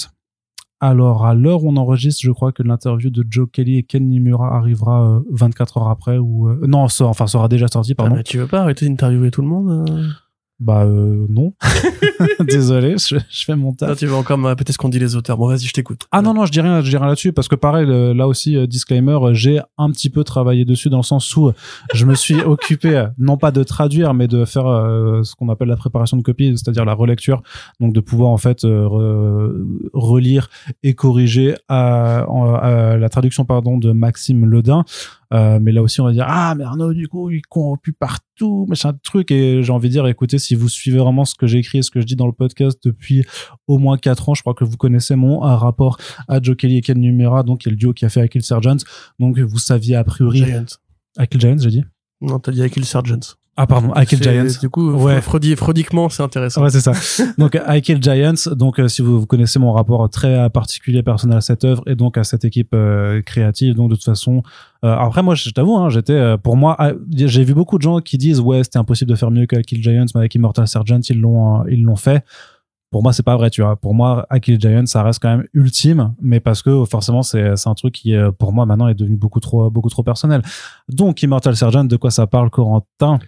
Alors, 0.86 1.26
à 1.26 1.34
l'heure 1.34 1.64
où 1.64 1.70
on 1.70 1.78
enregistre, 1.78 2.24
je 2.26 2.32
crois 2.32 2.52
que 2.52 2.62
l'interview 2.62 3.10
de 3.10 3.26
Joe 3.30 3.48
Kelly 3.50 3.78
et 3.78 3.84
Ken 3.84 4.06
Nimura 4.06 4.54
arrivera 4.58 5.16
euh, 5.16 5.20
24 5.32 5.78
heures 5.78 5.88
après 5.88 6.18
ou 6.18 6.50
euh, 6.50 6.60
non, 6.68 6.90
ça, 6.90 7.06
enfin, 7.06 7.26
sera 7.26 7.48
déjà 7.48 7.70
sorti, 7.70 7.94
ah, 7.94 7.96
pardon. 7.96 8.18
mais 8.18 8.24
tu 8.24 8.38
veux 8.38 8.48
pas 8.48 8.60
arrêter 8.60 8.90
d'interviewer 8.90 9.32
tout 9.32 9.42
le 9.42 9.48
monde 9.48 9.90
euh? 9.90 10.10
Bah 10.66 10.84
euh, 10.86 11.26
non, 11.30 11.54
désolé, 12.40 12.96
je, 12.98 13.18
je 13.30 13.44
fais 13.46 13.56
mon 13.56 13.72
Là, 13.82 13.88
taf. 13.90 13.98
tu 13.98 14.06
veux 14.08 14.16
encore 14.16 14.38
me 14.38 14.48
répéter 14.48 14.72
ce 14.72 14.78
qu'on 14.78 14.88
dit 14.90 15.00
les 15.00 15.16
auteurs. 15.18 15.38
Bon, 15.38 15.48
vas-y, 15.48 15.66
je 15.66 15.74
t'écoute. 15.74 16.08
Ah 16.12 16.22
non 16.22 16.34
non, 16.34 16.46
je 16.46 16.52
dis 16.52 16.62
rien, 16.62 16.80
je 16.82 16.90
dis 16.90 16.96
rien 16.96 17.08
là-dessus 17.08 17.34
parce 17.34 17.48
que 17.50 17.56
pareil, 17.56 17.86
là 17.88 18.28
aussi 18.28 18.56
euh, 18.56 18.66
disclaimer, 18.66 19.18
euh, 19.22 19.34
j'ai 19.34 19.60
un 19.78 19.92
petit 19.92 20.10
peu 20.10 20.24
travaillé 20.24 20.64
dessus 20.64 20.90
dans 20.90 20.98
le 20.98 21.04
sens 21.04 21.36
où 21.36 21.52
je 21.94 22.06
me 22.06 22.16
suis 22.16 22.42
occupé 22.46 23.08
non 23.18 23.36
pas 23.38 23.52
de 23.52 23.62
traduire 23.64 24.14
mais 24.14 24.28
de 24.28 24.46
faire 24.46 24.68
euh, 24.68 25.24
ce 25.24 25.36
qu'on 25.36 25.50
appelle 25.50 25.68
la 25.68 25.76
préparation 25.76 26.16
de 26.16 26.22
copie, 26.22 26.54
c'est-à-dire 26.56 26.86
la 26.86 26.94
relecture, 26.94 27.42
donc 27.82 27.94
de 27.94 28.00
pouvoir 28.00 28.30
en 28.32 28.38
fait 28.38 28.64
euh, 28.64 28.86
re- 28.86 29.90
relire 29.94 30.50
et 30.84 30.94
corriger 30.94 31.56
à, 31.68 32.26
en- 32.30 32.54
à 32.56 32.96
la 32.98 33.10
traduction 33.10 33.44
pardon 33.46 33.78
de 33.78 33.92
Maxime 33.92 34.46
Ledin. 34.46 34.86
Euh, 35.34 35.60
mais 35.62 35.72
là 35.72 35.82
aussi, 35.82 36.02
on 36.02 36.06
va 36.06 36.12
dire 36.12 36.26
ah 36.28 36.54
mais 36.56 36.64
Arnaud 36.64 36.94
du 36.94 37.08
coup 37.08 37.30
il 37.32 37.42
corrompu 37.42 37.94
partout, 37.94 38.66
machin 38.68 38.94
truc. 39.04 39.32
Et 39.32 39.64
j'ai 39.64 39.72
envie 39.72 39.90
de 39.90 39.94
dire, 39.94 40.08
écoutez, 40.08 40.38
si 40.38 40.56
vous 40.56 40.70
suivez 40.70 41.00
vraiment 41.00 41.26
ce 41.26 41.36
que 41.36 41.48
j'ai 41.48 41.60
écrit 41.60 41.80
et 41.80 41.82
ce 41.82 41.92
que 41.92 42.02
je 42.02 42.06
dis 42.06 42.16
dans 42.16 42.28
le 42.28 42.34
podcast 42.34 42.80
depuis 42.84 43.26
au 43.68 43.78
moins 43.78 43.98
quatre 43.98 44.30
ans, 44.30 44.34
je 44.34 44.42
crois 44.42 44.54
que 44.54 44.64
vous 44.64 44.78
connaissez 44.78 45.16
mon 45.16 45.40
rapport 45.40 45.98
à 46.28 46.42
Joe 46.42 46.56
Kelly 46.56 46.78
et 46.78 46.82
Ken 46.82 47.00
Numera, 47.00 47.44
donc 47.44 47.62
qui 47.62 47.70
est 47.70 47.72
le 47.72 47.78
duo 47.78 47.94
qui 47.94 48.06
a 48.06 48.10
fait 48.10 48.28
Kill 48.30 48.44
Sergeant. 48.44 48.78
Donc 49.20 49.40
vous 49.40 49.60
saviez 49.60 49.96
a 49.96 50.04
priori 50.04 50.44
Giants. 50.46 50.66
Kill 51.30 51.42
Giants, 51.42 51.58
j'ai 51.60 51.70
dit. 51.70 51.84
Non, 52.22 52.40
t'as 52.40 52.52
dit 52.52 52.70
Kill 52.70 52.86
Sergeants. 52.86 53.36
Ah 53.56 53.68
pardon, 53.68 53.92
Kill 54.08 54.18
C'est- 54.18 54.24
Giants. 54.32 54.60
Du 54.62 54.70
coup, 54.70 54.92
Ouais. 54.94 55.22
fraudiquement, 55.22 55.56
fraudiquement, 55.58 56.10
c'est 56.10 56.24
intéressant. 56.24 56.64
Ouais, 56.64 56.72
c'est 56.72 56.80
ça. 56.82 56.94
donc, 57.38 57.56
I 57.68 57.82
Kill 57.84 58.02
Giants. 58.02 58.52
Donc, 58.56 58.80
euh, 58.80 58.88
si 58.88 59.04
vous, 59.04 59.20
vous 59.20 59.28
connaissez 59.28 59.60
mon 59.60 59.72
rapport 59.74 60.10
très 60.10 60.50
particulier, 60.50 61.04
personnel 61.04 61.38
à 61.38 61.42
cette 61.42 61.64
œuvre 61.64 61.84
et 61.88 61.94
donc 61.96 62.18
à 62.18 62.24
cette 62.24 62.46
équipe 62.46 62.74
euh, 62.74 63.22
créative. 63.22 63.76
Donc, 63.76 63.92
de 63.92 63.96
toute 63.96 64.06
façon, 64.06 64.42
euh, 64.84 64.96
après, 64.96 65.22
moi, 65.22 65.36
je 65.36 65.48
t'avoue, 65.52 65.78
hein, 65.78 65.90
j'étais, 65.92 66.14
euh, 66.14 66.36
pour 66.38 66.56
moi, 66.58 66.76
ah, 66.80 66.94
j'ai 67.14 67.44
vu 67.44 67.54
beaucoup 67.54 67.78
de 67.78 67.84
gens 67.84 68.00
qui 68.00 68.18
disent, 68.18 68.40
ouais, 68.40 68.64
c'était 68.64 68.80
impossible 68.80 69.12
de 69.12 69.16
faire 69.16 69.30
mieux 69.30 69.46
que 69.46 69.56
I 69.56 69.62
Kill 69.62 69.84
Giants, 69.84 70.06
mais 70.16 70.20
avec 70.22 70.34
Immortal 70.34 70.68
Sergeant, 70.68 71.02
ils 71.08 71.20
l'ont, 71.20 71.62
euh, 71.62 71.66
ils 71.70 71.84
l'ont 71.84 71.96
fait. 71.96 72.26
Pour 72.90 73.02
moi, 73.04 73.12
c'est 73.14 73.24
pas 73.24 73.36
vrai, 73.38 73.50
tu 73.52 73.62
vois. 73.62 73.76
Pour 73.76 73.94
moi, 73.96 74.26
I 74.32 74.40
Kill 74.40 74.60
Giants, 74.60 74.86
ça 74.86 75.02
reste 75.04 75.20
quand 75.20 75.30
même 75.38 75.46
ultime, 75.54 76.14
mais 76.22 76.40
parce 76.40 76.62
que 76.64 76.86
forcément, 76.86 77.22
c'est, 77.24 77.56
c'est 77.56 77.68
un 77.70 77.74
truc 77.76 77.94
qui, 77.94 78.16
pour 78.38 78.52
moi, 78.54 78.66
maintenant, 78.68 78.88
est 78.88 78.94
devenu 78.96 79.16
beaucoup 79.16 79.40
trop, 79.40 79.70
beaucoup 79.72 79.90
trop 79.90 80.04
personnel. 80.04 80.42
Donc, 80.90 81.22
Immortal 81.24 81.56
Sergeant, 81.56 81.84
de 81.86 81.96
quoi 81.98 82.10
ça 82.12 82.26
parle, 82.28 82.50
Corentin? 82.52 83.20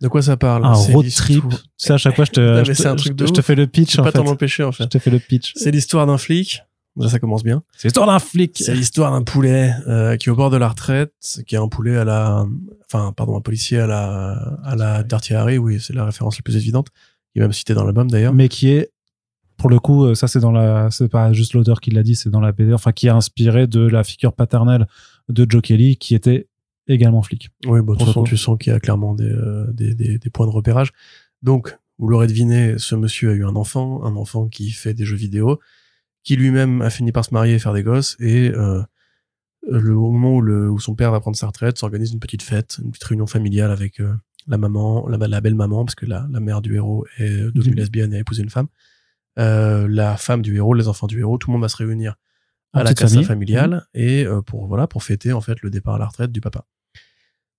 De 0.00 0.08
quoi 0.08 0.22
ça 0.22 0.36
parle 0.36 0.64
Un 0.64 0.72
road 0.72 1.06
trip. 1.14 1.44
Sais, 1.76 1.92
à 1.92 1.96
chaque 1.98 2.16
fois, 2.16 2.24
je 2.24 2.32
te, 2.32 2.40
Non, 2.58 2.64
je 2.64 2.72
te- 2.72 3.02
je 3.02 3.12
te- 3.12 3.36
je 3.36 3.40
fais 3.42 3.54
le 3.54 3.66
pitch, 3.66 3.92
Je 3.92 3.96
peux 3.96 4.02
en 4.02 4.04
pas 4.04 4.12
t'en 4.12 4.26
empêcher, 4.26 4.64
en 4.64 4.72
Je 4.72 4.78
fait. 4.78 4.88
te 4.88 4.98
fais 4.98 5.10
le 5.10 5.18
pitch. 5.18 5.52
C'est 5.56 5.70
l'histoire 5.70 6.06
d'un 6.06 6.18
flic. 6.18 6.62
Ça 7.08 7.18
commence 7.18 7.42
bien. 7.42 7.62
C'est 7.76 7.88
l'histoire 7.88 8.06
d'un 8.06 8.20
flic. 8.20 8.56
C'est 8.56 8.74
l'histoire 8.74 9.10
d'un 9.10 9.22
poulet 9.22 9.72
euh, 9.88 10.16
qui 10.16 10.28
est 10.28 10.32
au 10.32 10.36
bord 10.36 10.50
de 10.50 10.56
la 10.56 10.68
retraite, 10.68 11.12
qui 11.46 11.56
est 11.56 11.58
un 11.58 11.66
poulet 11.66 11.96
à 11.96 12.04
la, 12.04 12.46
enfin, 12.86 13.12
pardon, 13.16 13.36
un 13.36 13.40
policier 13.40 13.80
à 13.80 13.86
la, 13.88 14.32
à 14.64 14.76
la 14.76 15.02
Dirty 15.02 15.34
Harry, 15.34 15.58
oui, 15.58 15.80
c'est 15.80 15.92
la 15.92 16.04
référence 16.04 16.36
la 16.38 16.42
plus 16.42 16.56
évidente. 16.56 16.88
Il 17.34 17.40
est 17.40 17.44
même 17.44 17.52
cité 17.52 17.74
dans 17.74 17.82
l'album 17.84 18.08
d'ailleurs. 18.08 18.32
Mais 18.32 18.48
qui 18.48 18.68
est, 18.68 18.92
pour 19.56 19.70
le 19.70 19.80
coup, 19.80 20.04
euh, 20.04 20.14
ça 20.14 20.28
c'est 20.28 20.38
dans 20.38 20.52
la, 20.52 20.88
c'est 20.92 21.08
pas 21.08 21.32
juste 21.32 21.54
l'auteur 21.54 21.80
qui 21.80 21.90
l'a 21.90 22.04
dit, 22.04 22.14
c'est 22.14 22.30
dans 22.30 22.40
la 22.40 22.52
BD, 22.52 22.72
enfin 22.72 22.92
qui 22.92 23.08
est 23.08 23.10
inspiré 23.10 23.66
de 23.66 23.80
la 23.80 24.04
figure 24.04 24.32
paternelle 24.32 24.86
de 25.28 25.46
Joe 25.48 25.62
Kelly, 25.62 25.96
qui 25.96 26.14
était 26.14 26.46
également 26.88 27.22
flic. 27.22 27.50
Oui, 27.66 27.80
bon, 27.80 27.92
de 27.92 27.98
Pour 27.98 27.98
toute 27.98 28.06
façon, 28.08 28.24
tu 28.24 28.36
sens 28.36 28.58
qu'il 28.58 28.72
y 28.72 28.76
a 28.76 28.80
clairement 28.80 29.14
des, 29.14 29.24
euh, 29.24 29.66
des, 29.72 29.94
des, 29.94 30.18
des 30.18 30.30
points 30.30 30.46
de 30.46 30.52
repérage. 30.52 30.92
Donc, 31.42 31.76
vous 31.98 32.08
l'aurez 32.08 32.26
deviné, 32.26 32.74
ce 32.78 32.94
monsieur 32.94 33.30
a 33.30 33.34
eu 33.34 33.44
un 33.44 33.54
enfant, 33.56 34.04
un 34.04 34.16
enfant 34.16 34.48
qui 34.48 34.70
fait 34.70 34.94
des 34.94 35.04
jeux 35.04 35.16
vidéo, 35.16 35.60
qui 36.22 36.36
lui-même 36.36 36.82
a 36.82 36.90
fini 36.90 37.12
par 37.12 37.24
se 37.24 37.32
marier 37.32 37.54
et 37.54 37.58
faire 37.58 37.72
des 37.74 37.82
gosses, 37.82 38.16
et 38.18 38.50
euh, 38.50 38.82
le 39.70 39.94
au 39.96 40.10
moment 40.10 40.36
où, 40.36 40.40
le, 40.40 40.70
où 40.70 40.78
son 40.78 40.94
père 40.94 41.10
va 41.12 41.20
prendre 41.20 41.36
sa 41.36 41.46
retraite, 41.46 41.78
s'organise 41.78 42.12
une 42.12 42.18
petite 42.20 42.42
fête, 42.42 42.78
une 42.82 42.90
petite 42.90 43.04
réunion 43.04 43.26
familiale 43.26 43.70
avec 43.70 44.00
euh, 44.00 44.14
la 44.46 44.58
maman, 44.58 45.06
la, 45.08 45.16
la 45.28 45.40
belle 45.40 45.54
maman, 45.54 45.84
parce 45.84 45.94
que 45.94 46.06
la, 46.06 46.26
la 46.30 46.40
mère 46.40 46.60
du 46.60 46.74
héros 46.76 47.06
est 47.18 47.50
devenue 47.52 47.72
Mhm. 47.74 47.78
lesbienne 47.78 48.12
et 48.12 48.16
a 48.16 48.20
épousé 48.20 48.42
une 48.42 48.50
femme, 48.50 48.66
euh, 49.38 49.86
la 49.88 50.16
femme 50.16 50.42
du 50.42 50.56
héros, 50.56 50.74
les 50.74 50.88
enfants 50.88 51.06
du 51.06 51.20
héros, 51.20 51.38
tout 51.38 51.48
le 51.48 51.52
monde 51.52 51.62
va 51.62 51.68
se 51.68 51.76
réunir 51.76 52.16
à 52.74 52.84
la 52.84 52.94
casa 52.94 53.14
famille. 53.14 53.26
familiale 53.26 53.86
et 53.94 54.24
euh, 54.24 54.42
pour 54.42 54.66
voilà 54.66 54.86
pour 54.86 55.02
fêter 55.02 55.32
en 55.32 55.40
fait 55.40 55.60
le 55.62 55.70
départ 55.70 55.94
à 55.94 55.98
la 55.98 56.06
retraite 56.06 56.32
du 56.32 56.40
papa. 56.40 56.66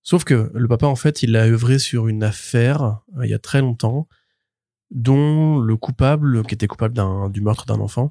Sauf 0.02 0.24
que 0.24 0.52
le 0.54 0.68
papa 0.68 0.86
en 0.86 0.96
fait 0.96 1.22
il 1.22 1.36
a 1.36 1.46
œuvré 1.46 1.78
sur 1.78 2.08
une 2.08 2.22
affaire 2.22 3.00
euh, 3.16 3.24
il 3.24 3.30
y 3.30 3.34
a 3.34 3.38
très 3.38 3.60
longtemps 3.60 4.08
dont 4.90 5.58
le 5.58 5.76
coupable 5.76 6.44
qui 6.44 6.54
était 6.54 6.66
coupable 6.66 6.94
du 7.30 7.40
meurtre 7.40 7.66
d'un 7.66 7.80
enfant 7.80 8.10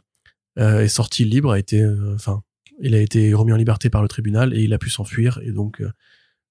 euh, 0.60 0.82
est 0.82 0.88
sorti 0.88 1.26
libre 1.26 1.52
a 1.52 1.60
été 1.60 1.82
euh, 1.82 2.16
enfin 2.16 2.42
il 2.80 2.96
a 2.96 3.00
été 3.00 3.34
remis 3.34 3.54
en 3.54 3.58
liberté 3.58 3.90
par 3.90 4.02
le 4.02 4.08
tribunal 4.08 4.54
et 4.54 4.62
il 4.64 4.74
a 4.74 4.78
pu 4.78 4.90
s'enfuir 4.90 5.40
et 5.44 5.52
donc 5.52 5.82
euh, 5.82 5.92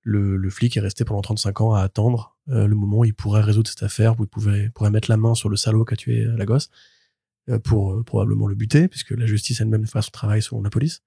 le, 0.02 0.36
le 0.36 0.50
flic 0.50 0.76
est 0.76 0.80
resté 0.80 1.04
pendant 1.04 1.22
35 1.22 1.60
ans 1.62 1.72
à 1.72 1.80
attendre 1.80 2.36
le 2.46 2.74
moment 2.74 2.98
où 2.98 3.04
il 3.06 3.14
pourrait 3.14 3.40
résoudre 3.40 3.70
cette 3.70 3.82
affaire 3.82 4.20
où 4.20 4.24
il 4.24 4.28
pouvait 4.28 4.68
pourrait 4.74 4.90
mettre 4.90 5.10
la 5.10 5.16
main 5.16 5.34
sur 5.34 5.48
le 5.48 5.56
salaud 5.56 5.86
qui 5.86 5.94
a 5.94 5.96
tué 5.96 6.24
la 6.24 6.44
gosse 6.44 6.68
pour 7.62 7.92
euh, 7.92 8.02
probablement 8.02 8.46
le 8.46 8.54
buter, 8.54 8.88
puisque 8.88 9.10
la 9.10 9.26
justice 9.26 9.60
elle-même 9.60 9.86
fait 9.86 10.02
son 10.02 10.10
travail 10.10 10.42
selon 10.42 10.62
la 10.62 10.70
police. 10.70 11.02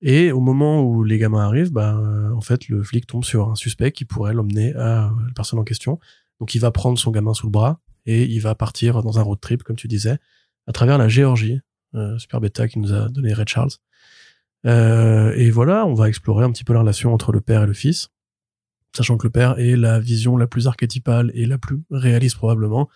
Et 0.00 0.32
au 0.32 0.40
moment 0.40 0.82
où 0.82 1.02
les 1.02 1.18
gamins 1.18 1.46
arrivent, 1.46 1.72
bah, 1.72 1.96
euh, 1.96 2.30
en 2.32 2.40
fait, 2.40 2.68
le 2.68 2.82
flic 2.82 3.06
tombe 3.06 3.24
sur 3.24 3.50
un 3.50 3.54
suspect 3.54 3.92
qui 3.92 4.04
pourrait 4.04 4.34
l'emmener 4.34 4.74
à 4.74 5.06
euh, 5.06 5.10
la 5.26 5.32
personne 5.34 5.58
en 5.58 5.64
question. 5.64 5.98
Donc, 6.40 6.54
il 6.54 6.58
va 6.58 6.70
prendre 6.70 6.98
son 6.98 7.10
gamin 7.10 7.32
sous 7.32 7.46
le 7.46 7.52
bras 7.52 7.80
et 8.04 8.24
il 8.24 8.40
va 8.40 8.54
partir 8.54 9.02
dans 9.02 9.18
un 9.18 9.22
road 9.22 9.40
trip, 9.40 9.62
comme 9.62 9.76
tu 9.76 9.88
disais, 9.88 10.18
à 10.66 10.72
travers 10.72 10.98
la 10.98 11.08
Géorgie. 11.08 11.60
Euh, 11.94 12.18
super 12.18 12.40
bêta 12.40 12.66
qui 12.66 12.80
nous 12.80 12.92
a 12.92 13.08
donné 13.08 13.32
Red 13.32 13.48
Charles. 13.48 13.70
Euh, 14.66 15.32
et 15.36 15.50
voilà, 15.50 15.86
on 15.86 15.94
va 15.94 16.08
explorer 16.08 16.44
un 16.44 16.50
petit 16.50 16.64
peu 16.64 16.72
la 16.72 16.80
relation 16.80 17.14
entre 17.14 17.32
le 17.32 17.40
père 17.40 17.62
et 17.62 17.66
le 17.66 17.72
fils, 17.72 18.08
sachant 18.96 19.16
que 19.16 19.26
le 19.26 19.30
père 19.30 19.58
est 19.58 19.76
la 19.76 20.00
vision 20.00 20.36
la 20.36 20.46
plus 20.46 20.66
archétypale 20.66 21.30
et 21.34 21.46
la 21.46 21.56
plus 21.56 21.78
réaliste 21.90 22.36
probablement 22.36 22.88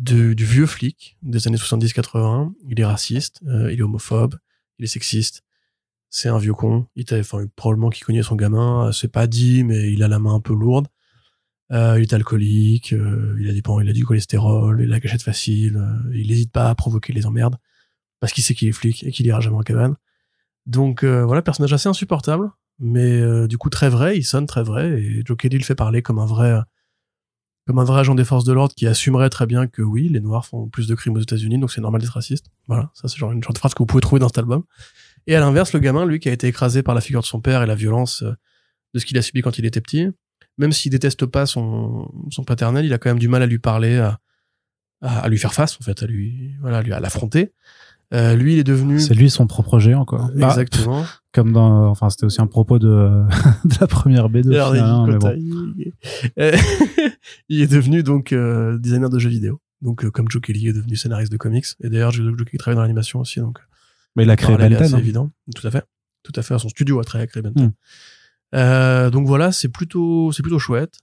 du 0.00 0.44
vieux 0.44 0.66
flic 0.66 1.16
des 1.22 1.46
années 1.46 1.58
70-80. 1.58 2.52
Il 2.68 2.80
est 2.80 2.84
raciste, 2.84 3.42
euh, 3.46 3.72
il 3.72 3.78
est 3.78 3.82
homophobe, 3.82 4.36
il 4.78 4.84
est 4.84 4.88
sexiste. 4.88 5.42
C'est 6.08 6.28
un 6.28 6.38
vieux 6.38 6.54
con. 6.54 6.86
Il 6.96 7.04
enfin, 7.12 7.44
probablement 7.54 7.90
qu'il 7.90 8.04
cognait 8.04 8.22
son 8.22 8.34
gamin. 8.34 8.88
euh, 8.88 8.92
C'est 8.92 9.12
pas 9.12 9.26
dit, 9.26 9.62
mais 9.62 9.92
il 9.92 10.02
a 10.02 10.08
la 10.08 10.18
main 10.18 10.34
un 10.34 10.40
peu 10.40 10.54
lourde. 10.54 10.88
Euh, 11.72 11.98
il 11.98 12.02
est 12.02 12.14
alcoolique, 12.14 12.90
il 12.90 13.48
a 13.48 13.52
des 13.52 13.62
il 13.82 13.88
a 13.88 13.92
du 13.92 14.04
cholestérol, 14.04 14.80
il 14.80 14.86
a 14.86 14.90
la 14.90 15.00
gâchette 15.00 15.22
facile, 15.22 15.80
il 16.12 16.26
n'hésite 16.26 16.50
pas 16.50 16.68
à 16.68 16.74
provoquer 16.74 17.12
les 17.12 17.26
emmerdes 17.26 17.56
parce 18.18 18.32
qu'il 18.32 18.42
sait 18.42 18.54
qu'il 18.54 18.66
est 18.68 18.72
flic 18.72 19.04
et 19.04 19.12
qu'il 19.12 19.24
ira 19.26 19.38
jamais 19.38 19.56
en 19.56 19.62
cabane. 19.62 19.94
Donc 20.66 21.04
voilà, 21.04 21.42
personnage 21.42 21.72
assez 21.72 21.88
insupportable, 21.88 22.50
mais 22.80 23.46
du 23.46 23.56
coup 23.56 23.70
très 23.70 23.88
vrai, 23.88 24.18
il 24.18 24.24
sonne 24.24 24.46
très 24.46 24.64
vrai 24.64 25.00
et 25.00 25.22
Joe 25.24 25.36
Kelly 25.36 25.58
le 25.58 25.64
fait 25.64 25.76
parler 25.76 26.02
comme 26.02 26.18
un 26.18 26.26
vrai 26.26 26.60
comme 27.70 27.78
un 27.78 27.84
vrai 27.84 28.00
agent 28.00 28.16
des 28.16 28.24
forces 28.24 28.42
de 28.44 28.52
l'ordre 28.52 28.74
qui 28.74 28.88
assumerait 28.88 29.30
très 29.30 29.46
bien 29.46 29.68
que 29.68 29.80
oui, 29.80 30.08
les 30.08 30.18
noirs 30.18 30.44
font 30.44 30.66
plus 30.68 30.88
de 30.88 30.94
crimes 30.96 31.14
aux 31.16 31.20
États-Unis, 31.20 31.56
donc 31.58 31.70
c'est 31.70 31.80
normal 31.80 32.00
d'être 32.00 32.10
raciste. 32.14 32.46
Voilà, 32.66 32.90
ça 32.94 33.06
c'est 33.06 33.16
genre 33.16 33.30
une 33.30 33.40
genre 33.44 33.52
de 33.52 33.58
phrase 33.58 33.74
que 33.74 33.78
vous 33.78 33.86
pouvez 33.86 34.00
trouver 34.00 34.18
dans 34.18 34.26
cet 34.26 34.38
album. 34.38 34.64
Et 35.28 35.36
à 35.36 35.40
l'inverse, 35.40 35.72
le 35.72 35.78
gamin, 35.78 36.04
lui, 36.04 36.18
qui 36.18 36.28
a 36.28 36.32
été 36.32 36.48
écrasé 36.48 36.82
par 36.82 36.96
la 36.96 37.00
figure 37.00 37.20
de 37.20 37.26
son 37.26 37.40
père 37.40 37.62
et 37.62 37.66
la 37.66 37.76
violence 37.76 38.22
euh, 38.24 38.32
de 38.94 38.98
ce 38.98 39.06
qu'il 39.06 39.16
a 39.18 39.22
subi 39.22 39.40
quand 39.42 39.56
il 39.58 39.64
était 39.66 39.80
petit, 39.80 40.08
même 40.58 40.72
s'il 40.72 40.90
déteste 40.90 41.26
pas 41.26 41.46
son, 41.46 42.10
son 42.30 42.42
paternel, 42.42 42.84
il 42.84 42.92
a 42.92 42.98
quand 42.98 43.10
même 43.10 43.18
du 43.20 43.28
mal 43.28 43.40
à 43.42 43.46
lui 43.46 43.58
parler, 43.60 43.98
à, 43.98 44.18
à, 45.00 45.20
à 45.20 45.28
lui 45.28 45.38
faire 45.38 45.54
face, 45.54 45.76
en 45.80 45.84
fait, 45.84 46.02
à 46.02 46.06
lui, 46.06 46.54
voilà, 46.60 46.78
à 46.78 46.82
lui- 46.82 46.92
à 46.92 46.98
l'affronter. 47.00 47.52
Euh, 48.12 48.34
lui, 48.34 48.54
il 48.54 48.58
est 48.58 48.64
devenu. 48.64 48.98
C'est 48.98 49.14
lui 49.14 49.30
son 49.30 49.46
propre 49.46 49.78
géant, 49.78 50.04
quoi. 50.04 50.28
Bah, 50.34 50.48
Exactement. 50.48 51.04
Comme 51.32 51.52
dans, 51.52 51.88
enfin, 51.88 52.10
c'était 52.10 52.24
aussi 52.26 52.40
un 52.40 52.46
propos 52.46 52.78
de, 52.78 52.86
de 53.64 53.74
la 53.80 53.86
première 53.86 54.28
B 54.28 54.38
de 54.38 54.52
Alors, 54.52 54.72
final, 54.72 55.04
il- 55.06 55.12
mais 55.12 55.18
bon. 55.18 55.34
il- 55.36 55.92
Euh, 56.38 56.56
il 57.48 57.60
est 57.60 57.70
devenu 57.70 58.02
donc 58.02 58.32
euh, 58.32 58.78
designer 58.78 59.10
de 59.10 59.18
jeux 59.18 59.28
vidéo. 59.30 59.60
Donc 59.82 60.04
euh, 60.04 60.10
comme 60.10 60.30
Joe 60.30 60.42
Kelly 60.42 60.68
est 60.68 60.72
devenu 60.72 60.96
scénariste 60.96 61.32
de 61.32 61.36
comics. 61.36 61.66
Et 61.82 61.88
d'ailleurs, 61.88 62.10
Joe 62.10 62.34
Kelly 62.44 62.58
travaille 62.58 62.76
dans 62.76 62.82
l'animation 62.82 63.20
aussi. 63.20 63.40
Donc 63.40 63.58
Mais 64.16 64.24
il 64.24 64.30
a 64.30 64.36
créé 64.36 64.48
parallèle 64.56 64.72
est 64.72 64.76
Ben 64.76 64.82
assez 64.84 64.90
10. 64.92 64.94
hein. 64.94 64.98
évident. 64.98 65.30
Tout 65.54 65.66
à 65.66 65.70
fait. 65.70 65.84
Tout 66.22 66.32
à 66.36 66.42
fait. 66.42 66.58
Son 66.58 66.68
studio 66.68 67.00
a 67.00 67.04
travaillé 67.04 67.22
avec 67.22 67.32
Ray 67.32 67.42
Benton. 67.42 67.66
Mm. 67.66 67.72
Euh, 68.56 69.10
donc 69.10 69.26
voilà, 69.26 69.52
c'est 69.52 69.68
plutôt, 69.68 70.32
c'est 70.32 70.42
plutôt 70.42 70.58
chouette. 70.58 70.94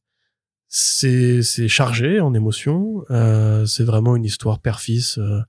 C'est, 0.68 1.44
c'est 1.44 1.68
chargé 1.70 2.20
en 2.20 2.34
émotions. 2.34 3.04
Euh, 3.10 3.66
c'est 3.66 3.84
vraiment 3.86 4.16
une 4.16 4.26
histoire 4.26 4.60
père-fils 4.60 5.18
euh, 5.18 5.40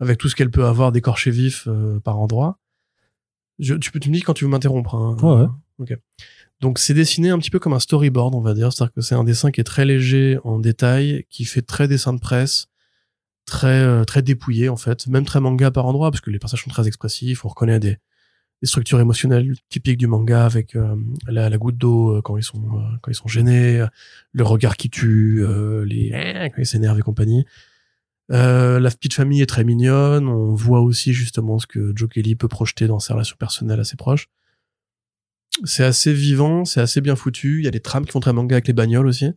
avec 0.00 0.18
tout 0.18 0.28
ce 0.28 0.34
qu'elle 0.36 0.50
peut 0.50 0.64
avoir 0.64 0.90
d'écorché 0.90 1.30
vif 1.30 1.68
euh, 1.68 2.00
par 2.00 2.18
endroit. 2.18 2.58
Je, 3.58 3.74
tu 3.74 3.90
peux 3.90 4.00
tu 4.00 4.08
me 4.10 4.14
dis 4.14 4.22
quand 4.22 4.34
tu 4.34 4.44
veux 4.44 4.50
m'interrompre. 4.50 4.94
Hein. 4.94 5.16
Ouais, 5.22 5.42
ouais. 5.42 5.48
Ok. 5.78 5.98
Donc 6.60 6.78
c'est 6.78 6.94
dessiné 6.94 7.30
un 7.30 7.38
petit 7.38 7.50
peu 7.50 7.58
comme 7.58 7.72
un 7.72 7.78
storyboard, 7.78 8.34
on 8.34 8.40
va 8.40 8.54
dire. 8.54 8.72
C'est-à-dire 8.72 8.92
que 8.92 9.00
c'est 9.00 9.14
un 9.14 9.24
dessin 9.24 9.50
qui 9.50 9.60
est 9.60 9.64
très 9.64 9.84
léger 9.84 10.38
en 10.44 10.58
détail, 10.58 11.24
qui 11.30 11.44
fait 11.44 11.62
très 11.62 11.86
dessin 11.86 12.12
de 12.12 12.18
presse, 12.20 12.66
très 13.46 13.80
euh, 13.80 14.04
très 14.04 14.22
dépouillé 14.22 14.68
en 14.68 14.76
fait, 14.76 15.06
même 15.06 15.24
très 15.24 15.40
manga 15.40 15.70
par 15.70 15.86
endroit 15.86 16.10
parce 16.10 16.20
que 16.20 16.30
les 16.30 16.38
personnages 16.38 16.64
sont 16.64 16.70
très 16.70 16.88
expressifs. 16.88 17.44
On 17.44 17.48
reconnaît 17.48 17.78
des, 17.78 17.96
des 18.60 18.66
structures 18.66 18.98
émotionnelles 18.98 19.54
typiques 19.68 19.98
du 19.98 20.08
manga 20.08 20.44
avec 20.44 20.74
euh, 20.74 20.96
la, 21.28 21.48
la 21.48 21.58
goutte 21.58 21.78
d'eau 21.78 22.16
euh, 22.16 22.22
quand 22.22 22.36
ils 22.36 22.42
sont 22.42 22.58
euh, 22.58 22.96
quand 23.02 23.10
ils 23.12 23.14
sont 23.14 23.28
gênés, 23.28 23.84
le 24.32 24.42
regard 24.42 24.76
qui 24.76 24.90
tue, 24.90 25.44
euh, 25.44 25.84
les 25.84 26.10
quand 26.54 26.60
ils 26.60 26.66
s'énervent 26.66 26.98
et 26.98 27.02
compagnie. 27.02 27.44
Euh, 28.30 28.78
la 28.78 28.90
petite 28.90 29.14
famille 29.14 29.40
est 29.42 29.46
très 29.46 29.64
mignonne. 29.64 30.28
On 30.28 30.54
voit 30.54 30.80
aussi 30.80 31.12
justement 31.12 31.58
ce 31.58 31.66
que 31.66 31.92
Joe 31.96 32.08
Kelly 32.08 32.34
peut 32.36 32.48
projeter 32.48 32.86
dans 32.86 32.98
ses 32.98 33.12
relations 33.12 33.36
personnelles 33.38 33.80
assez 33.80 33.96
proches. 33.96 34.28
C'est 35.64 35.84
assez 35.84 36.12
vivant, 36.12 36.64
c'est 36.64 36.80
assez 36.80 37.00
bien 37.00 37.16
foutu. 37.16 37.60
Il 37.60 37.64
y 37.64 37.68
a 37.68 37.70
des 37.72 37.80
trames 37.80 38.04
qui 38.04 38.12
font 38.12 38.20
très 38.20 38.32
manga 38.32 38.54
avec 38.56 38.66
les 38.68 38.74
bagnoles 38.74 39.06
aussi. 39.06 39.30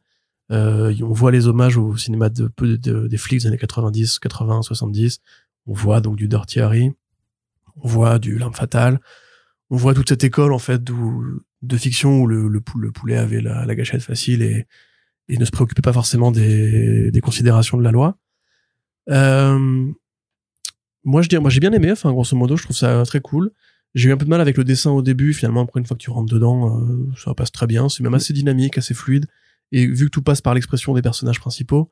Euh, 0.51 0.93
on 1.01 1.13
voit 1.13 1.31
les 1.31 1.47
hommages 1.47 1.77
au 1.77 1.95
cinéma 1.95 2.29
de, 2.29 2.51
de- 2.57 2.75
de- 2.75 3.07
des 3.07 3.17
flics 3.17 3.41
des 3.41 3.47
années 3.47 3.57
90, 3.57 4.19
80, 4.19 4.61
70. 4.61 5.19
On 5.67 5.73
voit 5.73 6.01
donc 6.01 6.17
du 6.17 6.27
Dirty 6.27 6.59
Harry. 6.59 6.91
On 7.77 7.87
voit 7.87 8.19
du 8.19 8.37
L'Arme 8.37 8.53
Fatale. 8.53 8.99
On 9.69 9.77
voit 9.77 9.93
toute 9.93 10.09
cette 10.09 10.25
école, 10.25 10.51
en 10.51 10.59
fait, 10.59 10.83
de 10.83 11.77
fiction 11.77 12.19
où 12.19 12.27
le, 12.27 12.49
le, 12.49 12.61
le 12.77 12.91
poulet 12.91 13.15
avait 13.17 13.39
la, 13.39 13.65
la 13.65 13.75
gâchette 13.75 14.01
facile 14.01 14.41
et, 14.41 14.67
et 15.29 15.37
ne 15.37 15.45
se 15.45 15.51
préoccupait 15.51 15.81
pas 15.81 15.93
forcément 15.93 16.31
des, 16.31 17.09
des 17.11 17.21
considérations 17.21 17.77
de 17.77 17.83
la 17.83 17.91
loi. 17.91 18.17
Euh, 19.12 19.91
moi, 21.03 21.22
je 21.22 21.30
dis, 21.30 21.38
moi, 21.38 21.49
j'ai 21.49 21.59
bien 21.59 21.72
aimé. 21.74 21.91
Enfin, 21.91 22.12
grosso 22.12 22.36
modo, 22.36 22.57
je 22.57 22.64
trouve 22.64 22.76
ça 22.76 23.03
très 23.05 23.22
cool. 23.22 23.51
J'ai 23.93 24.09
eu 24.09 24.14
un 24.14 24.18
peu 24.18 24.26
de 24.26 24.30
mal 24.30 24.41
avec 24.41 24.57
le 24.57 24.64
dessin 24.64 24.91
au 24.91 25.01
début. 25.01 25.34
Finalement, 25.34 25.62
après, 25.62 25.80
une 25.80 25.86
fois 25.86 25.97
que 25.97 26.01
tu 26.01 26.09
rentres 26.09 26.34
dedans, 26.34 26.80
euh, 26.80 27.12
ça 27.18 27.34
passe 27.34 27.51
très 27.51 27.68
bien. 27.68 27.89
C'est 27.89 28.03
même 28.03 28.14
assez 28.14 28.34
dynamique, 28.34 28.78
assez 28.78 28.93
fluide. 28.93 29.28
Et 29.72 29.86
vu 29.88 30.05
que 30.05 30.12
tout 30.12 30.22
passe 30.22 30.41
par 30.41 30.53
l'expression 30.53 30.93
des 30.93 31.01
personnages 31.01 31.39
principaux, 31.39 31.89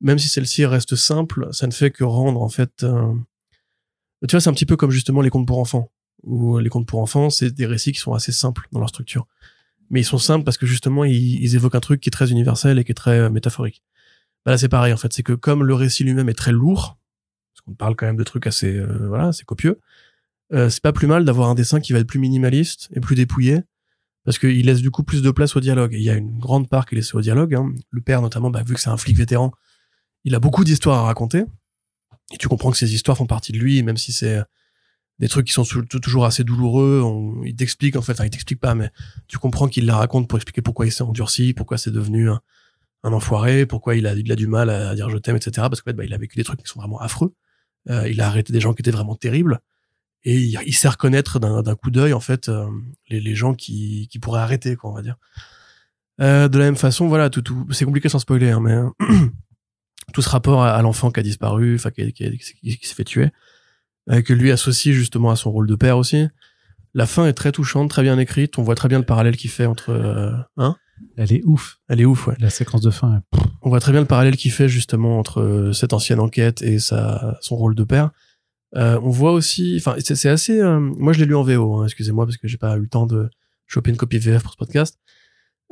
même 0.00 0.18
si 0.18 0.28
celle-ci 0.28 0.66
reste 0.66 0.96
simple, 0.96 1.48
ça 1.52 1.66
ne 1.66 1.72
fait 1.72 1.90
que 1.90 2.04
rendre, 2.04 2.42
en 2.42 2.48
fait, 2.48 2.82
euh, 2.82 3.12
tu 4.28 4.32
vois, 4.32 4.40
c'est 4.40 4.50
un 4.50 4.54
petit 4.54 4.66
peu 4.66 4.76
comme 4.76 4.90
justement 4.90 5.20
les 5.20 5.30
contes 5.30 5.46
pour 5.46 5.58
enfants. 5.58 5.90
Où 6.22 6.58
les 6.58 6.68
contes 6.68 6.86
pour 6.86 7.00
enfants, 7.00 7.30
c'est 7.30 7.50
des 7.50 7.66
récits 7.66 7.92
qui 7.92 7.98
sont 7.98 8.12
assez 8.12 8.32
simples 8.32 8.68
dans 8.72 8.78
leur 8.78 8.88
structure. 8.88 9.26
Mais 9.90 10.00
ils 10.00 10.04
sont 10.04 10.18
simples 10.18 10.44
parce 10.44 10.56
que 10.56 10.66
justement, 10.66 11.04
ils, 11.04 11.54
évoquent 11.54 11.74
un 11.74 11.80
truc 11.80 12.00
qui 12.00 12.08
est 12.08 12.12
très 12.12 12.30
universel 12.30 12.78
et 12.78 12.84
qui 12.84 12.92
est 12.92 12.94
très 12.94 13.28
métaphorique. 13.28 13.82
Bah 14.44 14.52
là, 14.52 14.58
c'est 14.58 14.68
pareil, 14.68 14.92
en 14.92 14.96
fait. 14.96 15.12
C'est 15.12 15.22
que 15.22 15.32
comme 15.32 15.64
le 15.64 15.74
récit 15.74 16.04
lui-même 16.04 16.28
est 16.28 16.34
très 16.34 16.52
lourd, 16.52 16.98
parce 17.54 17.60
qu'on 17.64 17.74
parle 17.74 17.96
quand 17.96 18.06
même 18.06 18.16
de 18.16 18.24
trucs 18.24 18.46
assez, 18.46 18.76
euh, 18.76 19.06
voilà, 19.08 19.28
assez 19.28 19.44
copieux, 19.44 19.80
euh, 20.52 20.68
c'est 20.68 20.82
pas 20.82 20.92
plus 20.92 21.06
mal 21.06 21.24
d'avoir 21.24 21.48
un 21.48 21.54
dessin 21.54 21.80
qui 21.80 21.92
va 21.92 22.00
être 22.00 22.08
plus 22.08 22.18
minimaliste 22.18 22.88
et 22.92 23.00
plus 23.00 23.14
dépouillé, 23.14 23.62
parce 24.24 24.38
qu'il 24.38 24.66
laisse 24.66 24.80
du 24.80 24.90
coup 24.90 25.02
plus 25.02 25.22
de 25.22 25.30
place 25.30 25.56
au 25.56 25.60
dialogue. 25.60 25.92
Il 25.94 26.02
y 26.02 26.10
a 26.10 26.14
une 26.14 26.38
grande 26.38 26.68
part 26.68 26.86
qui 26.86 26.94
est 26.94 26.96
laissée 26.96 27.16
au 27.16 27.20
dialogue. 27.20 27.54
hein. 27.54 27.72
Le 27.90 28.00
père, 28.00 28.22
notamment, 28.22 28.50
bah, 28.50 28.62
vu 28.64 28.74
que 28.74 28.80
c'est 28.80 28.90
un 28.90 28.96
flic 28.96 29.16
vétéran, 29.16 29.52
il 30.24 30.34
a 30.34 30.40
beaucoup 30.40 30.64
d'histoires 30.64 30.98
à 30.98 31.02
raconter. 31.04 31.44
Et 32.32 32.38
tu 32.38 32.48
comprends 32.48 32.70
que 32.70 32.76
ces 32.76 32.94
histoires 32.94 33.16
font 33.16 33.26
partie 33.26 33.52
de 33.52 33.58
lui, 33.58 33.82
même 33.82 33.96
si 33.96 34.12
c'est 34.12 34.40
des 35.18 35.28
trucs 35.28 35.46
qui 35.46 35.52
sont 35.52 35.64
toujours 35.64 36.24
assez 36.24 36.44
douloureux. 36.44 37.00
On, 37.04 37.42
il 37.44 37.54
t'explique, 37.56 37.96
en 37.96 38.02
fait, 38.02 38.12
enfin, 38.12 38.24
il 38.24 38.30
t'explique 38.30 38.60
pas, 38.60 38.74
mais 38.74 38.90
tu 39.28 39.38
comprends 39.38 39.68
qu'il 39.68 39.86
la 39.86 39.96
raconte 39.96 40.28
pour 40.28 40.38
expliquer 40.38 40.62
pourquoi 40.62 40.86
il 40.86 40.92
s'est 40.92 41.02
endurci, 41.02 41.52
pourquoi 41.52 41.78
c'est 41.78 41.90
devenu 41.90 42.28
un 43.04 43.12
enfoiré, 43.12 43.66
pourquoi 43.66 43.96
il 43.96 44.06
a, 44.06 44.14
il 44.14 44.30
a 44.30 44.36
du 44.36 44.46
mal 44.46 44.70
à 44.70 44.94
dire 44.94 45.10
je 45.10 45.18
t'aime, 45.18 45.36
etc. 45.36 45.52
Parce 45.68 45.80
qu'en 45.80 45.90
fait, 45.90 45.96
bah, 45.96 46.04
il 46.04 46.14
a 46.14 46.18
vécu 46.18 46.36
des 46.36 46.44
trucs 46.44 46.62
qui 46.62 46.68
sont 46.68 46.80
vraiment 46.80 47.00
affreux. 47.00 47.34
Euh, 47.90 48.08
il 48.08 48.20
a 48.20 48.26
arrêté 48.28 48.52
des 48.52 48.60
gens 48.60 48.74
qui 48.74 48.82
étaient 48.82 48.90
vraiment 48.92 49.16
terribles. 49.16 49.60
Et 50.24 50.38
il, 50.38 50.58
il 50.66 50.74
sait 50.74 50.88
reconnaître 50.88 51.40
d'un 51.40 51.74
coup 51.74 51.90
d'œil, 51.90 52.12
en 52.12 52.20
fait, 52.20 52.48
euh, 52.48 52.66
les, 53.08 53.20
les 53.20 53.34
gens 53.34 53.54
qui, 53.54 54.06
qui 54.10 54.20
pourraient 54.20 54.40
arrêter, 54.40 54.76
quoi, 54.76 54.90
on 54.90 54.94
va 54.94 55.02
dire. 55.02 55.16
Euh, 56.20 56.48
de 56.48 56.58
la 56.58 56.66
même 56.66 56.76
façon, 56.76 57.08
voilà, 57.08 57.28
tout, 57.30 57.42
tout, 57.42 57.66
c'est 57.72 57.84
compliqué 57.84 58.08
sans 58.08 58.20
spoiler, 58.20 58.50
hein, 58.50 58.60
mais 58.60 58.76
tout 60.12 60.22
ce 60.22 60.28
rapport 60.28 60.62
à, 60.62 60.80
l'enfant 60.82 61.10
qui 61.10 61.18
a 61.18 61.22
disparu, 61.24 61.74
enfin, 61.74 61.90
qui, 61.90 62.12
qui, 62.12 62.38
qui- 62.38 62.78
qui 62.78 62.86
s'est 62.86 62.94
fait 62.94 63.02
tuer, 63.04 63.30
euh, 64.10 64.22
que 64.22 64.32
lui 64.32 64.52
associe 64.52 64.94
justement 64.94 65.30
à 65.30 65.36
son 65.36 65.50
rôle 65.50 65.66
de 65.66 65.74
père 65.74 65.98
aussi. 65.98 66.28
La 66.94 67.06
fin 67.06 67.26
est 67.26 67.32
très 67.32 67.50
touchante, 67.50 67.90
très 67.90 68.02
bien 68.02 68.18
écrite. 68.18 68.58
On 68.58 68.62
voit 68.62 68.74
très 68.74 68.88
bien 68.88 68.98
le 68.98 69.04
parallèle 69.06 69.36
qu'il 69.36 69.50
fait 69.50 69.66
entre, 69.66 69.90
euh, 69.90 70.32
hein 70.56 70.76
Elle 71.16 71.32
est 71.32 71.42
ouf. 71.44 71.78
Elle 71.88 72.00
est 72.00 72.04
ouf, 72.04 72.26
ouais. 72.26 72.34
La 72.38 72.50
séquence 72.50 72.80
de 72.80 72.90
fin. 72.90 73.22
On 73.62 73.68
voit 73.68 73.80
très 73.80 73.92
bien 73.92 74.00
le 74.00 74.06
parallèle 74.06 74.36
qu'il 74.36 74.50
fait 74.52 74.68
justement 74.68 75.18
entre 75.18 75.40
euh, 75.40 75.72
cette 75.72 75.92
ancienne 75.92 76.20
enquête 76.20 76.62
et 76.62 76.78
sa, 76.78 77.38
son 77.40 77.56
rôle 77.56 77.74
de 77.74 77.84
père. 77.84 78.10
Euh, 78.76 78.98
on 79.02 79.10
voit 79.10 79.32
aussi, 79.32 79.76
enfin, 79.78 79.96
c'est 80.00 80.28
assez. 80.28 80.58
euh, 80.58 80.80
moi, 80.80 81.12
je 81.12 81.20
l'ai 81.20 81.26
lu 81.26 81.34
en 81.36 81.42
VO. 81.42 81.76
hein, 81.76 81.84
Excusez-moi 81.84 82.24
parce 82.26 82.38
que 82.38 82.48
j'ai 82.48 82.56
pas 82.58 82.76
eu 82.76 82.80
le 82.80 82.88
temps 82.88 83.06
de 83.06 83.28
choper 83.66 83.90
une 83.90 83.96
copie 83.96 84.18
VF 84.18 84.42
pour 84.42 84.52
ce 84.52 84.56
podcast. 84.56 84.98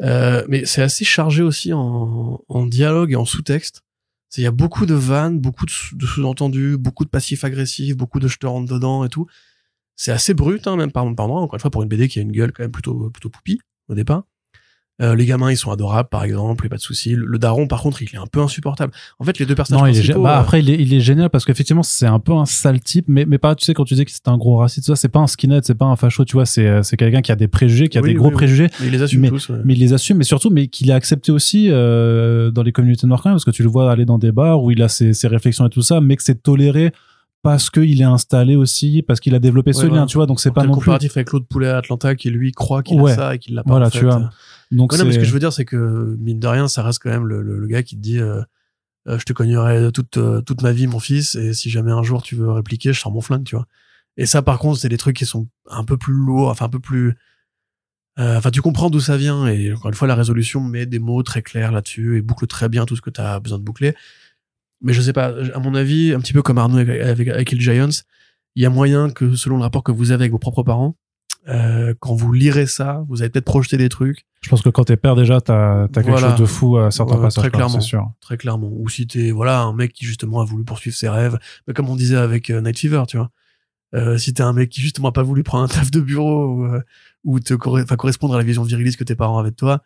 Euh, 0.03 0.45
mais 0.49 0.65
c'est 0.65 0.83
assez 0.83 1.05
chargé 1.05 1.43
aussi 1.43 1.73
en, 1.73 2.43
en 2.49 2.67
dialogue 2.67 3.13
et 3.13 3.17
en 3.17 3.25
sous-texte. 3.25 3.83
Il 4.37 4.45
y 4.45 4.47
a 4.47 4.51
beaucoup 4.53 4.87
de 4.87 4.95
vannes, 4.95 5.41
beaucoup 5.41 5.67
de, 5.67 5.71
sous- 5.71 5.97
de 5.97 6.07
sous-entendus, 6.07 6.77
beaucoup 6.79 7.05
de 7.05 7.11
passifs 7.11 7.43
agressifs, 7.45 7.97
beaucoup 7.97 8.21
de 8.21 8.29
je 8.29 8.39
te 8.39 8.47
rentre 8.47 8.73
dedans 8.73 9.05
et 9.05 9.09
tout. 9.09 9.27
C'est 9.97 10.13
assez 10.13 10.33
brut, 10.35 10.67
hein, 10.67 10.77
même 10.77 10.93
par, 10.93 11.05
par. 11.15 11.31
Encore 11.31 11.55
une 11.55 11.61
fois, 11.61 11.71
pour 11.71 11.83
une 11.83 11.89
BD 11.89 12.09
qui 12.09 12.19
a 12.21 12.23
une 12.23 12.33
gueule 12.33 12.53
quand 12.53 12.63
même 12.63 12.71
plutôt 12.71 13.11
plutôt 13.11 13.29
poupie 13.29 13.61
au 13.89 13.95
départ. 13.95 14.25
Euh, 15.01 15.15
les 15.15 15.25
gamins, 15.25 15.51
ils 15.51 15.57
sont 15.57 15.71
adorables, 15.71 16.09
par 16.11 16.25
exemple, 16.25 16.67
et 16.67 16.69
pas 16.69 16.77
de 16.77 16.81
souci. 16.83 17.15
Le, 17.15 17.25
le 17.25 17.39
daron, 17.39 17.67
par 17.67 17.81
contre, 17.81 18.03
il 18.03 18.09
est 18.13 18.19
un 18.19 18.27
peu 18.31 18.41
insupportable. 18.41 18.93
En 19.19 19.25
fait, 19.25 19.39
les 19.39 19.47
deux 19.47 19.55
personnages 19.55 19.81
Non, 19.81 19.87
il 19.87 20.11
est, 20.11 20.15
bah, 20.15 20.37
euh, 20.37 20.41
après, 20.41 20.61
il 20.61 20.69
est, 20.69 20.75
il 20.75 20.93
est 20.93 21.01
génial 21.01 21.31
parce 21.31 21.47
qu'effectivement, 21.47 21.83
c'est 21.83 22.07
un 22.07 22.19
peu 22.19 22.33
un 22.35 22.45
sale 22.45 22.81
type, 22.81 23.07
mais, 23.09 23.25
mais 23.25 23.39
pas, 23.39 23.55
tu 23.55 23.65
sais, 23.65 23.73
quand 23.73 23.85
tu 23.85 23.95
disais 23.95 24.05
que 24.05 24.11
c'était 24.11 24.29
un 24.29 24.37
gros 24.37 24.57
raciste, 24.57 24.87
ça, 24.89 24.97
c'est 24.97 25.09
pas 25.09 25.21
un 25.21 25.27
skinhead, 25.27 25.65
c'est 25.65 25.75
pas 25.75 25.87
un 25.87 25.97
facho, 25.97 26.25
tu 26.27 26.35
vois, 26.35 26.45
c'est, 26.45 26.67
euh, 26.67 26.83
c'est 26.83 26.99
quelqu'un 26.99 27.23
qui 27.23 27.33
a 27.33 27.37
des 27.37 27.49
préjugés, 27.49 27.89
qui 27.89 27.97
a 27.97 28.03
Oui, 28.03 28.09
des 28.11 28.15
gros 28.15 28.29
oui, 28.29 28.35
préjugés, 28.35 28.67
mais 28.81 28.87
ils 28.89 28.93
les 28.93 29.01
assument 29.03 29.29
tous. 29.29 29.49
ouais. 29.49 29.59
mais 29.65 29.73
il 29.75 29.81
les 29.81 29.93
assume, 29.95 30.19
mais 30.19 30.25
surtout, 30.25 30.51
mais 30.51 30.67
qu'il 30.67 30.93
a 30.93 30.97
accepté 30.97 31.33
aussi, 31.33 31.69
euh, 31.71 32.51
dans 32.51 32.63
les 32.63 32.73
communautés 32.73 33.07
noires 33.07 33.23
quand 33.23 33.31
même, 33.31 33.37
parce 33.37 33.45
que 33.47 33.51
tu 33.53 33.63
le 33.63 33.69
vois 33.71 33.91
aller 33.91 34.05
dans 34.05 34.19
des 34.19 34.33
bars 34.33 34.63
où 34.63 34.71
il 34.71 34.83
a 34.83 34.89
ses, 34.89 35.15
ses 35.15 35.29
réflexions 35.29 35.67
et 35.67 35.71
tout 35.71 35.83
ça, 35.83 36.01
mais 36.03 36.17
que 36.17 36.23
c'est 36.23 36.43
toléré 36.43 36.93
parce 37.43 37.71
qu'il 37.71 37.99
est 38.03 38.05
installé 38.05 38.55
aussi, 38.55 39.01
parce 39.01 39.19
qu'il 39.19 39.35
a 39.35 39.39
développé 39.39 39.73
ce 39.73 39.87
Ouais, 39.87 39.95
lien, 39.95 40.05
tu 40.05 40.19
vois, 40.19 40.27
donc 40.27 40.41
c'est 40.41 40.51
pas 40.53 40.65
non 40.65 40.73
plus. 40.75 40.81
comparatif 40.81 41.17
avec 41.17 41.33
l'autre 41.33 41.47
poulet 41.49 41.69
à 41.69 41.79
Atlanta 41.79 42.15
qui 42.15 42.29
lui 42.29 42.53
croit 42.53 42.83
qu'il 42.83 43.01
Ouais. 43.01 43.13
a 43.13 43.17
ça 43.17 43.35
et 43.35 43.39
qu'il 43.39 43.55
l'a 43.55 43.63
pas. 43.65 43.71
Voilà, 43.71 43.87
en 43.87 43.91
tu 43.91 44.01
fait. 44.01 44.05
vois. 44.05 44.29
Donc 44.71 44.93
Ouais, 44.93 44.99
non, 44.99 45.05
mais 45.05 45.13
ce 45.13 45.19
que 45.19 45.25
je 45.25 45.33
veux 45.33 45.41
dire, 45.41 45.53
c'est 45.53 45.65
que 45.65 46.17
mine 46.19 46.39
de 46.41 46.47
rien, 46.47 46.69
ça 46.69 46.83
reste 46.83 47.01
quand 47.03 47.11
même 47.11 47.27
le, 47.27 47.43
le, 47.43 47.59
le 47.59 47.67
gars 47.67 47.83
qui 47.83 47.97
te 47.97 48.01
dit 48.01 48.19
euh, 48.19 48.41
euh, 49.09 49.19
Je 49.19 49.25
te 49.25 49.33
cognerai 49.33 49.91
toute, 49.93 50.17
euh, 50.17 50.41
toute 50.43 50.63
ma 50.63 50.73
vie, 50.73 50.87
mon 50.87 51.01
fils, 51.01 51.35
et 51.35 51.53
si 51.55 51.71
jamais 51.71 51.91
un 51.93 52.03
jour 52.03 52.23
tu 52.23 52.35
veux 52.37 52.51
répliquer, 52.51 52.93
je 52.93 53.01
sors 53.01 53.11
mon 53.13 53.21
flingue, 53.21 53.45
tu 53.45 53.57
vois. 53.57 53.67
Et 54.17 54.27
ça, 54.27 54.43
par 54.43 54.59
contre, 54.59 54.79
c'est 54.79 54.89
des 54.89 54.97
trucs 54.99 55.17
qui 55.17 55.27
sont 55.27 55.49
un 55.69 55.85
peu 55.85 55.97
plus 55.97 56.13
lourds, 56.15 56.49
enfin 56.51 56.67
un 56.67 56.69
peu 56.69 56.81
plus. 56.81 57.15
euh, 58.19 58.37
Enfin, 58.39 58.51
tu 58.51 58.61
comprends 58.63 58.91
d'où 58.91 59.01
ça 59.01 59.17
vient, 59.17 59.47
et 59.47 59.73
encore 59.73 59.89
une 59.89 59.95
fois, 59.95 60.07
la 60.09 60.15
résolution 60.15 60.61
met 60.61 60.87
des 60.87 60.99
mots 60.99 61.23
très 61.23 61.43
clairs 61.43 61.73
là-dessus 61.73 62.19
et 62.19 62.23
boucle 62.23 62.47
très 62.47 62.69
bien 62.69 62.85
tout 62.87 62.97
ce 62.97 63.01
que 63.03 63.11
tu 63.11 63.21
as 63.21 63.41
besoin 63.41 63.59
de 63.59 63.65
boucler. 63.65 63.95
Mais 64.83 64.93
je 64.93 65.01
sais 65.03 65.13
pas, 65.13 65.33
à 65.55 65.59
mon 65.59 65.75
avis, 65.75 66.13
un 66.15 66.21
petit 66.21 66.33
peu 66.33 66.43
comme 66.43 66.59
Arnaud 66.59 66.79
avec, 66.79 67.01
avec, 67.01 67.29
avec 67.29 67.53
Hill 67.53 67.61
Giants, 67.61 68.03
il 68.57 68.63
y 68.63 68.67
a 68.67 68.71
moyen 68.71 69.11
que, 69.11 69.35
selon 69.35 69.57
le 69.57 69.63
rapport 69.63 69.83
que 69.85 69.93
vous 69.93 70.11
avez 70.11 70.23
avec 70.25 70.33
vos 70.33 70.39
propres 70.39 70.63
parents, 70.63 70.97
Euh, 71.49 71.95
quand 72.01 72.15
vous 72.15 72.33
lirez 72.33 72.67
ça, 72.67 73.03
vous 73.09 73.23
allez 73.23 73.31
peut-être 73.31 73.45
projeter 73.47 73.77
des 73.79 73.89
trucs. 73.89 74.27
Je 74.43 74.49
pense 74.51 74.63
que 74.63 74.69
quand 74.69 74.85
t'es 74.85 74.97
père 74.97 75.17
déjà, 75.17 75.41
t'as 75.41 75.85
as 75.85 75.89
quelque 75.89 76.11
Voilà. 76.11 76.31
chose 76.31 76.39
de 76.41 76.45
fou 76.47 76.77
à 76.77 76.91
certains 76.91 77.17
Ouais, 77.17 77.23
passages. 77.23 77.43
très 77.43 77.51
clairement. 77.51 77.81
C'est 77.81 77.87
sûr. 77.87 78.11
très 78.21 78.37
clairement. 78.37 78.69
Ou 78.73 78.89
si 78.89 79.07
t'es 79.07 79.31
voilà 79.31 79.61
un 79.63 79.73
mec 79.73 79.93
qui 79.93 80.05
justement 80.05 80.41
a 80.41 80.45
voulu 80.45 80.65
poursuivre 80.65 80.95
ses 80.97 81.09
rêves, 81.09 81.39
mais 81.67 81.75
comme 81.75 81.89
on 81.89 81.97
disait 81.97 82.17
avec 82.17 82.51
euh, 82.51 82.61
Night 82.61 82.79
Fever, 82.79 83.03
tu 83.09 83.17
vois. 83.17 83.31
Euh, 83.95 84.19
si 84.19 84.33
t'es 84.35 84.43
un 84.43 84.53
mec 84.53 84.71
qui 84.71 84.81
justement 84.83 85.09
a 85.09 85.13
pas 85.13 85.23
voulu 85.25 85.43
prendre 85.43 85.65
un 85.65 85.69
taf 85.69 85.91
de 85.91 86.01
bureau 86.01 86.47
ou, 86.47 86.65
euh, 86.67 86.81
ou 87.25 87.41
te 87.41 87.55
enfin, 87.55 87.97
correspondre 87.97 88.35
à 88.35 88.39
la 88.39 88.45
vision 88.45 88.63
viriliste 88.63 88.99
que 88.99 89.05
tes 89.05 89.17
parents 89.17 89.39
avaient 89.39 89.51
de 89.51 89.57
toi 89.57 89.83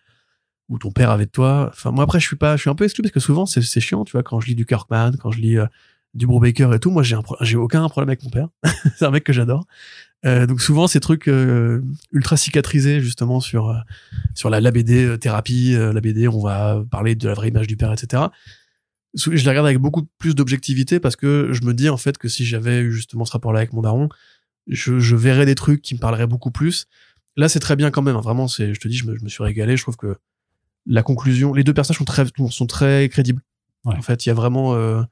ou 0.68 0.78
ton 0.78 0.90
père 0.90 1.11
avait 1.11 1.26
de 1.26 1.30
toi. 1.30 1.70
Enfin 1.72 1.90
moi 1.90 2.05
après 2.05 2.20
je 2.20 2.26
suis 2.26 2.36
pas, 2.36 2.57
je 2.57 2.61
suis 2.62 2.70
un 2.70 2.74
peu 2.74 2.84
exclu 2.84 3.02
parce 3.02 3.12
que 3.12 3.20
souvent 3.20 3.46
c'est 3.46 3.62
chiant, 3.80 4.05
tu 4.05 4.12
vois, 4.12 4.22
quand 4.22 4.40
je 4.40 4.48
lis 4.48 4.55
du 4.55 4.66
Kirkman, 4.66 5.12
quand 5.20 5.30
je 5.30 5.38
lis 5.40 5.57
euh, 5.59 5.66
du 6.14 6.26
Brubaker 6.26 6.72
et 6.74 6.78
tout, 6.80 6.90
moi 6.90 7.02
j'ai 7.02 7.16
j'ai 7.40 7.57
aucun 7.57 7.88
problème 7.88 8.11
avec 8.11 8.22
mon 8.24 8.30
père. 8.30 8.48
c'est 8.98 9.05
un 9.07 9.11
mec 9.11 9.24
que 9.24 9.32
j'adore. 9.32 9.64
Euh, 10.24 10.46
donc 10.46 10.62
souvent 10.62 10.86
ces 10.86 11.00
trucs 11.00 11.28
euh, 11.28 11.82
ultra 12.12 12.38
cicatrisés 12.38 13.00
justement 13.00 13.40
sur 13.40 13.68
euh, 13.68 13.78
sur 14.34 14.48
la, 14.48 14.60
la 14.60 14.70
BD 14.70 15.04
euh, 15.04 15.18
thérapie, 15.18 15.74
la 15.76 16.00
BD 16.00 16.28
on 16.28 16.40
va 16.40 16.82
parler 16.90 17.14
de 17.14 17.28
la 17.28 17.34
vraie 17.34 17.48
image 17.48 17.66
du 17.66 17.76
père, 17.76 17.92
etc. 17.92 18.24
Je 19.14 19.30
la 19.44 19.52
regarde 19.52 19.66
avec 19.66 19.78
beaucoup 19.78 20.08
plus 20.18 20.34
d'objectivité 20.34 20.98
parce 20.98 21.14
que 21.14 21.50
je 21.52 21.62
me 21.62 21.72
dis 21.72 21.88
en 21.88 21.96
fait 21.96 22.18
que 22.18 22.28
si 22.28 22.44
j'avais 22.44 22.80
eu 22.80 22.92
justement 22.92 23.24
ce 23.24 23.32
rapport-là 23.32 23.60
avec 23.60 23.72
mon 23.72 23.82
daron, 23.82 24.08
je, 24.66 24.98
je 24.98 25.14
verrais 25.14 25.46
des 25.46 25.54
trucs 25.54 25.82
qui 25.82 25.94
me 25.94 26.00
parleraient 26.00 26.26
beaucoup 26.26 26.50
plus. 26.50 26.86
Là 27.36 27.48
c'est 27.48 27.60
très 27.60 27.76
bien 27.76 27.90
quand 27.90 28.02
même, 28.02 28.16
hein. 28.16 28.20
vraiment 28.20 28.48
c'est, 28.48 28.74
je 28.74 28.80
te 28.80 28.88
dis, 28.88 28.96
je 28.96 29.06
me, 29.06 29.16
je 29.16 29.22
me 29.22 29.28
suis 29.28 29.42
régalé. 29.42 29.76
Je 29.76 29.82
trouve 29.82 29.96
que 29.96 30.16
la 30.86 31.02
conclusion, 31.02 31.54
les 31.54 31.64
deux 31.64 31.74
personnages 31.74 31.98
sont 31.98 32.04
très 32.04 32.24
sont 32.50 32.66
très 32.66 33.08
crédibles. 33.08 33.42
Ouais. 33.84 33.96
En 33.96 34.02
fait, 34.02 34.24
il 34.24 34.28
y 34.28 34.32
a 34.32 34.34
vraiment 34.34 34.74
euh, 34.74 35.02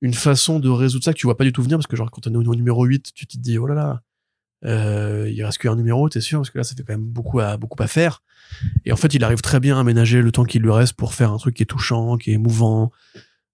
une 0.00 0.14
façon 0.14 0.60
de 0.60 0.68
résoudre 0.68 1.04
ça 1.04 1.12
que 1.12 1.18
tu 1.18 1.26
vois 1.26 1.36
pas 1.36 1.44
du 1.44 1.52
tout 1.52 1.62
venir 1.62 1.78
parce 1.78 1.86
que 1.86 1.96
genre 1.96 2.10
quand 2.10 2.26
on 2.26 2.32
est 2.32 2.36
au 2.48 2.54
numéro 2.54 2.84
8, 2.84 3.12
tu 3.14 3.26
te 3.26 3.36
dis 3.38 3.58
oh 3.58 3.66
là 3.66 3.74
là, 3.74 4.02
euh, 4.64 5.30
il 5.30 5.44
reste 5.44 5.58
qu'un 5.58 5.76
numéro, 5.76 6.08
t'es 6.08 6.20
sûr 6.20 6.40
parce 6.40 6.50
que 6.50 6.58
là 6.58 6.64
ça 6.64 6.74
fait 6.74 6.82
quand 6.82 6.94
même 6.94 7.04
beaucoup 7.04 7.40
à 7.40 7.56
beaucoup 7.56 7.82
à 7.82 7.86
faire. 7.86 8.22
Et 8.84 8.92
en 8.92 8.96
fait, 8.96 9.14
il 9.14 9.24
arrive 9.24 9.40
très 9.40 9.60
bien 9.60 9.78
à 9.78 9.84
ménager 9.84 10.22
le 10.22 10.32
temps 10.32 10.44
qu'il 10.44 10.62
lui 10.62 10.70
reste 10.70 10.94
pour 10.94 11.14
faire 11.14 11.32
un 11.32 11.38
truc 11.38 11.56
qui 11.56 11.62
est 11.62 11.66
touchant, 11.66 12.16
qui 12.16 12.30
est 12.30 12.34
émouvant, 12.34 12.92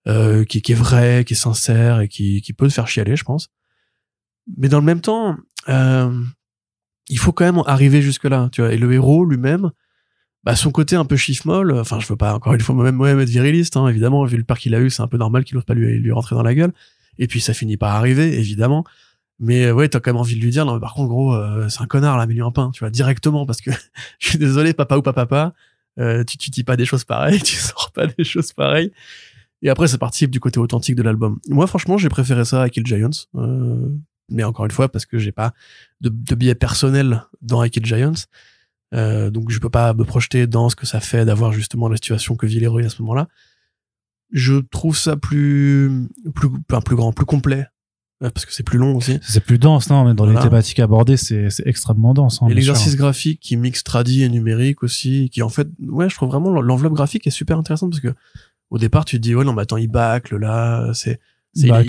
euh, 0.08 0.44
qui, 0.44 0.62
qui 0.62 0.72
est 0.72 0.76
vrai, 0.76 1.24
qui 1.26 1.34
est 1.34 1.36
sincère 1.36 2.00
et 2.00 2.08
qui, 2.08 2.42
qui 2.42 2.52
peut 2.52 2.68
te 2.68 2.72
faire 2.72 2.86
chialer, 2.88 3.16
je 3.16 3.24
pense. 3.24 3.48
Mais 4.56 4.68
dans 4.68 4.78
le 4.78 4.84
même 4.84 5.00
temps, 5.00 5.36
euh, 5.68 6.22
il 7.08 7.18
faut 7.18 7.32
quand 7.32 7.44
même 7.44 7.62
arriver 7.66 8.02
jusque 8.02 8.24
là, 8.24 8.48
tu 8.52 8.60
vois. 8.60 8.72
Et 8.72 8.78
le 8.78 8.92
héros 8.92 9.24
lui-même, 9.24 9.70
bah 10.44 10.56
son 10.56 10.70
côté 10.70 10.96
un 10.96 11.04
peu 11.04 11.16
chiffre-molle, 11.16 11.72
enfin 11.78 12.00
je 12.00 12.06
veux 12.06 12.16
pas 12.16 12.34
encore 12.34 12.54
une 12.54 12.60
fois 12.60 12.74
moi-même 12.74 12.94
moi-même 12.94 13.20
être 13.20 13.28
viriliste, 13.28 13.76
hein, 13.76 13.86
évidemment, 13.88 14.24
vu 14.24 14.38
le 14.38 14.44
père 14.44 14.58
qu'il 14.58 14.74
a 14.74 14.80
eu, 14.80 14.88
c'est 14.88 15.02
un 15.02 15.08
peu 15.08 15.18
normal 15.18 15.44
qu'il 15.44 15.56
n'ose 15.56 15.64
pas 15.64 15.74
lui, 15.74 15.98
lui 15.98 16.12
rentrer 16.12 16.34
dans 16.34 16.42
la 16.42 16.54
gueule. 16.54 16.72
Et 17.18 17.26
puis 17.26 17.40
ça 17.40 17.52
finit 17.52 17.76
par 17.76 17.94
arriver, 17.94 18.38
évidemment. 18.38 18.84
Mais 19.40 19.64
euh, 19.64 19.72
ouais, 19.72 19.88
t'as 19.88 20.00
quand 20.00 20.12
même 20.12 20.20
envie 20.20 20.36
de 20.36 20.40
lui 20.40 20.50
dire, 20.50 20.66
non 20.66 20.74
mais 20.74 20.80
par 20.80 20.94
contre 20.94 21.08
gros, 21.08 21.34
euh, 21.34 21.68
c'est 21.68 21.80
un 21.80 21.86
connard 21.86 22.18
là, 22.18 22.26
mets-lui 22.26 22.42
un 22.42 22.52
pain, 22.52 22.70
tu 22.70 22.80
vois, 22.80 22.90
directement, 22.90 23.46
parce 23.46 23.60
que 23.60 23.70
je 24.18 24.28
suis 24.28 24.38
désolé, 24.38 24.74
papa 24.74 24.96
ou 24.96 25.02
pas 25.02 25.14
papa, 25.14 25.54
euh, 25.98 26.24
tu, 26.24 26.38
tu 26.38 26.50
dis 26.50 26.62
pas 26.62 26.76
des 26.76 26.84
choses 26.84 27.04
pareilles, 27.04 27.40
tu 27.42 27.56
sors 27.56 27.90
pas 27.92 28.06
des 28.06 28.24
choses 28.24 28.52
pareilles. 28.52 28.92
Et 29.62 29.68
après, 29.68 29.88
ça 29.88 29.98
participe 29.98 30.30
du 30.30 30.40
côté 30.40 30.58
authentique 30.58 30.96
de 30.96 31.02
l'album. 31.02 31.38
Moi, 31.48 31.66
franchement, 31.66 31.98
j'ai 31.98 32.08
préféré 32.08 32.44
ça 32.44 32.62
à 32.62 32.68
Kill 32.70 32.86
Giants. 32.86 33.10
Euh, 33.34 33.88
mais 34.30 34.44
encore 34.44 34.64
une 34.64 34.70
fois, 34.70 34.88
parce 34.88 35.04
que 35.04 35.18
j'ai 35.18 35.32
pas 35.32 35.52
de, 36.00 36.08
de 36.08 36.34
biais 36.34 36.54
personnel 36.54 37.24
dans 37.42 37.62
I 37.62 37.70
Kill 37.70 37.84
Giants. 37.84 38.26
Euh, 38.94 39.30
donc, 39.30 39.50
je 39.50 39.58
peux 39.58 39.68
pas 39.68 39.92
me 39.92 40.04
projeter 40.04 40.46
dans 40.46 40.68
ce 40.70 40.76
que 40.76 40.86
ça 40.86 41.00
fait 41.00 41.24
d'avoir 41.24 41.52
justement 41.52 41.88
la 41.88 41.96
situation 41.96 42.36
que 42.36 42.46
vit 42.46 42.60
l'héroïne 42.60 42.86
à 42.86 42.90
ce 42.90 43.02
moment-là. 43.02 43.28
Je 44.32 44.54
trouve 44.54 44.96
ça 44.96 45.16
plus, 45.16 46.08
plus, 46.34 46.48
enfin, 46.70 46.80
plus 46.80 46.96
grand, 46.96 47.12
plus 47.12 47.26
complet. 47.26 47.66
Parce 48.20 48.44
que 48.44 48.52
c'est 48.52 48.62
plus 48.62 48.78
long 48.78 48.96
aussi. 48.96 49.18
C'est 49.22 49.42
plus 49.42 49.58
dense, 49.58 49.88
non, 49.88 50.04
mais 50.04 50.12
dans 50.14 50.24
Voilà. 50.24 50.40
les 50.40 50.44
thématiques 50.46 50.78
abordées, 50.80 51.16
c'est 51.16 51.48
c'est 51.48 51.66
extrêmement 51.66 52.12
dense. 52.12 52.40
hein, 52.42 52.48
et 52.48 52.54
l'exercice 52.54 52.94
graphique 52.96 53.40
qui 53.40 53.56
mixe 53.56 53.82
tradi 53.82 54.22
et 54.22 54.28
numérique 54.28 54.82
aussi, 54.82 55.30
qui 55.32 55.40
en 55.42 55.48
fait, 55.48 55.68
ouais, 55.88 56.10
je 56.10 56.16
trouve 56.16 56.28
vraiment 56.28 56.50
l'enveloppe 56.60 56.92
graphique 56.92 57.26
est 57.26 57.30
super 57.30 57.56
intéressante 57.58 57.90
parce 57.90 58.00
que 58.02 58.14
au 58.70 58.76
départ, 58.78 59.04
tu 59.06 59.16
te 59.16 59.22
dis, 59.22 59.34
ouais, 59.34 59.44
non, 59.44 59.54
mais 59.54 59.62
attends, 59.62 59.78
il 59.78 59.88
bâcle 59.88 60.36
là, 60.36 60.90
c'est, 60.92 61.18
c'est- 61.54 61.68
Bah, 61.68 61.82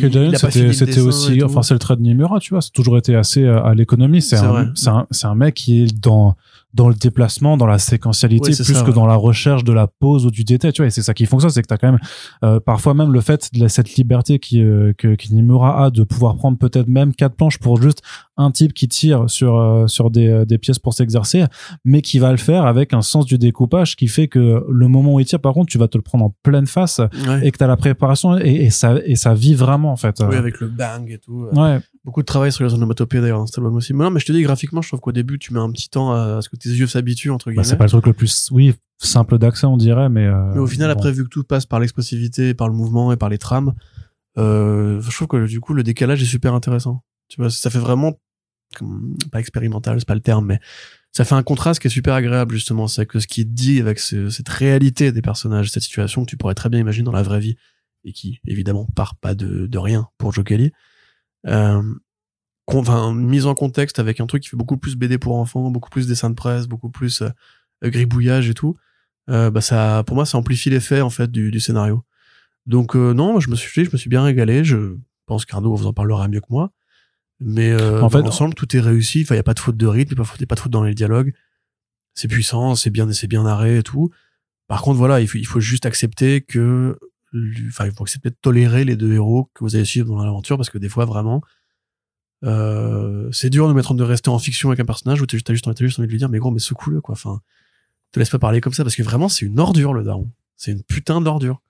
c'était 0.80 1.02
aussi, 1.02 1.44
enfin, 1.44 1.62
c'est 1.64 1.74
le 1.76 1.80
trait 1.80 1.98
de 1.98 2.02
Nimura, 2.02 2.40
tu 2.40 2.54
vois, 2.54 2.62
c'est 2.62 2.72
toujours 2.72 2.98
été 2.98 3.14
assez 3.14 3.44
euh, 3.44 3.62
à 3.64 3.76
l'économie. 3.76 4.22
C'est 4.22 4.38
un, 4.38 4.72
c'est 4.74 4.90
un, 4.90 5.08
c'est 5.12 5.28
un 5.28 5.36
mec 5.36 5.54
qui 5.54 5.84
est 5.84 6.00
dans, 6.02 6.36
dans 6.74 6.88
le 6.90 6.96
déplacement, 6.96 7.58
dans 7.58 7.66
la 7.68 7.78
séquentialité, 7.80 8.50
Ouais, 8.52 8.56
plus 8.56 8.64
ça, 8.74 8.82
que 8.82 8.88
ouais. 8.88 8.94
dans 8.94 9.06
la 9.06 9.16
recherche 9.16 9.64
de 9.64 9.74
la 9.74 9.88
pause 9.88 10.26
ou 10.26 10.32
du 10.32 10.44
détail, 10.44 10.72
tu 10.74 10.82
vois, 10.82 10.88
et 10.88 10.92
c'est 10.92 11.02
ça 11.02 11.14
qui 11.14 11.26
fonctionne, 11.26 11.52
c'est 11.52 11.62
que 11.62 11.68
t'as 11.68 11.78
quand 11.78 11.92
même, 11.92 12.00
euh, 12.44 12.60
parfois 12.60 12.94
même 12.94 13.12
le 13.12 13.22
fait 13.22 13.50
de 13.54 13.68
cette 13.68 13.96
liberté 13.96 14.40
qui, 14.40 14.62
euh, 14.62 14.94
que, 14.98 15.16
que 15.16 15.28
Nimura 15.34 15.86
a 15.86 15.90
de 15.90 16.04
pouvoir 16.04 16.36
prendre 16.36 16.58
peut-être 16.58 16.88
même 16.88 17.14
quatre 17.14 17.36
planches 17.36 17.58
pour 17.58 17.82
juste 17.82 18.02
un 18.38 18.52
type 18.52 18.74
qui 18.74 18.88
tire 18.88 19.30
sur, 19.30 19.58
euh, 19.58 19.88
sur 19.88 20.10
des, 20.10 20.28
euh, 20.28 20.46
des 20.46 20.58
pièces 20.58 20.80
pour 20.80 20.94
s'exercer, 20.94 21.44
mais 21.86 22.02
qui 22.02 22.18
va 22.20 22.32
le 22.32 22.38
faire 22.38 22.66
avec 22.66 22.94
un 22.94 23.02
sens 23.02 23.26
du 23.26 23.38
découpage 23.38 23.96
qui 23.96 24.08
fait 24.08 24.28
que 24.28 24.64
le 24.68 24.88
moment 24.88 25.14
où 25.16 25.20
il 25.20 25.26
tire, 25.26 25.40
par 25.40 25.54
contre, 25.54 25.70
tu 25.72 25.78
vas 25.78 25.88
te 25.88 25.98
le 25.98 26.02
prendre 26.04 26.26
en 26.26 26.34
pleine 26.44 26.66
face 26.68 27.00
Ouais. 27.28 27.46
et 27.46 27.52
que 27.52 27.58
t'as 27.58 27.68
la 27.68 27.78
préparation 27.78 28.38
et, 28.38 28.50
et 28.66 28.70
ça, 28.70 28.96
et 29.06 29.16
ça 29.16 29.34
vit 29.34 29.54
vraiment, 29.54 29.92
en 29.92 29.96
fait. 29.98 30.22
Oui, 30.28 30.36
avec 30.36 30.60
le 30.60 30.68
bang 30.68 31.10
et 31.12 31.18
tout. 31.20 31.48
Ouais, 31.54 31.80
Beaucoup 32.04 32.22
de 32.22 32.26
travail 32.26 32.52
sur 32.52 32.64
les 32.64 32.74
onomatopées 32.74 33.22
d'ailleurs 33.22 33.38
dans 33.40 33.46
cet 33.46 33.60
album 33.60 33.76
aussi. 33.76 33.94
Mais 33.94 34.04
non, 34.04 34.10
mais 34.10 34.20
je 34.20 34.26
te 34.26 34.32
dis, 34.32 34.42
graphiquement, 34.42 34.82
je 34.82 34.88
trouve 34.88 35.02
qu'au 35.02 35.12
début, 35.12 35.38
tu 35.38 35.54
mets 35.54 35.60
un 35.60 35.70
petit 35.72 35.90
temps 35.90 36.12
à 36.14 36.42
ce 36.42 36.50
que 36.50 36.56
tes 36.62 36.70
yeux 36.70 36.88
s'habituent, 36.88 37.30
entre 37.32 37.46
bah, 37.48 37.52
guillemets. 37.52 37.64
c'est 37.66 37.78
pas 37.78 37.86
le 37.86 37.90
truc 37.90 38.06
le 38.08 38.14
plus, 38.14 38.50
oui, 38.52 38.74
simple 38.98 39.38
d'accès, 39.38 39.66
on 39.68 39.78
dirait, 39.78 40.10
mais. 40.10 40.26
euh, 40.26 40.54
Mais 40.54 40.60
au 40.60 40.68
final, 40.68 40.90
bon. 40.90 40.94
après, 41.00 41.12
vu 41.12 41.24
que 41.24 41.30
tout 41.30 41.44
passe 41.44 41.66
par 41.66 41.80
l'expressivité, 41.80 42.54
par 42.54 42.68
le 42.68 42.74
mouvement 42.76 43.12
et 43.12 43.18
par 43.18 43.30
les 43.30 43.38
trames, 43.38 43.74
euh, 44.38 45.02
je 45.02 45.10
trouve 45.12 45.28
que 45.28 45.46
du 45.48 45.60
coup, 45.60 45.74
le 45.74 45.84
décalage 45.84 46.22
est 46.22 46.26
super 46.26 46.54
intéressant. 46.54 47.04
Tu 47.28 47.40
vois, 47.42 47.50
ça 47.50 47.70
fait 47.70 47.80
vraiment, 47.80 48.20
pas 49.32 49.40
expérimental, 49.40 50.00
c'est 50.00 50.08
pas 50.08 50.16
le 50.16 50.22
terme, 50.22 50.46
mais 50.46 50.60
ça 51.12 51.26
fait 51.26 51.36
un 51.36 51.44
contraste 51.44 51.82
qui 51.82 51.88
est 51.88 51.92
super 51.92 52.14
agréable, 52.14 52.54
justement. 52.56 52.88
C'est 52.88 53.06
que 53.06 53.20
ce 53.20 53.28
qui 53.28 53.42
est 53.42 53.46
dit 53.46 53.80
avec 53.82 54.00
ce- 54.00 54.30
cette 54.30 54.48
réalité 54.50 55.12
des 55.12 55.22
personnages, 55.22 55.70
cette 55.70 55.84
situation 55.84 56.24
que 56.24 56.30
tu 56.30 56.38
pourrais 56.38 56.56
très 56.56 56.70
bien 56.70 56.80
imaginer 56.80 57.04
dans 57.06 57.12
la 57.12 57.24
vraie 57.24 57.40
vie, 57.42 57.56
et 58.06 58.14
qui, 58.14 58.40
évidemment, 58.48 58.88
part 58.96 59.16
pas 59.16 59.36
de, 59.36 59.68
de 59.68 59.78
rien 59.78 60.08
pour 60.18 60.32
Joe 60.34 60.46
Kelly, 60.46 60.72
euh, 61.48 61.82
enfin, 62.80 63.14
mise 63.14 63.46
en 63.46 63.54
contexte 63.56 64.00
avec 64.00 64.20
un 64.20 64.28
truc 64.28 64.44
qui 64.44 64.50
fait 64.50 64.58
beaucoup 64.58 64.78
plus 64.78 64.96
BD 64.96 65.18
pour 65.18 65.36
enfants, 65.38 65.70
beaucoup 65.72 65.90
plus 65.90 66.08
dessin 66.08 66.30
de 66.30 66.36
presse, 66.36 66.68
beaucoup 66.68 66.90
plus 66.90 67.22
euh, 67.22 67.30
gribouillage 67.84 68.50
et 68.50 68.54
tout. 68.54 68.76
Euh, 69.30 69.52
bah 69.52 69.62
ça, 69.62 70.04
pour 70.06 70.16
moi, 70.16 70.26
ça 70.26 70.38
amplifie 70.38 70.70
l'effet 70.70 71.02
en 71.02 71.10
fait 71.10 71.32
du, 71.32 71.52
du 71.52 71.60
scénario. 71.60 72.04
Donc 72.66 72.96
euh, 72.96 73.14
non, 73.14 73.40
je 73.40 73.50
me 73.50 73.56
suis, 73.56 73.86
je 73.86 73.92
me 73.92 73.98
suis 73.98 74.10
bien 74.10 74.24
régalé. 74.24 74.64
Je 74.64 74.96
pense 75.26 75.46
qu'Arnaud 75.46 75.76
vous 75.76 75.88
en 75.88 75.94
parlera 75.94 76.28
mieux 76.28 76.42
que 76.42 76.48
moi. 76.50 76.72
Mais 77.40 77.72
euh, 77.72 78.02
En 78.02 78.10
fait, 78.10 78.18
dans 78.20 78.26
l'ensemble, 78.26 78.54
tout 78.54 78.76
est 78.76 78.80
réussi. 78.82 79.22
Enfin, 79.24 79.36
il 79.36 79.38
y 79.38 79.40
a 79.40 79.44
pas 79.44 79.54
de 79.56 79.60
faute 79.60 79.78
de 79.78 79.88
rythme, 79.88 80.14
il 80.14 80.16
n'y 80.16 80.22
a 80.22 80.24
pas 80.24 80.24
de 80.24 80.28
faute- 80.28 80.40
il 80.40 80.42
y 80.42 80.44
a 80.44 80.48
pas 80.48 80.56
de 80.56 80.60
faute 80.60 80.72
dans 80.72 80.84
les 80.84 80.94
dialogues. 80.94 81.34
C'est 82.14 82.28
puissant, 82.28 82.76
c'est 82.76 82.90
bien, 82.90 83.12
c'est 83.14 83.28
bien 83.28 83.44
narré 83.44 83.78
et 83.78 83.84
tout. 83.84 84.12
Par 84.68 84.82
contre, 84.82 84.98
voilà, 84.98 85.22
il 85.22 85.28
faut, 85.28 85.38
il 85.38 85.48
faut 85.48 85.60
juste 85.60 85.86
accepter 85.86 86.42
que, 86.42 86.98
enfin, 87.68 87.86
il 87.86 87.92
faut 87.94 88.04
accepter 88.04 88.30
de 88.30 88.36
tolérer 88.42 88.84
les 88.86 88.96
deux 88.96 89.14
héros 89.14 89.50
que 89.54 89.64
vous 89.64 89.76
allez 89.76 89.86
suivre 89.86 90.08
dans 90.16 90.24
l'aventure 90.24 90.58
parce 90.58 90.70
que 90.70 90.78
des 90.78 90.90
fois, 90.90 91.06
vraiment, 91.06 91.42
euh, 92.44 93.30
c'est 93.32 93.50
dur 93.50 93.68
de 93.68 93.74
mettre 93.74 93.94
de 93.94 94.04
rester 94.04 94.30
en 94.30 94.40
fiction 94.40 94.70
avec 94.70 94.80
un 94.80 94.86
personnage 94.86 95.22
où 95.22 95.26
t'as 95.26 95.38
juste, 95.38 95.46
t'as 95.46 95.54
juste 95.54 96.00
envie 96.00 96.08
de 96.08 96.12
lui 96.12 96.18
dire, 96.18 96.30
mais 96.30 96.40
gros, 96.40 96.52
mais 96.52 96.60
secoue-le, 96.60 97.02
quoi. 97.02 97.14
Enfin, 97.14 97.42
te 98.12 98.20
laisse 98.20 98.30
pas 98.30 98.40
parler 98.40 98.62
comme 98.62 98.74
ça 98.74 98.84
parce 98.84 98.96
que 98.96 99.04
vraiment, 99.04 99.30
c'est 99.30 99.46
une 99.46 99.60
ordure, 99.60 99.94
le 99.94 100.04
daron. 100.04 100.30
C'est 100.58 100.72
une 100.72 100.84
putain 100.84 101.22
d'ordure. 101.22 101.62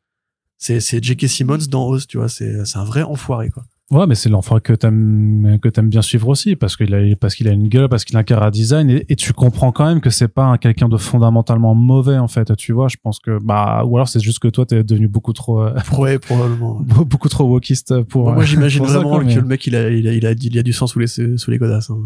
C'est, 0.58 0.80
c'est 0.80 1.04
J.K. 1.04 1.28
Simmons 1.28 1.58
dans 1.70 1.88
Oz, 1.88 2.08
tu 2.08 2.18
vois. 2.18 2.30
C'est, 2.30 2.66
c'est 2.66 2.78
un 2.78 2.84
vrai 2.84 3.04
enfoiré, 3.04 3.50
quoi. 3.50 3.66
Ouais, 3.92 4.08
mais 4.08 4.16
c'est 4.16 4.30
l'enfant 4.30 4.60
que 4.62 4.72
t'aimes 4.74 5.60
que 5.62 5.68
t'aimes 5.68 5.90
bien 5.90 6.02
suivre 6.02 6.30
aussi 6.30 6.56
parce 6.56 6.78
qu'il 6.78 6.96
a 6.96 7.16
parce 7.20 7.36
qu'il 7.36 7.48
a 7.50 7.52
une 7.52 7.68
gueule, 7.68 7.90
parce 7.90 8.06
qu'il 8.06 8.16
a 8.16 8.20
un 8.22 8.24
cara 8.24 8.50
design 8.50 8.90
et, 8.90 9.06
et 9.10 9.16
tu 9.18 9.34
comprends 9.34 9.74
quand 9.74 9.86
même 9.86 10.00
que 10.00 10.10
c'est 10.10 10.30
pas 10.30 10.46
un 10.46 10.58
quelqu'un 10.58 10.88
de 10.88 10.96
fondamentalement 10.96 11.76
mauvais 11.76 12.18
en 12.18 12.30
fait. 12.30 12.56
Tu 12.56 12.72
vois, 12.72 12.88
je 12.88 12.96
pense 13.04 13.20
que 13.20 13.38
bah 13.44 13.84
ou 13.86 13.98
alors 13.98 14.08
c'est 14.08 14.22
juste 14.22 14.40
que 14.40 14.48
toi 14.48 14.66
t'es 14.66 14.84
devenu 14.86 15.10
beaucoup 15.10 15.34
trop 15.34 15.62
euh, 15.62 15.74
Ouais, 15.98 16.20
probablement. 16.20 16.80
beaucoup 17.06 17.28
trop 17.28 17.44
wokiste 17.44 18.02
pour. 18.04 18.24
Bon, 18.26 18.34
moi, 18.36 18.46
j'imagine 18.46 18.80
pour 18.80 18.90
ça, 18.90 19.00
vraiment 19.00 19.20
que 19.20 19.26
mais- 19.26 19.36
le 19.36 19.42
mec, 19.42 19.68
il 19.68 19.76
a, 19.76 19.90
il 19.90 20.08
a, 20.08 20.14
il 20.14 20.26
a, 20.26 20.32
il 20.32 20.58
a 20.58 20.64
du 20.64 20.72
sang 20.72 20.88
sous 20.88 21.00
les, 21.00 21.08
sous 21.08 21.52
les 21.52 21.58
godasses. 21.58 21.90
hein. 21.90 21.98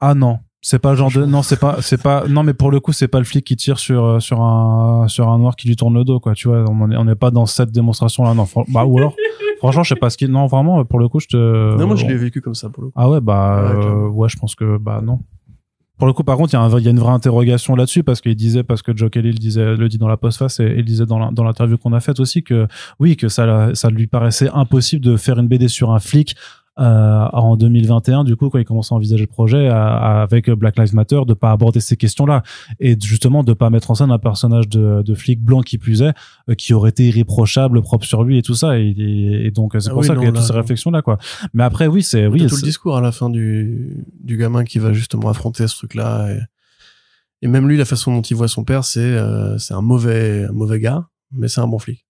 Ah 0.00 0.14
non, 0.14 0.40
c'est 0.60 0.80
pas 0.80 0.90
le 0.90 0.96
genre 0.96 1.12
de 1.12 1.24
non, 1.24 1.42
c'est 1.42 1.60
pas 1.60 1.76
c'est 1.82 2.02
pas 2.02 2.24
non 2.28 2.42
mais 2.42 2.52
pour 2.52 2.70
le 2.72 2.80
coup 2.80 2.92
c'est 2.92 3.06
pas 3.08 3.18
le 3.18 3.24
flic 3.24 3.46
qui 3.46 3.54
tire 3.56 3.78
sur 3.78 4.04
euh, 4.04 4.18
sur 4.20 4.42
un 4.42 5.06
sur 5.08 5.28
un 5.30 5.38
noir 5.38 5.54
qui 5.54 5.68
lui 5.68 5.76
tourne 5.76 5.94
le 5.94 6.02
dos 6.04 6.18
quoi. 6.18 6.34
Tu 6.34 6.48
vois, 6.48 6.64
on 6.68 6.90
est 6.90 6.96
on 6.96 7.04
n'est 7.04 7.14
pas 7.14 7.30
dans 7.30 7.46
cette 7.46 7.70
démonstration 7.70 8.24
là 8.24 8.34
non. 8.34 8.46
Bah 8.68 8.84
ou 8.84 8.98
alors 8.98 9.14
franchement 9.66 9.82
je 9.82 9.88
sais 9.90 10.00
pas 10.00 10.10
ce 10.10 10.16
qui 10.16 10.28
non 10.28 10.46
vraiment 10.46 10.84
pour 10.84 10.98
le 10.98 11.08
coup 11.08 11.20
je 11.20 11.28
te. 11.28 11.76
non, 11.76 11.86
moi, 11.86 11.96
je 11.96 12.06
l'ai 12.06 12.16
vécu 12.16 12.40
comme 12.40 12.54
ça, 12.54 12.70
pour 12.70 12.84
le 12.84 12.88
coup. 12.88 12.94
Ah 12.96 13.08
ouais, 13.08 13.20
bah 13.20 13.72
Ouais, 13.74 13.84
euh, 13.84 14.08
ouais, 14.08 14.28
je 14.28 14.36
pense 14.36 14.54
que 14.54 14.78
bah 14.78 15.00
non. 15.02 15.20
Pour 15.98 16.06
le 16.06 16.12
coup, 16.12 16.24
par 16.24 16.36
contre, 16.36 16.52
il 16.52 16.56
y, 16.56 16.58
a 16.58 16.78
y 16.78 16.90
une 16.90 16.98
vraie 16.98 17.12
interrogation 17.12 17.74
là-dessus 17.74 18.02
parce 18.02 18.20
qu'il 18.20 18.34
disait, 18.36 18.62
parce 18.62 18.82
que 18.82 18.94
Joe 18.94 19.10
Kelly 19.10 19.32
le 19.32 19.38
disait, 19.38 19.76
le 19.76 19.88
dit 19.88 19.96
dans 19.96 20.08
la 20.08 20.18
postface 20.18 20.60
et, 20.60 20.74
il 20.76 20.84
disait 20.84 21.06
dans 21.06 21.18
l'interview 21.18 21.78
qu'on 21.78 21.94
a 21.94 22.00
faite 22.00 22.20
aussi 22.20 22.42
que 22.42 22.68
oui, 23.00 23.16
que 23.16 23.28
ça, 23.28 23.74
ça 23.74 23.88
lui 23.88 24.06
paraissait 24.06 24.50
impossible 24.52 25.02
de 25.02 25.16
faire 25.16 25.38
une 25.38 25.48
BD 25.48 25.68
sur 25.68 25.92
un 25.92 25.98
flic 25.98 26.36
euh, 26.78 26.82
en 27.32 27.56
2021 27.56 28.24
du 28.24 28.36
coup 28.36 28.50
quand 28.50 28.58
il 28.58 28.64
commence 28.66 28.92
à 28.92 28.94
envisager 28.96 29.22
le 29.22 29.28
projet 29.28 29.68
à- 29.68 29.96
à- 29.96 30.22
avec 30.22 30.50
Black 30.50 30.78
Lives 30.78 30.94
Matter 30.94 31.20
de 31.26 31.32
pas 31.32 31.50
aborder 31.50 31.80
ces 31.80 31.96
questions-là 31.96 32.42
et 32.80 32.98
justement 33.00 33.42
de 33.42 33.54
pas 33.54 33.70
mettre 33.70 33.90
en 33.90 33.94
scène 33.94 34.10
un 34.10 34.18
personnage 34.18 34.68
de, 34.68 35.00
de 35.02 35.14
flic 35.14 35.40
blanc 35.42 35.62
qui 35.62 35.78
plus 35.78 36.02
est 36.02 36.12
euh, 36.50 36.54
qui 36.54 36.74
aurait 36.74 36.90
été 36.90 37.08
irréprochable 37.08 37.80
propre 37.80 38.04
sur 38.04 38.24
lui 38.24 38.36
et 38.36 38.42
tout 38.42 38.54
ça 38.54 38.78
et, 38.78 38.88
et- 38.88 39.46
et 39.46 39.50
donc 39.50 39.74
euh, 39.74 39.80
c'est 39.80 39.88
Ah 39.88 39.92
pour 39.92 40.00
oui, 40.02 40.06
ça 40.06 40.14
qu'il 40.14 40.24
y 40.24 40.26
a 40.26 40.32
toutes 40.32 40.42
ces 40.42 40.52
non. 40.52 40.58
réflexions 40.60 40.90
là 40.90 41.00
quoi 41.00 41.16
mais 41.54 41.64
après 41.64 41.86
oui 41.86 42.02
c'est 42.02 42.26
oui 42.26 42.46
tout 42.46 42.56
le 42.56 42.62
discours 42.62 42.96
à 42.96 43.00
la 43.00 43.10
fin 43.12 43.30
du, 43.30 44.04
du 44.22 44.36
gamin 44.36 44.64
qui 44.64 44.78
va 44.78 44.92
justement 44.92 45.28
affronter 45.30 45.66
ce 45.68 45.76
truc-là. 45.76 46.30
Et, 46.32 46.40
et 47.42 47.48
même 47.48 47.68
lui, 47.68 47.76
la 47.76 47.84
façon 47.84 48.14
dont 48.14 48.22
il 48.22 48.34
voit 48.36 48.48
son 48.48 48.64
père, 48.64 48.84
c'est 48.84 49.00
euh, 49.00 49.58
c'est 49.58 49.74
un 49.74 49.82
mauvais, 49.82 50.44
un 50.48 50.52
mauvais 50.52 50.80
gars, 50.80 51.06
mais 51.32 51.48
c'est 51.48 51.60
un 51.60 51.66
bon 51.66 51.78
flic. 51.78 52.04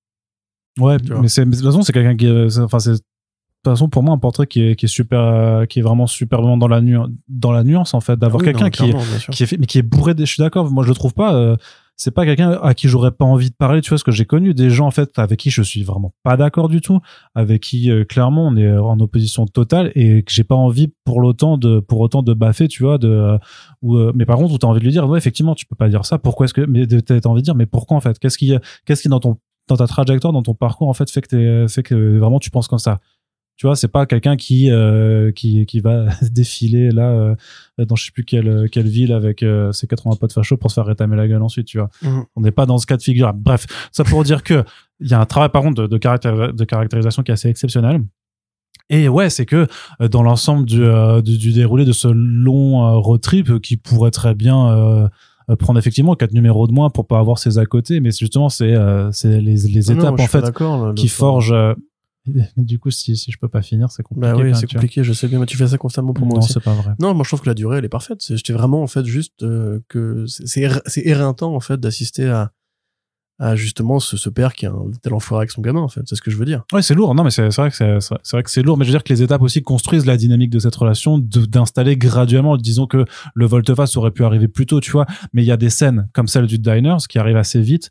Ouais, 0.78 0.96
mais 1.20 1.28
c'est 1.28 1.44
de 1.44 1.50
toute 1.54 1.64
façon 1.64 1.82
c'est 1.82 1.92
quelqu'un 1.92 2.16
qui 2.16 2.26
c'est- 2.50 2.60
enfin 2.60 2.78
c'est 2.78 3.00
toute 3.70 3.78
façon 3.78 3.88
pour 3.88 4.02
moi 4.02 4.14
un 4.14 4.18
portrait 4.18 4.46
qui 4.46 4.62
est 4.62 4.76
qui 4.76 4.86
est 4.86 4.88
super 4.88 5.20
euh, 5.20 5.66
qui 5.66 5.78
est 5.78 5.82
vraiment 5.82 6.06
superbement 6.06 6.56
dans 6.56 6.68
la 6.68 6.80
nuance 6.80 7.08
dans 7.28 7.52
la 7.52 7.64
nuance 7.64 7.94
en 7.94 8.00
fait 8.00 8.18
d'avoir 8.18 8.42
Ah 8.42 8.46
oui, 8.46 8.52
quelqu'un 8.52 8.70
qui 8.70 8.90
est 8.90 9.30
qui 9.30 9.42
est 9.42 9.46
fait 9.46 9.58
mais 9.58 9.66
qui 9.66 9.78
est 9.78 9.82
bourré 9.82 10.14
de 10.14 10.24
je 10.24 10.32
suis 10.32 10.42
d'accord 10.42 10.70
moi 10.70 10.84
je 10.84 10.88
le 10.88 10.94
trouve 10.94 11.14
pas 11.14 11.34
euh, 11.34 11.56
c'est 11.96 12.10
pas 12.10 12.26
quelqu'un 12.26 12.50
à 12.62 12.74
qui 12.74 12.88
j'aurais 12.88 13.10
pas 13.10 13.24
envie 13.24 13.50
de 13.50 13.54
parler 13.54 13.80
tu 13.80 13.88
vois 13.88 13.96
parce 13.96 14.02
que 14.02 14.12
j'ai 14.12 14.26
connu 14.26 14.52
des 14.52 14.68
gens 14.68 14.86
en 14.86 14.90
fait 14.90 15.18
avec 15.18 15.40
qui 15.40 15.50
je 15.50 15.62
suis 15.62 15.82
vraiment 15.82 16.12
pas 16.22 16.36
d'accord 16.36 16.68
du 16.68 16.80
tout 16.80 17.00
avec 17.34 17.62
qui 17.62 17.90
euh, 17.90 18.04
clairement 18.04 18.46
on 18.46 18.56
est 18.56 18.70
en 18.76 19.00
opposition 19.00 19.46
totale 19.46 19.92
et 19.94 20.22
que 20.22 20.32
j'ai 20.32 20.44
pas 20.44 20.54
envie 20.54 20.92
pour 21.04 21.20
l'autant 21.20 21.56
de 21.56 21.80
pour 21.80 22.00
autant 22.00 22.22
de 22.22 22.34
baffer 22.34 22.68
tu 22.68 22.82
vois 22.82 22.98
de 22.98 23.08
euh, 23.08 23.38
ou 23.80 23.96
euh, 23.96 24.12
mais 24.14 24.26
par 24.26 24.36
contre 24.36 24.52
où 24.52 24.58
t'as 24.58 24.66
envie 24.66 24.80
de 24.80 24.84
lui 24.84 24.92
dire 24.92 25.08
ouais 25.08 25.18
effectivement 25.18 25.54
tu 25.54 25.64
peux 25.64 25.76
pas 25.76 25.88
dire 25.88 26.04
ça 26.04 26.18
pourquoi 26.18 26.44
est-ce 26.44 26.54
que 26.54 26.60
mais 26.60 26.86
t'as 26.86 27.28
envie 27.28 27.40
de 27.40 27.44
dire 27.44 27.54
mais 27.54 27.66
pourquoi 27.66 27.96
en 27.96 28.00
fait 28.00 28.18
qu'est-ce 28.18 28.36
qui 28.36 28.54
qu'est-ce 28.84 29.02
qui 29.02 29.08
dans 29.08 29.20
ton 29.20 29.38
dans 29.68 29.76
ta 29.76 29.86
trajectoire 29.86 30.32
dans 30.34 30.42
ton 30.42 30.54
parcours 30.54 30.88
en 30.88 30.94
fait 30.94 31.10
fait 31.10 31.22
que 31.22 31.28
t'es 31.28 31.68
fait 31.68 31.82
que 31.82 32.18
vraiment 32.18 32.38
tu 32.38 32.50
penses 32.50 32.68
comme 32.68 32.78
ça? 32.78 32.98
Tu 33.56 33.66
vois 33.66 33.74
c'est 33.76 33.88
pas 33.88 34.04
quelqu'un 34.06 34.36
qui 34.36 34.70
euh, 34.70 35.32
qui 35.32 35.64
qui 35.66 35.80
va 35.80 36.06
défiler 36.30 36.90
là 36.90 37.10
euh, 37.10 37.34
dans 37.86 37.96
je 37.96 38.04
sais 38.06 38.10
plus 38.12 38.24
quelle 38.24 38.68
quelle 38.70 38.86
ville 38.88 39.12
avec 39.12 39.42
euh, 39.42 39.72
ses 39.72 39.86
80 39.86 40.16
potes 40.20 40.32
fachos 40.32 40.56
pour 40.58 40.70
se 40.70 40.74
faire 40.74 40.86
rétamer 40.86 41.16
la 41.16 41.26
gueule 41.28 41.42
ensuite 41.42 41.66
tu 41.66 41.78
vois 41.78 41.88
Mhm. 42.02 42.24
on 42.36 42.40
n'est 42.42 42.50
pas 42.50 42.66
dans 42.66 42.78
ce 42.78 42.86
cas 42.86 42.96
de 42.96 43.02
figure 43.02 43.32
bref 43.34 43.66
ça 43.92 44.04
pour 44.04 44.22
dire 44.24 44.42
que 44.42 44.62
il 45.00 45.08
y 45.10 45.14
a 45.14 45.20
un 45.20 45.26
travail 45.26 45.50
par 45.50 45.62
contre 45.62 45.82
de, 45.82 45.86
de, 45.86 45.98
caractér- 45.98 46.52
de 46.54 46.64
caractérisation 46.64 47.22
qui 47.22 47.30
est 47.30 47.34
assez 47.34 47.48
exceptionnel 47.48 48.02
et 48.88 49.08
ouais, 49.08 49.30
c'est 49.30 49.46
que 49.46 49.66
euh, 50.00 50.06
dans 50.08 50.22
l'ensemble 50.22 50.64
du, 50.64 50.84
euh, 50.84 51.20
du, 51.20 51.38
du 51.38 51.52
déroulé 51.52 51.84
de 51.84 51.90
ce 51.92 52.06
long 52.06 52.84
euh, 52.86 52.96
road 52.98 53.20
trip 53.20 53.60
qui 53.60 53.76
pourrait 53.76 54.12
très 54.12 54.34
bien 54.36 55.08
prendre 55.58 55.78
effectivement 55.78 56.14
quatre 56.14 56.32
numéros 56.32 56.66
de 56.66 56.72
moins 56.72 56.90
pour 56.90 57.06
pas 57.06 57.18
avoir 57.18 57.38
ses 57.38 57.58
à 57.58 57.66
côté, 57.66 58.00
mais 58.00 58.10
justement 58.12 58.48
c'est 58.48 58.74
euh, 58.74 59.10
c'est 59.12 59.40
les, 59.40 59.56
les 59.56 59.94
Non, 59.94 60.00
étapes 60.00 60.20
en 60.20 60.26
fait 60.26 60.40
là, 60.40 60.92
qui 60.94 61.08
forgent. 61.08 61.52
euh, 61.52 61.74
du 62.56 62.78
coup, 62.78 62.90
si, 62.90 63.16
si 63.16 63.30
je 63.30 63.38
peux 63.38 63.48
pas 63.48 63.62
finir, 63.62 63.90
c'est 63.90 64.02
compliqué. 64.02 64.20
Bah 64.30 64.36
oui, 64.36 64.44
même, 64.44 64.54
c'est 64.54 64.66
compliqué, 64.70 65.04
je 65.04 65.12
sais 65.12 65.28
bien, 65.28 65.38
mais 65.40 65.46
tu 65.46 65.56
fais 65.56 65.66
ça 65.68 65.78
constamment 65.78 66.12
pour 66.12 66.26
moi 66.26 66.36
non, 66.36 66.42
c'est 66.42 66.60
pas 66.62 66.74
vrai. 66.74 66.92
Non, 66.98 67.14
moi 67.14 67.24
je 67.24 67.30
trouve 67.30 67.40
que 67.42 67.48
la 67.48 67.54
durée 67.54 67.78
elle 67.78 67.84
est 67.84 67.88
parfaite. 67.88 68.22
C'est- 68.22 68.36
J'étais 68.36 68.52
vraiment 68.52 68.82
en 68.82 68.86
fait 68.86 69.04
juste 69.04 69.42
euh, 69.42 69.80
que 69.88 70.26
c'est- 70.26 70.46
c'est 70.46 70.60
ér- 70.60 70.80
c'est 70.86 71.02
éreintant 71.06 71.54
en 71.54 71.60
fait 71.60 71.78
d'assister 71.80 72.26
à, 72.28 72.52
à 73.38 73.54
justement 73.54 74.00
ce, 74.00 74.16
ce 74.16 74.30
père 74.30 74.54
qui 74.54 74.64
est 74.64 74.68
un 74.68 74.86
tel 75.02 75.12
enfoiré 75.12 75.42
avec 75.42 75.50
son 75.50 75.60
gamin 75.60 75.80
en 75.80 75.88
fait. 75.88 76.00
C'est 76.06 76.14
ce 76.16 76.22
que 76.22 76.30
je 76.30 76.38
veux 76.38 76.46
dire. 76.46 76.64
Ouais, 76.72 76.80
c'est 76.80 76.94
lourd. 76.94 77.14
Non, 77.14 77.22
mais 77.22 77.30
c'est 77.30 77.48
vrai 77.54 77.70
que 77.70 77.76
c'est 77.76 77.84
vrai- 78.32 78.42
que 78.42 78.50
c'est 78.50 78.62
lourd. 78.62 78.78
Mais 78.78 78.86
je 78.86 78.90
veux 78.90 78.94
dire 78.94 79.04
que 79.04 79.12
les 79.12 79.22
étapes 79.22 79.42
aussi 79.42 79.60
construisent 79.62 80.06
la 80.06 80.16
dynamique 80.16 80.48
de 80.48 80.58
cette 80.58 80.74
relation, 80.74 81.18
d'installer 81.18 81.98
graduellement. 81.98 82.56
Disons 82.56 82.86
que 82.86 83.04
le 83.34 83.46
volte-face 83.46 83.94
aurait 83.98 84.10
pu 84.10 84.24
arriver 84.24 84.48
plus 84.48 84.64
tôt, 84.64 84.80
tu 84.80 84.90
vois. 84.90 85.04
Mais 85.34 85.42
il 85.42 85.46
y 85.46 85.52
a 85.52 85.58
des 85.58 85.68
scènes 85.68 86.08
comme 86.14 86.28
celle 86.28 86.46
du 86.46 86.58
Diners 86.58 86.96
qui 87.08 87.18
arrivent 87.18 87.36
assez 87.36 87.60
vite. 87.60 87.90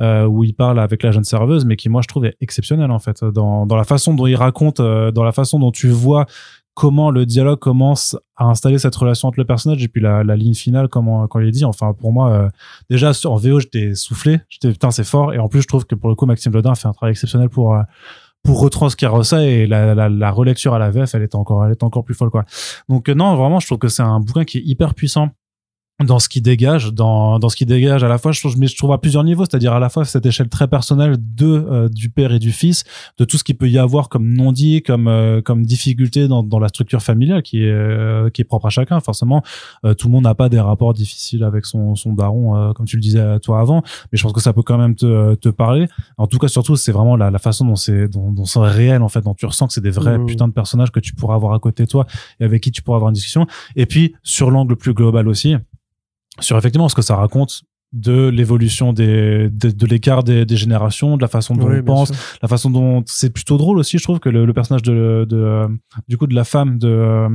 Euh, 0.00 0.26
où 0.26 0.44
il 0.44 0.54
parle 0.54 0.80
avec 0.80 1.02
la 1.02 1.12
jeune 1.12 1.24
serveuse, 1.24 1.64
mais 1.64 1.76
qui 1.76 1.88
moi 1.88 2.02
je 2.02 2.08
trouve 2.08 2.24
est 2.24 2.36
exceptionnelle 2.40 2.90
en 2.90 2.98
fait. 2.98 3.24
Dans, 3.24 3.66
dans 3.66 3.76
la 3.76 3.84
façon 3.84 4.14
dont 4.14 4.26
il 4.26 4.36
raconte, 4.36 4.80
euh, 4.80 5.10
dans 5.10 5.24
la 5.24 5.32
façon 5.32 5.58
dont 5.58 5.70
tu 5.70 5.88
vois 5.88 6.26
comment 6.74 7.10
le 7.10 7.24
dialogue 7.24 7.60
commence 7.60 8.16
à 8.36 8.46
installer 8.46 8.78
cette 8.78 8.94
relation 8.96 9.28
entre 9.28 9.38
le 9.38 9.44
personnage 9.44 9.82
et 9.82 9.88
puis 9.88 10.00
la, 10.00 10.24
la 10.24 10.36
ligne 10.36 10.54
finale 10.54 10.88
comment 10.88 11.26
quand 11.28 11.40
il 11.40 11.48
est 11.48 11.52
dit. 11.52 11.64
Enfin 11.64 11.94
pour 11.94 12.12
moi 12.12 12.32
euh, 12.32 12.48
déjà 12.90 13.12
en 13.24 13.36
VO 13.36 13.60
j'étais 13.60 13.94
soufflé, 13.94 14.40
j'étais 14.48 14.70
putain 14.70 14.90
c'est 14.90 15.04
fort. 15.04 15.32
Et 15.32 15.38
en 15.38 15.48
plus 15.48 15.62
je 15.62 15.68
trouve 15.68 15.86
que 15.86 15.94
pour 15.94 16.10
le 16.10 16.16
coup 16.16 16.26
Maxime 16.26 16.52
Lodin 16.52 16.74
fait 16.74 16.88
un 16.88 16.92
travail 16.92 17.12
exceptionnel 17.12 17.48
pour 17.48 17.74
euh, 17.74 17.82
pour 18.42 18.60
retranscrire 18.60 19.24
ça 19.24 19.42
et 19.42 19.66
la, 19.66 19.94
la, 19.94 20.08
la 20.08 20.30
relecture 20.30 20.74
à 20.74 20.78
la 20.78 20.90
VF 20.90 21.14
elle 21.14 21.22
est 21.22 21.34
encore 21.34 21.64
elle 21.64 21.72
est 21.72 21.82
encore 21.82 22.04
plus 22.04 22.14
folle 22.14 22.30
quoi. 22.30 22.44
Donc 22.88 23.08
euh, 23.08 23.14
non 23.14 23.36
vraiment 23.36 23.60
je 23.60 23.66
trouve 23.66 23.78
que 23.78 23.88
c'est 23.88 24.02
un 24.02 24.20
bouquin 24.20 24.44
qui 24.44 24.58
est 24.58 24.62
hyper 24.64 24.94
puissant 24.94 25.30
dans 26.04 26.18
ce 26.18 26.28
qui 26.28 26.40
dégage 26.40 26.92
dans 26.92 27.38
dans 27.38 27.48
ce 27.48 27.56
qui 27.56 27.66
dégage 27.66 28.04
à 28.04 28.08
la 28.08 28.18
fois 28.18 28.32
je 28.32 28.40
trouve 28.40 28.58
mais 28.58 28.66
je 28.66 28.76
trouve 28.76 28.92
à 28.92 28.98
plusieurs 28.98 29.24
niveaux. 29.24 29.44
C'est-à-dire 29.44 29.72
à 29.72 29.80
la 29.80 29.88
fois 29.88 30.04
cette 30.04 30.26
échelle 30.26 30.48
très 30.48 30.68
personnelle 30.68 31.16
de 31.18 31.46
euh, 31.46 31.88
du 31.88 32.10
père 32.10 32.32
et 32.32 32.38
du 32.38 32.52
fils 32.52 32.84
de 33.18 33.24
tout 33.24 33.36
ce 33.38 33.44
qu'il 33.44 33.56
peut 33.56 33.68
y 33.68 33.78
avoir 33.78 34.08
comme 34.08 34.32
non 34.32 34.52
dit 34.52 34.82
comme 34.82 35.08
euh, 35.08 35.40
comme 35.42 35.64
difficulté 35.64 36.28
dans 36.28 36.42
dans 36.42 36.58
la 36.58 36.68
structure 36.68 37.02
familiale 37.02 37.42
qui 37.42 37.62
est 37.64 37.70
euh, 37.70 38.30
qui 38.30 38.40
est 38.42 38.44
propre 38.44 38.66
à 38.66 38.70
chacun. 38.70 39.00
Forcément 39.00 39.42
euh, 39.84 39.94
tout 39.94 40.08
le 40.08 40.12
monde 40.12 40.24
n'a 40.24 40.34
pas 40.34 40.48
des 40.48 40.60
rapports 40.60 40.94
difficiles 40.94 41.44
avec 41.44 41.66
son 41.66 41.94
son 41.94 42.12
daron 42.14 42.56
euh, 42.56 42.72
comme 42.72 42.86
tu 42.86 42.96
le 42.96 43.02
disais 43.02 43.18
euh, 43.20 43.38
toi 43.38 43.60
avant. 43.60 43.82
Mais 44.12 44.18
je 44.18 44.22
pense 44.22 44.32
que 44.32 44.40
ça 44.40 44.52
peut 44.52 44.62
quand 44.62 44.78
même 44.78 44.94
te 44.94 45.34
te 45.34 45.48
parler. 45.48 45.88
En 46.18 46.26
tout 46.26 46.38
cas 46.38 46.48
surtout 46.48 46.76
c'est 46.76 46.92
vraiment 46.92 47.16
la, 47.16 47.30
la 47.30 47.38
façon 47.38 47.66
dont 47.66 47.76
c'est 47.76 48.08
dont, 48.08 48.32
dont 48.32 48.44
c'est 48.46 48.60
réel 48.60 49.02
en 49.02 49.08
fait 49.08 49.20
dont 49.22 49.34
tu 49.34 49.46
ressens 49.46 49.66
que 49.66 49.72
c'est 49.74 49.80
des 49.82 49.90
vrais 49.90 50.14
Mhm. 50.18 50.26
putains 50.26 50.48
de 50.48 50.52
personnages 50.52 50.92
que 50.92 51.00
tu 51.00 51.14
pourras 51.14 51.34
avoir 51.34 51.54
à 51.54 51.58
côté 51.58 51.84
de 51.84 51.88
toi 51.88 52.06
et 52.38 52.44
avec 52.44 52.62
qui 52.62 52.70
tu 52.70 52.82
pourras 52.82 52.96
avoir 52.96 53.08
une 53.08 53.14
discussion. 53.14 53.46
Et 53.74 53.86
puis 53.86 54.14
sur 54.22 54.50
l'angle 54.50 54.76
plus 54.76 54.94
global 54.94 55.28
aussi 55.28 55.56
sur 56.40 56.56
effectivement 56.58 56.88
ce 56.88 56.94
que 56.94 57.02
ça 57.02 57.16
raconte 57.16 57.62
de 57.92 58.26
l'évolution 58.28 58.92
des 58.92 59.48
de, 59.50 59.70
de 59.70 59.86
l'écart 59.86 60.24
des, 60.24 60.44
des 60.44 60.56
générations 60.56 61.16
de 61.16 61.22
la 61.22 61.28
façon 61.28 61.54
dont 61.54 61.68
Oui, 61.68 61.78
on 61.80 61.84
pense 61.84 62.08
sûr. 62.12 62.38
la 62.42 62.48
façon 62.48 62.68
dont 62.70 63.04
c'est 63.06 63.30
plutôt 63.30 63.56
drôle 63.56 63.78
aussi 63.78 63.98
je 63.98 64.02
trouve 64.02 64.18
que 64.18 64.28
le, 64.28 64.44
le 64.46 64.52
personnage 64.52 64.82
de, 64.82 65.24
de 65.28 65.36
euh, 65.36 65.68
du 66.08 66.18
coup 66.18 66.26
de 66.26 66.34
la 66.34 66.42
femme 66.44 66.78
de 66.78 67.28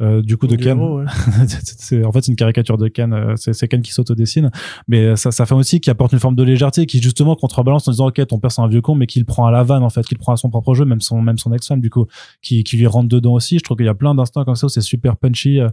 euh, 0.00 0.18
euh, 0.18 0.22
du 0.22 0.36
coup 0.36 0.46
de 0.46 0.56
Ken 0.56 0.78
ouais. 0.78 1.04
c'est 1.46 2.04
en 2.04 2.12
fait 2.12 2.22
c'est 2.22 2.32
une 2.32 2.36
caricature 2.36 2.76
de 2.76 2.88
Ken 2.88 3.12
euh, 3.12 3.34
c'est 3.36 3.52
c'est 3.52 3.68
Ken 3.68 3.82
qui 3.82 3.92
s'autodessine. 3.92 4.50
Mais 4.88 5.16
ça 5.16 5.30
ça 5.30 5.46
fait 5.46 5.54
aussi 5.54 5.80
qui 5.80 5.90
apporte 5.90 6.12
une 6.12 6.18
forme 6.18 6.36
de 6.36 6.42
légèreté 6.42 6.86
qui 6.86 7.00
justement 7.00 7.34
contrebalance 7.34 7.88
en 7.88 7.90
disant 7.92 8.08
ok 8.08 8.26
ton 8.26 8.38
père 8.38 8.52
c'est 8.52 8.62
un 8.62 8.68
vieux 8.68 8.82
con 8.82 8.94
mais 8.94 9.06
qu'il 9.06 9.24
prend 9.24 9.46
à 9.46 9.50
la 9.50 9.62
vanne 9.62 9.82
en 9.82 9.90
fait 9.90 10.04
qu'il 10.06 10.18
prend 10.18 10.32
à 10.32 10.36
son 10.36 10.50
propre 10.50 10.74
jeu 10.74 10.84
même 10.84 11.00
son 11.00 11.22
même 11.22 11.38
son 11.38 11.52
ex-femme 11.52 11.80
du 11.80 11.90
coup 11.90 12.06
qui 12.42 12.64
qui 12.64 12.76
lui 12.76 12.86
rentre 12.86 13.08
dedans 13.08 13.32
aussi. 13.34 13.58
Je 13.58 13.64
trouve 13.64 13.76
qu'il 13.76 13.86
y 13.86 13.90
a 13.90 13.94
plein 13.94 14.14
d'instants 14.14 14.44
comme 14.44 14.56
ça 14.56 14.66
où 14.66 14.70
c'est 14.70 14.80
super 14.80 15.16
punchy 15.16 15.60
euh, 15.60 15.68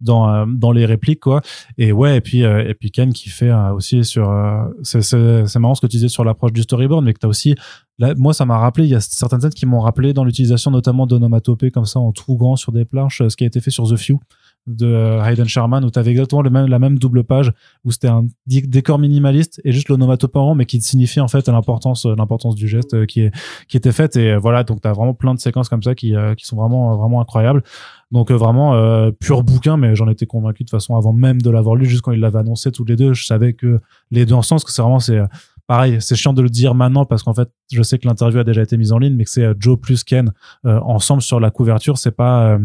dans 0.00 0.28
euh, 0.28 0.44
dans 0.46 0.72
les 0.72 0.86
répliques 0.86 1.20
quoi. 1.20 1.40
Et 1.78 1.92
ouais 1.92 2.16
et 2.16 2.20
puis 2.20 2.44
euh, 2.44 2.68
et 2.68 2.74
puis 2.74 2.90
Ken 2.90 3.12
qui 3.12 3.28
fait 3.28 3.50
euh, 3.50 3.72
aussi 3.72 4.04
sur 4.04 4.30
euh, 4.30 4.64
c'est 4.82 5.02
c'est 5.02 5.46
c'est 5.46 5.58
marrant 5.58 5.74
ce 5.74 5.80
que 5.80 5.86
tu 5.86 5.96
disais 5.96 6.08
sur 6.08 6.24
l'approche 6.24 6.52
du 6.52 6.62
storyboard 6.62 7.04
mais 7.04 7.12
que 7.12 7.18
t'as 7.18 7.28
aussi 7.28 7.54
Là, 7.98 8.14
moi, 8.16 8.34
ça 8.34 8.44
m'a 8.44 8.58
rappelé, 8.58 8.86
il 8.86 8.90
y 8.90 8.94
a 8.94 9.00
certaines 9.00 9.40
scènes 9.40 9.52
qui 9.52 9.66
m'ont 9.66 9.80
rappelé 9.80 10.12
dans 10.12 10.24
l'utilisation 10.24 10.72
notamment 10.72 11.06
d'onomatopées 11.06 11.70
comme 11.70 11.84
ça 11.84 12.00
en 12.00 12.10
tout 12.10 12.36
grand 12.36 12.56
sur 12.56 12.72
des 12.72 12.84
planches, 12.84 13.20
euh, 13.20 13.28
ce 13.28 13.36
qui 13.36 13.44
a 13.44 13.46
été 13.46 13.60
fait 13.60 13.70
sur 13.70 13.88
The 13.88 13.96
Few 13.96 14.18
de 14.66 14.86
euh, 14.86 15.22
Hayden 15.22 15.46
Sherman 15.46 15.84
où 15.84 15.90
tu 15.90 15.98
avais 15.98 16.10
exactement 16.10 16.40
le 16.40 16.48
même, 16.48 16.66
la 16.66 16.78
même 16.78 16.98
double 16.98 17.22
page 17.22 17.52
où 17.84 17.92
c'était 17.92 18.08
un 18.08 18.24
décor 18.46 18.98
minimaliste 18.98 19.60
et 19.62 19.72
juste 19.72 19.90
l'onomatopée 19.90 20.38
en 20.38 20.46
rond 20.46 20.54
mais 20.54 20.64
qui 20.64 20.80
signifie 20.80 21.20
en 21.20 21.28
fait 21.28 21.46
l'importance 21.48 22.06
euh, 22.06 22.14
l'importance 22.16 22.54
du 22.54 22.66
geste 22.66 23.04
qui 23.04 23.20
est 23.20 23.32
qui 23.68 23.76
était 23.76 23.92
faite. 23.92 24.16
Et 24.16 24.36
voilà 24.36 24.64
donc 24.64 24.80
tu 24.80 24.88
as 24.88 24.92
vraiment 24.94 25.12
plein 25.12 25.34
de 25.34 25.38
séquences 25.38 25.68
comme 25.68 25.82
ça 25.82 25.94
qui 25.94 26.14
qui 26.38 26.46
sont 26.46 26.56
vraiment 26.56 26.96
vraiment 26.96 27.20
incroyables. 27.20 27.62
Donc 28.10 28.30
vraiment 28.30 29.10
pur 29.20 29.42
bouquin 29.42 29.76
mais 29.76 29.94
j'en 29.94 30.08
étais 30.08 30.24
convaincu 30.24 30.64
de 30.64 30.70
façon 30.70 30.96
avant 30.96 31.12
même 31.12 31.42
de 31.42 31.50
l'avoir 31.50 31.76
lu 31.76 31.84
juste 31.84 32.00
quand 32.00 32.12
il 32.12 32.20
l'avait 32.20 32.38
annoncé 32.38 32.72
tous 32.72 32.86
les 32.86 32.96
deux 32.96 33.12
je 33.12 33.26
savais 33.26 33.52
que 33.52 33.80
les 34.10 34.24
deux 34.24 34.34
ensemble 34.34 34.60
parce 34.60 34.64
que 34.64 34.72
c'est 34.72 34.82
vraiment 34.82 34.98
c'est 34.98 35.20
pareil, 35.66 35.98
c'est 36.00 36.16
chiant 36.16 36.32
de 36.32 36.42
le 36.42 36.48
dire 36.48 36.74
maintenant 36.74 37.04
parce 37.04 37.22
qu'en 37.22 37.34
fait, 37.34 37.50
je 37.72 37.82
sais 37.82 37.98
que 37.98 38.06
l'interview 38.06 38.40
a 38.40 38.44
déjà 38.44 38.62
été 38.62 38.76
mise 38.76 38.92
en 38.92 38.98
ligne, 38.98 39.14
mais 39.14 39.24
que 39.24 39.30
c'est 39.30 39.44
euh, 39.44 39.54
Joe 39.58 39.78
plus 39.78 40.04
Ken 40.04 40.32
euh, 40.66 40.78
ensemble 40.80 41.22
sur 41.22 41.40
la 41.40 41.50
couverture. 41.50 41.98
C'est 41.98 42.12
pas 42.12 42.52
euh, 42.52 42.58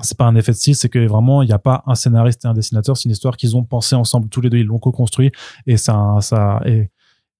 c'est 0.00 0.16
pas 0.16 0.26
un 0.26 0.36
effet 0.36 0.52
de 0.52 0.56
style, 0.56 0.76
c'est 0.76 0.88
que 0.88 1.04
vraiment 1.06 1.42
il 1.42 1.46
n'y 1.46 1.52
a 1.52 1.58
pas 1.58 1.82
un 1.86 1.94
scénariste 1.94 2.44
et 2.44 2.48
un 2.48 2.54
dessinateur, 2.54 2.96
c'est 2.96 3.04
une 3.04 3.10
histoire 3.10 3.36
qu'ils 3.36 3.56
ont 3.56 3.64
pensé 3.64 3.96
ensemble 3.96 4.28
tous 4.28 4.40
les 4.40 4.50
deux, 4.50 4.58
ils 4.58 4.66
l'ont 4.66 4.78
co-construit 4.78 5.32
et 5.66 5.76
ça 5.76 6.18
ça 6.20 6.60
et, 6.64 6.90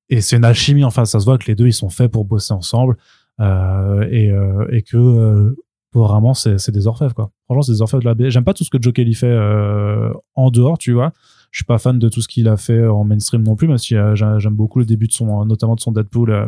et 0.09 0.21
c'est 0.21 0.37
une 0.37 0.45
alchimie. 0.45 0.85
Enfin, 0.85 1.05
ça 1.05 1.21
se 1.21 1.25
voit 1.25 1.39
que 1.39 1.47
les 1.47 1.55
deux 1.55 1.67
ils 1.67 1.73
sont 1.73 1.91
faits 1.91 2.11
pour 2.11 2.25
bosser 2.25 2.55
ensemble 2.55 2.97
euh, 3.41 4.09
et 4.11 4.31
euh, 4.31 4.67
et 4.73 4.83
que 4.83 4.97
euh, 4.97 5.57
vraiment 5.95 6.35
c'est 6.35 6.71
des 6.71 6.87
orfèvres 6.87 7.15
quoi. 7.15 7.31
Franchement, 7.45 7.63
c'est 7.63 7.73
des 7.73 7.83
orfèvres 7.83 8.03
de 8.03 8.09
la 8.09 8.15
BD. 8.15 8.31
J'aime 8.31 8.45
pas 8.45 8.55
tout 8.55 8.65
ce 8.65 8.71
que 8.71 8.79
Joe 8.81 8.93
Kelly 8.93 9.15
fait 9.15 9.37
en 10.35 10.51
dehors, 10.51 10.79
tu 10.79 10.93
vois 10.93 11.13
je 11.51 11.59
suis 11.59 11.65
pas 11.65 11.79
fan 11.79 11.99
de 11.99 12.09
tout 12.09 12.21
ce 12.21 12.29
qu'il 12.29 12.49
a 12.49 12.57
fait 12.57 12.87
en 12.87 13.05
mainstream 13.05 13.43
non 13.43 13.57
plus 13.57 13.69
même 13.69 13.79
si 13.79 13.97
euh, 13.97 14.15
j'a- 14.15 14.39
j'aime 14.39 14.55
beaucoup 14.55 14.79
le 14.79 14.85
début 14.85 15.07
de 15.07 15.13
son 15.13 15.45
notamment 15.45 15.75
de 15.75 15.81
son 15.81 15.93
Deadpool 15.93 16.31
euh, 16.31 16.47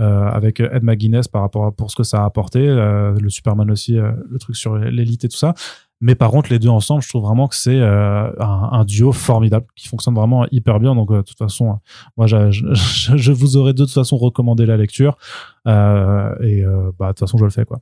euh, 0.00 0.28
avec 0.28 0.60
Ed 0.60 0.82
McGuinness 0.82 1.28
par 1.28 1.42
rapport 1.42 1.66
à 1.66 1.72
pour 1.72 1.90
ce 1.90 1.96
que 1.96 2.02
ça 2.02 2.22
a 2.22 2.24
apporté 2.24 2.66
le 2.66 3.28
Superman 3.28 3.70
aussi 3.70 3.92
le 3.94 4.38
truc 4.40 4.56
sur 4.56 4.76
l'élite 4.76 5.24
et 5.24 5.28
tout 5.28 5.36
ça. 5.36 5.54
Mais 6.00 6.16
par 6.16 6.32
contre 6.32 6.50
les 6.50 6.58
deux 6.58 6.68
ensemble 6.68 7.00
je 7.00 7.08
trouve 7.08 7.22
vraiment 7.22 7.46
que 7.46 7.54
c'est 7.54 7.80
un, 7.80 8.84
duo 8.84 9.12
formidable 9.12 9.66
qui 9.76 9.86
fonctionne 9.86 10.14
vraiment 10.14 10.46
hyper 10.50 10.80
bien. 10.80 10.96
Donc 10.96 11.12
de 11.12 11.22
toute 11.22 11.38
façon 11.38 11.78
moi 12.16 12.26
je, 12.26 12.50
je, 12.50 13.32
vous 13.32 13.56
aurais 13.56 13.72
de 13.72 13.84
toute 13.84 13.92
façon 13.92 14.16
recommandé 14.16 14.66
la 14.66 14.76
lecture 14.76 15.16
et 15.64 15.70
bah 15.70 16.40
de 16.40 17.08
toute 17.10 17.20
façon 17.20 17.38
je 17.38 17.44
le 17.44 17.50
fais 17.50 17.64
quoi 17.64 17.80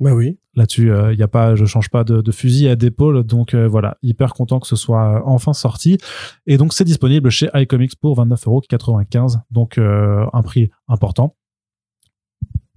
Bah 0.00 0.14
oui. 0.14 0.38
là-dessus 0.54 0.92
il 1.12 1.18
y 1.18 1.22
a 1.22 1.28
pas 1.28 1.56
je 1.56 1.64
change 1.64 1.88
pas 1.90 2.04
de, 2.04 2.20
de 2.20 2.32
fusil 2.32 2.68
à 2.68 2.76
d'épaule 2.76 3.24
donc 3.24 3.54
euh, 3.54 3.66
voilà 3.66 3.96
hyper 4.02 4.32
content 4.32 4.60
que 4.60 4.66
ce 4.68 4.76
soit 4.76 5.16
euh, 5.16 5.20
enfin 5.24 5.52
sorti 5.52 5.98
et 6.46 6.56
donc 6.56 6.72
c'est 6.72 6.84
disponible 6.84 7.30
chez 7.30 7.48
iComics 7.54 7.96
pour 8.00 8.16
29,95€ 8.18 9.40
donc 9.50 9.76
euh, 9.78 10.24
un 10.32 10.42
prix 10.42 10.70
important 10.86 11.34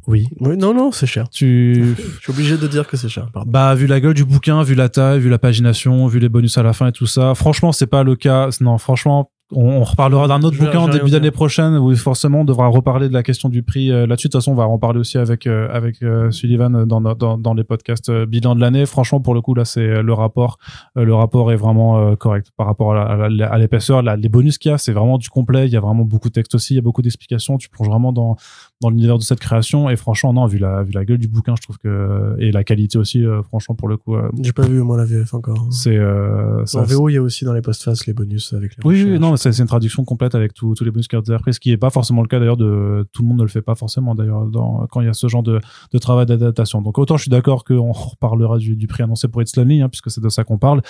Oui. 0.07 0.27
oui. 0.39 0.57
Non, 0.57 0.73
non, 0.73 0.91
c'est 0.91 1.05
cher. 1.05 1.29
Tu. 1.29 1.93
Je 2.17 2.19
suis 2.21 2.31
obligé 2.31 2.57
de 2.57 2.67
dire 2.67 2.87
que 2.87 2.97
c'est 2.97 3.07
cher. 3.09 3.29
Pardon. 3.31 3.51
Bah, 3.51 3.75
vu 3.75 3.85
la 3.85 3.99
gueule 3.99 4.15
du 4.15 4.25
bouquin, 4.25 4.63
vu 4.63 4.73
la 4.73 4.89
taille, 4.89 5.19
vu 5.19 5.29
la 5.29 5.37
pagination, 5.37 6.07
vu 6.07 6.17
les 6.19 6.27
bonus 6.27 6.57
à 6.57 6.63
la 6.63 6.73
fin 6.73 6.87
et 6.87 6.91
tout 6.91 7.05
ça, 7.05 7.35
franchement, 7.35 7.71
c'est 7.71 7.85
pas 7.87 8.03
le 8.03 8.15
cas. 8.15 8.49
Non, 8.61 8.79
franchement, 8.79 9.29
on, 9.51 9.81
on 9.81 9.83
reparlera 9.83 10.27
d'un 10.27 10.41
autre 10.43 10.55
Je 10.55 10.63
bouquin 10.65 10.79
en 10.79 10.87
début 10.87 11.11
d'année 11.11 11.31
prochaine 11.31 11.75
où 11.77 11.95
forcément 11.95 12.41
on 12.41 12.45
devra 12.45 12.67
reparler 12.67 13.09
de 13.09 13.13
la 13.13 13.23
question 13.23 13.49
du 13.49 13.63
prix 13.63 13.91
euh, 13.91 14.05
là-dessus. 14.07 14.27
De 14.27 14.31
toute 14.31 14.41
façon, 14.41 14.51
on 14.51 14.55
va 14.55 14.67
en 14.67 14.77
parler 14.77 14.99
aussi 14.99 15.17
avec 15.17 15.47
euh, 15.47 15.67
avec 15.71 16.01
euh, 16.03 16.31
Sullivan 16.31 16.85
dans, 16.85 17.01
dans 17.01 17.37
dans 17.37 17.53
les 17.53 17.63
podcasts 17.63 18.09
euh, 18.09 18.25
bilan 18.25 18.55
de 18.55 18.61
l'année. 18.61 18.85
Franchement, 18.85 19.19
pour 19.19 19.33
le 19.33 19.41
coup, 19.41 19.53
là, 19.53 19.65
c'est 19.65 20.01
le 20.01 20.13
rapport. 20.13 20.57
euh, 20.97 21.03
le 21.03 21.13
rapport 21.13 21.51
est 21.51 21.55
vraiment 21.57 21.99
euh, 21.99 22.15
correct 22.15 22.47
par 22.57 22.67
rapport 22.67 22.95
à 22.95 23.29
l'épaisseur. 23.29 24.01
Là, 24.01 24.15
les 24.15 24.29
bonus 24.29 24.57
qu'il 24.57 24.71
y 24.71 24.73
a, 24.73 24.77
c'est 24.77 24.93
vraiment 24.93 25.17
du 25.17 25.29
complet. 25.29 25.65
Il 25.67 25.71
y 25.73 25.77
a 25.77 25.81
vraiment 25.81 26.03
beaucoup 26.05 26.29
de 26.29 26.33
texte 26.33 26.55
aussi. 26.55 26.73
Il 26.73 26.77
y 26.77 26.79
a 26.79 26.81
beaucoup 26.81 27.01
d'explications. 27.01 27.57
Tu 27.57 27.69
plonges 27.69 27.89
vraiment 27.89 28.13
dans 28.13 28.35
dans 28.81 28.89
l'univers 28.89 29.17
de 29.17 29.23
cette 29.23 29.39
création. 29.39 29.89
Et 29.89 29.95
franchement, 29.95 30.33
non, 30.33 30.45
vu 30.47 30.57
la 30.57 30.83
vu 30.83 30.91
la 30.91 31.05
gueule 31.05 31.19
du 31.19 31.27
bouquin, 31.27 31.53
je 31.55 31.61
trouve 31.61 31.77
que 31.77 32.35
et 32.39 32.51
la 32.51 32.63
qualité 32.63 32.97
aussi, 32.97 33.23
euh, 33.23 33.43
franchement, 33.43 33.75
pour 33.75 33.87
le 33.87 33.97
coup, 33.97 34.15
euh, 34.15 34.29
J'ai 34.41 34.51
pas 34.51 34.65
vu, 34.65 34.81
moi, 34.81 34.97
la 34.97 35.05
VF 35.05 35.33
encore. 35.33 35.67
c'est 35.71 35.95
euh, 35.95 36.65
En 36.73 36.83
VO, 36.83 37.09
il 37.09 37.13
y 37.13 37.17
a 37.17 37.21
aussi 37.21 37.45
dans 37.45 37.53
les 37.53 37.61
postfaces 37.61 38.05
les 38.07 38.13
bonus 38.13 38.53
avec 38.53 38.75
les 38.75 38.83
oui, 38.83 39.03
oui, 39.03 39.19
non, 39.19 39.35
c'est 39.37 39.57
une 39.57 39.67
traduction 39.67 40.03
complète 40.03 40.35
avec 40.35 40.53
tous 40.53 40.75
les 40.81 40.91
bonus 40.91 41.07
cartes 41.07 41.29
après, 41.29 41.53
ce 41.53 41.59
qui 41.59 41.71
est 41.71 41.77
pas 41.77 41.91
forcément 41.91 42.21
le 42.21 42.27
cas 42.27 42.39
d'ailleurs 42.39 42.57
de 42.57 43.07
tout 43.13 43.21
le 43.21 43.27
monde 43.27 43.37
ne 43.37 43.43
le 43.43 43.49
fait 43.49 43.61
pas 43.61 43.75
forcément 43.75 44.15
d'ailleurs 44.15 44.47
quand 44.89 45.01
il 45.01 45.05
y 45.05 45.09
a 45.09 45.13
ce 45.13 45.27
genre 45.27 45.43
de, 45.43 45.59
de 45.91 45.97
travail 45.99 46.25
d'adaptation. 46.25 46.81
Donc 46.81 46.97
autant 46.97 47.17
je 47.17 47.23
suis 47.23 47.29
d'accord 47.29 47.63
qu'on 47.63 47.91
reparlera 47.91 48.57
du, 48.57 48.75
du 48.75 48.87
prix 48.87 49.03
annoncé 49.03 49.27
pour 49.27 49.41
It's 49.41 49.55
Lonely, 49.55 49.81
hein, 49.81 49.89
puisque 49.89 50.09
c'est 50.09 50.21
de 50.21 50.29
ça 50.29 50.43
qu'on 50.43 50.57
parle, 50.57 50.81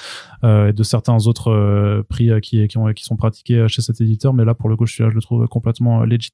euh, 0.44 0.70
et 0.70 0.74
de 0.74 0.84
certains 0.84 1.18
autres 1.28 2.04
prix 2.10 2.30
qui 2.42 2.68
qui, 2.68 2.78
ont, 2.78 2.92
qui 2.94 3.04
sont 3.04 3.18
pratiqués 3.18 3.66
chez 3.68 3.82
cet 3.82 4.00
éditeur, 4.02 4.34
mais 4.34 4.46
là 4.46 4.54
pour 4.54 4.70
le 4.70 4.78
coup 4.78 4.86
je, 4.86 4.94
suis, 4.94 5.04
je 5.04 5.16
le 5.16 5.22
trouve 5.22 5.48
complètement 5.48 6.04
legit. 6.06 6.32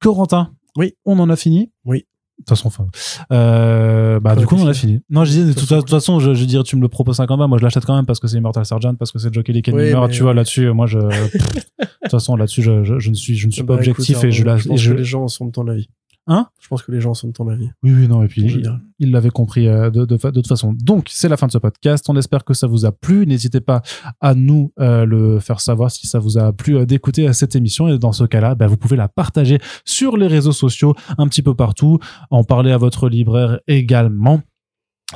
Corentin, 0.00 0.50
Oui. 0.76 0.94
on 1.04 1.18
en 1.18 1.30
a 1.30 1.36
fini. 1.36 1.70
Oui. 1.84 2.06
De 2.38 2.42
toute 2.42 2.48
façon, 2.48 2.66
enfin, 2.66 2.88
euh, 3.32 4.18
bah, 4.18 4.34
du 4.34 4.44
coup, 4.44 4.56
on 4.56 4.62
en 4.64 4.66
a 4.66 4.74
fini. 4.74 5.00
Non, 5.08 5.24
je 5.24 5.30
disais, 5.30 5.44
de 5.44 5.52
toute, 5.52 5.88
façon, 5.88 6.18
je, 6.18 6.34
je 6.34 6.44
dirais, 6.44 6.64
tu 6.64 6.74
me 6.74 6.82
le 6.82 6.88
proposes 6.88 7.16
50 7.18 7.38
balles, 7.38 7.48
moi, 7.48 7.58
je 7.58 7.62
l'achète 7.62 7.84
quand 7.84 7.94
même 7.94 8.06
parce 8.06 8.18
que 8.18 8.26
c'est 8.26 8.36
Immortal 8.38 8.66
Sergeant, 8.66 8.96
parce 8.96 9.12
que 9.12 9.20
c'est 9.20 9.32
Jockey 9.32 9.52
Lee 9.52 9.62
Oui, 9.68 9.92
mais- 9.94 10.08
tu 10.10 10.22
vois, 10.22 10.34
là-dessus, 10.34 10.68
moi, 10.72 10.86
je, 10.86 10.98
de 10.98 11.30
toute 12.02 12.10
façon, 12.10 12.34
là-dessus, 12.34 12.62
je, 12.62 12.82
je, 12.82 12.98
je 12.98 13.10
ne 13.10 13.14
suis, 13.14 13.36
je 13.36 13.46
ne 13.46 13.52
suis 13.52 13.62
Bah, 13.62 13.74
pas 13.74 13.78
objectif 13.78 14.16
écoute, 14.16 14.24
et 14.24 14.32
je 14.32 14.44
la, 14.44 14.56
je 14.56 14.68
et 14.72 14.76
je, 14.76 14.94
les 14.94 15.04
gens 15.04 15.28
sont 15.28 15.46
de 15.46 15.52
ton 15.52 15.68
avis. 15.68 15.88
Hein 16.26 16.46
Je 16.60 16.68
pense 16.68 16.82
que 16.82 16.90
les 16.90 17.00
gens 17.02 17.12
sont 17.12 17.28
de 17.28 17.32
ton 17.32 17.46
avis. 17.48 17.68
oui, 17.82 17.92
oui, 17.92 18.08
non, 18.08 18.22
et 18.22 18.28
puis, 18.28 18.42
en 18.42 18.46
il- 18.46 18.50
général. 18.50 18.80
il 18.98 19.10
l'avait 19.10 19.28
compris 19.30 19.68
euh, 19.68 19.90
de, 19.90 20.04
de, 20.06 20.16
fa- 20.16 20.30
de 20.30 20.36
toute 20.36 20.48
façon. 20.48 20.72
Donc, 20.72 21.08
c'est 21.10 21.28
la 21.28 21.36
fin 21.36 21.46
de 21.46 21.52
ce 21.52 21.58
podcast. 21.58 22.04
On 22.08 22.16
espère 22.16 22.44
que 22.44 22.54
ça 22.54 22.66
vous 22.66 22.86
a 22.86 22.92
plu. 22.92 23.26
N'hésitez 23.26 23.60
pas 23.60 23.82
à 24.20 24.34
nous 24.34 24.72
euh, 24.80 25.04
le 25.04 25.38
faire 25.40 25.60
savoir 25.60 25.90
si 25.90 26.06
ça 26.06 26.18
vous 26.18 26.38
a 26.38 26.52
plu 26.52 26.76
euh, 26.78 26.86
d'écouter 26.86 27.30
cette 27.34 27.54
émission. 27.56 27.88
Et 27.88 27.98
dans 27.98 28.12
ce 28.12 28.24
cas-là, 28.24 28.54
bah, 28.54 28.66
vous 28.66 28.76
pouvez 28.78 28.96
la 28.96 29.08
partager 29.08 29.58
sur 29.84 30.16
les 30.16 30.26
réseaux 30.26 30.52
sociaux 30.52 30.94
un 31.18 31.28
petit 31.28 31.42
peu 31.42 31.54
partout. 31.54 31.98
En 32.30 32.42
parler 32.44 32.72
à 32.72 32.78
votre 32.78 33.08
libraire 33.10 33.60
également. 33.66 34.40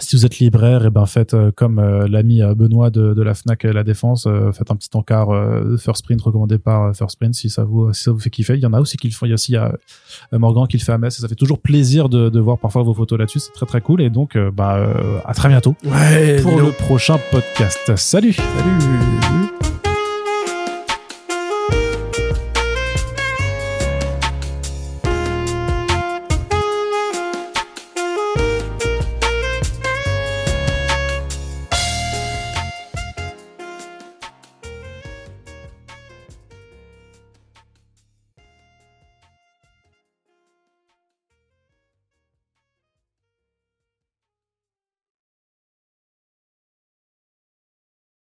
Si 0.00 0.14
vous 0.16 0.26
êtes 0.26 0.38
libraire, 0.38 0.84
et 0.84 0.90
ben 0.90 1.06
faites 1.06 1.32
euh, 1.32 1.50
comme 1.50 1.78
euh, 1.78 2.06
l'ami 2.08 2.42
euh, 2.42 2.54
Benoît 2.54 2.90
de, 2.90 3.14
de 3.14 3.22
la 3.22 3.32
Fnac 3.34 3.64
La 3.64 3.82
Défense, 3.84 4.26
euh, 4.26 4.52
faites 4.52 4.70
un 4.70 4.76
petit 4.76 4.90
encart 4.92 5.30
euh, 5.30 5.78
First 5.78 6.04
Print 6.04 6.20
recommandé 6.20 6.58
par 6.58 6.94
First 6.94 7.18
Print 7.18 7.34
si 7.34 7.48
ça 7.48 7.64
vous 7.64 7.92
si 7.94 8.02
ça 8.04 8.12
vous 8.12 8.18
fait 8.20 8.28
kiffer. 8.30 8.54
Il 8.54 8.60
y 8.60 8.66
en 8.66 8.74
a 8.74 8.80
aussi 8.80 8.98
qui 8.98 9.08
le 9.08 9.14
font. 9.14 9.24
Il 9.24 9.30
y 9.30 9.32
a 9.32 9.34
aussi 9.34 9.56
euh, 9.56 9.68
Morgan 10.32 10.66
qui 10.68 10.76
le 10.76 10.82
fait 10.84 10.92
à 10.92 10.98
Metz 10.98 11.18
et 11.18 11.22
ça 11.22 11.26
fait 11.28 11.34
toujours 11.34 11.58
plaisir 11.58 12.10
de, 12.10 12.28
de 12.28 12.38
voir 12.38 12.58
parfois 12.58 12.82
vos 12.82 12.94
photos 12.94 13.18
là-dessus. 13.18 13.40
C'est 13.40 13.52
très 13.52 13.66
très 13.66 13.80
cool 13.80 14.02
et 14.02 14.10
donc 14.10 14.36
euh, 14.36 14.50
bah 14.50 14.76
euh, 14.76 15.18
à 15.24 15.32
très 15.32 15.48
bientôt 15.48 15.74
Ouais, 15.84 16.40
pour 16.42 16.60
le 16.60 16.70
prochain 16.70 17.18
podcast. 17.32 17.96
Salut. 17.96 18.34
Salut 18.34 19.57